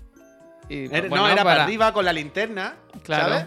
y, 0.68 0.86
Era- 0.92 1.08
bueno, 1.08 1.26
no, 1.26 1.32
era 1.32 1.44
para... 1.44 1.62
arriba 1.64 1.92
con 1.92 2.04
la 2.04 2.12
linterna, 2.12 2.74
Claro. 3.04 3.28
¿sabes? 3.34 3.46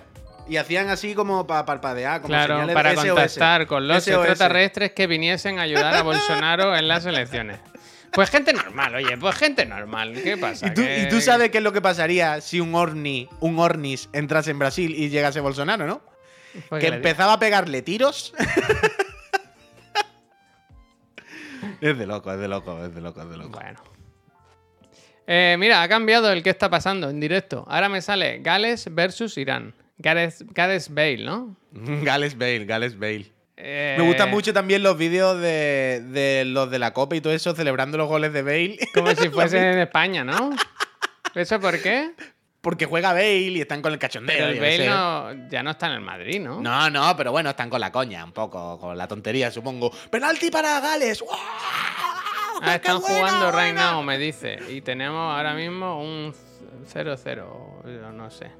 Y 0.50 0.58
hacían 0.58 0.90
así 0.90 1.14
como 1.14 1.46
para 1.46 1.64
parpadear, 1.66 2.22
como 2.22 2.30
Claro, 2.34 2.56
señales 2.56 2.74
para 2.74 2.92
SOS. 2.96 3.06
contactar 3.08 3.68
con 3.68 3.88
los 3.88 4.04
SOS. 4.04 4.28
extraterrestres 4.30 4.92
que 4.94 5.06
viniesen 5.08 5.60
a 5.60 5.62
ayudar 5.62 5.96
a 5.96 6.02
Bolsonaro 6.02 6.76
en 6.76 6.88
las 6.88 7.06
elecciones. 7.06 7.60
Pues 8.12 8.32
gente 8.32 8.52
normal, 8.54 8.96
oye, 8.96 9.16
pues 9.18 9.36
gente 9.36 9.66
normal. 9.68 10.20
¿Qué 10.24 10.36
pasa? 10.38 10.66
¿Y 10.68 10.74
tú, 10.74 10.82
Que- 10.82 11.04
y 11.04 11.10
tú 11.10 11.22
sabes 11.22 11.52
qué 11.52 11.60
es 11.60 11.64
lo 11.64 11.72
que 11.72 11.82
pasaría 11.82 12.42
si 12.42 12.60
un 12.60 12.74
Orni, 12.74 13.30
un 13.40 13.60
Ornis 13.60 14.10
entrase 14.14 14.50
en 14.50 14.58
Brasil 14.58 14.96
y 14.98 15.10
llegase 15.10 15.40
Bolsonaro, 15.40 15.86
¿no? 15.86 16.02
Pues 16.70 16.82
que 16.82 16.88
empezaba 16.88 17.34
a 17.34 17.40
pegarle 17.40 17.84
tiros. 17.84 18.34
es 21.82 21.98
de 21.98 22.06
loco, 22.08 22.32
es 22.34 22.40
de 22.40 22.48
loco, 22.48 22.84
es 22.84 22.94
de 22.96 23.02
loco, 23.02 23.22
es 23.22 23.30
de 23.30 23.38
loco. 23.38 23.60
Bueno. 23.60 23.80
Eh, 25.28 25.56
mira, 25.60 25.84
ha 25.84 25.88
cambiado 25.88 26.32
el 26.32 26.42
que 26.42 26.50
está 26.50 26.70
pasando 26.70 27.10
en 27.10 27.20
directo. 27.20 27.64
Ahora 27.70 27.88
me 27.90 28.02
sale 28.02 28.40
Gales 28.40 28.88
versus 28.94 29.38
Irán. 29.38 29.76
Gareth, 30.00 30.42
Gareth 30.54 30.88
Bale, 30.90 31.24
¿no? 31.24 31.56
Gales 31.74 32.38
Bale, 32.38 32.66
Gales 32.66 32.98
Bale. 32.98 33.32
Eh, 33.62 33.96
Me 34.00 34.06
gustan 34.06 34.32
mucho 34.32 34.54
también 34.54 34.82
los 34.82 34.98
vídeos 34.98 35.40
de, 35.40 36.02
de 36.02 36.46
los 36.46 36.72
de 36.72 36.80
la 36.80 36.94
Copa 36.94 37.18
y 37.18 37.22
todo 37.22 37.34
eso, 37.34 37.54
celebrando 37.54 37.98
los 37.98 38.08
goles 38.08 38.32
de 38.32 38.42
Bale. 38.42 38.80
Como 38.94 39.14
si 39.14 39.30
fuese 39.30 39.58
en 39.58 39.80
España, 39.80 40.24
¿no? 40.24 40.52
¿Eso 41.36 41.60
por 41.60 41.82
qué? 41.82 42.12
Porque 42.62 42.86
juega 42.86 43.12
Bale 43.14 43.38
y 43.38 43.62
están 43.62 43.82
con 43.82 43.92
el 43.94 44.00
cachondeo. 44.00 44.36
Pero 44.38 44.50
el 44.50 44.60
Bale 44.60 44.88
no, 44.88 45.50
ya 45.50 45.62
no 45.64 45.72
está 45.72 45.88
en 45.88 45.94
el 45.94 46.02
Madrid, 46.02 46.40
¿no? 46.42 46.62
No, 46.62 46.90
no, 46.90 47.16
pero 47.18 47.32
bueno, 47.32 47.50
están 47.50 47.70
con 47.70 47.80
la 47.82 47.92
coña, 47.92 48.24
un 48.24 48.32
poco, 48.32 48.80
con 48.80 48.98
la 48.98 49.08
tontería, 49.08 49.52
supongo. 49.52 49.92
¡Penalti 50.10 50.50
para 50.50 50.80
Gales! 50.80 51.24
Ah, 51.32 52.62
¡Qué 52.64 52.76
están 52.76 53.00
buena, 53.02 53.18
jugando 53.18 53.52
right 53.52 53.76
now, 53.76 54.02
me 54.04 54.18
dice. 54.18 54.58
Y 54.70 54.82
tenemos 54.82 55.34
ahora 55.36 55.54
mismo 55.54 56.02
un 56.02 56.34
0-0, 56.94 57.36
yo 57.86 58.12
no 58.12 58.30
sé. 58.30 58.52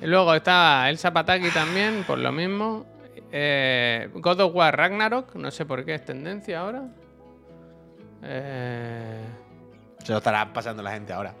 Y 0.00 0.06
luego 0.06 0.34
está 0.34 0.88
el 0.90 0.98
Zapataki 0.98 1.50
también, 1.50 2.04
por 2.06 2.18
lo 2.18 2.30
mismo. 2.32 2.84
Eh, 3.32 4.08
God 4.14 4.40
of 4.40 4.54
War 4.54 4.76
Ragnarok, 4.76 5.34
no 5.36 5.50
sé 5.50 5.64
por 5.64 5.84
qué 5.84 5.94
es 5.94 6.04
tendencia 6.04 6.60
ahora. 6.60 6.84
Eh, 8.22 9.20
Se 10.04 10.12
lo 10.12 10.18
estará 10.18 10.52
pasando 10.52 10.82
la 10.82 10.92
gente 10.92 11.12
ahora. 11.12 11.34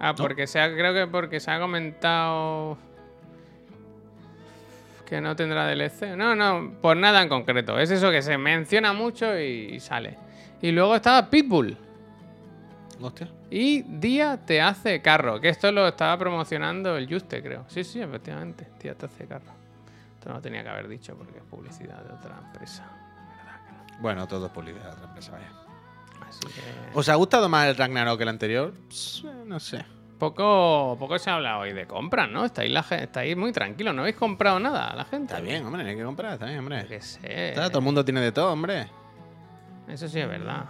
ah, 0.00 0.14
porque 0.16 0.46
se 0.46 0.60
ha, 0.60 0.72
creo 0.72 0.94
que 0.94 1.06
porque 1.06 1.40
se 1.40 1.50
ha 1.50 1.58
comentado 1.60 2.78
que 5.06 5.20
no 5.20 5.34
tendrá 5.36 5.66
DLC. 5.66 6.16
No, 6.16 6.34
no, 6.34 6.72
por 6.82 6.96
nada 6.96 7.22
en 7.22 7.28
concreto. 7.28 7.78
Es 7.78 7.90
eso 7.90 8.10
que 8.10 8.20
se 8.22 8.36
menciona 8.36 8.92
mucho 8.92 9.38
y 9.38 9.80
sale. 9.80 10.16
Y 10.60 10.70
luego 10.72 10.94
estaba 10.96 11.30
Pitbull. 11.30 11.76
Hostia. 13.00 13.28
Y 13.50 13.82
Día 13.82 14.40
te 14.44 14.60
hace 14.60 15.00
carro, 15.00 15.40
que 15.40 15.48
esto 15.48 15.70
lo 15.72 15.86
estaba 15.86 16.18
promocionando 16.18 16.96
el 16.96 17.08
Juste, 17.08 17.42
creo. 17.42 17.64
Sí, 17.68 17.84
sí, 17.84 18.00
efectivamente. 18.00 18.68
Día 18.80 18.94
te 18.94 19.06
hace 19.06 19.26
carro. 19.26 19.52
Esto 20.14 20.28
no 20.30 20.36
lo 20.36 20.40
tenía 20.40 20.62
que 20.62 20.68
haber 20.68 20.88
dicho 20.88 21.16
porque 21.16 21.38
es 21.38 21.44
publicidad 21.44 22.02
de 22.02 22.12
otra 22.12 22.38
empresa. 22.44 22.84
¿Verdad 23.36 23.66
que 23.66 23.92
no? 23.92 24.02
Bueno, 24.02 24.26
todo 24.26 24.46
es 24.46 24.52
publicidad 24.52 24.84
de 24.86 24.90
otra 24.90 25.04
empresa, 25.04 25.32
vaya. 25.32 25.52
Así 26.28 26.40
que. 26.48 26.98
¿Os 26.98 27.08
ha 27.08 27.14
gustado 27.14 27.48
más 27.48 27.68
el 27.68 27.76
Ragnarok 27.76 28.16
que 28.16 28.22
el 28.24 28.28
anterior? 28.28 28.74
No 29.46 29.60
sé. 29.60 29.84
Poco, 30.18 30.96
poco 30.98 31.16
se 31.20 31.30
habla 31.30 31.58
hoy 31.58 31.72
de 31.72 31.86
compras, 31.86 32.28
¿no? 32.28 32.44
Estáis, 32.44 32.72
la, 32.72 32.80
estáis 32.80 33.36
muy 33.36 33.52
tranquilos, 33.52 33.94
no 33.94 34.00
habéis 34.02 34.16
comprado 34.16 34.58
nada 34.58 34.92
la 34.96 35.04
gente. 35.04 35.32
Está 35.32 35.40
bien, 35.40 35.64
hombre, 35.64 35.88
hay 35.88 35.96
que 35.96 36.02
comprar, 36.02 36.32
está 36.32 36.46
bien, 36.46 36.58
hombre. 36.58 36.84
qué 36.88 37.00
sé. 37.00 37.50
Está, 37.50 37.68
todo 37.68 37.78
el 37.78 37.84
mundo 37.84 38.04
tiene 38.04 38.20
de 38.20 38.32
todo, 38.32 38.52
hombre. 38.52 38.88
Eso 39.86 40.08
sí 40.08 40.18
es 40.18 40.28
verdad. 40.28 40.64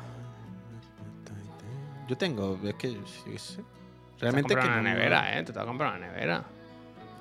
Yo 2.09 2.17
tengo, 2.17 2.59
es 2.65 2.75
que. 2.75 2.89
sí, 2.89 3.39
sí. 3.39 3.61
Realmente 4.19 4.55
es 4.55 4.61
que. 4.61 4.67
una 4.67 4.77
no- 4.77 4.83
nevera, 4.83 5.39
¿eh? 5.39 5.43
Te 5.45 5.59
has 5.59 5.65
comprado 5.65 5.97
una 5.97 6.07
nevera. 6.07 6.43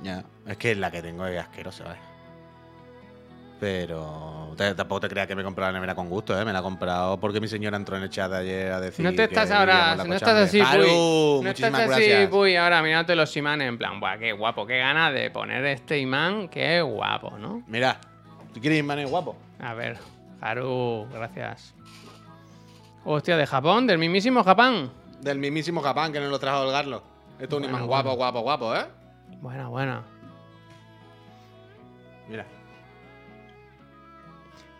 Ya, 0.01 0.23
es 0.45 0.57
que 0.57 0.75
la 0.75 0.89
que 0.89 1.01
tengo 1.01 1.25
es 1.27 1.39
asquerosa, 1.39 1.83
¿vale? 1.83 1.99
Pero 3.59 4.53
tampoco 4.75 5.01
te 5.01 5.09
creas 5.09 5.27
que 5.27 5.35
me 5.35 5.41
he 5.41 5.45
comprado 5.45 5.71
la 5.71 5.77
nevera 5.79 5.95
con 5.95 6.09
gusto, 6.09 6.39
¿eh? 6.39 6.45
Me 6.45 6.53
la 6.53 6.59
he 6.59 6.61
comprado 6.61 7.19
porque 7.19 7.41
mi 7.41 7.47
señora 7.47 7.75
entró 7.75 7.97
en 7.97 8.03
el 8.03 8.09
chat 8.09 8.31
ayer 8.31 8.71
a 8.71 8.79
decir 8.79 9.03
No 9.03 9.13
te 9.13 9.23
estás 9.23 9.49
ahora, 9.49 9.95
no 9.95 10.13
estás 10.13 10.35
así, 10.35 10.61
Haru, 10.61 10.83
Puy. 10.83 10.91
No 10.91 11.41
muchísimas 11.49 11.81
estás 11.81 11.97
así. 11.97 12.27
Puy, 12.29 12.55
ahora 12.55 12.83
mirándote 12.83 13.15
los 13.15 13.35
imanes 13.35 13.67
en 13.67 13.77
plan, 13.79 13.99
buah, 13.99 14.17
qué 14.19 14.31
guapo, 14.31 14.67
qué 14.67 14.77
ganas 14.77 15.11
de 15.13 15.31
poner 15.31 15.65
este 15.65 15.97
imán, 15.97 16.49
qué 16.49 16.81
guapo, 16.81 17.37
¿no? 17.39 17.63
Mira, 17.67 17.99
¿tú 18.53 18.61
quieres 18.61 18.79
imanes 18.79 19.09
guapo? 19.09 19.35
A 19.59 19.73
ver, 19.73 19.97
Haru, 20.39 21.07
gracias. 21.11 21.73
Hostia, 23.09 23.37
de 23.37 23.47
Japón, 23.47 23.87
del 23.87 23.97
mismísimo 23.99 24.43
Japón. 24.43 24.91
Del 25.21 25.39
mismísimo 25.39 25.81
Japón 25.81 26.11
que 26.11 26.19
nos 26.19 26.29
lo 26.29 26.39
trajo 26.39 26.65
el 26.65 26.71
Garlo. 26.71 27.01
Esto 27.39 27.57
es 27.57 27.63
un 27.63 27.69
imán 27.69 27.87
guapo, 27.87 28.11
guapo, 28.17 28.41
guapo, 28.41 28.75
¿eh? 28.75 28.83
Buena, 29.39 29.69
buena. 29.69 30.03
Mira. 32.27 32.45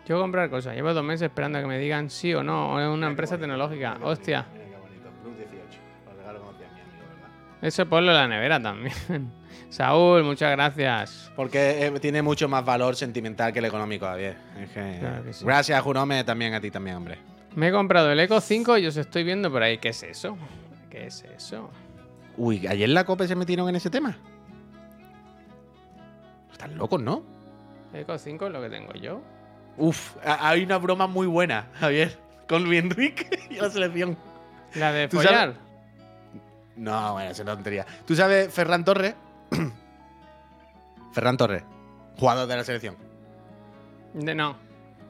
Yo 0.06 0.14
voy 0.16 0.20
a 0.20 0.24
comprar 0.24 0.50
cosas, 0.50 0.74
llevo 0.74 0.92
dos 0.92 1.02
meses 1.04 1.22
esperando 1.22 1.58
a 1.58 1.62
que 1.62 1.66
me 1.68 1.78
digan 1.78 2.10
sí 2.10 2.34
o 2.34 2.42
no, 2.42 2.78
es 2.78 2.86
una 2.86 3.06
empresa 3.06 3.38
tecnológica. 3.38 3.96
Hostia, 4.02 4.44
Mira 4.52 4.64
qué 4.66 4.76
bonito. 4.76 5.08
Plus 5.22 5.36
18. 5.38 5.78
Os 6.10 6.16
regalo 6.18 6.38
como 6.40 6.52
mi 6.52 6.64
amigo, 6.64 6.76
¿verdad? 7.08 7.28
eso 7.62 7.86
ponlo 7.86 8.10
en 8.10 8.16
la 8.18 8.28
nevera 8.28 8.60
también. 8.62 8.94
Saúl, 9.70 10.22
muchas 10.24 10.50
gracias. 10.50 11.32
Porque 11.34 11.86
eh, 11.86 11.90
tiene 12.00 12.20
mucho 12.20 12.46
más 12.46 12.62
valor 12.62 12.94
sentimental 12.94 13.54
que 13.54 13.60
el 13.60 13.64
económico, 13.64 14.04
Javier. 14.04 14.36
Es 14.60 14.68
que- 14.70 14.96
Claro 15.00 15.24
que 15.24 15.32
sí. 15.32 15.44
Gracias, 15.46 15.80
Jurome, 15.82 16.24
también 16.24 16.52
a 16.52 16.60
ti 16.60 16.70
también, 16.70 16.96
hombre. 16.96 17.18
Me 17.54 17.68
he 17.68 17.72
comprado 17.72 18.10
el 18.12 18.20
Eco 18.20 18.40
5 18.40 18.78
y 18.78 18.86
os 18.86 18.96
estoy 18.96 19.24
viendo 19.24 19.50
por 19.50 19.62
ahí. 19.62 19.78
¿Qué 19.78 19.88
es 19.88 20.02
eso? 20.02 20.36
¿Qué 20.90 21.06
es 21.06 21.22
eso? 21.36 21.70
Uy, 22.36 22.66
ayer 22.66 22.88
la 22.90 23.04
COPE 23.04 23.26
se 23.26 23.34
metieron 23.34 23.68
en 23.68 23.76
ese 23.76 23.90
tema. 23.90 24.16
Están 26.52 26.76
locos, 26.76 27.00
¿no? 27.00 27.22
Eco 27.92 28.16
5 28.18 28.46
es 28.46 28.52
lo 28.52 28.60
que 28.60 28.70
tengo 28.70 28.92
yo. 28.94 29.20
Uf, 29.76 30.16
hay 30.24 30.62
una 30.64 30.78
broma 30.78 31.06
muy 31.06 31.26
buena, 31.26 31.68
Javier, 31.74 32.18
con 32.48 32.64
Luis 32.64 32.80
Enrique 32.80 33.28
y 33.50 33.54
la 33.54 33.70
selección. 33.70 34.16
La 34.74 34.92
de 34.92 35.08
¿Tú 35.08 35.16
follar. 35.18 35.54
No, 36.76 37.14
bueno, 37.14 37.30
es 37.30 37.42
tontería. 37.44 37.86
¿Tú 38.06 38.14
sabes 38.14 38.52
Ferran 38.52 38.84
Torres? 38.84 39.14
Ferran 41.12 41.36
Torres, 41.36 41.64
jugador 42.18 42.46
de 42.46 42.56
la 42.56 42.64
selección. 42.64 42.96
De- 44.14 44.34
no. 44.34 44.56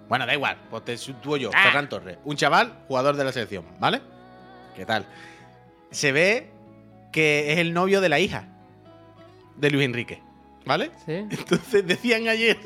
Bueno, 0.09 0.27
da 0.27 0.35
igual, 0.35 0.57
pues 0.71 0.85
te 0.85 0.97
sitúo 0.97 1.37
yo, 1.37 1.51
Ah. 1.55 1.65
Ferran 1.65 1.89
Torres. 1.89 2.19
Un 2.25 2.37
chaval, 2.37 2.73
jugador 2.89 3.17
de 3.17 3.25
la 3.25 3.33
selección, 3.33 3.65
¿vale? 3.79 4.01
¿Qué 4.75 4.87
tal? 4.87 5.07
Se 5.91 6.13
ve 6.13 6.51
que 7.13 7.53
es 7.53 7.59
el 7.59 7.73
novio 7.75 8.01
de 8.01 8.09
la 8.09 8.19
hija 8.21 8.47
de 9.57 9.71
Luis 9.71 9.85
Enrique, 9.85 10.23
¿vale? 10.65 10.91
¿Sí? 11.05 11.13
Entonces 11.31 11.87
decían 11.87 12.29
ayer 12.29 12.59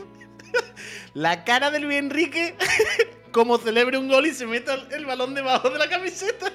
la 1.14 1.44
cara 1.44 1.70
de 1.70 1.80
Luis 1.80 1.98
Enrique 1.98 2.56
como 3.32 3.58
celebre 3.58 3.96
un 3.98 4.08
gol 4.08 4.26
y 4.26 4.32
se 4.34 4.46
mete 4.46 4.70
el 4.94 5.06
balón 5.06 5.34
debajo 5.34 5.70
de 5.70 5.78
la 5.78 5.88
camiseta. 5.88 6.50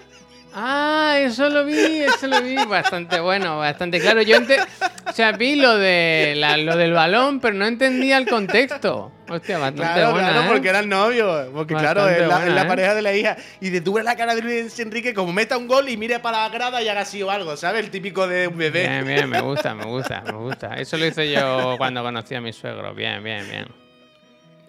Ah, 0.53 1.17
eso 1.19 1.49
lo 1.49 1.65
vi, 1.65 1.75
eso 2.01 2.27
lo 2.27 2.41
vi. 2.41 2.55
Bastante 2.65 3.19
bueno, 3.19 3.57
bastante 3.59 3.99
claro. 3.99 4.21
Yo 4.21 4.37
ente- 4.37 4.59
o 5.07 5.11
sea, 5.13 5.31
vi 5.33 5.55
lo, 5.55 5.77
de 5.77 6.33
la- 6.35 6.57
lo 6.57 6.75
del 6.75 6.93
balón, 6.93 7.39
pero 7.39 7.53
no 7.53 7.65
entendía 7.65 8.17
el 8.17 8.27
contexto. 8.27 9.11
Hostia, 9.29 9.57
bastante 9.57 9.81
Claro, 9.93 10.11
buena, 10.13 10.29
claro, 10.29 10.43
¿eh? 10.43 10.47
porque 10.49 10.69
eran 10.69 10.89
novios. 10.89 11.49
Porque 11.53 11.75
claro, 11.75 12.01
Bastante 12.01 12.23
es 12.23 12.27
la, 12.29 12.37
buena, 12.37 12.55
la 12.55 12.61
¿eh? 12.61 12.65
pareja 12.65 12.95
de 12.95 13.01
la 13.01 13.13
hija. 13.13 13.37
Y 13.59 13.69
de 13.69 13.81
tú 13.81 13.93
ves 13.93 14.05
la 14.05 14.15
cara 14.15 14.35
de 14.35 14.41
Luis 14.41 14.79
Enrique 14.79 15.13
como 15.13 15.33
meta 15.33 15.57
un 15.57 15.67
gol 15.67 15.89
y 15.89 15.97
mire 15.97 16.19
para 16.19 16.43
la 16.43 16.49
grada 16.49 16.81
y 16.81 16.87
haga 16.87 17.01
así 17.01 17.21
o 17.21 17.29
algo, 17.29 17.55
¿sabes? 17.57 17.83
El 17.83 17.91
típico 17.91 18.25
de 18.27 18.47
un 18.47 18.57
bebé. 18.57 18.87
Bien, 18.87 19.05
bien, 19.05 19.29
me 19.29 19.41
gusta, 19.41 19.75
me 19.75 19.83
gusta, 19.85 20.21
me 20.25 20.31
gusta. 20.33 20.75
Eso 20.75 20.97
lo 20.97 21.05
hice 21.05 21.29
yo 21.31 21.75
cuando 21.77 22.01
conocí 22.03 22.33
a 22.35 22.41
mi 22.41 22.53
suegro. 22.53 22.93
Bien, 22.95 23.21
bien, 23.23 23.45
bien. 23.49 23.67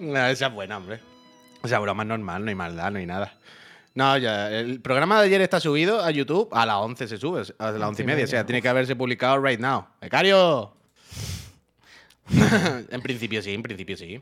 No, 0.00 0.26
esa 0.26 0.46
es 0.48 0.52
buena, 0.52 0.76
hombre. 0.76 1.00
O 1.62 1.68
sea, 1.68 1.78
broma 1.78 2.02
es 2.02 2.08
normal, 2.08 2.44
no 2.44 2.48
hay 2.50 2.54
maldad, 2.54 2.90
no 2.90 2.98
hay 2.98 3.06
nada. 3.06 3.32
No, 3.99 4.16
ya, 4.16 4.49
el 4.53 4.80
programa 4.80 5.18
de 5.20 5.26
ayer 5.26 5.40
está 5.40 5.59
subido 5.59 6.05
a 6.05 6.12
YouTube. 6.12 6.49
A 6.53 6.64
las 6.64 6.76
11 6.76 7.09
se 7.09 7.18
sube, 7.18 7.42
a 7.59 7.72
las 7.72 7.88
11 7.88 8.03
y 8.05 8.07
media. 8.07 8.24
O 8.26 8.28
sea, 8.28 8.46
tiene 8.46 8.62
que 8.62 8.68
haberse 8.68 8.94
publicado 8.94 9.42
right 9.44 9.59
now. 9.59 9.88
¡Becario! 10.01 10.72
en 12.90 13.03
principio 13.03 13.42
sí, 13.42 13.53
en 13.53 13.62
principio 13.64 13.96
sí. 13.96 14.20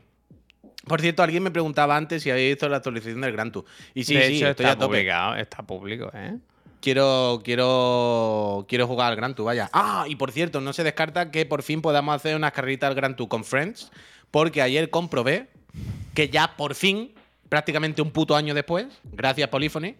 Por 0.87 0.99
cierto, 0.99 1.21
alguien 1.21 1.43
me 1.43 1.51
preguntaba 1.51 1.95
antes 1.95 2.23
si 2.23 2.31
había 2.31 2.47
visto 2.47 2.67
la 2.67 2.77
actualización 2.77 3.21
del 3.21 3.33
Gran 3.33 3.51
Tour. 3.51 3.65
Y 3.93 4.03
sí, 4.03 4.15
de 4.15 4.27
sí, 4.29 4.37
hecho, 4.37 4.47
estoy 4.47 4.65
está 4.65 4.71
a 4.71 4.79
tope. 4.79 4.95
publicado, 4.95 5.35
está 5.35 5.61
público, 5.61 6.09
¿eh? 6.15 6.39
Quiero, 6.81 7.41
quiero, 7.43 8.65
quiero 8.67 8.87
jugar 8.87 9.11
al 9.11 9.15
Gran 9.15 9.35
Tour, 9.35 9.45
vaya. 9.45 9.69
Ah, 9.73 10.05
y 10.07 10.15
por 10.15 10.31
cierto, 10.31 10.59
no 10.59 10.73
se 10.73 10.83
descarta 10.83 11.29
que 11.29 11.45
por 11.45 11.61
fin 11.61 11.83
podamos 11.83 12.15
hacer 12.15 12.35
unas 12.35 12.51
carreritas 12.51 12.87
al 12.87 12.95
Gran 12.95 13.15
Tour 13.15 13.29
con 13.29 13.43
Friends, 13.43 13.91
porque 14.31 14.63
ayer 14.63 14.89
comprobé 14.89 15.49
que 16.15 16.29
ya 16.29 16.57
por 16.57 16.73
fin, 16.73 17.13
prácticamente 17.49 18.01
un 18.01 18.11
puto 18.11 18.35
año 18.35 18.53
después, 18.53 18.87
gracias 19.05 19.49
Polyphony, 19.49 19.95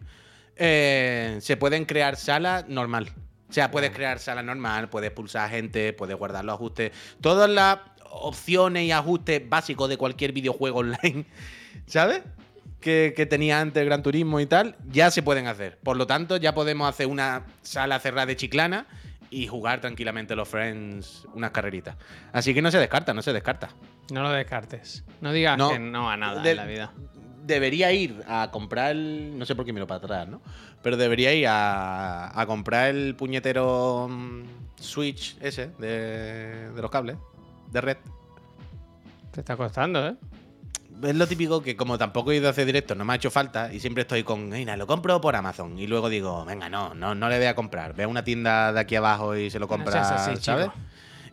eh, 0.55 1.37
se 1.41 1.57
pueden 1.57 1.85
crear 1.85 2.15
salas 2.15 2.67
normal. 2.67 3.09
O 3.49 3.53
sea, 3.53 3.71
puedes 3.71 3.91
crear 3.91 4.19
sala 4.19 4.43
normal, 4.43 4.89
puedes 4.89 5.11
pulsar 5.11 5.49
gente, 5.49 5.93
puedes 5.93 6.17
guardar 6.17 6.43
los 6.43 6.55
ajustes. 6.55 6.91
Todas 7.21 7.49
las 7.49 7.79
opciones 8.09 8.83
y 8.83 8.91
ajustes 8.91 9.47
básicos 9.47 9.87
de 9.89 9.97
cualquier 9.97 10.33
videojuego 10.33 10.79
online, 10.81 11.25
¿sabes? 11.85 12.23
Que, 12.81 13.13
que 13.15 13.25
tenía 13.25 13.59
antes 13.61 13.81
el 13.81 13.87
Gran 13.87 14.03
Turismo 14.03 14.39
y 14.39 14.45
tal, 14.45 14.75
ya 14.89 15.09
se 15.11 15.23
pueden 15.23 15.47
hacer. 15.47 15.77
Por 15.79 15.97
lo 15.97 16.05
tanto, 16.07 16.37
ya 16.37 16.53
podemos 16.53 16.89
hacer 16.89 17.07
una 17.07 17.43
sala 17.61 17.99
cerrada 17.99 18.25
de 18.27 18.35
chiclana 18.35 18.85
y 19.29 19.47
jugar 19.47 19.81
tranquilamente 19.81 20.35
los 20.35 20.47
Friends 20.47 21.25
unas 21.33 21.51
carreritas. 21.51 21.95
Así 22.33 22.53
que 22.53 22.61
no 22.61 22.69
se 22.71 22.77
descarta, 22.79 23.13
no 23.13 23.21
se 23.21 23.33
descarta. 23.33 23.69
No 24.11 24.23
lo 24.23 24.29
descartes. 24.31 25.03
No 25.21 25.31
digas 25.33 25.57
No. 25.57 25.69
que 25.69 25.79
no 25.79 26.09
a 26.09 26.15
nada 26.17 26.41
De- 26.41 26.51
en 26.51 26.57
la 26.57 26.65
vida. 26.65 26.93
Debería 27.47 27.91
ir 27.93 28.23
a 28.27 28.49
comprar 28.51 28.91
el. 28.91 29.37
No 29.37 29.45
sé 29.45 29.55
por 29.55 29.65
qué 29.65 29.73
miro 29.73 29.87
para 29.87 29.99
atrás, 29.99 30.27
¿no? 30.27 30.41
Pero 30.83 30.97
debería 30.97 31.33
ir 31.33 31.47
a, 31.47 32.39
a 32.39 32.45
comprar 32.45 32.89
el 32.89 33.15
puñetero 33.15 34.07
mm, 34.09 34.43
Switch 34.79 35.37
ese 35.41 35.71
de, 35.79 36.71
de 36.71 36.81
los 36.81 36.91
cables, 36.91 37.17
de 37.71 37.81
red. 37.81 37.97
Te 39.31 39.39
está 39.39 39.55
costando, 39.55 40.05
¿eh? 40.07 40.15
Es 41.03 41.15
lo 41.15 41.27
típico 41.27 41.61
que, 41.61 41.77
como 41.77 41.97
tampoco 41.97 42.31
he 42.31 42.37
ido 42.37 42.47
a 42.47 42.51
hacer 42.51 42.65
directo, 42.65 42.95
no 42.95 43.05
me 43.05 43.13
ha 43.13 43.15
hecho 43.17 43.29
falta 43.29 43.71
y 43.71 43.79
siempre 43.79 44.01
estoy 44.01 44.23
con, 44.23 44.49
mira, 44.49 44.75
lo 44.75 44.87
compro 44.87 45.21
por 45.21 45.35
Amazon. 45.35 45.77
Y 45.77 45.85
luego 45.85 46.09
digo, 46.09 46.43
venga, 46.43 46.69
no, 46.69 46.95
no, 46.95 47.13
no 47.13 47.29
le 47.29 47.37
voy 47.37 47.45
a 47.45 47.53
comprar. 47.55 47.93
Ve 47.93 48.03
a 48.03 48.07
una 48.07 48.23
tienda 48.23 48.73
de 48.73 48.79
aquí 48.79 48.95
abajo 48.95 49.35
y 49.35 49.51
se 49.51 49.59
lo 49.59 49.67
compra, 49.67 49.91
seas 49.91 50.11
así, 50.11 50.43
¿sabes? 50.43 50.65
chico. 50.65 50.77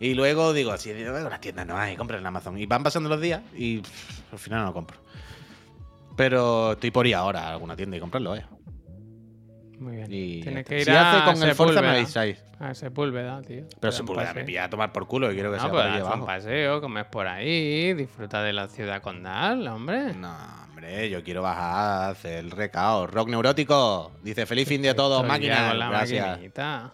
Y 0.01 0.13
luego 0.13 0.53
digo, 0.53 0.77
si 0.77 0.93
una 0.93 1.41
tienda 1.41 1.65
no 1.65 1.79
hay, 1.79 1.97
compra 1.97 2.19
en 2.19 2.27
Amazon. 2.27 2.59
Y 2.59 2.67
van 2.67 2.83
pasando 2.83 3.09
los 3.09 3.21
días 3.21 3.41
y 3.55 3.79
pff, 3.79 4.33
al 4.33 4.39
final 4.39 4.61
no 4.61 4.67
lo 4.67 4.75
compro. 4.75 4.99
Pero 6.17 6.73
estoy 6.73 6.91
por 6.91 7.07
ir 7.07 7.15
ahora 7.15 7.49
a 7.49 7.53
alguna 7.55 7.75
tienda 7.77 7.97
y 7.97 8.01
comprarlo, 8.01 8.31
vaya. 8.31 8.49
Muy 9.81 9.97
bien. 9.97 10.07
Y 10.11 10.41
Tienes 10.41 10.65
que 10.65 10.79
ir 10.79 10.85
si 10.85 10.91
a 10.93 11.25
hace 11.25 11.33
con 11.41 11.43
el 11.49 11.55
Forza 11.55 11.73
me 11.73 11.89
Sepúlveda. 11.89 11.93
avisáis. 11.99 12.45
A 12.61 12.75
Sepúlveda, 12.75 13.43
tío. 13.43 13.65
Pero 13.81 13.81
Te 13.81 13.93
se 13.93 13.97
da 13.99 14.01
un 14.03 14.07
puede 14.07 14.35
me 14.35 14.45
pilla 14.45 14.65
a 14.65 14.71
tomar 14.71 14.93
por 14.93 15.07
culo 15.07 15.31
y 15.31 15.35
quiero 15.35 15.51
que 15.51 15.57
No, 15.57 15.63
sea 15.63 15.71
pues 15.71 15.83
por 15.83 15.91
aquí 15.91 15.99
haz 15.99 16.05
un 16.07 16.09
abajo. 16.13 16.27
paseo, 16.27 16.81
comes 16.81 17.05
por 17.07 17.27
ahí, 17.27 17.93
disfruta 17.95 18.43
de 18.43 18.53
la 18.53 18.69
ciudad 18.69 19.03
condal, 19.03 19.67
hombre. 19.67 20.15
No, 20.15 20.35
hombre, 20.69 21.11
yo 21.11 21.23
quiero 21.25 21.43
bajar, 21.43 22.13
hacer 22.13 22.39
el 22.39 22.51
recao. 22.53 23.07
Rock 23.09 23.29
neurótico. 23.31 24.13
Dice 24.23 24.47
feliz 24.47 24.69
fin 24.69 24.81
de 24.81 24.91
a 24.91 24.95
todos, 24.97 25.27
máquina. 25.27 25.69
con 25.71 25.79
la 25.81 25.89
Gracias. 25.91 26.29
maquinita. 26.29 26.93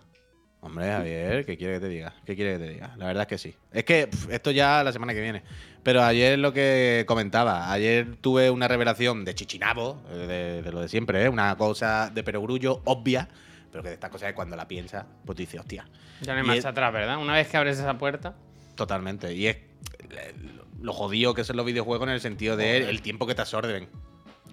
Hombre, 0.63 0.87
Javier, 0.89 1.47
¿qué 1.47 1.57
quiere 1.57 1.75
que 1.75 1.81
te 1.81 1.89
diga? 1.89 2.13
¿Qué 2.27 2.37
quiere 2.37 2.59
que 2.59 2.65
te 2.67 2.71
diga? 2.73 2.95
La 2.99 3.07
verdad 3.07 3.23
es 3.23 3.29
que 3.29 3.39
sí. 3.39 3.55
Es 3.73 3.85
que 3.85 4.11
esto 4.31 4.51
ya 4.51 4.85
la 4.85 4.93
semana 4.93 5.15
que 5.15 5.21
viene. 5.23 5.43
Pero 5.83 6.03
ayer 6.03 6.39
lo 6.39 6.53
que 6.53 7.05
comentaba, 7.07 7.73
ayer 7.73 8.17
tuve 8.21 8.51
una 8.51 8.69
revelación 8.69 9.25
de 9.25 9.35
chichinabo, 9.35 10.03
eh, 10.11 10.27
de, 10.27 10.63
de 10.63 10.73
lo 10.73 10.83
de 10.83 10.89
siempre, 10.89 11.25
¿eh? 11.25 11.29
una 11.31 11.57
cosa 11.57 12.11
de 12.13 12.23
perogrullo 12.23 12.83
obvia, 12.85 13.27
pero 13.73 13.83
que 13.83 13.89
de 13.89 13.95
estas 13.95 14.11
cosas 14.11 14.29
es 14.29 14.35
cuando 14.35 14.55
la 14.57 14.69
piensas, 14.69 15.07
pues 15.25 15.39
dices, 15.39 15.61
hostia, 15.61 15.89
Ya 16.21 16.35
no 16.35 16.41
hay 16.41 16.47
marcha 16.47 16.69
atrás, 16.69 16.93
¿verdad? 16.93 17.17
Una 17.17 17.33
vez 17.35 17.49
que 17.49 17.57
abres 17.57 17.79
esa 17.79 17.97
puerta. 17.97 18.35
totalmente. 18.75 19.33
Y 19.33 19.47
es 19.47 19.57
eh, 19.57 20.35
lo 20.83 20.93
jodido 20.93 21.33
que 21.33 21.45
son 21.45 21.57
los 21.57 21.65
videojuegos 21.65 22.07
en 22.07 22.13
el 22.13 22.21
sentido 22.21 22.59
de 22.59 22.89
el 22.91 23.01
tiempo 23.01 23.27
que 23.27 23.35
te 23.35 23.41
absorben. 23.41 23.89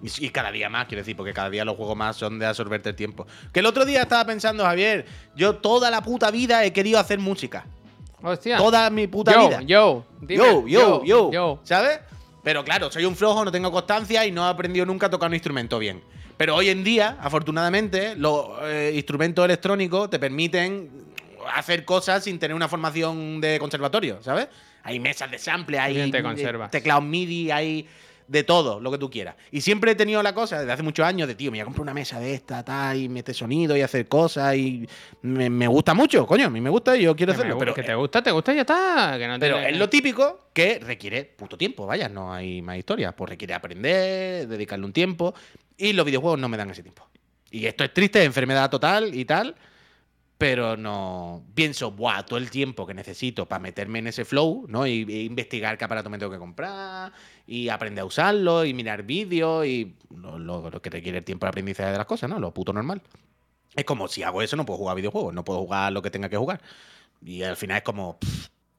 Y, 0.02 0.26
y 0.26 0.30
cada 0.30 0.50
día 0.52 0.68
más, 0.68 0.86
quiero 0.86 1.00
decir, 1.00 1.16
porque 1.16 1.32
cada 1.32 1.50
día 1.50 1.64
los 1.64 1.76
juegos 1.76 1.96
más 1.96 2.16
son 2.16 2.38
de 2.38 2.46
absorberte 2.46 2.90
el 2.90 2.96
tiempo. 2.96 3.26
Que 3.52 3.60
el 3.60 3.66
otro 3.66 3.84
día 3.84 4.02
estaba 4.02 4.24
pensando, 4.24 4.64
Javier, 4.64 5.06
yo 5.34 5.56
toda 5.56 5.90
la 5.90 6.02
puta 6.02 6.30
vida 6.30 6.64
he 6.64 6.72
querido 6.72 6.98
hacer 6.98 7.18
música. 7.18 7.66
Hostia. 8.22 8.56
Toda 8.56 8.90
mi 8.90 9.06
puta 9.06 9.32
yo, 9.32 9.48
vida. 9.48 9.62
yo, 9.62 10.04
dime, 10.20 10.44
yo, 10.44 10.66
yo, 10.66 11.04
yo, 11.04 11.32
yo. 11.32 11.60
¿Sabes? 11.62 12.00
Pero 12.42 12.64
claro, 12.64 12.90
soy 12.90 13.04
un 13.04 13.14
flojo, 13.14 13.44
no 13.44 13.52
tengo 13.52 13.70
constancia 13.70 14.24
y 14.24 14.32
no 14.32 14.46
he 14.46 14.50
aprendido 14.50 14.86
nunca 14.86 15.06
a 15.06 15.10
tocar 15.10 15.28
un 15.28 15.34
instrumento 15.34 15.78
bien. 15.78 16.02
Pero 16.36 16.54
hoy 16.54 16.68
en 16.68 16.84
día, 16.84 17.16
afortunadamente, 17.20 18.14
los 18.16 18.46
eh, 18.62 18.92
instrumentos 18.94 19.44
electrónicos 19.44 20.08
te 20.08 20.18
permiten 20.18 20.88
hacer 21.52 21.84
cosas 21.84 22.24
sin 22.24 22.38
tener 22.38 22.54
una 22.54 22.68
formación 22.68 23.40
de 23.40 23.58
conservatorio, 23.58 24.22
¿sabes? 24.22 24.48
Hay 24.84 25.00
mesas 25.00 25.30
de 25.30 25.38
sample, 25.38 25.78
hay 25.78 26.10
teclados 26.70 27.04
MIDI, 27.04 27.50
hay 27.50 27.88
de 28.28 28.44
todo, 28.44 28.78
lo 28.78 28.90
que 28.90 28.98
tú 28.98 29.10
quieras. 29.10 29.36
Y 29.50 29.62
siempre 29.62 29.92
he 29.92 29.94
tenido 29.94 30.22
la 30.22 30.34
cosa, 30.34 30.60
desde 30.60 30.72
hace 30.72 30.82
muchos 30.82 31.04
años, 31.04 31.26
de 31.26 31.34
tío, 31.34 31.50
me 31.50 31.56
voy 31.56 31.62
a 31.62 31.64
comprar 31.64 31.82
una 31.82 31.94
mesa 31.94 32.20
de 32.20 32.34
esta, 32.34 32.62
tal, 32.64 32.98
y 32.98 33.08
meter 33.08 33.34
sonido 33.34 33.76
y 33.76 33.80
hacer 33.80 34.06
cosas, 34.06 34.54
y 34.54 34.86
me, 35.22 35.50
me 35.50 35.66
gusta 35.66 35.94
mucho, 35.94 36.26
coño, 36.26 36.46
a 36.46 36.50
mí 36.50 36.60
me 36.60 36.70
gusta 36.70 36.96
y 36.96 37.02
yo 37.02 37.16
quiero 37.16 37.32
Que, 37.32 37.38
hacerlo. 37.38 37.58
Pero 37.58 37.74
que 37.74 37.82
te 37.82 37.94
gusta, 37.94 38.22
te 38.22 38.30
gusta 38.30 38.52
y 38.52 38.56
ya 38.56 38.60
está. 38.62 39.16
Que 39.18 39.26
no 39.26 39.34
te 39.34 39.40
pero 39.40 39.58
es 39.58 39.76
lo 39.76 39.88
típico 39.88 40.48
que 40.52 40.78
requiere 40.78 41.24
puto 41.24 41.56
tiempo, 41.56 41.86
vaya, 41.86 42.08
no 42.08 42.32
hay 42.32 42.62
más 42.62 42.76
historia. 42.76 43.12
Pues 43.12 43.30
requiere 43.30 43.54
aprender, 43.54 44.46
dedicarle 44.46 44.84
un 44.84 44.92
tiempo. 44.92 45.34
Y 45.76 45.92
los 45.92 46.04
videojuegos 46.04 46.38
no 46.38 46.48
me 46.48 46.56
dan 46.56 46.70
ese 46.70 46.82
tiempo. 46.82 47.08
Y 47.50 47.66
esto 47.66 47.84
es 47.84 47.94
triste, 47.94 48.22
enfermedad 48.24 48.68
total 48.68 49.14
y 49.14 49.24
tal. 49.24 49.54
Pero 50.38 50.76
no. 50.76 51.44
Pienso, 51.54 51.90
buah, 51.90 52.22
todo 52.24 52.38
el 52.38 52.48
tiempo 52.48 52.86
que 52.86 52.94
necesito 52.94 53.46
para 53.46 53.58
meterme 53.60 53.98
en 53.98 54.06
ese 54.06 54.24
flow, 54.24 54.66
¿no? 54.68 54.86
Y, 54.86 55.02
e 55.02 55.22
investigar 55.24 55.76
qué 55.76 55.84
aparato 55.84 56.08
me 56.10 56.18
tengo 56.18 56.30
que 56.30 56.38
comprar, 56.38 57.12
y 57.44 57.68
aprender 57.68 58.02
a 58.02 58.04
usarlo, 58.04 58.64
y 58.64 58.72
mirar 58.72 59.02
vídeos, 59.02 59.66
y 59.66 59.96
lo, 60.14 60.70
que 60.80 60.90
requiere 60.90 61.18
el 61.18 61.24
tiempo 61.24 61.46
de 61.46 61.48
aprendizaje 61.48 61.90
de 61.90 61.98
las 61.98 62.06
cosas, 62.06 62.30
¿no? 62.30 62.38
Lo 62.38 62.54
puto 62.54 62.72
normal. 62.72 63.02
Es 63.74 63.84
como 63.84 64.06
si 64.06 64.22
hago 64.22 64.40
eso, 64.40 64.56
no 64.56 64.64
puedo 64.64 64.78
jugar 64.78 64.96
videojuegos, 64.96 65.34
no 65.34 65.44
puedo 65.44 65.60
jugar 65.60 65.92
lo 65.92 66.02
que 66.02 66.10
tenga 66.10 66.28
que 66.28 66.36
jugar. 66.36 66.60
Y 67.20 67.42
al 67.42 67.56
final 67.56 67.78
es 67.78 67.82
como, 67.82 68.18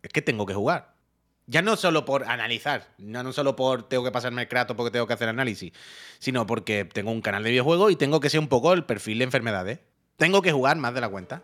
es 0.02 0.12
que 0.14 0.22
tengo 0.22 0.46
que 0.46 0.54
jugar. 0.54 0.94
Ya 1.46 1.62
no 1.62 1.76
solo 1.76 2.06
por 2.06 2.26
analizar, 2.26 2.88
ya 3.00 3.24
no 3.24 3.34
solo 3.34 3.56
por 3.56 3.90
tengo 3.90 4.04
que 4.04 4.12
pasarme 4.12 4.44
el 4.44 4.48
crato 4.48 4.76
porque 4.76 4.92
tengo 4.92 5.08
que 5.08 5.14
hacer 5.14 5.30
análisis, 5.30 5.74
sino 6.20 6.46
porque 6.46 6.86
tengo 6.86 7.12
un 7.12 7.22
canal 7.22 7.44
de 7.44 7.50
videojuegos 7.50 7.92
y 7.92 7.96
tengo 7.96 8.20
que 8.20 8.30
ser 8.30 8.40
un 8.40 8.48
poco 8.48 8.72
el 8.72 8.86
perfil 8.86 9.18
de 9.18 9.24
enfermedades. 9.26 9.80
Tengo 10.18 10.42
que 10.42 10.52
jugar 10.52 10.78
más 10.78 10.94
de 10.94 11.02
la 11.02 11.10
cuenta. 11.10 11.42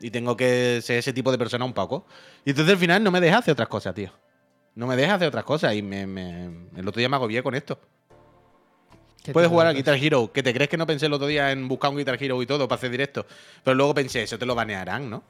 Y 0.00 0.10
tengo 0.10 0.36
que 0.36 0.80
ser 0.82 0.98
ese 0.98 1.12
tipo 1.12 1.30
de 1.32 1.38
persona 1.38 1.64
un 1.64 1.72
poco. 1.72 2.06
Y 2.44 2.50
entonces 2.50 2.72
al 2.74 2.78
final 2.78 3.02
no 3.02 3.10
me 3.10 3.20
deja 3.20 3.38
hacer 3.38 3.52
otras 3.52 3.68
cosas, 3.68 3.94
tío. 3.94 4.10
No 4.74 4.86
me 4.86 4.94
deja 4.96 5.14
hacer 5.14 5.26
otras 5.28 5.44
cosas 5.44 5.74
y 5.74 5.82
me, 5.82 6.06
me- 6.06 6.68
el 6.76 6.86
otro 6.86 6.98
día 7.00 7.08
me 7.08 7.16
agobié 7.16 7.42
con 7.42 7.54
esto. 7.54 7.80
¿Qué 9.24 9.32
Puedes 9.32 9.50
jugar 9.50 9.66
al? 9.66 9.74
Guitar 9.74 9.96
Hero, 9.96 10.30
que 10.32 10.42
te 10.42 10.54
crees 10.54 10.70
que 10.70 10.76
no 10.76 10.86
pensé 10.86 11.06
el 11.06 11.12
otro 11.12 11.26
día 11.26 11.50
en 11.50 11.66
buscar 11.66 11.90
un 11.90 11.96
Guitar 11.98 12.16
Hero 12.22 12.40
y 12.40 12.46
todo 12.46 12.68
para 12.68 12.78
hacer 12.78 12.90
directo. 12.90 13.26
Pero 13.64 13.74
luego 13.74 13.92
pensé, 13.92 14.22
eso 14.22 14.38
te 14.38 14.46
lo 14.46 14.54
banearán, 14.54 15.10
¿no? 15.10 15.24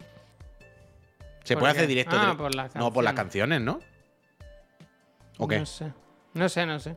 Se 1.45 1.55
¿Por 1.55 1.61
puede 1.63 1.73
qué? 1.73 1.79
hacer 1.79 1.89
directo. 1.89 2.17
Ah, 2.19 2.35
por 2.37 2.55
las 2.55 2.75
no, 2.75 2.93
por 2.93 3.03
las 3.03 3.15
canciones. 3.15 3.59
canciones, 3.59 3.81
¿no? 3.83 5.37
¿O 5.39 5.49
qué? 5.49 5.59
No 5.61 5.67
sé. 5.67 5.93
No 6.35 6.49
sé, 6.49 6.67
no 6.67 6.79
sé. 6.79 6.97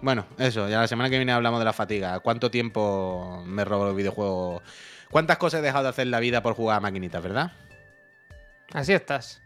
Bueno, 0.00 0.26
eso, 0.38 0.68
ya 0.68 0.80
la 0.80 0.88
semana 0.88 1.10
que 1.10 1.16
viene 1.16 1.32
hablamos 1.32 1.58
de 1.60 1.64
la 1.64 1.72
fatiga. 1.72 2.18
¿Cuánto 2.20 2.50
tiempo 2.50 3.42
me 3.46 3.64
robo 3.64 3.86
los 3.86 3.96
videojuegos? 3.96 4.62
¿Cuántas 5.10 5.38
cosas 5.38 5.60
he 5.60 5.62
dejado 5.62 5.84
de 5.84 5.90
hacer 5.90 6.06
en 6.06 6.10
la 6.10 6.20
vida 6.20 6.42
por 6.42 6.54
jugar 6.54 6.76
a 6.76 6.80
maquinitas, 6.80 7.22
verdad? 7.22 7.52
Así 8.72 8.92
estás. 8.92 9.42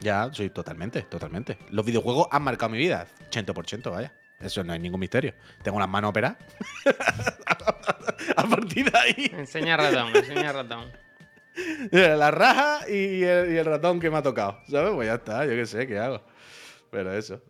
Ya, 0.00 0.28
soy 0.32 0.50
totalmente, 0.50 1.02
totalmente. 1.02 1.58
Los 1.70 1.84
videojuegos 1.84 2.28
han 2.30 2.42
marcado 2.42 2.70
mi 2.70 2.78
vida. 2.78 3.06
100%, 3.30 3.90
vaya. 3.90 4.12
Eso 4.40 4.62
no 4.62 4.72
es 4.72 4.80
ningún 4.80 5.00
misterio. 5.00 5.34
Tengo 5.62 5.80
las 5.80 5.88
manos 5.88 6.10
operadas. 6.10 6.38
a 8.36 8.44
partir 8.44 8.90
de 8.90 8.98
ahí, 8.98 9.30
Enseña 9.34 9.76
ratón, 9.76 10.14
enseña 10.14 10.52
ratón. 10.52 10.92
la 11.90 12.30
raja 12.30 12.88
y 12.88 13.24
el, 13.24 13.52
y 13.52 13.56
el 13.56 13.64
ratón 13.64 13.98
que 13.98 14.10
me 14.10 14.18
ha 14.18 14.22
tocado. 14.22 14.60
¿Sabes? 14.68 14.92
Pues 14.94 15.08
ya 15.08 15.14
está, 15.14 15.44
yo 15.44 15.50
qué 15.50 15.66
sé, 15.66 15.86
¿qué 15.88 15.98
hago? 15.98 16.22
Pero 16.92 17.12
eso. 17.12 17.42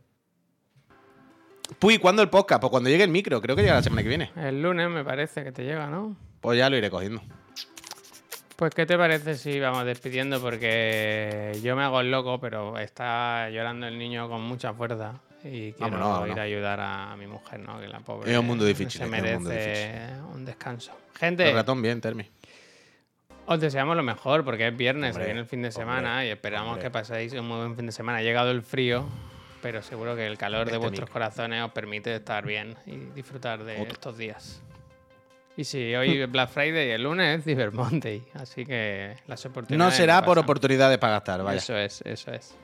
Puy, 1.78 1.98
¿cuándo 1.98 2.22
el 2.22 2.30
podcast? 2.30 2.62
Pues 2.62 2.70
cuando 2.70 2.88
llegue 2.88 3.04
el 3.04 3.10
micro, 3.10 3.42
creo 3.42 3.54
que 3.54 3.60
llega 3.62 3.74
la 3.74 3.82
semana 3.82 4.02
que 4.02 4.08
viene. 4.08 4.32
El 4.36 4.62
lunes 4.62 4.88
me 4.88 5.04
parece 5.04 5.44
que 5.44 5.52
te 5.52 5.64
llega, 5.64 5.88
¿no? 5.88 6.16
Pues 6.40 6.58
ya 6.58 6.70
lo 6.70 6.76
iré 6.76 6.90
cogiendo. 6.90 7.22
Pues, 8.56 8.74
¿qué 8.74 8.86
te 8.86 8.96
parece 8.98 9.36
si 9.36 9.60
vamos 9.60 9.84
despidiendo? 9.84 10.40
Porque 10.40 11.58
yo 11.62 11.76
me 11.76 11.84
hago 11.84 12.00
el 12.00 12.10
loco, 12.10 12.40
pero 12.40 12.76
está 12.78 13.48
llorando 13.50 13.86
el 13.86 13.98
niño 13.98 14.28
con 14.28 14.42
mucha 14.42 14.72
fuerza. 14.74 15.20
Y 15.44 15.72
quiero 15.72 15.92
Vámonos, 15.92 16.08
vámonos. 16.08 16.34
ir 16.34 16.40
a 16.40 16.42
ayudar 16.42 16.80
a 16.80 17.16
mi 17.16 17.28
mujer, 17.28 17.60
¿no? 17.60 17.78
Que 17.78 17.86
la 17.86 18.00
pobre. 18.00 18.32
Es 18.32 18.36
un 18.38 18.46
mundo 18.46 18.64
difícil, 18.64 18.90
Se 18.98 19.04
un 19.04 19.10
merece 19.12 19.34
mundo 19.36 19.50
difícil. 19.50 19.90
un 20.34 20.44
descanso. 20.44 20.92
El 21.14 21.18
Gente, 21.18 21.52
ratón 21.52 21.80
bien, 21.82 22.00
Termi. 22.00 22.28
os 23.46 23.60
deseamos 23.60 23.96
lo 23.96 24.02
mejor 24.02 24.44
porque 24.44 24.66
es 24.66 24.76
viernes, 24.76 25.12
Hombre, 25.12 25.26
viene 25.26 25.40
el 25.40 25.46
fin 25.46 25.62
de 25.62 25.68
hombre, 25.68 25.80
semana 25.82 26.24
y 26.26 26.30
esperamos 26.30 26.70
hombre. 26.72 26.82
que 26.82 26.90
paséis 26.90 27.32
un 27.34 27.46
muy 27.46 27.58
buen 27.58 27.76
fin 27.76 27.86
de 27.86 27.92
semana. 27.92 28.18
Ha 28.18 28.22
llegado 28.22 28.50
el 28.50 28.62
frío, 28.62 29.04
pero 29.62 29.80
seguro 29.82 30.16
que 30.16 30.26
el 30.26 30.36
calor 30.36 30.66
de 30.66 30.72
Este 30.72 30.78
vuestros 30.78 31.08
corazones 31.10 31.62
os 31.62 31.70
permite 31.70 32.16
estar 32.16 32.44
bien 32.44 32.74
y 32.86 32.96
disfrutar 33.14 33.62
de 33.62 33.74
Otro. 33.80 33.92
estos 33.92 34.18
días. 34.18 34.60
Y 35.58 35.64
sí, 35.64 35.94
hoy 35.94 36.24
Black 36.26 36.48
Friday 36.50 36.88
y 36.88 36.90
el 36.92 37.02
lunes 37.02 37.38
es 37.40 37.44
Cyber 37.44 37.72
Monday, 37.72 38.22
así 38.34 38.64
que 38.64 39.16
las 39.26 39.44
oportunidades. 39.44 39.92
No 39.92 39.96
será 39.96 40.24
por 40.24 40.38
oportunidades 40.38 40.96
para 40.98 41.14
gastar, 41.14 41.42
vaya. 41.42 41.58
Eso 41.58 41.76
es, 41.76 42.00
eso 42.06 42.30
es. 42.32 42.54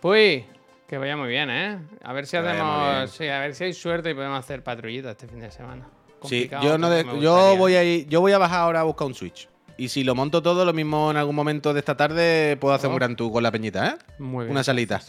Pues, 0.00 0.44
que 0.86 0.98
vaya 0.98 1.16
muy 1.16 1.28
bien, 1.28 1.48
¿eh? 1.50 1.78
A 2.04 2.12
ver 2.12 2.26
si 2.26 2.32
Que 2.32 2.36
hacemos. 2.46 3.10
Sí, 3.10 3.26
a 3.26 3.40
ver 3.40 3.54
si 3.54 3.64
hay 3.64 3.72
suerte 3.72 4.10
y 4.10 4.14
podemos 4.14 4.38
hacer 4.38 4.62
patrullita 4.62 5.12
este 5.12 5.26
fin 5.26 5.40
de 5.40 5.50
semana. 5.50 5.88
Sí, 6.22 6.48
Complicado, 6.48 6.64
yo 6.64 6.78
no 6.78 6.90
de- 6.90 7.04
yo 7.20 7.56
voy 7.56 7.74
a 7.74 7.82
ir, 7.82 8.06
yo 8.06 8.20
voy 8.20 8.32
a 8.32 8.38
bajar 8.38 8.60
ahora 8.60 8.80
a 8.80 8.84
buscar 8.84 9.06
un 9.06 9.14
Switch. 9.14 9.48
Y 9.78 9.88
si 9.88 10.04
lo 10.04 10.14
monto 10.14 10.42
todo, 10.42 10.64
lo 10.64 10.72
mismo 10.72 11.10
en 11.10 11.16
algún 11.16 11.34
momento 11.34 11.72
de 11.74 11.80
esta 11.80 11.96
tarde 11.96 12.56
puedo 12.60 12.74
hacer 12.74 12.88
Oh. 12.88 12.92
un 12.92 12.96
gran 12.98 13.16
tour 13.16 13.32
con 13.32 13.42
la 13.42 13.50
peñita, 13.50 13.88
¿eh? 13.88 13.94
Muy 14.18 14.44
bien. 14.44 14.52
Una 14.52 14.62
salita. 14.64 15.00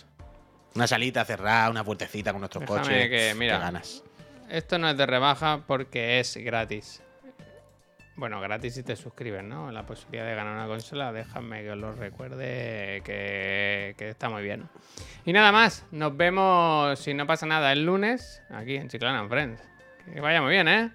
Una 0.75 0.87
salita 0.87 1.23
cerrada, 1.25 1.69
una 1.69 1.83
puertecita 1.83 2.31
con 2.31 2.41
nuestros 2.41 2.61
Déjame 2.61 2.81
coches. 2.81 3.09
que, 3.09 3.33
mira. 3.37 3.55
Qué 3.57 3.61
ganas. 3.63 4.03
Esto 4.49 4.77
no 4.77 4.89
es 4.89 4.97
de 4.97 5.05
rebaja 5.05 5.61
porque 5.67 6.19
es 6.19 6.37
gratis. 6.37 7.01
Bueno, 8.17 8.41
gratis 8.41 8.73
si 8.73 8.81
te 8.83 8.95
suscribes, 8.95 9.43
¿no? 9.43 9.71
La 9.71 9.85
posibilidad 9.85 10.25
de 10.25 10.33
ganar 10.33 10.55
una 10.55 10.65
consola, 10.65 11.13
déjame 11.13 11.61
que 11.61 11.71
os 11.71 11.77
lo 11.77 11.91
recuerde 11.91 13.01
que, 13.05 13.93
que 13.95 14.09
está 14.09 14.27
muy 14.27 14.41
bien. 14.41 14.67
Y 15.23 15.33
nada 15.33 15.51
más, 15.51 15.85
nos 15.91 16.17
vemos, 16.17 16.97
si 16.97 17.13
no 17.13 17.27
pasa 17.27 17.45
nada, 17.45 17.71
el 17.71 17.85
lunes, 17.85 18.41
aquí 18.49 18.75
en 18.75 18.89
Chiclana 18.89 19.27
Friends. 19.29 19.61
Que 20.11 20.19
vaya 20.19 20.41
muy 20.41 20.51
bien, 20.51 20.67
¿eh? 20.67 20.91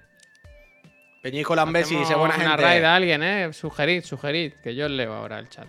Peñico 1.22 1.54
Lambesi, 1.54 2.04
sé 2.04 2.16
buena 2.16 2.34
una 2.34 2.48
gente. 2.48 2.62
raid 2.62 2.82
a 2.82 2.96
alguien, 2.96 3.22
¿eh? 3.22 3.52
Sugerid, 3.52 4.02
sugerid, 4.02 4.54
que 4.54 4.74
yo 4.74 4.86
os 4.86 4.90
leo 4.90 5.14
ahora 5.14 5.38
el 5.38 5.48
chat. 5.48 5.68